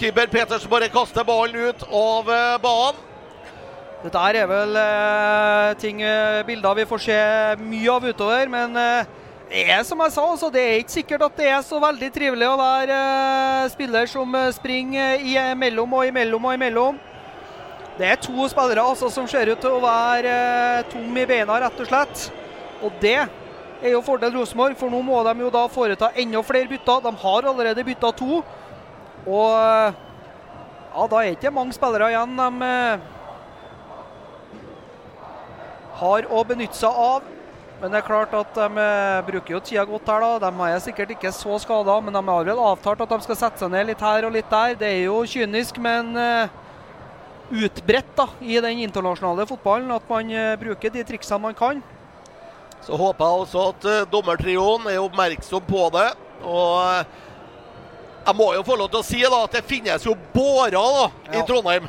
Keeper 0.00 0.26
Petersen 0.34 0.72
bare 0.72 0.90
kaster 0.90 1.22
ballen 1.22 1.68
ut 1.68 1.84
av 1.86 2.32
banen. 2.64 3.04
Dette 4.02 4.24
er 4.34 4.50
vel 4.50 4.74
eh, 4.76 5.70
ting, 5.80 6.02
bilder 6.46 6.74
vi 6.78 6.90
får 6.90 7.00
se 7.06 7.20
mye 7.62 7.94
av 7.94 8.04
utover, 8.10 8.50
men 8.50 8.76
eh, 8.78 9.14
det 9.56 9.62
er 9.72 9.84
som 9.88 10.00
jeg 10.04 10.12
sa, 10.12 10.22
altså, 10.28 10.50
det 10.52 10.60
er 10.60 10.74
ikke 10.82 10.92
sikkert 10.92 11.22
at 11.24 11.38
det 11.40 11.46
er 11.48 11.62
så 11.64 11.78
veldig 11.80 12.10
trivelig 12.12 12.44
å 12.44 12.58
være 12.60 12.96
uh, 13.00 13.68
spiller 13.72 14.08
som 14.10 14.34
springer 14.52 15.22
imellom 15.24 15.94
og 15.96 16.08
imellom 16.10 16.48
og 16.50 16.56
imellom. 16.58 16.98
Det 17.96 18.04
er 18.04 18.18
to 18.20 18.48
spillere 18.52 18.82
altså, 18.84 19.08
som 19.08 19.24
ser 19.24 19.48
ut 19.48 19.62
til 19.62 19.78
å 19.78 19.80
være 19.80 20.34
uh, 20.36 20.82
tom 20.92 21.16
i 21.16 21.24
beina, 21.30 21.56
rett 21.62 21.80
og 21.80 21.88
slett. 21.88 22.26
Og 22.84 22.98
det 23.00 23.16
er 23.16 23.94
jo 23.94 24.02
fordel 24.04 24.34
Rosenborg, 24.36 24.76
for 24.76 24.92
nå 24.92 25.00
må 25.06 25.22
de 25.24 25.32
jo 25.46 25.52
da 25.54 25.62
foreta 25.72 26.10
enda 26.20 26.42
flere 26.44 26.68
bytter. 26.74 27.00
De 27.06 27.12
har 27.22 27.48
allerede 27.48 27.84
bytta 27.86 28.10
to. 28.18 28.42
Og 29.24 29.54
ja, 29.56 31.06
da 31.14 31.22
er 31.22 31.32
ikke 31.32 31.54
mange 31.54 31.72
spillere 31.72 32.10
igjen 32.12 32.36
de 32.36 32.68
har 35.96 36.28
å 36.28 36.44
benytte 36.44 36.76
seg 36.76 37.00
av. 37.06 37.32
Men 37.80 37.92
det 37.92 37.98
er 37.98 38.06
klart 38.06 38.32
at 38.32 38.54
de 38.56 38.80
eh, 38.80 39.24
bruker 39.26 39.52
jo 39.52 39.60
tida 39.60 39.82
godt 39.84 40.08
her. 40.08 40.22
da. 40.40 40.50
De 40.50 40.68
er 40.68 40.78
sikkert 40.80 41.10
ikke 41.12 41.32
så 41.34 41.58
skada, 41.60 41.98
men 42.00 42.14
de 42.14 42.22
har 42.28 42.46
vel 42.48 42.62
avtalt 42.70 43.02
at 43.04 43.12
de 43.12 43.26
skal 43.26 43.38
sette 43.42 43.60
seg 43.60 43.72
ned 43.72 43.90
litt 43.90 44.04
her 44.04 44.24
og 44.28 44.32
litt 44.32 44.48
der. 44.52 44.78
Det 44.80 44.88
er 44.88 45.02
jo 45.04 45.18
kynisk, 45.28 45.76
men 45.84 46.16
uh, 46.16 46.48
utbredt 47.52 48.14
da, 48.16 48.30
i 48.40 48.56
den 48.64 48.80
internasjonale 48.86 49.44
fotballen 49.50 49.92
at 49.92 50.08
man 50.08 50.32
uh, 50.32 50.56
bruker 50.60 50.94
de 50.94 51.04
triksene 51.04 51.42
man 51.44 51.58
kan. 51.58 51.84
Så 52.86 52.96
håper 52.96 53.28
jeg 53.28 53.44
også 53.44 53.68
at 53.72 53.86
dommertrioen 54.12 54.88
er 54.88 55.02
oppmerksom 55.02 55.64
på 55.68 55.88
det. 55.92 56.08
Og 56.46 56.80
jeg 58.26 58.36
må 58.38 58.50
jo 58.54 58.64
få 58.66 58.76
lov 58.78 58.88
til 58.92 59.02
å 59.02 59.06
si 59.06 59.20
da, 59.22 59.44
at 59.44 59.56
det 59.58 59.64
finnes 59.66 60.06
jo 60.06 60.16
bårer 60.32 60.76
da, 60.76 61.08
ja. 61.28 61.40
i 61.40 61.44
Trondheim. 61.48 61.88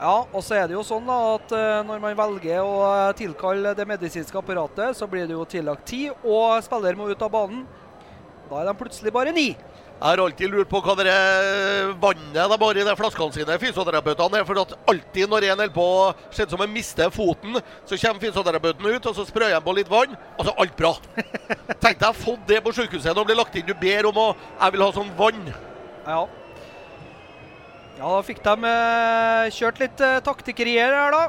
Ja, 0.00 0.22
og 0.32 0.40
så 0.40 0.56
er 0.56 0.70
det 0.70 0.78
jo 0.78 0.84
sånn 0.86 1.04
da 1.04 1.16
at 1.34 1.50
uh, 1.52 1.82
når 1.84 1.98
man 2.00 2.14
velger 2.16 2.62
å 2.64 2.76
eh, 2.88 3.10
tilkalle 3.18 3.74
det 3.76 3.84
medisinske 3.84 4.38
apparatet, 4.40 4.96
så 4.96 5.04
blir 5.10 5.26
det 5.28 5.36
jo 5.36 5.44
tillagt 5.44 5.84
tid, 5.92 6.14
og 6.24 6.56
spiller 6.64 6.96
må 6.96 7.10
ut 7.10 7.26
av 7.26 7.34
banen. 7.34 7.66
Da 8.48 8.62
er 8.62 8.70
de 8.70 8.74
plutselig 8.80 9.12
bare 9.12 9.34
ni. 9.36 9.50
Jeg 10.00 10.08
har 10.08 10.22
alltid 10.24 10.48
lurt 10.48 10.70
på 10.70 10.80
hva 10.80 10.94
det 10.96 11.12
vannet 12.00 12.32
de 12.32 12.56
har 12.62 12.78
i 12.80 12.86
de 12.88 12.96
flaskene 12.96 13.36
sine, 13.36 13.58
fysioterapeutene, 13.60 14.40
er. 14.40 14.46
For 14.48 14.62
at 14.62 14.72
alltid 14.88 15.28
når 15.28 15.50
en 15.50 15.60
holder 15.60 15.74
på 15.74 15.86
ser 16.32 16.48
ut 16.48 16.54
som 16.56 16.64
en 16.64 16.72
mister 16.72 17.12
foten, 17.12 17.60
så 17.84 18.00
kommer 18.00 18.24
fysioterapeuten 18.24 18.88
ut, 18.88 19.10
og 19.12 19.18
så 19.18 19.28
sprøyer 19.28 19.58
han 19.58 19.66
på 19.68 19.76
litt 19.76 19.92
vann, 19.92 20.16
og 20.38 20.46
så 20.46 20.54
er 20.54 20.64
alt 20.64 20.76
bra. 20.80 20.94
Tenk 21.84 22.00
deg 22.00 22.16
få 22.24 22.38
det 22.48 22.64
på 22.64 22.72
sykehuset 22.72 23.12
når 23.12 23.20
det 23.20 23.28
blir 23.34 23.42
lagt 23.42 23.60
inn. 23.60 23.68
Du 23.68 23.76
ber 23.76 24.08
om 24.08 24.24
å 24.24 24.28
Jeg 24.32 24.72
vil 24.72 24.86
ha 24.86 24.92
sånn 24.96 25.16
vann. 25.20 25.50
Ja. 26.08 26.22
Ja, 28.00 28.08
da 28.14 28.22
fikk 28.24 28.38
de 28.40 28.64
eh, 28.64 29.50
kjørt 29.52 29.80
litt 29.82 29.98
eh, 30.00 30.22
taktikkerier 30.24 30.94
her, 30.96 31.12
da. 31.12 31.26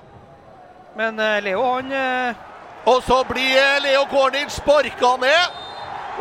Men 0.95 1.17
eh, 1.19 1.41
Leo, 1.43 1.65
han 1.67 1.91
Og 2.87 3.01
så 3.03 3.17
blir 3.27 3.81
Leo 3.83 4.05
Kornic 4.07 4.53
sparka 4.55 5.09
ned. 5.19 5.57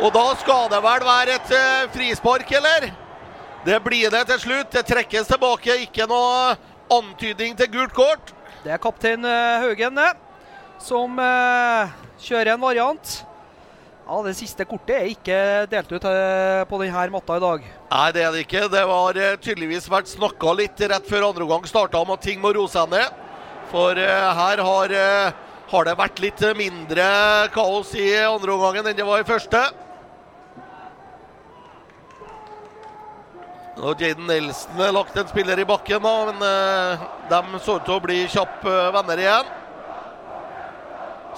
Og 0.03 0.11
da 0.11 0.25
skal 0.41 0.67
det 0.73 0.81
vel 0.83 1.05
være 1.07 1.37
et 1.37 1.55
frispark, 1.93 2.51
eller? 2.59 2.89
Det 3.63 3.79
blir 3.85 4.11
det 4.11 4.25
til 4.27 4.43
slutt. 4.43 4.73
Det 4.75 4.83
trekkes 4.91 5.31
tilbake. 5.31 5.79
Ikke 5.85 6.09
noe 6.11 6.57
antydning 6.91 7.55
til 7.55 7.71
gult 7.71 7.95
kort. 7.95 8.35
Det 8.65 8.75
er 8.75 8.81
kaptein 8.81 9.23
Haugen, 9.23 9.95
det, 9.95 10.11
som 10.83 11.15
kjører 12.27 12.57
en 12.57 12.63
variant. 12.63 13.19
Ja, 14.11 14.17
Det 14.25 14.33
siste 14.35 14.65
kortet 14.67 14.91
er 14.91 15.05
ikke 15.07 15.35
delt 15.71 15.91
ut 15.93 16.03
eh, 16.03 16.65
på 16.67 16.77
denne 16.81 17.03
matta 17.13 17.37
i 17.37 17.39
dag. 17.39 17.67
Nei, 17.93 18.07
det 18.11 18.23
er 18.25 18.33
det 18.35 18.41
ikke. 18.43 18.65
Det 18.67 18.81
var 18.89 19.15
eh, 19.15 19.37
tydeligvis 19.39 19.87
vært 19.87 20.11
snakka 20.11 20.51
litt 20.59 20.83
rett 20.91 21.07
før 21.07 21.29
andre 21.29 21.45
omgang 21.45 21.63
starta 21.69 22.01
om 22.03 22.11
at 22.11 22.19
ting 22.25 22.41
må 22.43 22.51
roe 22.51 22.67
seg 22.67 22.91
ned. 22.91 23.21
For 23.71 23.95
uh, 23.95 24.33
her 24.35 24.59
har, 24.67 24.93
har, 25.71 25.87
det 25.87 25.93
vært 25.95 26.19
litt 26.19 26.43
mindre 26.59 27.05
kaos 27.55 27.93
i 27.95 28.09
andre 28.19 28.51
omgangen 28.51 28.91
enn 28.91 28.99
det 28.99 29.07
var 29.07 29.23
i 29.23 29.29
første. 29.29 29.63
Og 33.79 34.03
Jaden 34.03 34.27
Nelson 34.27 34.83
lagt 34.91 35.15
en 35.15 35.31
spiller 35.31 35.63
i 35.63 35.69
bakken, 35.71 36.03
da, 36.03 36.17
men 36.27 36.45
de 37.31 37.63
så 37.63 37.79
ut 37.79 37.87
til 37.87 37.95
å 37.95 38.03
bli 38.03 38.25
kjappe 38.27 38.75
venner 38.91 39.23
igjen. 39.23 39.57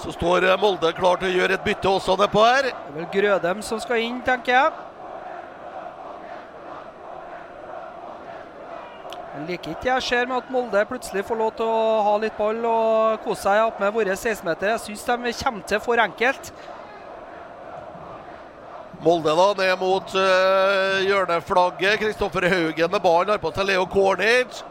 Så 0.02 0.12
står 0.14 0.48
eh, 0.48 0.56
Molde 0.60 0.90
klar 0.96 1.20
til 1.20 1.30
å 1.30 1.36
gjøre 1.38 1.58
et 1.58 1.64
bytte 1.64 1.90
også 1.90 2.16
nedpå 2.18 2.42
her. 2.46 2.70
Det 2.72 2.74
er 2.74 2.98
vel 2.98 3.06
Grødem 3.14 3.62
som 3.62 3.80
skal 3.82 4.02
inn, 4.02 4.18
tenker 4.26 4.56
jeg. 4.56 4.72
Jeg 9.34 9.46
liker 9.48 9.72
ikke 9.74 9.88
jeg 9.88 10.02
ser 10.06 10.28
med 10.30 10.36
at 10.38 10.50
Molde 10.54 10.84
plutselig 10.86 11.24
får 11.26 11.38
lov 11.40 11.56
til 11.58 11.66
å 11.66 12.02
ha 12.06 12.12
litt 12.22 12.36
ball 12.38 12.60
og 12.70 13.24
kose 13.24 13.42
seg 13.48 13.64
opp 13.64 13.80
med 13.82 13.90
våre 13.96 14.14
16-meter. 14.14 14.76
Jeg 14.76 14.82
syns 14.84 15.06
de 15.08 15.32
kommer 15.40 15.66
til 15.72 15.82
for 15.82 16.02
enkelt. 16.02 16.52
Molde 19.04 19.34
da 19.36 19.48
ned 19.58 19.74
mot 19.80 20.14
uh, 20.14 21.02
hjørneflagget. 21.04 21.98
Kristoffer 22.00 22.46
Haugen 22.48 22.94
med 22.94 23.02
ballen 23.04 23.34
har 23.34 23.42
på 23.42 23.50
seg 23.56 23.68
Leo 23.68 23.88
Cornic. 23.90 24.62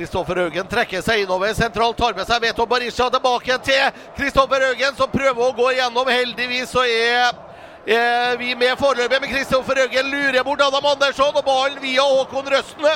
Kristoffer 0.00 0.38
Haugen 0.40 0.64
trekker 0.64 1.02
seg 1.04 1.26
innover 1.26 1.50
sentralt, 1.52 1.98
tar 1.98 2.14
med 2.16 2.24
seg 2.24 2.40
Veto 2.40 2.64
Barisha 2.64 3.10
tilbake 3.12 3.58
til 3.66 3.98
Kristoffer 4.16 4.62
Haugen, 4.64 4.94
som 4.96 5.10
prøver 5.12 5.42
å 5.44 5.52
gå 5.58 5.66
igjennom. 5.74 6.08
Heldigvis 6.08 6.70
så 6.72 6.86
er, 6.88 7.34
vi 8.40 8.54
med 8.56 8.80
foreløpig, 8.80 9.18
men 9.20 9.32
Kristoffer 9.34 9.82
Haugen 9.82 10.08
lurer 10.08 10.46
bort 10.46 10.64
Adam 10.64 10.88
Andersson 10.94 11.36
og 11.36 11.44
ballen 11.44 11.76
via 11.84 12.06
Håkon 12.08 12.48
Røstene. 12.48 12.94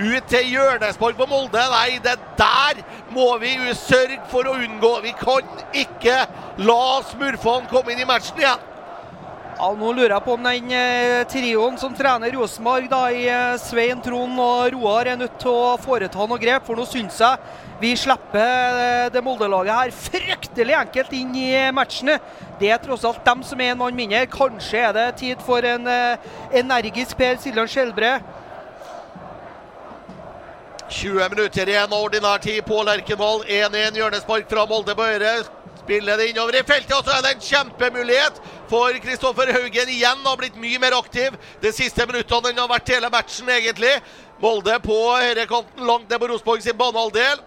Ut 0.00 0.30
til 0.32 0.48
hjørnespark 0.54 1.20
på 1.20 1.26
Molde. 1.28 1.60
Nei, 1.74 1.98
det 2.04 2.16
der 2.40 2.80
må 3.12 3.28
vi 3.42 3.52
sørge 3.76 4.22
for 4.32 4.48
å 4.48 4.56
unngå. 4.56 4.94
Vi 5.04 5.12
kan 5.20 5.52
ikke 5.76 6.22
la 6.64 6.80
smurfene 7.10 7.68
komme 7.68 7.92
inn 7.92 8.00
i 8.00 8.08
matchen 8.08 8.40
igjen. 8.40 8.64
Ja, 9.56 9.70
nå 9.72 9.88
lurer 9.96 10.12
jeg 10.12 10.20
på 10.20 10.34
om 10.36 10.42
den 10.44 10.72
eh, 10.76 11.22
trioen 11.32 11.78
som 11.80 11.94
trener 11.96 12.34
Rosenborg, 12.36 12.90
i 13.16 13.22
eh, 13.32 13.54
Svein, 13.56 14.02
Trond 14.04 14.36
og 14.36 14.74
Roar, 14.74 15.08
er 15.08 15.16
nødt 15.16 15.38
til 15.40 15.48
å 15.48 15.78
foreta 15.80 16.26
noe 16.28 16.36
grep. 16.42 16.66
For 16.66 16.76
nå 16.76 16.84
syns 16.84 17.16
jeg 17.22 17.40
vi 17.80 17.94
slipper 17.96 18.82
eh, 18.82 19.06
det 19.14 19.24
Molde-laget 19.24 19.78
her 19.78 19.96
fryktelig 19.96 20.76
enkelt 20.76 21.16
inn 21.16 21.32
i 21.40 21.48
matchene. 21.72 22.18
Det 22.60 22.68
er 22.68 22.84
tross 22.84 23.08
alt 23.08 23.24
dem 23.24 23.40
som 23.48 23.64
er 23.64 23.72
en 23.72 23.80
mann 23.80 23.96
mindre. 23.96 24.26
Kanskje 24.28 24.84
er 24.90 24.92
det 24.92 25.08
tid 25.24 25.40
for 25.48 25.64
en 25.64 25.88
energisk 26.52 27.16
Per 27.16 27.40
Siljan 27.40 27.72
Skjelbre. 27.72 28.18
20 30.92 31.32
minutter 31.32 31.72
igjen 31.72 31.88
av 31.88 32.02
ordinær 32.04 32.44
tid 32.44 32.60
på 32.68 32.84
Lerkendal. 32.84 33.46
1-1 33.48 34.02
hjørnespark 34.02 34.52
fra 34.52 34.68
Molde 34.68 34.92
på 34.92 35.14
høyre. 35.14 35.38
Spiller 35.86 36.16
det 36.18 36.28
innover 36.32 36.56
i 36.58 36.64
feltet, 36.66 36.90
og 36.96 37.04
så 37.06 37.12
er 37.14 37.20
det 37.22 37.30
en 37.36 37.42
kjempemulighet 37.46 38.40
for 38.66 38.96
Kristoffer 39.04 39.52
Haugen. 39.54 39.90
Igjen 39.94 40.24
har 40.26 40.38
blitt 40.40 40.56
mye 40.58 40.80
mer 40.82 40.96
aktiv 40.98 41.36
de 41.62 41.70
siste 41.70 42.02
minuttene 42.10 42.50
enn 42.50 42.58
har 42.58 42.72
vært 42.72 42.90
hele 42.90 43.10
matchen, 43.14 43.52
egentlig. 43.54 43.92
Molde 44.42 44.80
på 44.82 44.96
høyrekanten, 45.14 45.84
langt 45.86 46.10
ned 46.10 46.18
på 46.18 46.30
Rosenborg 46.32 46.64
sin 46.64 46.74
banehalvdel. 46.80 47.38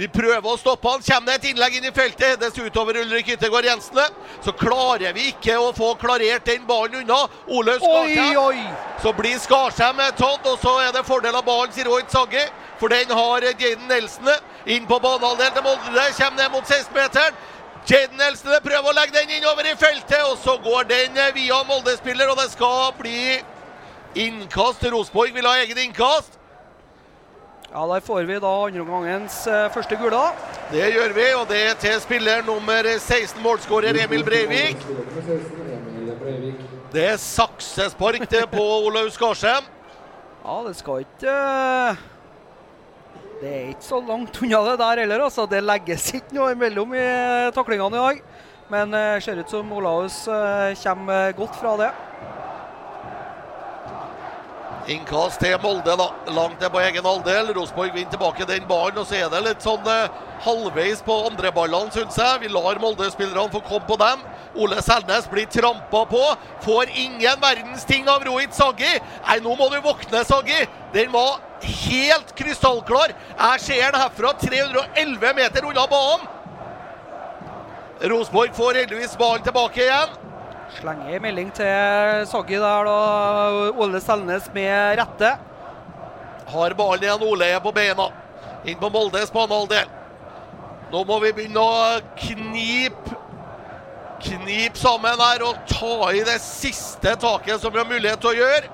Vi 0.00 0.08
prøver 0.08 0.48
å 0.48 0.56
stoppe 0.56 0.88
han. 0.88 1.04
Kommer 1.04 1.34
det 1.34 1.36
et 1.36 1.50
innlegg 1.50 1.76
inn 1.76 1.90
i 1.90 1.92
feltet, 1.92 2.24
hedes 2.32 2.56
utover 2.56 2.96
Ulrik 3.02 3.28
Yttergård 3.34 3.68
Jensen. 3.68 4.18
Så 4.40 4.56
klarer 4.56 5.12
vi 5.12 5.28
ikke 5.34 5.60
å 5.60 5.68
få 5.76 5.92
klarert 6.00 6.48
den 6.48 6.64
ballen 6.64 7.02
unna. 7.02 7.26
Olaug 7.44 7.84
Skarsheim. 7.84 8.72
Så 9.04 9.12
blir 9.20 9.36
Skarsheim 9.36 10.00
tatt, 10.16 10.48
og 10.48 10.56
så 10.64 10.78
er 10.86 10.96
det 10.96 11.04
fordel 11.04 11.36
av 11.36 11.44
ballen, 11.44 11.76
sier 11.76 11.92
Roit 11.92 12.08
Sagge. 12.08 12.48
For 12.80 12.88
den 12.88 13.12
har 13.12 13.44
Jaden 13.52 13.84
Nelson 13.92 14.32
inn 14.64 14.88
på 14.88 14.96
banehalvdelen 14.96 15.60
til 15.60 15.68
Molde. 15.68 16.12
Kommer 16.16 16.40
ned 16.40 16.54
mot 16.56 16.64
16-meteren. 16.64 17.42
Jaden 17.90 18.20
Elstede 18.22 18.60
prøver 18.62 18.92
å 18.92 18.94
legge 18.94 19.16
den 19.16 19.32
innover 19.38 19.66
i 19.66 19.72
feltet, 19.78 20.20
og 20.28 20.36
så 20.38 20.54
går 20.62 20.86
den 20.86 21.18
via 21.34 21.58
Molde-spiller, 21.66 22.30
og 22.30 22.38
det 22.38 22.52
skal 22.52 22.92
bli 22.98 23.40
innkast. 24.22 24.84
Rosenborg 24.92 25.34
vil 25.34 25.48
ha 25.48 25.56
egen 25.64 25.80
innkast. 25.88 26.38
Ja, 27.72 27.86
Der 27.88 28.04
får 28.04 28.28
vi 28.28 28.38
da 28.38 28.52
andreomgangens 28.66 29.46
eh, 29.48 29.66
første 29.72 29.96
gule. 29.96 30.20
Det 30.70 30.92
gjør 30.92 31.14
vi, 31.16 31.26
og 31.40 31.46
det 31.48 31.60
er 31.70 31.74
til 31.80 31.98
spiller 32.04 32.44
nummer 32.46 32.86
16, 32.98 33.40
målskårer 33.42 33.98
Emil 34.04 34.24
Breivik. 34.24 34.76
Spiller 34.84 35.02
nummer 35.08 35.26
16, 35.26 35.74
Emil 35.80 36.14
Breivik. 36.20 36.64
Det 36.92 37.06
er 37.14 37.16
saksespark 37.16 38.28
på 38.52 38.66
Olaug 38.86 39.10
Skarsheim. 39.14 39.66
Ja, 40.44 40.58
det 40.68 40.76
skal 40.76 41.06
ikke 41.06 41.32
eh, 41.32 42.02
Det 43.42 43.50
er 43.50 43.70
ikke 43.72 43.82
så 43.82 43.98
langt 44.06 44.36
unna 44.38 44.58
det 44.68 44.76
der 44.78 45.00
heller, 45.02 45.24
altså. 45.26 45.48
Det 45.50 45.58
legges 45.64 46.04
ikke 46.14 46.36
noe 46.36 46.52
imellom 46.54 46.92
i 46.94 47.06
taklingene 47.56 47.98
i 47.98 48.02
dag. 48.04 48.20
Men 48.70 48.94
det 48.94 49.06
ser 49.24 49.40
ut 49.42 49.50
som 49.50 49.72
Olaus 49.74 50.20
eh, 50.30 50.78
kommer 50.78 51.34
godt 51.34 51.58
fra 51.58 51.72
det. 51.80 51.88
Innkast 54.94 55.42
til 55.42 55.58
Molde. 55.62 55.98
Langt 56.30 56.62
ned 56.62 56.70
på 56.70 56.84
egen 56.86 57.10
halvdel. 57.10 57.50
Rosenborg 57.58 57.98
vinner 57.98 58.14
tilbake 58.14 58.46
den 58.46 58.64
ballen, 58.70 59.02
og 59.02 59.10
så 59.10 59.18
er 59.24 59.28
det 59.34 59.42
litt 59.48 59.66
sånn 59.66 59.90
eh, 59.90 60.22
halvveis 60.46 61.02
på 61.02 61.20
andre 61.26 61.50
ballene, 61.54 61.90
syns 61.90 62.22
jeg. 62.22 62.44
Vi 62.46 62.54
lar 62.54 62.78
Molde-spillerne 62.78 63.50
få 63.50 63.66
komme 63.66 63.90
på 63.90 63.98
dem. 64.06 64.22
Ole 64.54 64.78
Selnes 64.86 65.26
blir 65.26 65.50
trampa 65.50 66.06
på. 66.06 66.26
Får 66.62 66.94
ingen 66.94 67.42
verdens 67.42 67.90
ting 67.90 68.06
av 68.06 68.22
Rohit 68.22 68.54
Saggi. 68.54 69.00
Nei, 69.26 69.42
nå 69.42 69.58
må 69.58 69.66
du 69.74 69.80
våkne, 69.82 70.22
Saggi. 70.30 70.62
Den 70.94 71.10
var 71.10 71.40
helt 71.64 72.34
krystallklar. 72.38 73.14
Jeg 73.38 73.60
ser 73.60 73.92
den 73.92 74.00
herfra 74.00 74.32
311 74.40 75.34
meter 75.36 75.68
unna 75.68 75.86
banen. 75.90 76.26
Rosenborg 78.02 78.54
får 78.56 78.80
heldigvis 78.80 79.14
ballen 79.18 79.44
tilbake 79.46 79.84
igjen. 79.84 80.18
Slenger 80.80 81.16
en 81.16 81.22
melding 81.22 81.50
til 81.54 82.26
Soggy 82.26 82.58
der, 82.58 82.88
da. 82.88 82.98
Ole 83.78 84.00
Selnes 84.02 84.48
med 84.54 84.98
rette. 84.98 85.34
Har 86.50 86.74
ballen 86.78 87.06
igjen. 87.06 87.26
Ole 87.28 87.50
er 87.54 87.62
på 87.62 87.74
beina. 87.74 88.08
Inn 88.66 88.78
på 88.80 88.90
Moldes 88.90 89.30
banehalvdel. 89.34 89.90
Nå 90.92 91.04
må 91.08 91.18
vi 91.22 91.32
begynne 91.32 91.62
å 91.62 92.00
knipe 92.20 93.20
Knipe 94.22 94.78
sammen 94.78 95.18
her 95.18 95.42
og 95.42 95.56
ta 95.66 96.12
i 96.14 96.20
det 96.22 96.36
siste 96.44 97.16
taket 97.18 97.58
som 97.58 97.72
vi 97.74 97.80
har 97.80 97.88
mulighet 97.90 98.20
til 98.22 98.30
å 98.30 98.36
gjøre. 98.38 98.68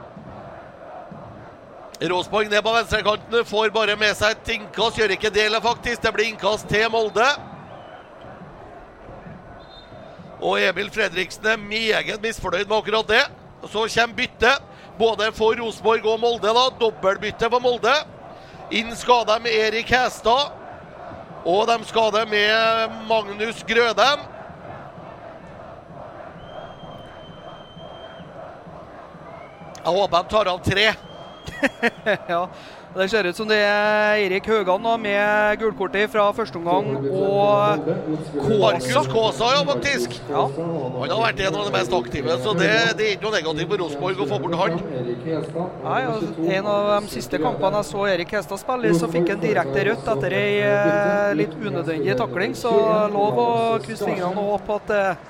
Rosenborg 2.01 2.51
ned 2.51 2.63
på 2.63 2.73
venstrekanten 2.73 3.45
får 3.45 3.71
bare 3.75 3.97
med 3.99 4.15
seg 4.15 4.37
et 4.37 4.51
innkast. 4.55 5.01
Gjør 5.01 5.17
ikke 5.17 5.33
det, 5.35 5.49
eller 5.49 5.63
faktisk. 5.63 6.03
Det 6.03 6.13
blir 6.15 6.31
innkast 6.31 6.69
til 6.71 6.87
Molde. 6.95 7.27
Og 10.39 10.61
Emil 10.63 10.93
Fredriksen 10.95 11.49
er 11.51 11.59
meget 11.59 12.23
misfornøyd 12.23 12.69
med 12.69 12.77
akkurat 12.77 13.11
det. 13.11 13.25
Så 13.67 13.89
kommer 13.91 14.15
byttet, 14.15 14.63
både 14.99 15.33
for 15.35 15.59
Rosenborg 15.59 16.07
og 16.07 16.21
Molde. 16.23 16.55
da, 16.55 16.69
Dobbeltbytte 16.79 17.51
for 17.51 17.61
Molde. 17.67 17.97
Inn 18.71 18.95
skal 18.95 19.27
de 19.27 19.51
Erik 19.51 19.91
Hestad. 19.91 20.55
Og 21.45 21.67
de 21.67 21.85
skal 21.89 22.13
det 22.15 22.29
med 22.31 22.95
Magnus 23.11 23.65
Grødem. 23.67 24.23
Jeg 29.83 29.95
håper 29.95 30.23
de 30.23 30.29
tar 30.29 30.55
av 30.55 30.63
tre. 30.63 31.08
ja, 32.33 32.49
Det 32.95 33.07
ser 33.11 33.27
ut 33.29 33.37
som 33.37 33.49
det 33.51 33.59
er 33.61 34.17
Eirik 34.17 34.47
Høgan 34.49 34.83
da, 34.83 34.95
med 35.01 35.61
gulkortet 35.61 36.11
fra 36.11 36.25
første 36.35 36.59
omgang 36.59 36.89
og 37.05 37.85
Markus 38.59 39.09
Kaasa, 39.13 39.51
ja, 39.57 39.63
faktisk. 39.69 40.17
Ja. 40.31 40.47
Han 40.57 41.13
har 41.13 41.21
vært 41.23 41.43
en 41.45 41.59
av 41.61 41.69
de 41.69 41.75
mest 41.77 41.95
aktive, 41.99 42.39
så 42.43 42.55
det, 42.59 42.71
det 42.99 43.07
er 43.07 43.15
ikke 43.17 43.29
noe 43.29 43.37
negativt 43.37 43.71
for 43.73 43.83
Rosenborg 43.85 44.25
å 44.25 44.29
få 44.33 44.41
bort 44.45 44.59
han. 44.63 44.79
Nei, 45.85 46.01
En 46.59 46.71
av 46.73 46.91
de 46.97 47.13
siste 47.13 47.41
kampene 47.43 47.83
jeg 47.83 47.91
så 47.93 48.07
Erik 48.11 48.37
Hestad 48.39 48.63
spille, 48.65 48.95
så 48.99 49.11
fikk 49.13 49.33
han 49.35 49.43
direkte 49.45 49.89
rødt 49.91 50.13
etter 50.17 50.39
ei 50.39 50.53
eh, 50.65 51.33
litt 51.39 51.55
unødvendig 51.61 52.17
takling. 52.19 52.57
Så 52.59 52.73
lov 53.13 53.43
å 53.45 53.51
krysse 53.85 54.09
fingrene 54.09 54.43
og 54.43 54.57
håpe 54.57 54.81
at 54.81 54.95
eh, 54.97 55.27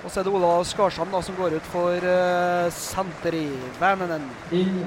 Og 0.00 0.08
så 0.08 0.20
er 0.20 0.24
det 0.24 0.32
Ola 0.32 0.52
Skarsheim 0.64 1.10
da, 1.12 1.20
som 1.24 1.36
går 1.36 1.58
ut 1.58 1.66
for 1.68 2.06
uh, 2.08 2.70
Santeri 2.72 3.44
Vänenen. 3.80 4.24
Inn. 4.56 4.78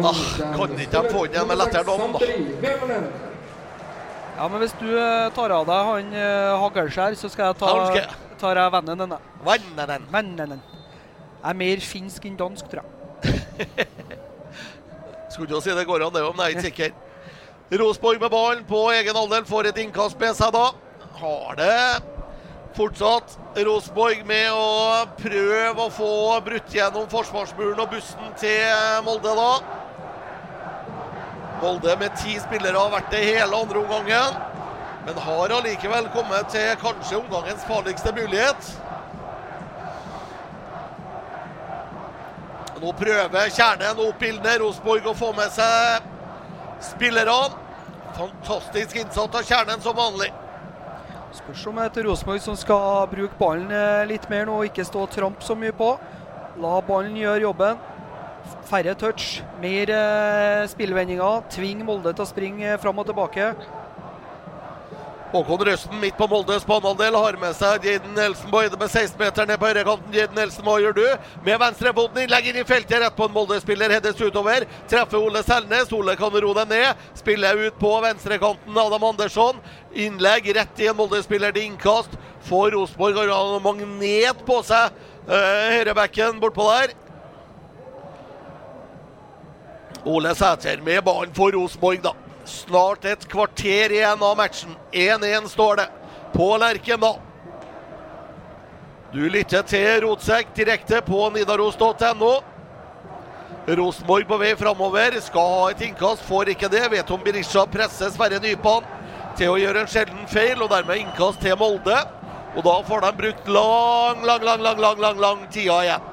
Ah, 0.00 0.22
kan 0.56 0.72
ikke 0.80 1.02
de 1.02 1.12
få 1.12 1.26
inn 1.28 1.36
en 1.42 1.50
med 1.50 1.60
lettere 1.60 1.84
dom, 1.84 2.16
da? 2.16 3.00
Ja, 4.32 4.48
men 4.48 4.62
hvis 4.62 4.72
du 4.80 4.88
eh, 4.88 5.28
tar 5.36 5.52
av 5.52 5.66
deg 5.68 5.88
han 5.90 6.14
uh, 6.16 6.62
Hagelskjær, 6.62 7.14
så 7.20 7.28
skal 7.28 7.50
jeg 7.50 7.58
ta 7.60 7.72
tar 8.40 8.58
jeg 8.58 8.64
jeg. 8.64 8.72
Vennenen. 9.44 10.08
Vennenen. 10.10 10.62
Jeg 11.42 11.50
er 11.52 11.58
mer 11.58 11.84
finsk 11.84 12.24
enn 12.26 12.38
dansk, 12.40 12.72
tror 12.72 12.82
jeg. 12.82 13.76
Skulle 15.34 15.52
jo 15.52 15.60
si 15.62 15.76
det 15.76 15.84
går 15.86 16.06
an, 16.06 16.16
det, 16.16 16.24
men 16.24 16.42
jeg 16.46 16.48
er 16.48 16.56
ikke 16.56 16.70
sikker. 16.70 16.96
Rosborg 17.82 18.20
med 18.20 18.32
ballen 18.32 18.64
på 18.68 18.86
egen 18.96 19.16
halvdel 19.16 19.44
får 19.48 19.70
et 19.70 19.84
innkast 19.84 20.18
med 20.20 20.34
seg 20.36 20.52
da. 20.56 20.66
Har 21.20 21.60
det 21.60 21.76
fortsatt 22.76 23.36
Rosenborg 23.66 24.22
med 24.26 24.48
å 24.54 25.04
prøve 25.18 25.84
å 25.84 25.92
få 25.92 26.12
brutt 26.44 26.72
gjennom 26.74 27.08
forsvarsmuren 27.12 27.80
og 27.84 27.92
bussen 27.92 28.34
til 28.40 29.04
Molde 29.06 29.34
da. 29.38 29.50
Molde 31.62 31.96
med 32.00 32.16
ti 32.18 32.38
spillere 32.42 32.78
har 32.78 32.90
vært 32.94 33.12
det 33.14 33.22
hele 33.22 33.58
andre 33.64 33.82
omgangen, 33.82 34.38
men 35.06 35.20
har 35.26 35.56
allikevel 35.58 36.08
kommet 36.14 36.50
til 36.54 36.72
kanskje 36.82 37.20
omgangens 37.20 37.66
farligste 37.68 38.14
mulighet. 38.16 38.72
Nå 42.82 42.90
prøver 42.98 43.52
kjernen 43.54 43.94
og 43.94 44.08
oppildne 44.08 44.56
Rosenborg 44.58 45.06
å 45.06 45.14
få 45.14 45.30
med 45.36 45.52
seg 45.54 46.08
spillerne. 46.82 47.58
Fantastisk 48.12 48.98
innsats 48.98 49.38
av 49.38 49.46
kjernen 49.46 49.84
som 49.84 49.94
vanlig. 49.96 50.32
Spørs 51.32 51.62
om 51.70 51.78
er 51.80 51.94
Rosenborg 52.04 52.42
som 52.44 52.56
skal 52.60 53.06
bruke 53.08 53.38
ballen 53.38 53.70
eh, 53.72 54.04
litt 54.10 54.26
mer 54.28 54.44
nå 54.44 54.58
og 54.60 54.66
ikke 54.68 54.84
stå 54.84 55.06
og 55.06 55.12
trampe 55.14 55.44
så 55.46 55.56
mye 55.56 55.72
på. 55.72 55.94
La 56.60 56.72
ballen 56.84 57.16
gjøre 57.16 57.46
jobben. 57.46 57.80
Færre 58.68 58.92
touch, 58.98 59.40
mer 59.62 59.92
eh, 59.96 60.66
spillvendinger. 60.68 61.46
Tving 61.54 61.86
Molde 61.88 62.12
til 62.12 62.26
å 62.26 62.28
springe 62.28 62.76
fram 62.82 63.00
og 63.00 63.08
tilbake. 63.08 63.48
Håkon 65.32 65.62
Røsten 65.64 65.96
midt 65.96 66.18
på 66.18 66.26
Moldes 66.28 66.64
banehalvdel 66.68 67.14
har 67.16 67.36
med 67.40 67.54
seg 67.56 67.86
Jaden 67.88 68.12
Nelson 68.12 68.50
Det 68.52 68.76
med 68.76 68.90
16-meter 68.90 69.46
ned 69.48 69.56
på 69.56 69.70
høyrekanten. 69.70 70.12
Jaden 70.12 70.64
hva 70.66 70.74
gjør 70.82 70.96
du? 70.98 71.04
Med 71.46 71.60
venstrefoten 71.62 72.18
innlegg 72.20 72.50
inn 72.50 72.58
i 72.60 72.64
feltet, 72.68 72.98
rett 73.00 73.16
på 73.16 73.24
en 73.24 73.32
Molde-spiller. 73.32 73.94
Hedes 73.96 74.20
utover. 74.20 74.66
Treffer 74.90 75.16
Ole 75.16 75.40
Selnes. 75.46 75.88
Ole 75.96 76.18
kan 76.20 76.36
ro 76.36 76.52
det 76.58 76.66
ned. 76.68 77.00
Spiller 77.16 77.56
ut 77.64 77.78
på 77.80 77.92
venstrekanten. 78.04 78.76
Adam 78.76 79.06
Andersson. 79.08 79.62
Innlegg 79.96 80.50
rett 80.52 80.82
i 80.84 80.90
en 80.92 80.98
Molde-spiller 81.00 81.56
til 81.56 81.70
innkast. 81.70 82.18
Får 82.44 82.74
Rosenborg 82.76 83.22
har 83.22 83.32
han 83.32 83.64
magnet 83.64 84.42
på 84.44 84.58
seg. 84.68 84.92
Høyrebekken 85.30 86.42
bortpå 86.44 86.68
der. 86.74 86.92
Ole 90.04 90.34
Sæter 90.36 90.84
med 90.84 91.00
ballen 91.08 91.32
for 91.32 91.56
Rosenborg, 91.56 92.04
da. 92.04 92.12
Snart 92.52 93.04
et 93.08 93.24
kvarter 93.28 93.92
igjen 93.96 94.22
av 94.22 94.36
matchen. 94.36 94.74
1-1 94.92 95.48
står 95.48 95.76
det 95.80 95.86
på 96.32 96.48
Lerkendal. 96.60 97.20
Du 99.12 99.24
lytter 99.28 99.64
til 99.68 100.02
Rotsekk 100.04 100.52
direkte 100.56 101.00
på 101.04 101.26
nidaros.no. 101.34 102.32
Rosenborg 103.66 104.28
på 104.28 104.38
vei 104.40 104.52
framover. 104.56 105.18
Skal 105.24 105.50
ha 105.54 105.66
et 105.72 105.84
innkast, 105.88 106.24
får 106.28 106.52
ikke 106.54 106.70
det. 106.72 106.84
Vet 106.92 107.12
om 107.12 107.24
Berisha 107.24 107.64
presser 107.72 108.12
Sverre 108.12 108.40
Nypan 108.42 108.88
til 109.38 109.52
å 109.52 109.58
gjøre 109.60 109.84
en 109.84 109.92
sjelden 109.92 110.24
feil, 110.28 110.60
og 110.60 110.72
dermed 110.72 111.04
innkast 111.06 111.40
til 111.44 111.56
Molde. 111.60 111.98
Og 112.52 112.64
da 112.66 112.78
får 112.84 113.04
de 113.06 113.12
brukt 113.20 113.52
lang, 113.52 114.24
lang, 114.28 114.44
lang, 114.44 114.64
lang, 114.64 114.80
lang, 114.80 115.04
lang, 115.04 115.20
lang 115.20 115.44
tida 115.52 115.78
igjen. 115.86 116.11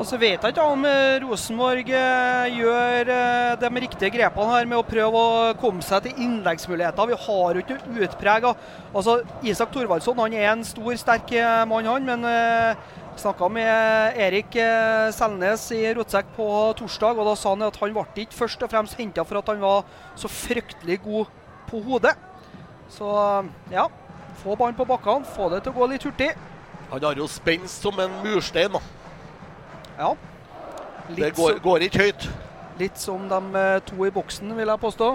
Ja, 0.00 0.04
så 0.08 0.16
vet 0.16 0.40
jeg 0.40 0.54
ikke 0.54 0.64
om 0.64 0.84
eh, 0.88 1.18
Rosenborg 1.20 1.90
eh, 1.92 2.54
gjør 2.56 3.10
eh, 3.12 3.56
de 3.60 3.68
riktige 3.82 4.08
grepene 4.14 4.48
her 4.48 4.68
med 4.70 4.78
å 4.78 4.84
prøve 4.88 5.20
å 5.20 5.32
komme 5.60 5.84
seg 5.84 6.06
til 6.06 6.22
innleggsmuligheter. 6.24 7.10
Vi 7.10 7.18
har 7.26 7.58
jo 7.58 7.60
ikke 7.60 7.76
noe 7.84 8.54
altså, 8.96 9.18
Isak 9.44 9.74
Thorvaldsson 9.74 10.22
han 10.22 10.36
er 10.38 10.46
en 10.54 10.64
stor, 10.64 10.94
sterk 10.96 11.34
mann, 11.68 11.84
han. 11.84 12.08
Men 12.08 12.24
jeg 12.24 13.18
snakka 13.20 13.50
med 13.52 14.16
Erik 14.24 14.56
Selnes 15.12 15.66
i 15.76 15.82
Rotsekk 15.98 16.30
på 16.38 16.46
torsdag, 16.78 17.20
og 17.20 17.28
da 17.28 17.34
sa 17.36 17.52
han 17.52 17.66
at 17.66 17.76
han 17.82 17.92
ble 17.92 18.06
ikke 18.24 18.38
først 18.38 18.64
og 18.64 18.72
fremst 18.72 18.96
henta 18.96 19.26
for 19.28 19.42
at 19.42 19.50
han 19.52 19.60
var 19.60 19.84
så 20.16 20.30
fryktelig 20.32 20.96
god 21.04 21.34
på 21.68 21.82
hodet. 21.90 22.14
Så 22.88 23.10
ja, 23.68 23.84
få 24.40 24.56
ballen 24.56 24.80
på 24.80 24.88
bakkene, 24.88 25.28
få 25.36 25.50
det 25.52 25.60
til 25.66 25.76
å 25.76 25.82
gå 25.82 25.90
litt 25.92 26.08
hurtig. 26.08 26.30
Han 26.88 27.04
har 27.04 27.20
jo 27.20 27.28
spenst 27.28 27.84
som 27.84 28.00
en 28.00 28.16
murstein. 28.24 28.72
da. 28.78 28.99
Ja. 30.00 30.14
Det 31.16 31.34
går, 31.36 31.58
går 31.60 31.84
ikke 31.88 32.06
høyt. 32.06 32.28
litt 32.80 32.96
som 32.96 33.26
de 33.28 33.40
eh, 33.60 33.82
to 33.84 34.06
i 34.06 34.12
boksen, 34.14 34.54
vil 34.56 34.70
jeg 34.72 34.80
påstå. 34.80 35.10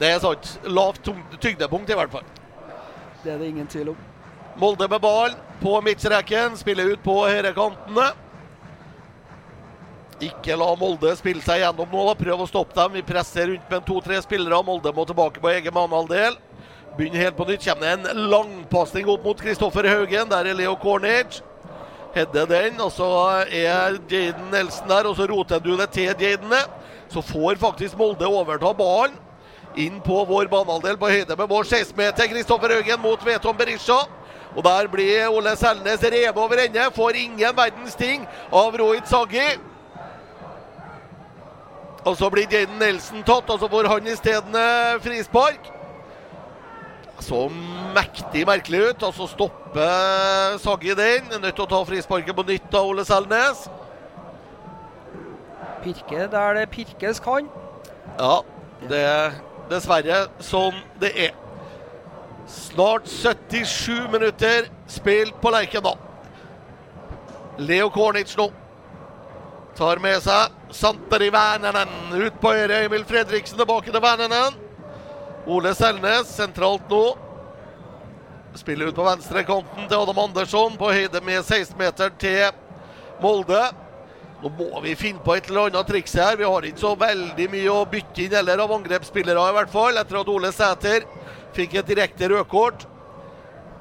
Det 0.00 0.08
er 0.08 0.22
sant. 0.22 0.54
Lavt 0.64 1.10
tyngdepunkt, 1.42 1.90
i 1.92 1.98
hvert 1.98 2.14
fall. 2.14 2.24
Det 3.20 3.34
er 3.34 3.38
det 3.42 3.50
ingen 3.50 3.68
tvil 3.68 3.90
om. 3.92 3.98
Molde 4.56 4.88
med 4.88 5.00
ball 5.04 5.34
på 5.60 5.74
midtstreken. 5.84 6.56
Spiller 6.56 6.94
ut 6.94 7.02
på 7.04 7.18
høyrekantene. 7.26 8.06
Ikke 10.24 10.56
la 10.56 10.70
Molde 10.76 11.12
spille 11.16 11.44
seg 11.44 11.60
gjennom 11.60 11.92
nå. 11.92 12.06
da. 12.08 12.16
Prøv 12.16 12.46
å 12.46 12.48
stoppe 12.48 12.76
dem. 12.76 12.96
Vi 12.96 13.04
presser 13.04 13.52
rundt 13.52 13.68
med 13.72 13.84
to-tre 13.88 14.22
spillere. 14.24 14.62
Molde 14.64 14.92
må 14.96 15.04
tilbake 15.08 15.40
på 15.44 15.52
egen 15.52 15.76
banehalvdel. 15.76 16.40
Begynner 16.96 17.26
helt 17.26 17.36
på 17.36 17.48
nytt. 17.48 17.64
Kommer 17.68 17.84
det 17.84 18.10
en 18.16 18.26
langpasning 18.32 19.08
opp 19.12 19.28
mot 19.28 19.40
Kristoffer 19.44 19.88
Haugen. 19.88 20.32
Der 20.32 20.48
er 20.48 20.56
Leo 20.56 20.74
Cornage. 20.80 21.44
Hedder 22.14 22.46
den, 22.46 22.80
og 22.80 22.90
så 22.92 23.06
er 23.46 23.98
Jaden 24.10 24.50
Nelson 24.50 24.88
der, 24.88 25.06
og 25.06 25.16
så 25.16 25.26
roter 25.30 25.58
du 25.62 25.76
det 25.78 25.90
til 25.94 26.10
Jadene. 26.18 26.58
Så 27.08 27.22
får 27.22 27.54
faktisk 27.54 27.98
Molde 27.98 28.26
overta 28.26 28.72
ballen. 28.74 29.14
Inn 29.78 30.00
på 30.02 30.24
vår 30.26 30.48
banehalvdel 30.50 30.98
på 30.98 31.10
høyde 31.10 31.36
med 31.38 31.46
vår 31.48 31.68
16-meter. 31.70 32.26
Kristoffer 32.32 32.74
Haugen 32.74 33.00
mot 33.02 33.26
Veton 33.26 33.56
Berisha. 33.56 34.00
Og 34.56 34.64
der 34.66 34.88
blir 34.90 35.28
Ole 35.30 35.54
Selnes 35.56 36.02
revet 36.02 36.36
over 36.36 36.64
ende. 36.64 36.90
Får 36.94 37.10
ingen 37.14 37.56
verdens 37.56 37.94
ting 37.94 38.26
av 38.52 38.74
Rohit 38.74 39.06
Saggi. 39.06 39.46
Og 42.04 42.16
så 42.16 42.30
blir 42.30 42.50
Jaden 42.50 42.78
Nelson 42.80 43.22
tatt, 43.22 43.50
og 43.50 43.60
så 43.60 43.68
får 43.70 43.86
han 43.86 44.06
isteden 44.10 44.56
frispark. 45.04 45.79
Så 47.20 47.44
mektig 47.94 48.46
merkelig 48.48 48.80
ut. 48.90 49.04
Og 49.08 49.14
så 49.14 49.28
stopper 49.34 50.58
Saggi 50.62 50.94
den. 50.98 51.28
Nødt 51.36 51.54
til 51.54 51.66
å 51.66 51.70
ta 51.70 51.82
frisparket 51.88 52.36
på 52.36 52.46
nytt 52.48 52.74
av 52.74 52.88
Ole 52.90 53.04
Selnes. 53.08 53.66
Pirke 55.84 56.26
der 56.32 56.58
det 56.58 56.66
pirkes 56.72 57.20
kan. 57.24 57.48
Ja, 58.18 58.40
det 58.88 59.00
er 59.00 59.38
dessverre 59.70 60.26
sånn 60.44 60.76
det 61.00 61.12
er. 61.28 61.36
Snart 62.50 63.06
77 63.08 64.10
minutter 64.12 64.66
spilt 64.90 65.36
på 65.40 65.52
Lerkendal. 65.54 65.98
Leo 67.60 67.90
Kornic 67.92 68.32
nå 68.38 68.48
tar 69.78 70.00
med 70.02 70.18
seg 70.24 70.74
Santeri 70.74 71.30
Vernenen 71.32 71.92
ut 72.16 72.40
på 72.42 72.52
høyre. 72.52 72.82
Emil 72.86 73.06
Fredriksen 73.08 73.60
tilbake 73.60 73.92
til 73.92 74.02
Vernenen. 74.02 74.58
Ole 75.46 75.74
Selnes 75.74 76.28
sentralt 76.36 76.90
nå. 76.90 77.04
Spiller 78.58 78.90
ut 78.90 78.96
på 78.96 79.06
venstrekanten 79.06 79.86
til 79.86 79.96
Adam 80.02 80.18
Andersson 80.18 80.74
på 80.78 80.90
høyde 80.92 81.22
med 81.24 81.40
16-meter 81.44 82.12
til 82.20 82.50
Molde. 83.22 83.62
Nå 84.40 84.50
må 84.56 84.80
vi 84.84 84.94
finne 84.98 85.20
på 85.24 85.36
et 85.36 85.48
eller 85.50 85.68
annet 85.68 85.88
triks 85.88 86.16
her. 86.16 86.36
Vi 86.40 86.48
har 86.48 86.66
ikke 86.66 86.82
så 86.82 86.94
veldig 86.98 87.48
mye 87.52 87.72
å 87.72 87.88
bytte 87.88 88.24
inn 88.24 88.36
heller 88.38 88.62
av 88.64 88.72
angrepsspillere, 88.78 89.48
i 89.50 89.56
hvert 89.58 89.72
fall. 89.72 90.00
Etter 90.00 90.20
at 90.20 90.32
Ole 90.32 90.52
Sæter 90.56 91.04
fikk 91.56 91.76
et 91.76 91.90
direkte 91.90 92.30
rødkort 92.32 92.86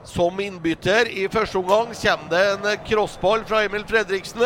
som 0.07 0.39
innbytter 0.39 1.09
i 1.11 1.27
første 1.31 1.59
omgang. 1.59 1.93
Kommer 1.95 2.31
det 2.33 2.43
en 2.55 2.83
crossball 2.87 3.45
fra 3.47 3.63
Emil 3.67 3.85
Fredriksen, 3.87 4.43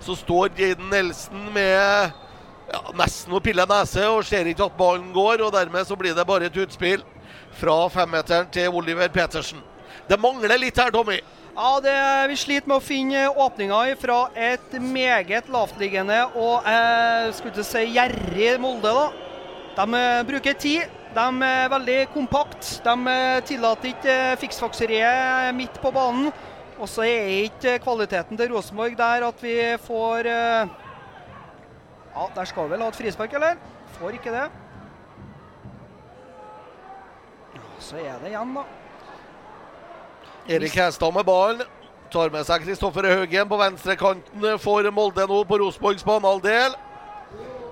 så 0.00 0.16
står 0.18 0.54
Jaden 0.58 0.90
Nelson 0.92 1.50
med 1.54 2.25
ja, 2.72 2.82
nesten 2.98 3.34
å 3.36 3.42
pille 3.42 3.66
nese 3.68 4.08
og 4.10 4.24
ser 4.26 4.48
ikke 4.50 4.66
at 4.66 4.76
ballen 4.78 5.12
går. 5.14 5.44
og 5.46 5.54
Dermed 5.54 5.86
så 5.86 5.96
blir 5.98 6.16
det 6.16 6.26
bare 6.26 6.48
et 6.50 6.60
utspill 6.64 7.04
fra 7.56 7.78
femmeteren 7.92 8.50
til 8.52 8.74
Oliver 8.74 9.08
Petersen. 9.12 9.62
Det 10.06 10.18
mangler 10.20 10.58
litt 10.60 10.78
her, 10.78 10.92
Tommy. 10.94 11.20
Ja, 11.56 11.70
det, 11.80 11.94
Vi 12.28 12.36
sliter 12.36 12.68
med 12.68 12.76
å 12.76 12.84
finne 12.84 13.22
åpninger 13.32 13.94
fra 13.96 14.26
et 14.34 14.74
meget 14.82 15.48
lavtliggende 15.48 16.18
og 16.36 16.66
eh, 16.68 17.30
skulle 17.38 17.64
si 17.64 17.86
gjerrig 17.94 18.58
Molde. 18.60 18.92
da. 18.92 19.06
De 19.78 20.00
eh, 20.02 20.22
bruker 20.28 20.58
tid. 20.60 20.92
De 21.16 21.24
er 21.48 21.70
veldig 21.72 22.00
kompakt. 22.12 22.74
De 22.84 22.96
eh, 23.08 23.40
tillater 23.48 23.94
ikke 23.94 24.12
eh, 24.12 24.36
fiksfakseriet 24.42 25.56
midt 25.56 25.80
på 25.80 25.94
banen. 25.96 26.28
Og 26.76 26.90
så 26.92 27.06
er 27.08 27.46
ikke 27.46 27.78
kvaliteten 27.80 28.36
til 28.36 28.52
Rosenborg 28.52 28.98
der 28.98 29.24
at 29.24 29.40
vi 29.40 29.56
får 29.86 30.28
eh, 30.28 30.74
Ja, 32.16 32.30
der 32.34 32.44
skal 32.48 32.70
vel 32.70 32.80
ha 32.80 32.88
et 32.88 32.96
frispark, 32.96 33.32
eller? 33.36 33.58
Får 33.98 34.16
ikke 34.16 34.32
det. 34.32 34.46
Så 37.78 37.98
er 38.00 38.16
det 38.22 38.32
igjen, 38.32 38.54
da. 38.56 38.62
Erik 40.48 40.78
Hestad 40.80 41.12
med 41.12 41.26
ballen. 41.28 41.60
Tar 42.10 42.30
med 42.32 42.46
seg 42.46 42.62
Kristoffer 42.64 43.04
Haugen 43.10 43.48
på 43.50 43.58
venstrekanten 43.60 44.46
for 44.62 44.88
Molde 44.94 45.26
nå 45.28 45.42
på 45.44 45.58
Rosenborgs 45.60 46.06
banehalvdel. 46.06 46.76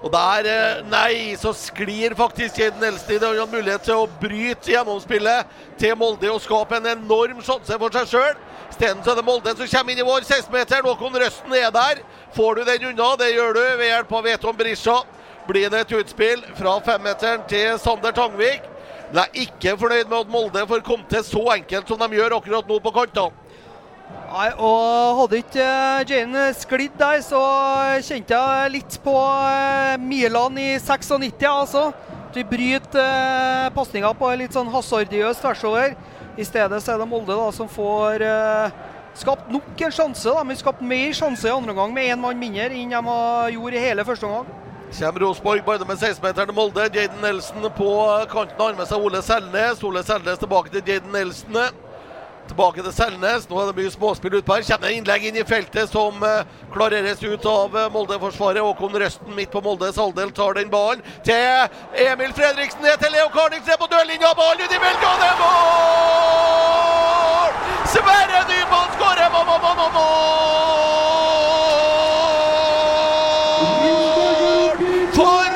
Og 0.05 0.13
der, 0.13 0.47
eh, 0.47 0.83
nei, 0.93 1.37
så 1.41 1.55
sklir 1.57 2.13
faktisk 2.15 2.59
Jaden 2.59 2.81
det. 2.81 3.21
Han 3.23 3.39
har 3.39 3.47
mulighet 3.47 3.87
til 3.87 4.03
å 4.03 4.09
bryte 4.21 4.69
gjennomspillet 4.75 5.47
til 5.81 5.97
Molde 5.97 6.29
og 6.29 6.43
skape 6.45 6.77
en 6.77 6.91
enorm 6.93 7.41
sjanse 7.41 7.79
for 7.81 7.89
seg 7.89 8.11
sjøl. 8.11 8.35
Isteden 8.69 9.01
er 9.01 9.17
det 9.17 9.25
Molde 9.25 9.57
som 9.57 9.67
kommer 9.67 9.93
inn 9.93 10.03
i 10.03 10.05
vår 10.05 10.21
16-meter. 10.21 10.83
Håkon 10.85 11.17
Røsten 11.17 11.55
er 11.57 11.71
der. 11.73 12.03
Får 12.37 12.55
du 12.55 12.65
den 12.65 12.85
unna? 12.91 13.17
Det 13.17 13.33
gjør 13.33 13.55
du 13.55 13.63
ved 13.63 13.89
hjelp 13.89 14.13
av 14.13 14.25
Veton 14.25 14.57
Brisja. 14.57 14.99
Blir 15.49 15.71
det 15.71 15.81
et 15.81 15.97
utspill 15.97 16.45
fra 16.59 16.81
femmeteren 16.85 17.49
til 17.49 17.79
Sander 17.79 18.13
Tangvik. 18.13 18.61
Men 19.09 19.23
jeg 19.23 19.25
er 19.25 19.49
ikke 19.49 19.79
fornøyd 19.81 20.11
med 20.11 20.19
at 20.19 20.29
Molde 20.29 20.67
får 20.69 20.85
komme 20.85 21.09
til 21.09 21.25
så 21.25 21.47
enkelt 21.57 21.89
som 21.89 22.05
de 22.05 22.19
gjør 22.19 22.37
akkurat 22.37 22.69
nå 22.69 22.79
på 22.79 22.93
kantene. 22.93 23.44
Nei, 24.35 24.49
og 24.59 25.21
Hadde 25.21 25.39
ikke 25.39 25.65
uh, 25.65 26.01
Jane 26.09 26.49
sklidd 26.59 26.97
der, 26.99 27.21
så 27.23 27.41
kjente 28.03 28.35
jeg 28.35 28.73
litt 28.75 28.97
på 29.05 29.15
uh, 29.15 29.95
Milan 30.03 30.59
i 30.59 30.73
96. 30.83 31.45
altså. 31.47 31.85
De 32.35 32.43
bryter 32.49 32.99
uh, 32.99 33.71
pasninga 33.77 34.11
på 34.19 34.33
litt 34.41 34.57
sånn 34.57 34.73
hasardiøs 34.73 35.39
tversover. 35.39 35.95
I 36.35 36.47
stedet 36.47 36.83
så 36.83 36.97
er 36.97 37.05
det 37.05 37.07
Molde 37.07 37.37
da, 37.39 37.47
som 37.55 37.71
får 37.71 38.25
skapt 39.15 39.53
nok 39.55 39.85
en 39.87 39.95
sjanse. 39.95 40.27
da, 40.27 40.43
men 40.43 40.59
skapt 40.59 40.83
mer 40.83 41.15
sjanse 41.15 41.47
i 41.47 41.55
andre 41.55 41.71
omgang 41.71 41.95
med 41.95 42.11
én 42.11 42.19
mann 42.19 42.41
mindre 42.41 42.75
enn 42.75 42.91
de 42.91 43.55
gjort 43.55 43.79
i 43.79 43.85
hele 43.87 44.05
første 44.09 44.27
omgang. 44.27 44.51
Kjem 44.95 45.23
Rosborg 45.23 45.63
bare 45.67 45.87
med 45.87 45.97
16-meteren 45.97 46.51
til 46.51 46.59
Molde. 46.59 46.91
Jaden 46.91 47.23
Nelson 47.23 47.71
på 47.79 47.95
kanten 48.35 48.61
har 48.61 48.77
med 48.79 48.91
seg 48.91 49.07
Ole 49.07 49.23
Selnes. 49.23 49.87
Ole 49.87 50.03
Selnes 50.07 50.43
tilbake 50.43 50.75
til 50.75 50.83
Jaden 50.91 51.15
Nelson. 51.15 51.84
Tilbake 52.49 52.83
til 52.83 52.93
Selnes. 52.93 53.51
Nå 53.51 53.61
er 53.61 53.67
det 53.71 53.77
mye 53.79 53.91
småspill 53.93 54.35
utpå 54.39 54.55
her. 54.59 54.79
Det 54.83 54.91
innlegg 54.93 55.25
inn 55.29 55.37
i 55.41 55.45
feltet 55.49 55.91
som 55.91 56.23
uh, 56.23 56.29
klareres 56.75 57.23
ut 57.23 57.47
av 57.49 57.77
uh, 57.77 57.93
Molde-forsvaret. 57.95 58.63
Håkon 58.63 59.01
Røsten 59.01 59.35
midt 59.37 59.51
på 59.55 59.61
Moldes 59.65 59.97
halvdel 60.01 60.31
tar 60.37 60.53
den 60.59 60.71
ballen 60.73 61.03
til 61.25 61.69
Emil 62.05 62.33
Fredriksen. 62.37 62.83
Ned 62.85 62.97
til 63.01 63.13
Leo 63.17 63.29
Karnings 63.33 63.67
ned 63.67 63.79
på 63.81 63.87
dørlinja. 63.93 64.31
Ballen 64.37 64.61
ut 64.65 64.73
i 64.73 64.77
og 64.77 64.81
det 65.23 65.29
er 65.31 65.37
mål! 65.41 67.51
Sverre 67.95 68.41
Nyman 68.51 68.89
skårer! 68.97 69.29
Mål, 69.35 69.45
mål, 69.49 69.61
mål, 69.65 69.75
mål! 69.97 70.05
For 75.17 75.51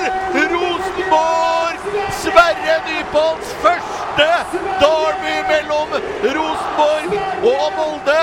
Rosenborg! 0.54 1.78
Sverre 2.22 2.74
Nypans 2.88 3.48
første 3.62 3.87
derby 4.18 5.34
mellom 5.48 5.88
Rosenborg 6.36 7.12
og 7.52 7.72
Molde. 7.78 8.22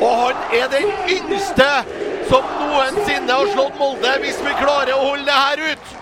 Og 0.00 0.16
han 0.20 0.34
er 0.60 0.70
den 0.72 0.90
yngste 1.08 1.68
som 2.28 2.46
noensinne 2.60 3.32
har 3.32 3.52
slått 3.52 3.78
Molde, 3.78 4.16
hvis 4.24 4.40
vi 4.44 4.56
klarer 4.60 4.96
å 4.96 5.04
holde 5.10 5.28
det 5.28 5.38
her 5.38 5.62
ut. 5.72 5.92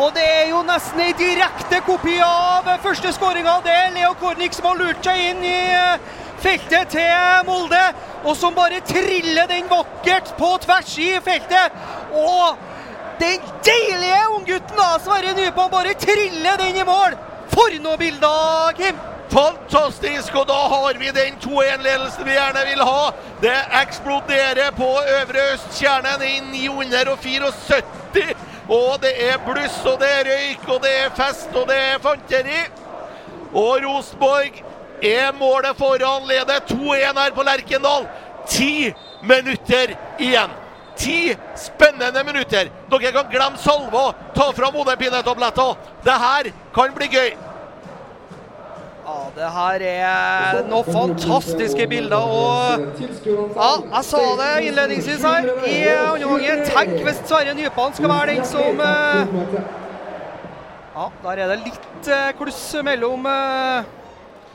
Og 0.00 0.14
det 0.16 0.24
er 0.24 0.46
jo 0.48 0.62
nesten 0.64 1.02
ei 1.04 1.12
direkte 1.18 1.82
kopi 1.84 2.16
av 2.24 2.68
første 2.84 3.12
skåringa. 3.12 3.58
Det 3.64 3.74
er 3.74 3.92
Leo 3.92 4.14
Kornik 4.20 4.54
som 4.56 4.70
har 4.70 4.78
lurt 4.78 5.04
seg 5.04 5.18
inn 5.32 5.42
i 5.44 5.58
eh, 5.76 5.98
feltet 6.40 6.94
til 6.94 7.44
Molde, 7.48 7.82
og 8.24 8.36
som 8.38 8.56
bare 8.56 8.80
triller 8.88 9.50
den 9.50 9.68
vakkert 9.68 10.32
på 10.38 10.54
tvers 10.64 10.94
i 11.02 11.10
feltet. 11.24 11.76
Og 12.16 12.56
den 13.20 13.40
deilige 13.66 14.20
unggutten 14.36 14.82
Sverre 15.04 15.34
Nypan, 15.36 15.70
bare 15.70 15.94
triller 15.94 16.56
den 16.56 16.76
i 16.76 16.84
mål. 16.84 17.16
For 17.52 17.78
noe 17.82 17.98
bilde, 18.00 18.34
Kim! 18.78 18.98
Fantastisk, 19.30 20.34
og 20.34 20.48
da 20.48 20.56
har 20.72 20.96
vi 20.98 21.10
den 21.14 21.36
2-1-ledelsen 21.38 22.26
vi 22.26 22.32
gjerne 22.34 22.64
vil 22.66 22.80
ha. 22.82 23.10
Det 23.42 23.58
eksploderer 23.78 24.72
på 24.74 24.88
Øvre 25.18 25.44
Østkjernen 25.52 26.24
i 26.26 26.40
974. 26.50 28.32
Og 28.70 28.98
det 29.02 29.12
er 29.28 29.38
bluss, 29.46 29.76
og 29.86 30.00
det 30.02 30.08
er 30.16 30.30
røyk, 30.30 30.66
og 30.68 30.82
det 30.82 30.94
er 31.04 31.14
fest, 31.14 31.54
og 31.54 31.68
det 31.70 31.78
er 31.78 32.02
fanteri. 32.02 32.64
Og 33.52 33.84
Rosenborg 33.84 34.58
er 35.02 35.30
målet 35.38 35.78
foran, 35.78 36.26
leder 36.26 36.58
2-1 36.70 37.22
her 37.22 37.30
på 37.34 37.46
Lerkendal. 37.46 38.10
Ti 38.50 38.92
minutter 39.22 39.94
igjen. 40.18 40.58
Ti 40.96 41.36
spennende 41.56 42.24
minutter. 42.24 42.70
Dere 42.90 43.12
kan 43.12 43.30
glemme 43.30 43.58
salva, 43.58 44.10
ta 44.34 44.50
fram 44.56 44.74
hodepinetabletter. 44.74 45.78
Det 46.04 46.18
her 46.24 46.52
kan 46.74 46.94
bli 46.94 47.08
gøy. 47.12 47.30
Ja, 49.10 49.16
det 49.34 49.48
her 49.54 49.82
er 49.88 50.58
noen 50.70 50.86
fantastiske 50.86 51.86
bilder. 51.90 52.16
og 52.16 52.84
ja, 53.56 53.70
Jeg 53.96 54.04
sa 54.06 54.20
det 54.38 54.50
innledningsvis 54.68 55.24
her 55.26 55.48
i 55.66 55.78
andre 55.88 56.28
omgang. 56.28 56.62
Tenk 56.68 57.02
hvis 57.06 57.22
Sverre 57.24 57.54
Nypan 57.58 57.96
skal 57.96 58.12
være 58.12 58.36
den 58.36 58.44
som 58.46 58.82
eh, 58.84 59.34
Ja, 60.94 61.08
der 61.24 61.42
er 61.42 61.50
det 61.54 61.58
litt 61.64 62.10
eh, 62.12 62.30
kluss 62.38 62.62
mellom 62.86 63.26
eh, 63.26 63.90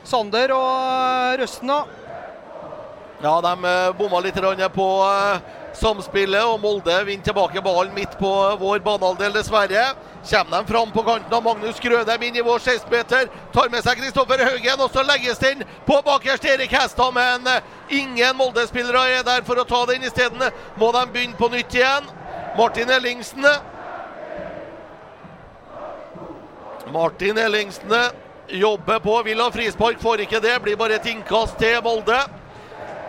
Sander 0.06 0.54
og 0.54 1.42
Røsten, 1.42 1.68
da. 1.68 1.82
Ja, 3.24 3.36
de 3.44 3.76
bomma 3.98 4.20
litt 4.24 4.40
på 4.72 4.88
samspillet, 5.76 6.42
og 6.44 6.60
Molde 6.62 6.94
vinner 7.06 7.24
tilbake 7.24 7.62
ballen 7.64 7.94
midt 7.94 8.16
på 8.20 8.30
vår 8.60 8.82
banehalvdel, 8.84 9.34
dessverre. 9.36 9.86
Kommer 10.26 10.62
de 10.62 10.72
fram 10.72 10.90
på 10.90 11.02
kanten 11.06 11.34
av 11.36 11.44
Magnus 11.44 11.78
Grødem 11.80 12.22
inn 12.26 12.36
i 12.40 12.44
vår 12.44 12.58
16-meter. 12.58 13.28
Tar 13.54 13.70
med 13.70 13.84
seg 13.86 14.00
Kristoffer 14.00 14.42
Haugen, 14.42 14.82
og 14.82 14.90
så 14.90 15.04
legges 15.06 15.38
den 15.38 15.62
på 15.86 16.00
bakerst 16.06 16.48
Erik 16.50 16.74
Hestad. 16.74 17.14
Men 17.14 17.46
eh, 17.46 17.62
ingen 18.00 18.36
Molde-spillere 18.38 19.04
er 19.20 19.26
der 19.26 19.46
for 19.46 19.62
å 19.62 19.66
ta 19.68 19.84
den 19.92 20.06
isteden. 20.08 20.42
Må 20.80 20.90
de 20.96 21.04
begynne 21.14 21.38
på 21.38 21.50
nytt 21.52 21.76
igjen. 21.78 22.08
Martin 22.56 22.90
Ellingsen. 22.90 23.46
Martin 26.92 27.38
Ellingsen 27.38 27.94
jobber 28.48 28.98
på. 28.98 29.22
Vil 29.22 29.40
ha 29.44 29.50
frispark, 29.54 30.02
får 30.02 30.26
ikke 30.26 30.42
det. 30.42 30.58
Blir 30.64 30.80
bare 30.80 30.98
et 30.98 31.06
innkast 31.12 31.58
til 31.62 31.78
Molde. 31.84 32.18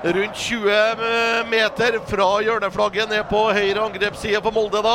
Rundt 0.08 0.36
20 0.36 1.44
meter 1.52 1.98
fra 2.08 2.28
hjørneflagget 2.40 3.10
ned 3.12 3.26
på 3.28 3.42
høyre 3.52 3.82
angrepsside 3.90 4.40
for 4.46 4.56
Molde 4.56 4.80
da. 4.86 4.94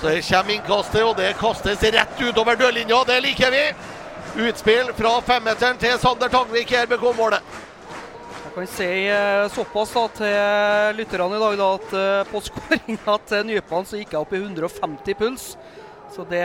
Så 0.00 0.12
her 0.12 0.20
kommer 0.26 0.54
innkastet, 0.58 1.00
og 1.04 1.16
det 1.16 1.32
kastes 1.40 1.86
rett 1.96 2.20
utover 2.20 2.60
dørlinja. 2.60 3.00
Det 3.08 3.16
liker 3.24 3.54
vi! 3.54 3.64
Utspill 4.44 4.92
fra 4.98 5.16
femmeteren 5.24 5.80
til 5.80 5.96
Sander 6.02 6.28
Tangvik 6.32 6.76
her 6.76 6.84
RBK-målet. 6.84 7.56
Jeg 8.44 8.54
kan 8.54 8.70
si 8.76 8.92
eh, 9.08 9.48
såpass 9.56 9.92
da, 9.96 10.06
til 10.20 10.96
lytterne 11.00 11.36
i 11.38 11.44
dag 11.46 11.60
da, 11.60 11.74
at 11.80 11.92
eh, 11.96 12.30
på 12.30 12.42
skåringa 12.44 13.16
til 13.30 13.46
Nypan 13.54 13.88
så 13.88 14.00
gikk 14.00 14.12
jeg 14.14 14.20
opp 14.20 14.36
i 14.36 14.42
150 14.42 15.16
puls. 15.16 15.54
Så 16.12 16.28
det 16.28 16.44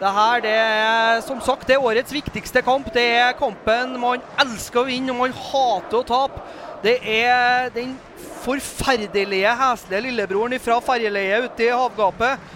det 0.00 0.10
her 0.16 0.40
det 0.40 0.52
er 0.56 1.18
som 1.26 1.40
sagt 1.44 1.66
det 1.68 1.76
er 1.76 1.84
årets 1.84 2.12
viktigste 2.14 2.62
kamp. 2.64 2.88
Det 2.94 3.04
er 3.20 3.34
kampen 3.36 3.98
man 4.00 4.22
elsker 4.40 4.80
å 4.80 4.86
vinne 4.88 5.12
og 5.12 5.18
man 5.20 5.34
hater 5.36 5.98
å 6.00 6.06
tape. 6.08 6.44
Det 6.80 6.96
er 7.04 7.68
den 7.74 7.92
forferdelige, 8.40 9.52
heslige 9.60 10.06
lillebroren 10.06 10.56
fra 10.64 10.78
ferjeleiet 10.84 11.50
ute 11.50 11.66
i 11.66 11.74
havgapet. 11.74 12.48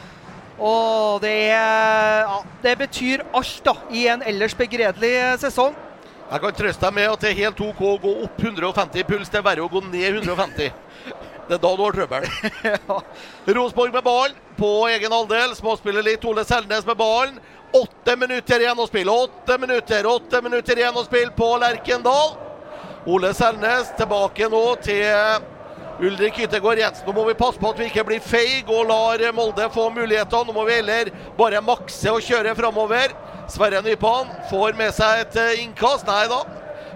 Og 0.54 1.20
det, 1.20 1.34
er, 1.52 2.22
ja, 2.24 2.40
det 2.62 2.74
betyr 2.80 3.26
alt 3.34 3.60
da, 3.66 3.74
i 3.92 4.06
en 4.08 4.24
ellers 4.24 4.54
begredelig 4.56 5.12
sesong. 5.42 5.76
Jeg 6.30 6.40
kan 6.40 6.56
trøste 6.56 6.86
deg 6.86 6.96
med 6.96 7.10
at 7.10 7.20
det 7.20 7.32
er 7.34 7.40
helt 7.42 7.60
OK 7.60 7.84
å 7.84 7.98
gå 8.00 8.14
opp 8.24 8.40
150 8.40 9.04
puls. 9.10 9.28
Det 9.28 9.42
er 9.42 9.44
verre 9.44 9.66
å 9.66 9.68
gå 9.68 9.84
ned 9.90 10.22
150. 10.24 10.72
Det 11.48 11.58
er 11.58 11.60
da 11.60 11.70
du 11.76 11.82
har 11.84 11.96
trøbbel. 11.96 12.28
ja. 12.70 13.00
Rosborg 13.56 13.92
med 13.92 14.04
ballen 14.04 14.36
på 14.56 14.70
egen 14.88 15.12
halvdel. 15.12 15.52
Småspiller 15.58 16.04
litt. 16.06 16.24
Ole 16.24 16.44
Selnes 16.48 16.86
med 16.88 16.96
ballen. 16.96 17.40
Åtte 17.74 18.16
minutter 18.16 18.62
igjen 18.62 18.78
å 18.78 18.86
spille. 18.86 19.12
Åtte 19.12 19.58
minutter, 19.58 20.06
åtte 20.06 20.40
minutter 20.44 20.78
igjen 20.78 20.96
å 20.96 21.04
spille 21.04 21.34
på 21.36 21.48
Lerkendal. 21.60 22.36
Ole 23.10 23.34
Selnes 23.36 23.90
tilbake 23.98 24.48
nå 24.48 24.62
til 24.84 25.10
Ulrik 26.00 26.38
Yttergård 26.46 26.80
Jensen. 26.80 27.04
Nå 27.06 27.12
må 27.18 27.26
vi 27.28 27.36
passe 27.38 27.60
på 27.60 27.74
at 27.74 27.82
vi 27.82 27.90
ikke 27.90 28.06
blir 28.08 28.22
feige 28.24 28.72
og 28.72 28.88
lar 28.88 29.20
Molde 29.36 29.68
få 29.74 29.90
muligheter. 29.94 30.46
Nå 30.46 30.54
må 30.56 30.64
vi 30.68 30.78
heller 30.78 31.10
bare 31.38 31.60
makse 31.66 32.14
og 32.14 32.24
kjøre 32.24 32.54
framover. 32.58 33.12
Sverre 33.52 33.82
Nypan 33.84 34.30
får 34.50 34.78
med 34.78 34.94
seg 34.96 35.26
et 35.26 35.38
innkast. 35.66 36.08
Nei 36.08 36.24
da. 36.30 36.40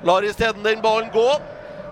Lar 0.09 0.25
isteden 0.25 0.65
den 0.65 0.83
ballen 0.83 1.13
gå. 1.13 1.29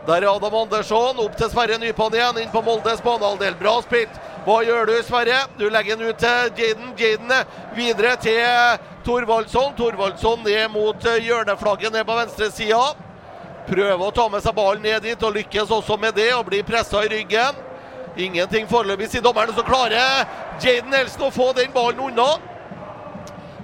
Der 0.07 0.23
er 0.23 0.37
Adam 0.37 0.55
Andersson. 0.55 1.19
Opp 1.19 1.35
til 1.35 1.49
Sverre 1.51 1.81
Nypan 1.83 2.15
igjen, 2.15 2.37
inn 2.39 2.51
på 2.53 2.61
Moldes 2.63 3.01
banehalvdel. 3.03 3.57
Bra 3.59 3.73
spilt. 3.83 4.21
Hva 4.47 4.61
gjør 4.63 4.87
du, 4.87 4.93
Sverre? 5.03 5.41
Du 5.59 5.65
legger 5.67 5.97
den 5.99 6.13
ut 6.13 6.21
til 6.23 6.51
Jaden. 6.61 6.93
Jaden 6.95 7.33
videre 7.75 8.13
til 8.23 8.85
Thorvaldsson. 9.03 9.73
Thorvaldsson 9.75 10.45
ned 10.47 10.69
mot 10.71 11.07
eh, 11.11 11.19
hjørneflagget 11.27 11.91
ned 11.97 12.07
på 12.07 12.19
venstresida. 12.21 12.85
Prøver 13.67 14.05
å 14.07 14.13
ta 14.15 14.29
med 14.31 14.45
seg 14.45 14.55
ballen 14.55 14.87
ned 14.87 15.03
dit, 15.03 15.25
og 15.27 15.35
lykkes 15.35 15.73
også 15.75 15.97
med 15.99 16.15
det, 16.15 16.29
og 16.37 16.45
blir 16.53 16.63
pressa 16.69 17.03
i 17.03 17.11
ryggen. 17.11 17.59
Ingenting 18.15 18.69
foreløpig, 18.71 19.09
sier 19.11 19.25
dommeren. 19.25 19.57
Så 19.57 19.65
klarer 19.67 20.23
Jaden 20.63 20.95
Nelson 20.95 21.25
å 21.27 21.33
få 21.35 21.49
den 21.57 21.75
ballen 21.75 22.05
unna. 22.13 22.29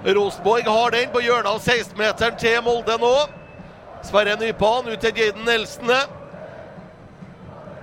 Rosenborg 0.03 0.67
har 0.67 0.91
den 0.91 1.07
på 1.13 1.23
hjørnet 1.23 1.53
av 1.53 1.63
16-meteren 1.63 2.35
til 2.43 2.59
Molde 2.67 2.99
nå. 2.99 3.13
Sverre 4.03 4.35
Nypan 4.43 4.91
ut 4.91 4.99
til 4.99 5.23
Jaden 5.23 5.47
Nelson. 5.47 5.95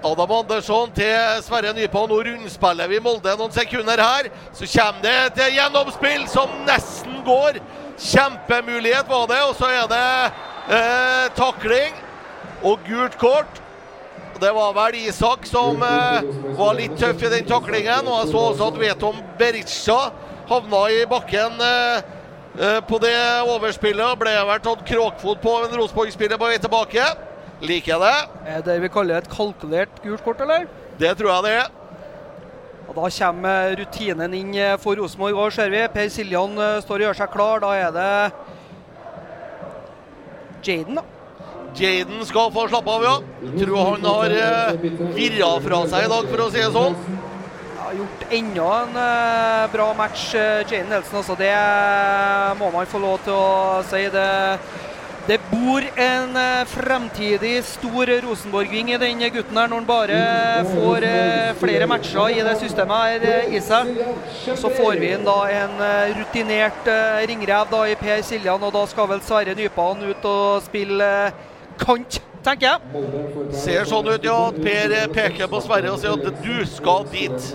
Adam 0.05 0.31
Andersson 0.33 0.93
til 0.97 1.43
Sverre 1.45 1.73
Nypå. 1.77 2.07
Nå 2.09 2.21
rundspiller 2.25 2.89
vi 2.89 3.01
Molde 3.05 3.35
noen 3.37 3.53
sekunder 3.53 4.01
her. 4.01 4.31
Så 4.57 4.69
kommer 4.73 5.03
det 5.05 5.17
et 5.29 5.57
gjennomspill 5.59 6.25
som 6.31 6.53
nesten 6.69 7.19
går. 7.27 7.61
Kjempemulighet 8.01 9.09
var 9.11 9.27
det, 9.29 9.41
og 9.45 9.57
så 9.59 9.69
er 9.69 9.91
det 9.91 10.05
eh, 10.73 11.27
takling 11.37 11.99
og 12.65 12.81
gult 12.87 13.19
kort. 13.21 13.61
Det 14.41 14.53
var 14.57 14.73
vel 14.73 14.97
Isak 15.03 15.45
som 15.45 15.83
eh, 15.85 16.31
var 16.57 16.79
litt 16.79 16.97
tøff 16.97 17.21
i 17.27 17.33
den 17.35 17.49
taklingen. 17.49 18.09
Og 18.09 18.23
jeg 18.23 18.33
så 18.33 18.45
også 18.55 18.71
at 18.73 18.81
Veton 18.81 19.25
Berisha 19.41 19.99
havna 20.49 20.87
i 20.97 21.03
bakken 21.11 21.61
eh, 21.61 22.13
eh, 22.57 22.79
på 22.89 23.03
det 23.05 23.19
overspillet. 23.45 24.17
Ble 24.23 24.39
vel 24.49 24.65
tatt 24.65 24.87
kråkfot 24.89 25.45
på 25.45 25.59
en 25.67 25.77
Rosenborg-spiller 25.77 26.41
på 26.41 26.49
vei 26.49 26.63
tilbake. 26.63 27.05
Liker 27.61 27.93
jeg 27.93 28.01
det. 28.01 28.17
Er 28.49 28.63
det 28.65 28.79
vi 28.81 28.89
kaller 28.93 29.21
et 29.21 29.29
kalkulert 29.29 30.01
gult 30.05 30.25
kort, 30.25 30.41
eller? 30.41 30.65
Det 31.01 31.13
tror 31.19 31.31
jeg 31.35 31.45
det 31.45 31.53
er. 31.59 31.69
Og 32.91 32.97
Da 32.97 33.09
kommer 33.15 33.77
rutinen 33.79 34.33
inn 34.35 34.55
eh, 34.59 34.77
for 34.81 34.99
Rosenborg. 34.99 35.37
Hva 35.37 35.51
ser 35.55 35.71
vi? 35.71 35.85
Per 35.93 36.09
Siljan 36.11 36.57
eh, 36.59 36.81
står 36.83 36.97
og 36.97 37.05
gjør 37.07 37.19
seg 37.21 37.31
klar. 37.37 37.61
Da 37.63 37.71
er 37.79 37.93
det 37.95 38.09
Jaden, 40.67 40.99
da. 40.99 41.05
Jaden 41.79 42.25
skal 42.27 42.51
få 42.53 42.67
slappe 42.69 42.91
av, 42.97 43.07
ja. 43.07 43.15
Jeg 43.45 43.63
Tror 43.63 43.93
han 43.93 44.09
har 44.11 44.35
eh, 44.41 44.89
virra 45.15 45.53
fra 45.63 45.85
seg 45.93 46.09
i 46.09 46.11
dag, 46.17 46.33
for 46.33 46.43
å 46.43 46.51
si 46.51 46.65
det 46.65 46.73
sånn. 46.75 46.99
Har 47.81 47.95
gjort 48.01 48.27
enda 48.41 48.69
en 48.81 48.99
bra 49.77 49.87
match, 50.01 50.27
Jaden 50.35 50.91
Nelson. 50.91 51.21
Altså, 51.23 51.39
det 51.39 51.55
må 52.59 52.73
man 52.75 52.91
få 52.91 53.05
lov 53.05 53.23
til 53.29 53.39
å 53.39 53.81
si. 53.87 54.03
Det, 54.11 54.29
det 55.27 55.39
bor 55.51 55.85
en 55.97 56.37
eh, 56.37 56.65
fremtidig 56.67 57.65
stor 57.65 58.07
Rosenborg-ving 58.25 58.93
i 58.95 58.99
den 58.99 59.21
gutten 59.33 59.59
her, 59.59 59.69
når 59.69 59.77
han 59.77 59.89
bare 59.89 60.21
får 60.71 61.07
eh, 61.07 61.51
flere 61.61 61.89
matcher 61.91 62.39
i 62.39 62.41
det 62.47 62.57
systemet 62.63 63.05
her 63.05 63.27
eh, 63.29 63.53
i 63.57 63.61
seg. 63.65 63.93
Så 64.49 64.73
får 64.73 64.97
vi 65.03 65.13
inn 65.15 65.27
da 65.27 65.37
en 65.53 65.77
rutinert 66.17 66.91
ringrev 67.29 67.71
da 67.71 67.85
i 67.91 67.99
Per 68.01 68.25
Siljan, 68.27 68.65
og 68.65 68.75
da 68.75 68.87
skal 68.91 69.11
vel 69.13 69.23
Sverre 69.25 69.55
Nypan 69.59 70.09
ut 70.09 70.27
og 70.31 70.65
spille 70.65 71.13
kant, 71.81 72.21
tenker 72.45 72.71
jeg. 72.71 73.05
Ser 73.61 73.87
sånn 73.89 74.09
ut, 74.09 74.25
ja. 74.25 74.41
Per 74.57 74.97
peker 75.15 75.53
på 75.53 75.63
Sverre 75.65 75.95
og 75.95 76.01
sier 76.03 76.17
at 76.17 76.43
du 76.43 76.67
skal 76.69 77.07
dit. 77.13 77.53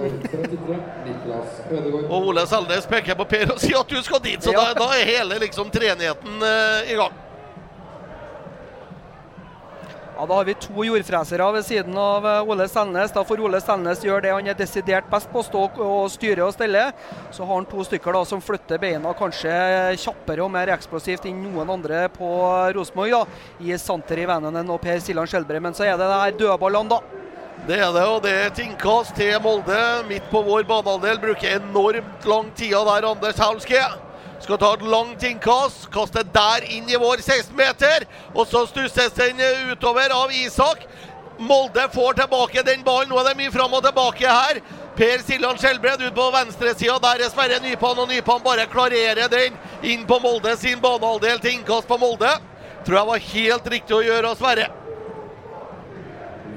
Og 2.06 2.18
Ole 2.22 2.46
Selnes 2.50 2.88
peker 2.90 3.18
på 3.18 3.28
Per 3.36 3.58
og 3.58 3.62
sier 3.62 3.82
at 3.82 3.92
du 3.92 4.02
skal 4.06 4.24
dit. 4.24 4.42
Så 4.42 4.54
da, 4.56 4.72
da 4.78 4.90
er 4.96 5.16
hele 5.16 5.42
liksom 5.44 5.74
treenigheten 5.74 6.42
uh, 6.42 6.82
i 6.88 6.98
gang. 7.02 7.22
Ja, 10.18 10.26
Da 10.26 10.36
har 10.36 10.46
vi 10.46 10.54
to 10.54 10.84
jordfresere 10.86 11.52
ved 11.52 11.66
siden 11.66 11.98
av 12.00 12.26
eh, 12.26 12.50
Ole 12.50 12.68
Selnes. 12.72 13.12
Da 13.12 13.24
får 13.28 13.42
Ole 13.44 13.60
Selnes 13.60 14.04
gjøre 14.04 14.22
det 14.24 14.32
han 14.32 14.48
er 14.48 14.56
desidert 14.56 15.10
best 15.12 15.28
på, 15.32 15.44
stå 15.44 15.66
og 15.84 16.06
styre 16.14 16.46
og 16.46 16.54
stelle. 16.56 16.86
Så 17.36 17.44
har 17.44 17.60
han 17.60 17.68
to 17.68 17.84
stykker 17.84 18.16
da 18.16 18.22
som 18.28 18.44
flytter 18.44 18.80
beina 18.80 19.12
kanskje 19.18 19.52
kjappere 20.00 20.46
og 20.46 20.54
mer 20.56 20.72
eksplosivt 20.78 21.28
enn 21.28 21.44
noen 21.44 21.74
andre 21.76 22.06
på 22.16 22.32
Rosenborg. 22.78 23.28
I 23.60 23.76
Santer 23.82 24.24
i 24.24 24.30
Vennenen 24.30 24.72
og 24.72 24.80
Per 24.86 25.04
Siljan 25.04 25.28
Skjelbre. 25.28 25.60
Men 25.60 25.76
så 25.76 25.84
er 25.84 26.00
det 26.00 26.08
det 26.08 26.24
her 26.24 26.40
dødballene, 26.46 26.96
da. 26.96 27.22
Det 27.66 27.78
er 27.82 27.92
det, 27.92 28.08
og 28.08 28.24
det 28.24 28.32
er 28.32 28.50
et 28.54 28.60
innkast 28.62 29.16
til 29.18 29.36
Molde 29.44 29.78
midt 30.08 30.32
på 30.32 30.44
vår 30.48 30.64
banehalvdel. 30.70 31.20
Bruker 31.28 31.60
enormt 31.60 32.28
lang 32.30 32.52
tid 32.56 32.76
der, 32.78 33.12
Anders 33.12 33.40
Haulske. 33.42 33.84
Skal 34.44 34.60
ta 34.62 34.74
et 34.76 34.86
langt 34.86 35.24
innkast. 35.24 35.88
Kaste 35.94 36.24
der 36.36 36.66
inn 36.76 36.90
i 36.90 37.00
vår 37.00 37.24
16-meter. 37.24 38.08
Og 38.34 38.48
så 38.50 38.66
stusses 38.70 39.14
den 39.18 39.42
utover 39.72 40.14
av 40.14 40.34
Isak. 40.36 40.86
Molde 41.38 41.88
får 41.92 42.14
tilbake 42.22 42.64
den 42.64 42.84
ballen. 42.84 43.10
Nå 43.12 43.20
er 43.20 43.30
det 43.30 43.38
mye 43.40 43.54
fram 43.54 43.74
og 43.76 43.84
tilbake 43.84 44.28
her. 44.28 44.62
Per 44.96 45.24
Siljan 45.28 45.58
Skjelbred 45.60 46.04
ut 46.06 46.16
på 46.16 46.30
venstresida. 46.32 46.96
Der 47.04 47.26
er 47.26 47.32
Sverre 47.34 47.60
Nypan, 47.64 48.00
og 48.00 48.08
Nypan 48.08 48.44
bare 48.44 48.68
klarerer 48.72 49.28
den 49.32 49.58
inn 49.84 50.06
på 50.08 50.22
Molde 50.24 50.56
sin 50.60 50.80
banehalvdel 50.84 51.42
til 51.44 51.58
innkast 51.58 51.90
på 51.90 52.00
Molde. 52.00 52.32
Tror 52.86 53.00
jeg 53.02 53.10
var 53.10 53.30
helt 53.34 53.70
riktig 53.74 53.98
å 53.98 54.04
gjøre 54.06 54.32
av 54.32 54.40
Sverre. 54.40 54.70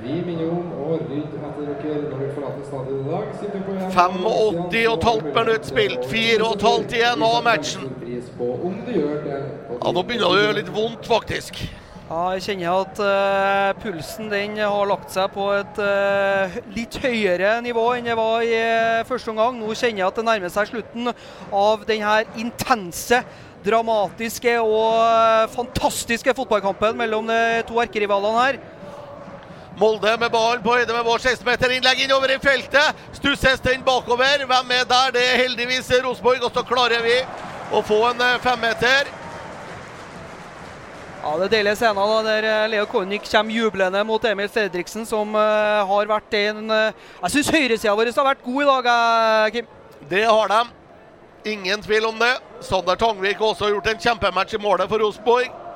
Vi 0.05 0.21
minner 0.23 0.53
om 0.55 0.71
å 0.79 1.01
rydde 1.01 1.41
etter 1.49 1.67
dere 1.83 2.05
når 2.05 2.21
vi 2.23 2.29
forlater 2.37 2.69
stadionet 2.69 3.09
i 3.09 3.11
dag. 3.11 3.58
Sitter 3.99 4.23
på 4.23 4.75
igjen. 4.75 4.93
85,5 4.93 5.45
minutt 5.45 5.65
spilt. 5.67 6.05
4,5 6.07 6.95
igjen 6.95 7.23
av 7.23 7.43
matchen. 7.45 7.89
Ja, 9.81 9.91
Nå 9.93 10.03
begynner 10.07 10.23
det 10.23 10.29
å 10.29 10.39
gjøre 10.39 10.57
litt 10.61 10.71
vondt, 10.71 11.09
faktisk. 11.09 11.59
Ja, 12.09 12.21
jeg 12.37 12.45
kjenner 12.47 12.85
at 12.87 13.01
uh, 13.03 13.75
pulsen 13.83 14.31
den 14.31 14.55
har 14.63 14.87
lagt 14.89 15.11
seg 15.13 15.29
på 15.35 15.51
et 15.53 15.81
uh, 15.83 16.55
litt 16.73 16.95
høyere 17.03 17.59
nivå 17.61 17.83
enn 17.99 18.09
det 18.09 18.17
var 18.17 18.47
i 18.47 18.55
uh, 18.55 19.03
første 19.09 19.35
omgang. 19.35 19.59
Nå 19.59 19.75
kjenner 19.75 20.05
jeg 20.05 20.07
at 20.07 20.23
det 20.23 20.27
nærmer 20.31 20.55
seg 20.55 20.71
slutten 20.71 21.11
av 21.51 21.85
denne 21.91 22.15
intense, 22.41 23.21
dramatiske 23.67 24.55
og 24.63 25.53
fantastiske 25.53 26.33
fotballkampen 26.39 26.97
mellom 27.03 27.29
de 27.29 27.43
to 27.69 27.83
erkerivalene 27.83 28.47
her. 28.47 28.63
Molde 29.79 30.17
med 30.19 30.33
ballen 30.35 30.63
på 30.63 30.75
høyde 30.75 30.91
med 30.91 31.07
vår 31.07 31.23
16-meter. 31.23 31.77
Innlegg 31.77 32.01
innover 32.03 32.33
i 32.35 32.39
feltet. 32.43 32.99
Stusses 33.15 33.61
den 33.63 33.85
bakover. 33.87 34.43
Hvem 34.51 34.73
er 34.75 34.89
der? 34.91 35.13
Det 35.15 35.23
er 35.23 35.43
heldigvis 35.45 35.93
Rosenborg. 36.03 36.43
Og 36.43 36.51
så 36.51 36.65
klarer 36.67 37.05
vi 37.05 37.15
å 37.71 37.83
få 37.87 38.01
en 38.09 38.25
eh, 38.25 38.41
femmeter. 38.43 39.13
Ja, 41.23 41.37
Det 41.37 41.47
er 41.49 41.53
deilige 41.53 41.77
scener 41.79 42.11
da, 42.11 42.19
der 42.27 42.49
eh, 42.49 42.65
Leo 42.73 42.89
Kornic 42.91 43.31
kommer 43.31 43.55
jublende 43.55 44.03
mot 44.07 44.25
Emil 44.25 44.51
Fredriksen, 44.51 45.07
som 45.07 45.35
uh, 45.35 45.87
har 45.87 46.11
vært 46.11 46.35
en 46.39 46.71
uh, 46.71 47.07
Jeg 47.25 47.35
syns 47.35 47.51
høyresida 47.55 47.95
vår 47.99 48.13
har 48.15 48.29
vært 48.33 48.45
god 48.45 48.63
i 48.63 48.69
dag, 48.69 48.91
eh, 48.93 49.51
Kim. 49.57 49.73
Det 50.11 50.25
har 50.25 50.53
de. 50.55 50.61
Ingen 51.55 51.83
tvil 51.83 52.07
om 52.11 52.19
det. 52.19 52.35
Sander 52.67 52.99
Tangvik 52.99 53.39
har 53.39 53.51
også 53.51 53.71
gjort 53.71 53.91
en 53.91 54.05
kjempematch 54.07 54.55
i 54.55 54.63
målet 54.63 54.91
for 54.91 55.03
Rosenborg. 55.03 55.68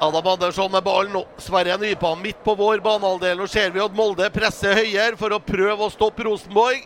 Adam 0.00 0.26
Andersson 0.26 0.70
med 0.72 0.84
ballen 0.86 1.12
nå. 1.12 1.24
Sverre 1.42 1.76
Nypan 1.76 2.20
midt 2.22 2.38
på 2.44 2.54
vår 2.54 2.78
banehalvdel. 2.84 3.38
Nå 3.40 3.46
ser 3.50 3.72
vi 3.74 3.82
at 3.82 3.96
Molde 3.98 4.28
presser 4.30 4.78
høyere 4.78 5.18
for 5.18 5.34
å 5.34 5.40
prøve 5.42 5.88
å 5.88 5.90
stoppe 5.90 6.26
Rosenborg. 6.26 6.84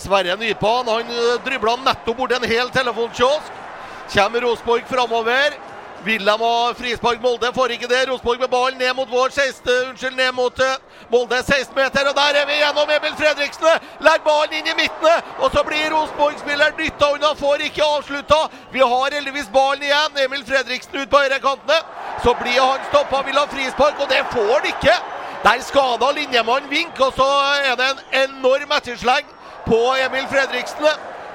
Sverre 0.00 0.36
Nypan 0.40 0.88
han 0.88 1.12
dribla 1.44 1.76
nettopp 1.84 2.16
bort 2.22 2.32
en 2.38 2.48
hel 2.48 2.72
telefonkiosk. 2.72 3.52
Kommer 4.14 4.46
Rosenborg 4.46 4.88
framover. 4.88 5.58
Wilhelm 6.06 6.40
har 6.40 6.74
frispark. 6.74 7.22
Molde 7.22 7.48
får 7.54 7.72
ikke 7.74 7.88
det. 7.90 8.04
Rosenborg 8.08 8.40
med 8.40 8.48
ballen 8.48 8.78
ned 8.78 8.92
mot 8.94 9.10
vår 9.10 9.32
16, 9.34 9.72
unnskyld, 9.88 10.14
ned 10.16 10.32
mot 10.38 10.60
eh, 10.62 10.76
Molde 11.10 11.40
16 11.42 11.74
meter. 11.74 12.06
Og 12.10 12.14
der 12.14 12.38
er 12.40 12.46
vi 12.46 12.58
gjennom 12.60 12.92
Emil 12.96 13.16
Fredriksen. 13.18 13.88
Legger 14.06 14.22
ballen 14.28 14.54
inn 14.58 14.70
i 14.70 14.76
midten. 14.82 15.26
Og 15.42 15.50
så 15.50 15.64
blir 15.66 15.90
Rosenborg-spilleren 15.94 16.78
dytta 16.78 17.10
unna, 17.16 17.32
får 17.42 17.66
ikke 17.66 17.90
avslutta. 17.96 18.40
Vi 18.76 18.86
har 18.92 19.18
heldigvis 19.18 19.50
ballen 19.58 19.82
igjen. 19.82 20.22
Emil 20.28 20.46
Fredriksen 20.46 20.94
ut 21.00 21.10
på 21.10 21.24
høyrekantene. 21.24 21.82
Så 22.22 22.38
blir 22.38 22.62
han 22.62 22.86
stoppa, 22.92 23.24
vil 23.26 23.42
ha 23.42 23.46
frispark, 23.50 23.98
og 24.00 24.10
det 24.14 24.22
får 24.30 24.54
han 24.54 24.72
ikke. 24.72 24.96
Der 25.42 25.60
skada 25.62 26.14
linjemannen 26.14 26.70
Vink, 26.70 27.00
og 27.00 27.12
så 27.18 27.30
er 27.66 27.74
det 27.78 27.90
en 27.92 28.02
enorm 28.24 28.78
ettersleng 28.78 29.26
på 29.66 29.82
Emil 30.06 30.26
Fredriksen. 30.30 30.86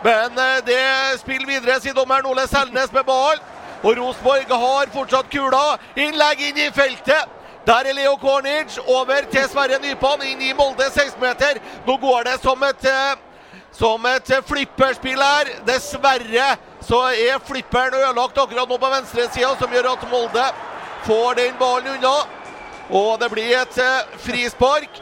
Men 0.03 0.39
eh, 0.39 0.59
det 0.65 0.83
spiller 1.19 1.47
videre, 1.57 1.81
sier 1.83 1.93
dommeren 1.93 2.31
Ole 2.31 2.47
Selnes 2.47 2.95
med 2.95 3.03
ballen. 3.03 3.51
Og 3.83 3.97
Rosenborg 3.97 4.51
har 4.53 4.91
fortsatt 4.93 5.29
kula. 5.33 5.77
Innlegg 5.97 6.41
inn 6.49 6.59
i 6.61 6.69
feltet. 6.73 7.29
Der 7.65 7.87
er 7.89 7.93
Leo 7.97 8.15
Kornic. 8.21 8.77
Over 8.85 9.25
til 9.31 9.47
Sverre 9.49 9.79
Nypan. 9.81 10.21
Inn 10.25 10.41
i 10.41 10.53
Molde 10.53 10.85
16-meter. 10.89 11.57
Nå 11.87 11.97
går 11.97 12.23
det 12.29 12.37
som 12.43 12.63
et, 12.63 12.85
eh, 12.85 13.15
som 13.71 14.05
et 14.05 14.33
flipperspill 14.45 15.21
her. 15.21 15.49
Dessverre 15.65 16.57
så 16.85 17.01
er 17.09 17.41
flipperen 17.45 17.93
ødelagt 17.93 18.37
akkurat 18.37 18.69
nå 18.69 18.77
på 18.77 18.93
venstresida, 18.93 19.55
som 19.59 19.73
gjør 19.73 19.93
at 19.93 20.09
Molde 20.11 20.45
får 21.05 21.33
den 21.41 21.57
ballen 21.59 21.95
unna. 21.97 22.15
Og 22.89 23.19
det 23.19 23.31
blir 23.31 23.57
et 23.61 23.77
eh, 23.77 24.17
frispark. 24.17 25.01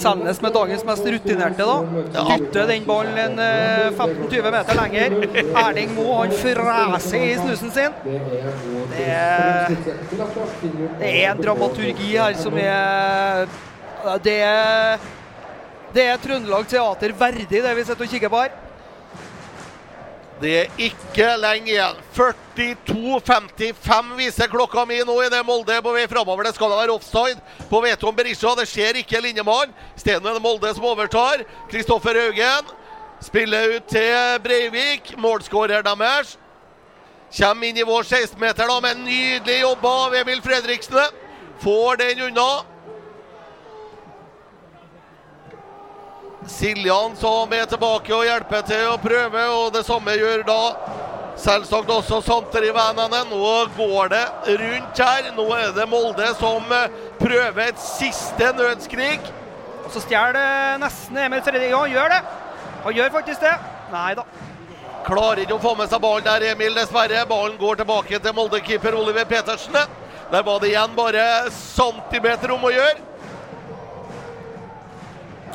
Selnes 0.00 0.40
med 0.42 0.52
dagens 0.54 0.84
mest 0.86 1.06
rutinerte, 1.06 1.66
da. 1.66 2.24
Dytter 2.30 2.66
den 2.70 2.84
ballen 2.88 3.38
eh, 3.38 3.90
15-20 3.96 4.50
meter 4.56 4.78
lenger. 4.78 5.16
Erling 5.64 5.94
Moe 5.96 6.16
han 6.22 6.34
freser 6.34 7.18
i 7.18 7.34
snusen 7.38 7.74
sin. 7.74 7.98
Det 8.90 9.06
er, 9.06 9.76
det 11.00 11.10
er 11.10 11.28
en 11.30 11.42
dramaturgi 11.42 12.12
her 12.16 12.34
som 12.40 12.56
er 12.58 13.46
Det 14.24 14.38
er, 14.40 15.06
det 15.94 16.04
er 16.08 16.20
Trøndelag 16.22 16.66
Teater 16.70 17.12
verdig, 17.18 17.62
det 17.62 17.76
vi 17.76 17.84
sitter 17.84 18.06
og 18.06 18.12
kikker 18.14 18.32
på 18.32 18.44
her. 18.46 18.58
Det 20.40 20.52
er 20.56 20.78
ikke 20.80 21.26
lenge 21.36 21.68
igjen. 21.74 21.98
42-55 22.16 24.14
viser 24.16 24.48
klokka 24.48 24.86
mi 24.88 25.02
nå 25.04 25.18
idet 25.26 25.42
Molde 25.44 25.74
er 25.76 25.84
på 25.84 25.92
vei 25.92 26.06
framover. 26.08 26.48
Det 26.48 26.54
skal 26.56 26.72
da 26.72 26.78
være 26.80 26.94
offside 26.96 27.66
på 27.68 27.80
Veton 27.84 28.16
Berisha. 28.16 28.54
Det 28.56 28.64
skjer 28.70 29.02
ikke 29.02 29.20
linjemann. 29.20 29.74
Isteden 29.98 30.24
er 30.24 30.38
det 30.38 30.44
Molde 30.44 30.72
som 30.72 30.86
overtar. 30.88 31.44
Kristoffer 31.68 32.16
Haugen 32.22 32.72
spiller 33.20 33.76
ut 33.76 33.92
til 33.92 34.40
Breivik. 34.40 35.12
Målskårer 35.20 35.84
deres. 35.84 36.38
Kommer 37.36 37.68
inn 37.68 37.78
i 37.78 37.86
vår 37.86 38.08
16-meter 38.08 38.72
da 38.72 38.80
med 38.80 39.04
nydelig 39.04 39.60
jobba 39.60 39.96
av 40.06 40.16
Emil 40.22 40.40
Fredriksen. 40.42 41.20
Får 41.60 42.00
den 42.00 42.30
unna. 42.30 42.50
Siljan 46.48 47.16
som 47.20 47.52
er 47.52 47.66
tilbake 47.68 48.14
og 48.16 48.24
hjelper 48.24 48.62
til 48.64 48.86
å 48.88 48.98
prøve, 49.00 49.42
og 49.52 49.72
det 49.74 49.82
samme 49.84 50.14
gjør 50.16 50.44
da 50.48 50.60
selvsagt 51.40 51.90
også 51.92 52.20
Santeri 52.24 52.70
Vänänen. 52.72 53.28
Nå 53.30 53.66
går 53.76 54.08
det 54.08 54.24
rundt 54.60 54.98
her. 54.98 55.30
Nå 55.36 55.46
er 55.56 55.72
det 55.76 55.88
Molde 55.88 56.32
som 56.38 56.72
eh, 56.72 56.88
prøver 57.20 57.70
et 57.70 57.80
siste 57.80 58.52
nødskrik. 58.56 59.28
Og 59.84 59.90
så 59.94 60.02
stjeler 60.04 60.78
nesten 60.80 61.18
Emil 61.18 61.42
Fredrik. 61.44 61.70
Ja, 61.72 61.82
han 61.84 61.92
gjør 61.92 62.14
det. 62.14 62.20
Han 62.84 62.96
gjør 62.96 63.12
faktisk 63.18 63.44
det. 63.44 63.56
Nei 63.92 64.14
da. 64.18 64.26
Klarer 65.04 65.44
ikke 65.44 65.56
å 65.56 65.62
få 65.62 65.74
med 65.78 65.88
seg 65.92 66.02
ballen 66.02 66.26
der, 66.26 66.50
Emil, 66.52 66.76
dessverre. 66.76 67.24
Ballen 67.28 67.56
går 67.60 67.80
tilbake 67.80 68.20
til 68.20 68.36
Molde-keeper 68.36 68.96
Oliver 68.96 69.28
Petersen. 69.28 69.76
Der 70.30 70.44
var 70.46 70.60
det 70.62 70.72
igjen 70.72 70.92
bare 70.96 71.24
centimeter 71.52 72.52
om 72.54 72.68
å 72.68 72.74
gjøre. 72.74 73.09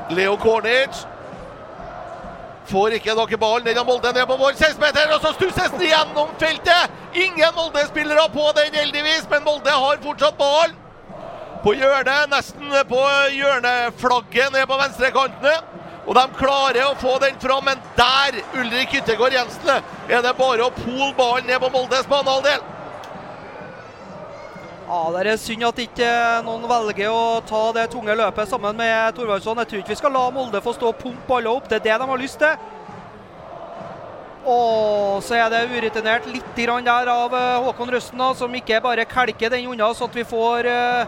Leo 0.10 0.38
Kornic 0.38 1.06
får 2.70 2.98
ikke 2.98 3.16
noe 3.18 3.38
ballen. 3.38 3.66
Den 3.66 3.78
har 3.78 3.86
Molde 3.88 4.12
ned 4.14 4.26
på 4.30 4.38
vår 4.40 4.54
16-meter, 4.54 5.14
og 5.16 5.22
så 5.22 5.34
stusses 5.36 5.74
den 5.78 5.88
gjennom 5.90 6.34
feltet! 6.42 6.94
Ingen 7.16 7.56
Molde-spillere 7.56 8.26
på 8.34 8.50
den, 8.58 8.74
heldigvis, 8.76 9.26
men 9.32 9.46
Molde 9.46 9.72
har 9.72 10.02
fortsatt 10.04 10.38
ballen. 10.38 10.76
På 11.64 11.74
hjørnet, 11.74 12.30
nesten 12.30 12.74
på 12.90 13.02
hjørneflagget 13.34 14.54
ned 14.54 14.68
på 14.70 14.78
venstrekantene. 14.82 15.56
Og 16.06 16.14
de 16.14 16.26
klarer 16.38 16.84
å 16.86 16.98
få 17.02 17.16
den 17.24 17.40
fram, 17.42 17.66
men 17.66 17.82
der, 17.98 18.38
Ulrik 18.60 18.94
Yttergård 19.00 19.34
Jensen, 19.34 19.82
er 20.06 20.22
det 20.22 20.36
bare 20.38 20.68
å 20.68 20.74
pole 20.76 21.14
ballen 21.18 21.50
ned 21.50 21.58
på 21.64 21.72
Moldes 21.74 22.06
banehalvdel. 22.12 22.62
Ja, 24.86 25.10
Det 25.10 25.26
er 25.26 25.38
synd 25.42 25.66
at 25.66 25.80
ikke 25.82 26.08
noen 26.46 26.66
velger 26.70 27.10
å 27.10 27.42
ta 27.50 27.62
det 27.74 27.88
tunge 27.90 28.14
løpet 28.14 28.52
sammen 28.52 28.78
med 28.78 29.16
Thorvaldsson. 29.18 29.58
Jeg 29.64 29.70
tror 29.72 29.82
ikke 29.82 29.94
vi 29.96 29.98
skal 29.98 30.14
la 30.14 30.28
Molde 30.30 30.62
få 30.62 30.76
stå 30.76 30.92
og 30.92 31.00
pumpe 31.00 31.38
alle 31.40 31.50
opp. 31.50 31.66
Det 31.70 31.80
er 31.80 31.86
det 31.88 31.96
de 32.04 32.10
har 32.12 32.22
lyst 32.22 32.38
til. 32.38 32.60
Og 34.46 35.24
så 35.26 35.40
er 35.40 35.50
det 35.50 35.64
urutinert 35.74 36.28
litt 36.30 36.52
der 36.54 37.10
av 37.10 37.34
eh, 37.34 37.66
Håkon 37.66 37.90
Røsten, 37.90 38.22
som 38.38 38.54
ikke 38.54 38.78
bare 38.84 39.08
kelker 39.10 39.50
den 39.50 39.66
unna, 39.74 39.90
så 39.98 40.06
at 40.06 40.14
vi 40.14 40.24
får 40.24 40.70
eh, 40.70 41.08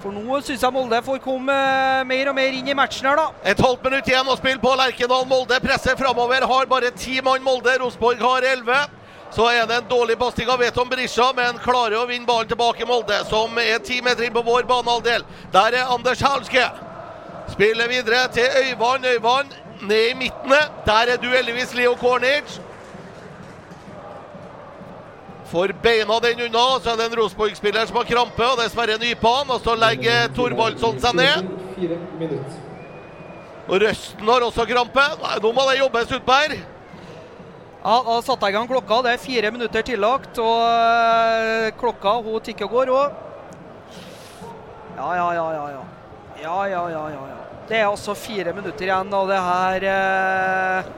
For 0.00 0.12
nå 0.12 0.40
syns 0.40 0.64
jeg 0.64 0.72
Molde 0.72 1.02
får 1.04 1.20
komme 1.20 1.52
eh, 1.52 2.04
mer 2.08 2.30
og 2.30 2.34
mer 2.38 2.56
inn 2.56 2.68
i 2.72 2.74
matchen 2.74 3.10
her, 3.10 3.20
da. 3.20 3.28
Et 3.44 3.60
halvt 3.60 3.84
minutt 3.84 4.08
igjen 4.08 4.32
å 4.32 4.38
spille 4.40 4.62
på 4.62 4.72
Lerkendal. 4.72 5.28
Molde 5.28 5.60
presser 5.60 6.00
framover. 6.00 6.48
Har 6.48 6.64
bare 6.72 6.96
ti 6.96 7.20
mann 7.20 7.44
Molde. 7.44 7.76
Rosenborg 7.82 8.24
har 8.24 8.48
elleve. 8.54 8.86
Så 9.30 9.46
er 9.50 9.66
det 9.66 9.76
en 9.76 9.88
dårlig 9.88 10.18
pasning 10.18 10.48
av 10.48 10.60
Veton 10.62 10.88
Berisha, 10.88 11.32
men 11.36 11.58
klarer 11.60 11.98
å 11.98 12.06
vinne 12.08 12.26
ballen 12.28 12.48
tilbake 12.48 12.86
Molde, 12.88 13.18
som 13.28 13.58
er 13.58 13.82
ti 13.84 13.98
meter 14.04 14.24
inn 14.24 14.34
på 14.34 14.44
vår 14.46 14.68
banehalvdel. 14.68 15.26
Der 15.52 15.76
er 15.80 15.92
Anders 15.92 16.22
Halske. 16.24 16.64
Spiller 17.52 17.88
videre 17.88 18.28
til 18.32 18.46
Øyvand. 18.62 19.04
Øyvand 19.06 19.52
ned 19.82 20.10
i 20.10 20.14
midten. 20.14 20.54
Der 20.86 21.12
er 21.12 21.16
du 21.16 21.28
heldigvis 21.28 21.74
Leo 21.74 21.94
Kornic. 21.94 22.58
Får 25.50 25.74
beina 25.82 26.18
den 26.22 26.40
unna, 26.48 26.64
så 26.82 26.90
er 26.90 26.96
det 26.96 27.04
en 27.06 27.18
Rosenborg-spiller 27.20 27.86
som 27.86 27.96
har 28.00 28.08
krampe, 28.08 28.46
og 28.46 28.56
det 28.58 28.64
er 28.66 28.72
Sverre 28.72 28.96
Nypan. 28.98 29.50
Og 29.50 29.60
så 29.62 29.76
legger 29.78 30.32
Thorvaldsson 30.34 30.98
seg 31.02 31.20
ned. 31.20 31.52
Og 33.66 33.82
Røsten 33.82 34.28
har 34.28 34.46
også 34.46 34.66
krampe. 34.66 35.04
Nei, 35.22 35.36
nå 35.42 35.52
må 35.52 35.68
det 35.70 35.78
jobbes 35.78 36.16
utpå 36.18 36.40
her. 36.40 36.56
Ja, 37.86 38.02
Da 38.02 38.16
satte 38.22 38.48
jeg 38.48 38.54
i 38.54 38.56
gang 38.56 38.66
klokka. 38.66 38.96
Det 39.06 39.12
er 39.14 39.20
fire 39.22 39.50
minutter 39.54 39.82
tillagt. 39.86 40.38
Og 40.42 40.62
øh, 40.66 41.68
klokka 41.78 42.16
hun 42.24 42.40
tikker 42.42 42.66
og 42.66 42.72
går 42.74 42.90
hun. 42.90 43.12
Ja, 44.96 45.10
ja, 45.14 45.26
ja, 45.36 45.44
ja, 45.54 45.66
ja. 45.76 45.82
Ja, 46.42 46.56
ja, 46.66 46.82
ja, 46.90 47.02
ja, 47.14 47.20
ja. 47.30 47.36
Det 47.68 47.78
er 47.78 47.86
altså 47.86 48.14
fire 48.14 48.52
minutter 48.56 48.86
igjen 48.86 49.14
av 49.14 49.30
det 49.30 49.38
her 49.42 49.86
eh, 49.92 50.90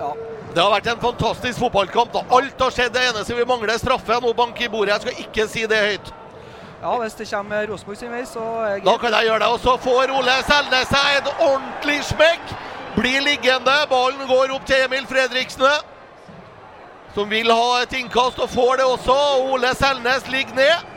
Ja. 0.00 0.10
Det 0.54 0.58
har 0.62 0.72
vært 0.72 0.88
en 0.94 1.02
fantastisk 1.04 1.60
fotballkamp. 1.60 2.12
da. 2.16 2.24
Alt 2.38 2.64
har 2.64 2.72
skjedd. 2.74 2.94
Det 2.96 3.04
eneste 3.10 3.36
vi 3.36 3.44
mangler, 3.44 3.74
er 3.74 3.82
straffe. 3.82 4.16
Nå 4.24 4.32
bank 4.34 4.60
i 4.64 4.68
bordet. 4.72 4.96
Jeg 4.96 5.04
skal 5.04 5.22
ikke 5.26 5.48
si 5.52 5.66
det 5.68 5.82
høyt. 5.84 6.10
Ja, 6.80 6.96
hvis 6.96 7.14
det 7.20 7.28
kommer 7.28 7.68
Rosenborg 7.68 8.00
sin 8.00 8.10
vei, 8.10 8.24
så 8.24 8.40
er 8.64 8.72
jeg... 8.78 8.84
Da 8.88 8.96
kan 8.98 9.12
jeg 9.18 9.28
gjøre 9.28 9.44
det. 9.44 9.52
Og 9.52 9.60
så 9.60 9.76
får 9.84 10.16
Ole 10.16 10.40
Selnes 10.48 10.88
seg 10.88 11.20
et 11.20 11.32
ordentlig 11.36 12.00
smekk. 12.08 12.54
Blir 12.96 13.20
liggende. 13.22 13.76
Ballen 13.90 14.26
går 14.28 14.54
opp 14.54 14.66
til 14.66 14.84
Emil 14.84 15.06
Fredriksen, 15.06 15.66
som 17.14 17.30
vil 17.30 17.50
ha 17.50 17.82
et 17.82 17.92
innkast, 17.98 18.38
og 18.38 18.50
får 18.50 18.80
det 18.80 18.86
også. 18.86 19.18
Ole 19.52 19.74
Selnes 19.78 20.26
ligger 20.30 20.54
ned. 20.58 20.88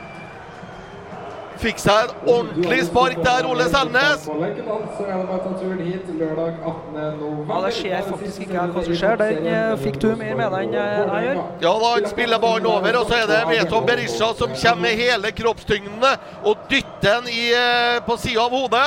Fikk 1.62 1.78
seg 1.78 2.08
et 2.08 2.26
ordentlig 2.28 2.80
spark 2.88 3.20
der, 3.24 3.46
Ole 3.46 3.64
Selnes. 3.70 4.24
På 4.26 4.34
Lerkendal 4.40 4.80
så 4.96 5.04
det 5.06 5.18
bare 5.20 5.36
å 5.36 5.38
ta 5.44 5.52
turen 5.60 5.84
hit 5.86 6.08
lørdag 6.18 6.56
18. 6.58 6.96
november. 7.20 7.52
Ja, 7.54 7.60
det 7.62 7.70
ser 7.78 8.08
faktisk 8.08 8.42
ikke 8.44 8.64
hva 8.74 8.82
som 8.88 8.98
skjer. 8.98 9.16
Den 9.22 9.48
eh, 9.52 9.76
fikk 9.84 10.00
du 10.02 10.08
mer 10.18 10.34
med 10.40 10.50
deg 10.56 10.66
enn 10.66 10.76
eh, 10.82 11.14
jeg 11.14 11.28
gjør. 11.28 11.40
Ja 11.62 11.72
da, 11.84 11.92
han 11.94 12.10
spiller 12.10 12.42
ballen 12.42 12.68
over, 12.72 12.98
og 13.00 13.08
så 13.08 13.20
er 13.20 13.30
det 13.30 13.40
Veton 13.52 13.88
Berisha 13.88 14.32
som 14.40 14.58
kommer 14.58 14.82
med 14.88 14.98
hele 15.04 15.32
kroppstyngden 15.38 16.04
og 16.42 16.68
dytter 16.72 17.06
den 17.06 17.30
i, 17.32 17.46
eh, 17.54 18.02
på 18.04 18.18
sida 18.18 18.48
av 18.48 18.58
hodet. 18.58 18.86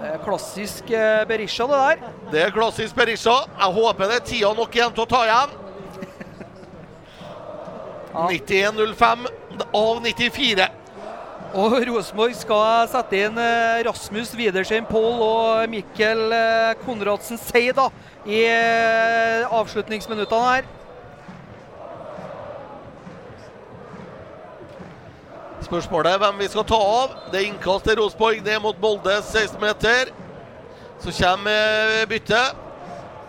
Er 0.00 0.18
Klassisk 0.24 0.90
eh, 0.90 1.26
Berisha, 1.28 1.66
det 1.68 1.78
der. 1.80 2.12
Det 2.32 2.42
er 2.42 2.52
klassisk 2.54 2.96
Berisha. 2.96 3.34
Jeg 3.58 3.74
håper 3.76 4.08
det 4.08 4.16
er 4.16 4.24
tida 4.24 4.52
nok 4.56 4.76
igjen 4.76 4.94
til 4.96 5.04
å 5.04 5.10
ta 5.10 5.20
igjen. 5.28 5.56
91,05 8.14 9.26
av 9.76 10.00
94. 10.02 10.68
Og 11.60 11.76
Rosenborg 11.88 12.34
skal 12.38 12.88
sette 12.88 13.20
inn 13.26 13.38
eh, 13.42 13.82
Rasmus 13.84 14.32
Widersen 14.38 14.88
Pohl 14.88 15.20
og 15.26 15.70
Mikkel 15.70 16.30
eh, 16.32 16.74
Konradsen 16.84 17.40
Seid 17.42 17.80
i 18.24 18.44
eh, 18.46 19.44
avslutningsminuttene 19.50 20.52
her. 20.54 20.68
Spørsmålet 25.60 26.14
er 26.14 26.20
hvem 26.22 26.38
vi 26.40 26.48
skal 26.48 26.64
ta 26.64 26.76
av. 26.80 27.12
Det 27.30 27.40
er 27.40 27.50
innkast 27.50 27.84
til 27.84 27.98
Rosenborg. 28.00 28.40
Er 28.48 28.62
mot 28.64 28.78
Molde 28.80 29.18
16-meter. 29.20 30.10
Så 31.00 31.12
kommer 31.18 32.06
byttet. 32.08 32.56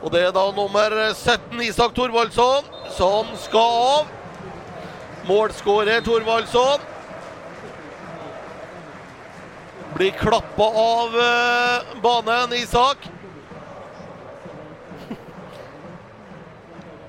Og 0.02 0.10
det 0.14 0.24
er 0.26 0.32
da 0.34 0.48
nummer 0.56 0.96
17, 1.14 1.60
Isak 1.62 1.94
Thorvaldsson, 1.94 2.66
som 2.96 3.28
skal 3.38 3.76
av. 3.92 4.10
Målskårer 5.28 6.02
Thorvaldsson. 6.02 6.88
Blir 9.94 10.16
klappa 10.18 10.72
av 10.82 11.20
eh, 11.22 11.96
banen, 12.02 12.56
Isak. 12.58 13.06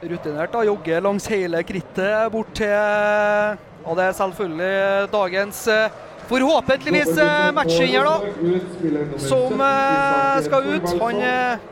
Rutinert 0.03 0.53
da, 0.53 0.65
jogger 0.67 1.05
langs 1.07 1.31
hele 1.31 1.63
krittet 1.65 2.33
bort 2.35 2.51
til 2.59 3.71
Og 3.85 3.97
det 3.99 4.05
er 4.07 4.15
selvfølgelig 4.15 5.11
dagens 5.13 5.61
eh, 5.73 6.01
forhåpentligvis 6.31 7.17
eh, 7.19 7.51
matchvinner, 7.57 8.07
da. 8.07 8.17
Som 9.21 9.61
eh, 9.61 10.41
skal 10.47 10.69
ut. 10.77 10.91
Han 11.03 11.23
eh, 11.27 11.65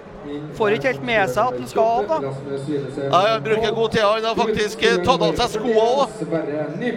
får 0.59 0.77
ikke 0.77 0.91
helt 0.91 1.05
med 1.07 1.31
seg 1.33 1.53
at 1.53 1.59
han 1.61 1.69
skal 1.71 1.93
av, 2.01 2.09
da. 2.11 2.33
Nei, 3.15 3.23
han 3.29 3.45
bruker 3.47 3.77
god 3.77 3.95
tid. 3.95 4.03
Han 4.05 4.27
har 4.31 4.41
faktisk 4.41 4.83
eh, 4.89 4.99
tatt 5.07 5.27
av 5.29 5.37
seg 5.39 5.55
skoene 5.55 5.85
òg. 5.85 6.17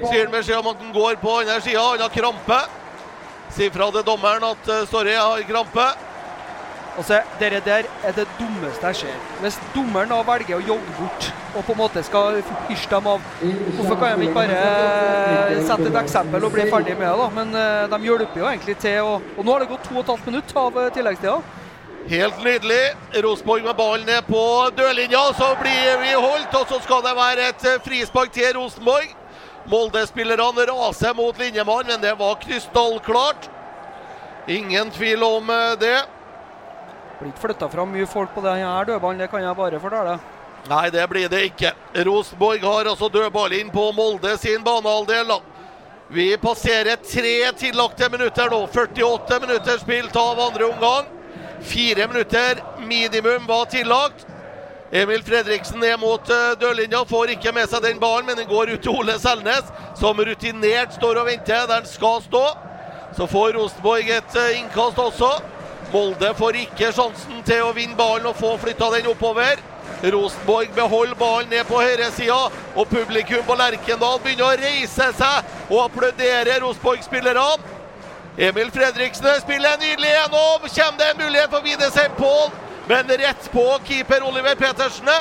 Sier 0.08 0.24
han 0.24 0.34
beskjed 0.34 0.58
om 0.64 0.72
at 0.74 0.82
han 0.82 0.96
går 0.98 1.22
på 1.22 1.36
andre 1.44 1.60
sida. 1.66 1.86
Han 1.92 2.04
har 2.08 2.16
krampe. 2.18 2.64
Sier 3.54 3.76
fra 3.76 3.92
til 3.94 4.08
dommeren 4.08 4.50
at 4.50 4.74
eh, 4.80 4.98
jeg 5.14 5.22
har 5.22 5.46
krampe. 5.54 5.88
Altså, 6.94 7.22
Dere 7.40 7.60
der 7.66 7.88
er 8.06 8.12
det 8.14 8.28
dummeste 8.38 8.92
jeg 8.92 8.96
ser. 8.96 9.22
Hvis 9.42 9.56
dommeren 9.74 10.12
da 10.14 10.20
velger 10.28 10.60
å 10.60 10.66
jogge 10.68 10.94
bort 11.00 11.32
og 11.54 11.66
på 11.66 11.74
en 11.74 11.80
måte 11.80 12.04
skal 12.06 12.38
hysje 12.68 12.90
dem 12.92 13.08
av, 13.10 13.26
hvorfor 13.78 13.98
kan 13.98 14.20
de 14.20 14.28
ikke 14.28 14.38
bare 14.38 14.60
eh, 14.60 15.58
sette 15.66 15.90
et 15.90 15.98
eksempel 16.04 16.46
og 16.46 16.54
bli 16.54 16.68
ferdig 16.70 16.96
med 17.00 17.08
det? 17.08 17.18
da? 17.18 17.28
Men 17.34 17.58
eh, 17.58 17.82
de 17.90 18.00
hjelper 18.08 18.42
jo 18.42 18.48
egentlig 18.50 18.78
til. 18.82 19.00
Og, 19.10 19.28
og 19.38 19.46
nå 19.46 19.56
har 19.56 19.66
det 19.66 19.70
gått 19.74 19.86
to 19.90 19.98
og 19.98 20.04
et 20.04 20.14
halvt 20.14 20.30
minutt 20.30 20.56
av 20.64 20.80
eh, 20.84 20.90
tilleggstida. 20.94 21.36
Helt 22.14 22.40
nydelig. 22.46 22.82
Rosenborg 23.26 23.66
med 23.66 23.78
ballen 23.80 24.08
ned 24.10 24.30
på 24.30 24.46
dørlinja. 24.78 25.26
Så 25.38 25.50
blir 25.62 26.00
vi 26.04 26.14
holdt, 26.14 26.58
og 26.62 26.70
så 26.70 26.82
skal 26.86 27.06
det 27.06 27.18
være 27.18 27.52
et 27.54 27.70
frispark 27.86 28.34
til 28.38 28.54
Rosenborg. 28.60 29.14
Molde-spillerne 29.72 30.66
raser 30.70 31.14
mot 31.18 31.38
linjemann, 31.40 31.88
men 31.90 32.02
det 32.04 32.18
var 32.20 32.42
krystallklart. 32.42 33.50
Ingen 34.52 34.92
tvil 34.92 35.24
om 35.24 35.48
det. 35.80 36.02
Blir 37.20 37.32
ikke 37.32 37.48
flytta 37.48 37.70
fram 37.70 37.92
mye 37.94 38.08
folk 38.10 38.34
på 38.36 38.42
denne 38.44 38.72
dødballen, 38.88 39.22
det 39.22 39.30
kan 39.32 39.44
jeg 39.44 39.56
bare 39.58 39.80
fortelle. 39.80 40.18
Nei, 40.70 40.90
det 40.90 41.08
blir 41.12 41.30
det 41.30 41.42
ikke. 41.50 41.74
Rosenborg 42.08 42.64
har 42.64 42.88
altså 42.94 43.10
dødball 43.12 43.54
inn 43.58 43.72
på 43.72 43.90
Molde 43.96 44.38
sin 44.40 44.64
banehalvdel. 44.64 45.34
Vi 46.14 46.38
passerer 46.38 46.96
tre 47.04 47.52
tillagte 47.60 48.10
minutter 48.10 48.50
nå. 48.52 48.62
48 48.72 49.40
minutter 49.44 49.82
spilt 49.82 50.16
av 50.16 50.40
andre 50.40 50.70
omgang. 50.70 51.10
Fire 51.64 52.08
minutter 52.08 52.64
minimum 52.88 53.48
var 53.48 53.66
tillagt. 53.66 54.26
Emil 54.94 55.24
Fredriksen 55.24 55.80
ned 55.80 56.00
mot 56.00 56.30
eh, 56.30 56.52
dørlinja, 56.62 57.00
får 57.10 57.32
ikke 57.34 57.52
med 57.56 57.66
seg 57.72 57.82
den 57.82 57.98
ballen, 57.98 58.28
men 58.28 58.38
den 58.38 58.46
går 58.46 58.76
ut 58.76 58.84
til 58.86 58.94
Ole 58.94 59.16
Selnes, 59.18 59.72
som 59.98 60.20
rutinert 60.22 60.94
står 60.94 61.18
og 61.18 61.32
venter 61.32 61.64
der 61.64 61.80
den 61.80 61.88
skal 61.90 62.22
stå. 62.22 62.44
Så 63.18 63.26
får 63.32 63.56
Rosenborg 63.58 64.12
et 64.14 64.38
eh, 64.38 64.60
innkast 64.60 65.02
også. 65.02 65.32
Molde 65.94 66.32
får 66.34 66.58
ikke 66.58 66.90
sjansen 66.90 67.44
til 67.46 67.68
å 67.68 67.74
vinne 67.78 67.94
ballen 67.94 68.26
og 68.32 68.40
få 68.40 68.56
flytta 68.58 68.88
den 68.96 69.12
oppover. 69.12 69.60
Rosenborg 70.04 70.72
beholder 70.76 71.16
ballen 71.20 71.52
ned 71.54 71.68
på 71.70 71.78
høyresida, 71.78 72.40
og 72.76 72.90
publikum 72.90 73.46
på 73.46 73.58
Lerkendal 73.60 74.18
begynner 74.24 74.48
å 74.48 74.58
reise 74.58 75.12
seg 75.20 75.54
og 75.70 75.84
applaudere 75.86 76.58
Rosenborg-spillerne. 76.64 77.78
Emil 78.42 78.72
Fredriksen 78.74 79.38
spiller 79.44 79.78
nydelig 79.78 80.10
gjennom. 80.10 80.66
Kommer 80.66 80.98
det 80.98 81.10
en 81.12 81.22
mulighet 81.22 81.54
for 81.54 81.62
Widesheim 81.62 82.18
Pål, 82.18 82.50
men 82.90 83.16
rett 83.22 83.50
på 83.54 83.70
keeper 83.86 84.26
Oliver 84.26 84.58
Petersen. 84.58 85.14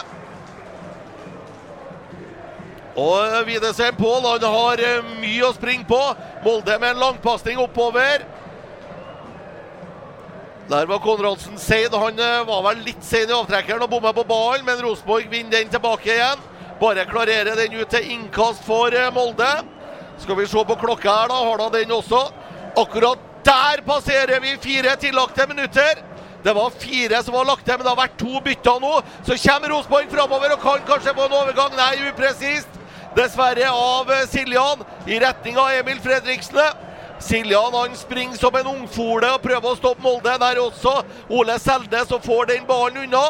Og 2.96 3.42
Widesheim 3.46 3.96
Pål 4.00 4.30
har 4.40 4.80
eh, 4.80 5.10
mye 5.20 5.44
å 5.44 5.52
springe 5.52 5.84
på. 5.88 6.00
Molde 6.44 6.78
med 6.78 6.94
en 6.94 7.04
langpasning 7.04 7.60
oppover. 7.60 8.24
Der 10.72 10.86
var 10.86 10.98
Konradsen 10.98 11.58
sein. 11.58 11.92
Han 11.92 12.18
eh, 12.18 12.46
var 12.48 12.62
vel 12.64 12.78
litt 12.80 13.02
sein 13.04 13.28
i 13.28 13.34
avtrekkeren 13.36 13.82
og 13.84 13.90
bomma 13.92 14.08
på 14.16 14.22
ballen, 14.24 14.62
men 14.64 14.78
Rosenborg 14.80 15.26
vinner 15.28 15.58
den 15.58 15.68
tilbake 15.68 16.08
igjen. 16.14 16.46
Bare 16.80 17.02
klarerer 17.10 17.58
den 17.58 17.74
ut 17.76 17.90
til 17.92 18.06
innkast 18.14 18.64
for 18.64 18.94
eh, 18.96 19.10
Molde. 19.12 19.50
Skal 20.22 20.38
vi 20.38 20.46
se 20.48 20.62
på 20.64 20.76
klokka 20.80 21.12
her, 21.12 21.28
da. 21.28 21.40
Har 21.44 21.60
da 21.60 21.66
den 21.74 21.92
også. 21.92 22.22
Akkurat 22.80 23.20
der 23.44 23.82
passerer 23.84 24.40
vi 24.40 24.54
fire 24.62 24.94
tillagte 24.96 25.44
minutter. 25.50 26.00
Det 26.42 26.54
var 26.56 26.72
fire 26.80 27.20
som 27.22 27.36
var 27.36 27.50
lagt 27.50 27.66
til, 27.66 27.76
men 27.76 27.84
det 27.84 27.92
har 27.92 28.00
vært 28.00 28.16
to 28.22 28.40
bytter 28.46 28.80
nå. 28.80 28.94
Så 29.28 29.36
kommer 29.42 29.74
Rosenborg 29.74 30.08
framover 30.14 30.54
og 30.56 30.64
kan 30.64 30.86
kanskje 30.88 31.14
få 31.18 31.26
en 31.26 31.36
overgang. 31.42 31.76
Nei, 31.76 32.08
upresist. 32.08 32.80
Dessverre 33.18 33.68
av 33.68 34.08
eh, 34.08 34.24
Siljan 34.32 34.88
i 35.04 35.20
retning 35.20 35.60
av 35.60 35.68
Emil 35.82 36.00
Fredriksen. 36.00 36.88
Siljan 37.22 37.74
han 37.74 37.96
springer 37.96 38.36
som 38.36 38.56
en 38.56 38.66
ungfole 38.66 39.30
og 39.34 39.42
prøver 39.42 39.70
å 39.70 39.78
stoppe 39.78 40.02
Molde. 40.02 40.34
Der 40.42 40.60
også 40.60 40.98
Ole 41.30 41.58
Seldes 41.62 42.12
og 42.12 42.24
får 42.24 42.50
den 42.50 42.66
ballen 42.68 43.04
unna. 43.06 43.24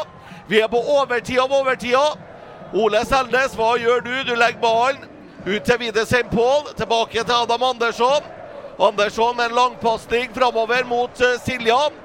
Vi 0.49 0.59
er 0.59 0.69
på 0.71 0.81
overtid 0.97 1.39
av 1.39 1.53
overtida. 1.53 2.03
Ole 2.73 3.03
Seldes, 3.05 3.55
hva 3.55 3.75
gjør 3.77 4.01
du? 4.05 4.13
Du 4.27 4.33
legger 4.35 4.61
ballen 4.61 5.05
ut 5.45 5.63
til 5.63 5.79
Widesheim 5.79 6.29
Pål. 6.31 6.73
Tilbake 6.77 7.23
til 7.23 7.35
Adam 7.37 7.63
Andersson. 7.69 8.31
Andersson 8.79 9.37
med 9.37 9.51
en 9.51 9.59
langpasning 9.59 10.33
framover 10.35 10.87
mot 10.89 11.21
uh, 11.21 11.37
Siljan. 11.45 12.02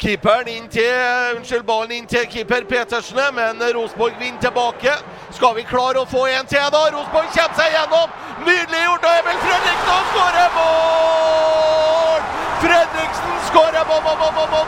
Keeperen 0.00 0.48
inn 0.48 0.68
til, 0.72 0.94
unnskyld, 1.36 1.64
ballen 1.68 1.90
inn 1.92 2.06
til 2.08 2.22
keeper 2.32 2.64
Petersen, 2.64 3.18
men 3.36 3.58
Rosenborg 3.76 4.14
vinner 4.16 4.40
tilbake. 4.40 4.94
Skal 5.36 5.52
vi 5.58 5.64
klare 5.68 6.00
å 6.00 6.06
få 6.08 6.22
en 6.30 6.48
til, 6.48 6.64
da? 6.72 6.80
Rosenborg 6.94 7.28
kommer 7.34 7.58
seg 7.58 7.74
gjennom. 7.74 8.14
Nydelig 8.46 8.80
gjort 8.86 9.04
av 9.10 9.18
Emil 9.18 9.42
Fredriksen 9.44 9.92
og 9.92 10.08
skårer 10.14 10.48
mål! 10.56 12.24
Fredriksen 12.62 13.36
skårer 13.50 13.84
mål, 13.90 14.00
mål, 14.06 14.16
mål, 14.22 14.32
mål, 14.38 14.59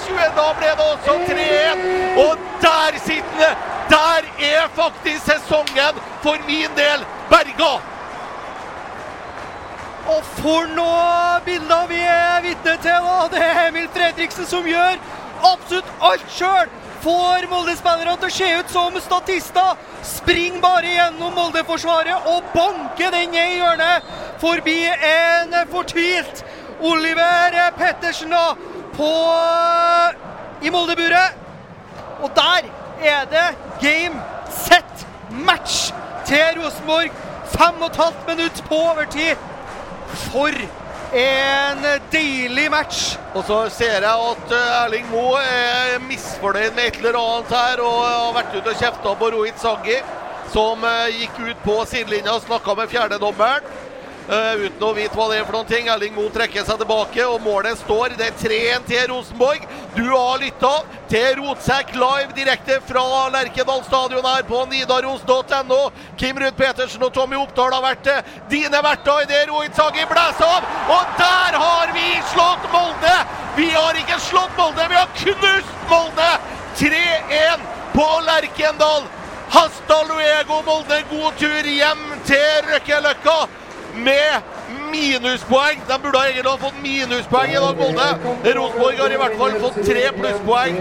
2020. 0.00 0.36
Da 0.36 0.46
ble 0.58 0.70
det 0.78 0.86
også 0.92 1.16
3-1. 1.30 1.82
Og 2.24 2.36
der 2.62 3.00
sitter 3.06 3.40
det! 3.40 3.54
Der 3.90 4.28
er 4.52 4.68
faktisk 4.74 5.24
sesongen 5.24 5.98
for 6.22 6.36
min 6.46 6.70
del 6.76 7.04
berga! 7.30 7.72
Og 10.14 10.24
for 10.36 10.68
noe 10.76 11.40
bilder 11.44 11.86
vi 11.88 12.00
er 12.00 12.40
vitne 12.44 12.76
til! 12.76 13.10
da. 13.10 13.28
Det 13.32 13.44
er 13.44 13.68
Emil 13.68 13.88
Fredriksen 13.92 14.46
som 14.46 14.66
gjør 14.68 14.98
absolutt 15.52 15.92
alt 16.00 16.26
sjøl 16.32 16.72
får 17.04 17.48
Molde-spillerne 17.50 18.16
til 18.20 18.30
å 18.30 18.32
se 18.32 18.50
ut 18.60 18.70
som 18.72 18.94
statister. 19.02 19.80
Springer 20.04 20.60
bare 20.62 20.92
gjennom 20.92 21.34
Molde-forsvaret 21.36 22.28
og 22.30 22.46
banker 22.54 23.12
den 23.12 23.32
ned 23.34 23.56
i 23.56 23.58
hjørnet. 23.60 24.12
Forbi 24.40 24.78
en 24.88 25.56
fortvilt 25.72 26.44
Oliver 26.84 27.56
Pettersen 27.78 28.32
da, 28.34 28.54
på 28.96 29.10
i 30.64 30.70
Molde-buret. 30.70 31.36
Og 32.22 32.30
der 32.36 32.70
er 33.02 33.26
det 33.30 33.48
game, 33.82 34.22
set, 34.50 35.06
match 35.30 35.92
til 36.26 36.62
Rosenborg. 36.62 37.10
Fem 37.54 37.82
og 37.82 37.90
et 37.90 37.96
halvt 37.96 38.28
minutt 38.28 38.64
på 38.68 38.74
overtid. 38.74 39.36
For 40.30 40.50
en 41.14 41.84
deilig 42.12 42.70
match. 42.70 43.18
Og 43.34 43.44
så 43.46 43.58
ser 43.70 44.02
jeg 44.02 44.30
at 44.30 44.52
eh, 44.52 44.82
Erling 44.82 45.06
Moe 45.10 45.38
er 45.42 45.98
misfornøyd 46.08 46.74
med 46.74 46.88
et 46.88 46.98
eller 47.02 47.18
annet 47.20 47.54
her 47.54 47.82
og 47.84 47.98
har 48.02 48.34
vært 48.38 48.56
ute 48.56 48.72
og 48.72 48.80
kjefta 48.82 49.14
på 49.20 49.30
Rohit 49.34 49.60
Sangi, 49.62 49.98
som 50.54 50.82
eh, 50.88 51.20
gikk 51.20 51.40
ut 51.44 51.64
på 51.66 51.76
sidelinja 51.90 52.34
og 52.34 52.46
snakka 52.46 52.74
med 52.80 52.90
fjerdedommeren. 52.90 53.68
Uh, 54.24 54.56
uten 54.64 54.80
å 54.80 54.94
vite 54.96 55.12
hva 55.18 55.26
det 55.28 55.36
er 55.36 55.44
for 55.44 55.58
noen 55.58 55.68
ting. 55.68 55.88
Erling 55.92 56.14
Moe 56.16 56.32
trekker 56.32 56.64
seg 56.64 56.78
tilbake, 56.80 57.26
og 57.28 57.42
målet 57.44 57.76
står. 57.82 58.14
Det 58.16 58.30
er 58.30 58.36
3-1 58.40 58.86
til 58.88 59.02
Rosenborg. 59.10 59.66
Du 59.92 60.06
har 60.08 60.38
lytta 60.40 60.70
til 61.10 61.26
Rotsekk 61.42 61.92
live 61.98 62.32
direkte 62.36 62.78
fra 62.88 63.02
Lerkendal 63.34 63.82
stadion 63.84 64.24
her 64.24 64.46
på 64.48 64.62
nidaros.no. 64.70 65.80
Kim 66.16 66.40
Ruud 66.40 66.56
Petersen 66.56 67.04
og 67.04 67.12
Tommy 67.12 67.36
Oppdal 67.36 67.76
har 67.76 67.84
vært 67.84 68.08
uh, 68.08 68.30
dine 68.48 68.80
verter 68.86 69.26
i 69.26 69.28
det 69.28 69.42
Rohit 69.50 69.76
blåser 69.76 70.48
av. 70.48 70.70
Og 70.94 71.18
der 71.20 71.58
har 71.60 71.92
vi 71.92 72.06
slått 72.32 72.64
Molde! 72.72 73.16
Vi 73.58 73.68
har 73.74 73.98
ikke 74.00 74.16
slått 74.24 74.56
Molde, 74.56 74.86
vi 74.88 74.96
har 75.02 75.10
knust 75.20 75.84
Molde! 75.90 76.30
3-1 76.80 77.68
på 77.92 78.08
Lerkendal. 78.24 79.04
Hasta 79.52 80.00
luego, 80.08 80.62
Molde. 80.64 81.02
God 81.12 81.36
tur 81.38 81.68
hjem 81.68 82.08
til 82.24 82.72
Røkkeløkka 82.72 83.63
med 83.96 84.42
minuspoeng. 84.94 85.82
De 85.88 85.98
burde 86.02 86.22
egentlig 86.28 86.50
ha 86.50 86.56
fått 86.66 86.80
minuspoeng 86.82 87.50
i 87.54 87.60
dag, 87.64 87.82
Molde. 87.82 88.08
Rosenborg 88.58 89.02
har 89.02 89.16
i 89.16 89.20
hvert 89.22 89.38
fall 89.42 89.58
fått 89.64 89.80
tre 89.90 90.04
plusspoeng. 90.18 90.80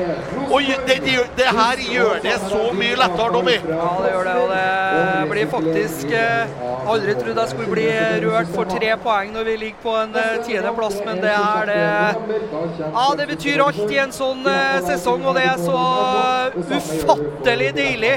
Og 0.50 0.70
det, 0.88 1.00
det, 1.06 1.18
det, 1.38 1.50
her 1.60 1.84
gjør 1.96 2.22
det 2.24 2.36
så 2.46 2.64
mye 2.78 3.00
lettere, 3.00 3.30
Tommy. 3.34 3.58
Ja, 3.58 3.90
det 4.04 4.14
gjør 4.14 4.30
det. 4.30 4.36
Og 4.44 4.54
det 4.54 5.30
blir 5.34 5.52
faktisk 5.54 6.14
eh, 6.14 6.62
Aldri 6.84 7.14
trodd 7.16 7.38
jeg 7.40 7.52
skulle 7.54 7.72
bli 7.72 7.86
rørt 8.26 8.50
for 8.52 8.68
tre 8.68 8.90
poeng 9.00 9.32
når 9.34 9.46
vi 9.48 9.54
ligger 9.62 9.84
på 9.86 9.94
en 10.02 10.18
eh, 10.20 10.34
tiendeplass, 10.44 10.98
men 11.06 11.22
det 11.24 11.32
er 11.32 11.70
det 11.70 11.80
Ja, 12.84 13.06
det 13.18 13.28
betyr 13.30 13.64
alt 13.64 13.80
i 13.88 14.00
en 14.04 14.12
sånn 14.16 14.44
eh, 14.50 14.80
sesong, 14.90 15.24
og 15.30 15.38
det 15.38 15.46
er 15.48 15.62
så 15.64 15.80
ufattelig 16.60 17.70
deilig 17.78 18.14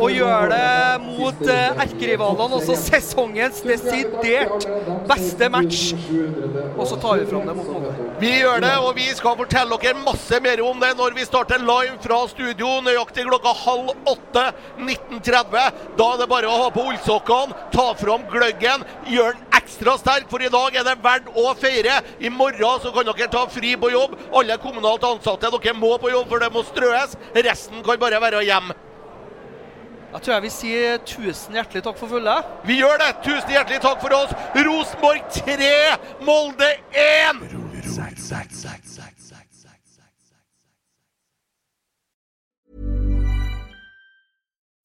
å 0.00 0.08
gjøre 0.12 0.48
det 0.54 1.04
mot 1.04 1.42
eh, 1.44 1.82
erkerivalene. 1.84 2.60
Også 2.60 2.78
sesongens 2.80 3.60
desidert 3.66 4.66
beste 5.10 5.35
match. 5.52 5.92
Og 6.76 6.86
så 6.88 6.96
tar 7.00 7.20
vi 7.20 7.26
fram 7.30 7.46
det 7.48 7.54
mot 7.56 7.68
Molde. 7.70 7.92
Vi 8.20 8.32
gjør 8.40 8.62
det, 8.64 8.72
og 8.80 8.94
vi 8.96 9.06
skal 9.16 9.36
fortelle 9.38 9.78
dere 9.82 10.04
masse 10.04 10.40
mer 10.44 10.62
om 10.64 10.80
det 10.80 10.92
når 10.98 11.16
vi 11.16 11.26
starter 11.28 11.62
live 11.62 11.96
fra 12.04 12.22
studio 12.30 12.70
nøyaktig 12.86 13.26
klokka 13.28 13.52
halv 13.64 13.92
åtte 14.12 14.46
19.30. 14.78 15.82
Da 15.98 16.08
er 16.12 16.22
det 16.22 16.30
bare 16.32 16.50
å 16.50 16.62
ha 16.64 16.70
på 16.74 16.86
ullsokkene, 16.90 17.56
ta 17.74 17.86
fram 18.00 18.24
gløggen, 18.32 18.86
gjøre 19.12 19.36
den 19.36 19.60
ekstra 19.60 19.96
sterk, 20.00 20.28
for 20.30 20.42
i 20.42 20.50
dag 20.52 20.76
er 20.78 20.86
det 20.86 20.96
verdt 21.04 21.30
å 21.34 21.52
feire. 21.58 22.00
I 22.20 22.32
morgen 22.32 22.82
så 22.82 22.92
kan 22.94 23.08
dere 23.08 23.30
ta 23.32 23.46
fri 23.50 23.74
på 23.80 23.92
jobb. 23.92 24.16
Alle 24.36 24.58
kommunalt 24.62 25.04
ansatte, 25.06 25.52
dere 25.52 25.76
må 25.76 25.96
på 26.00 26.12
jobb, 26.12 26.28
for 26.30 26.42
det 26.42 26.52
må 26.54 26.64
strøes. 26.66 27.16
Resten 27.36 27.82
kan 27.86 28.00
bare 28.00 28.22
være 28.22 28.44
hjemme. 28.46 28.76
Da 30.16 30.20
tror 30.24 30.38
jeg 30.38 30.42
vi 30.46 30.48
sier 30.48 31.00
tusen 31.04 31.52
hjertelig 31.58 31.82
takk 31.84 31.98
for 32.00 32.08
følget. 32.08 32.46
Vi 32.64 32.78
gjør 32.78 32.96
det! 33.02 33.08
Tusen 33.20 33.50
hjertelig 33.52 33.82
takk 33.84 33.98
for 34.00 34.14
oss. 34.16 34.30
Rosenborg 34.56 35.26
3, 35.28 35.66
Molde 36.24 36.70
1! 36.96 37.42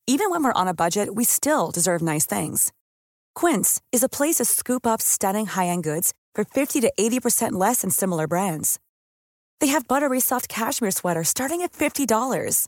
Even 0.08 0.30
when 0.30 0.44
we're 0.44 0.52
on 0.52 0.68
a 0.68 0.74
budget, 0.74 1.16
we 1.16 1.24
still 1.24 1.72
deserve 1.72 2.02
nice 2.02 2.26
things. 2.26 2.74
Quince 3.34 3.82
is 3.94 4.04
a 4.04 4.10
place 4.10 4.36
to 4.36 4.44
scoop 4.44 4.86
up 4.86 5.02
stunning 5.02 5.46
high-end 5.46 5.84
goods 5.84 6.14
for 6.36 6.44
50 6.44 6.82
to 6.82 6.92
80% 7.00 7.54
less 7.54 7.84
than 7.84 7.90
similar 7.90 8.28
brands. 8.28 8.82
They 9.62 9.68
have 9.68 9.88
buttery 9.88 10.20
soft 10.20 10.50
cashmere 10.50 10.92
sweaters 10.92 11.30
starting 11.30 11.62
at 11.62 11.72
$50, 11.72 12.68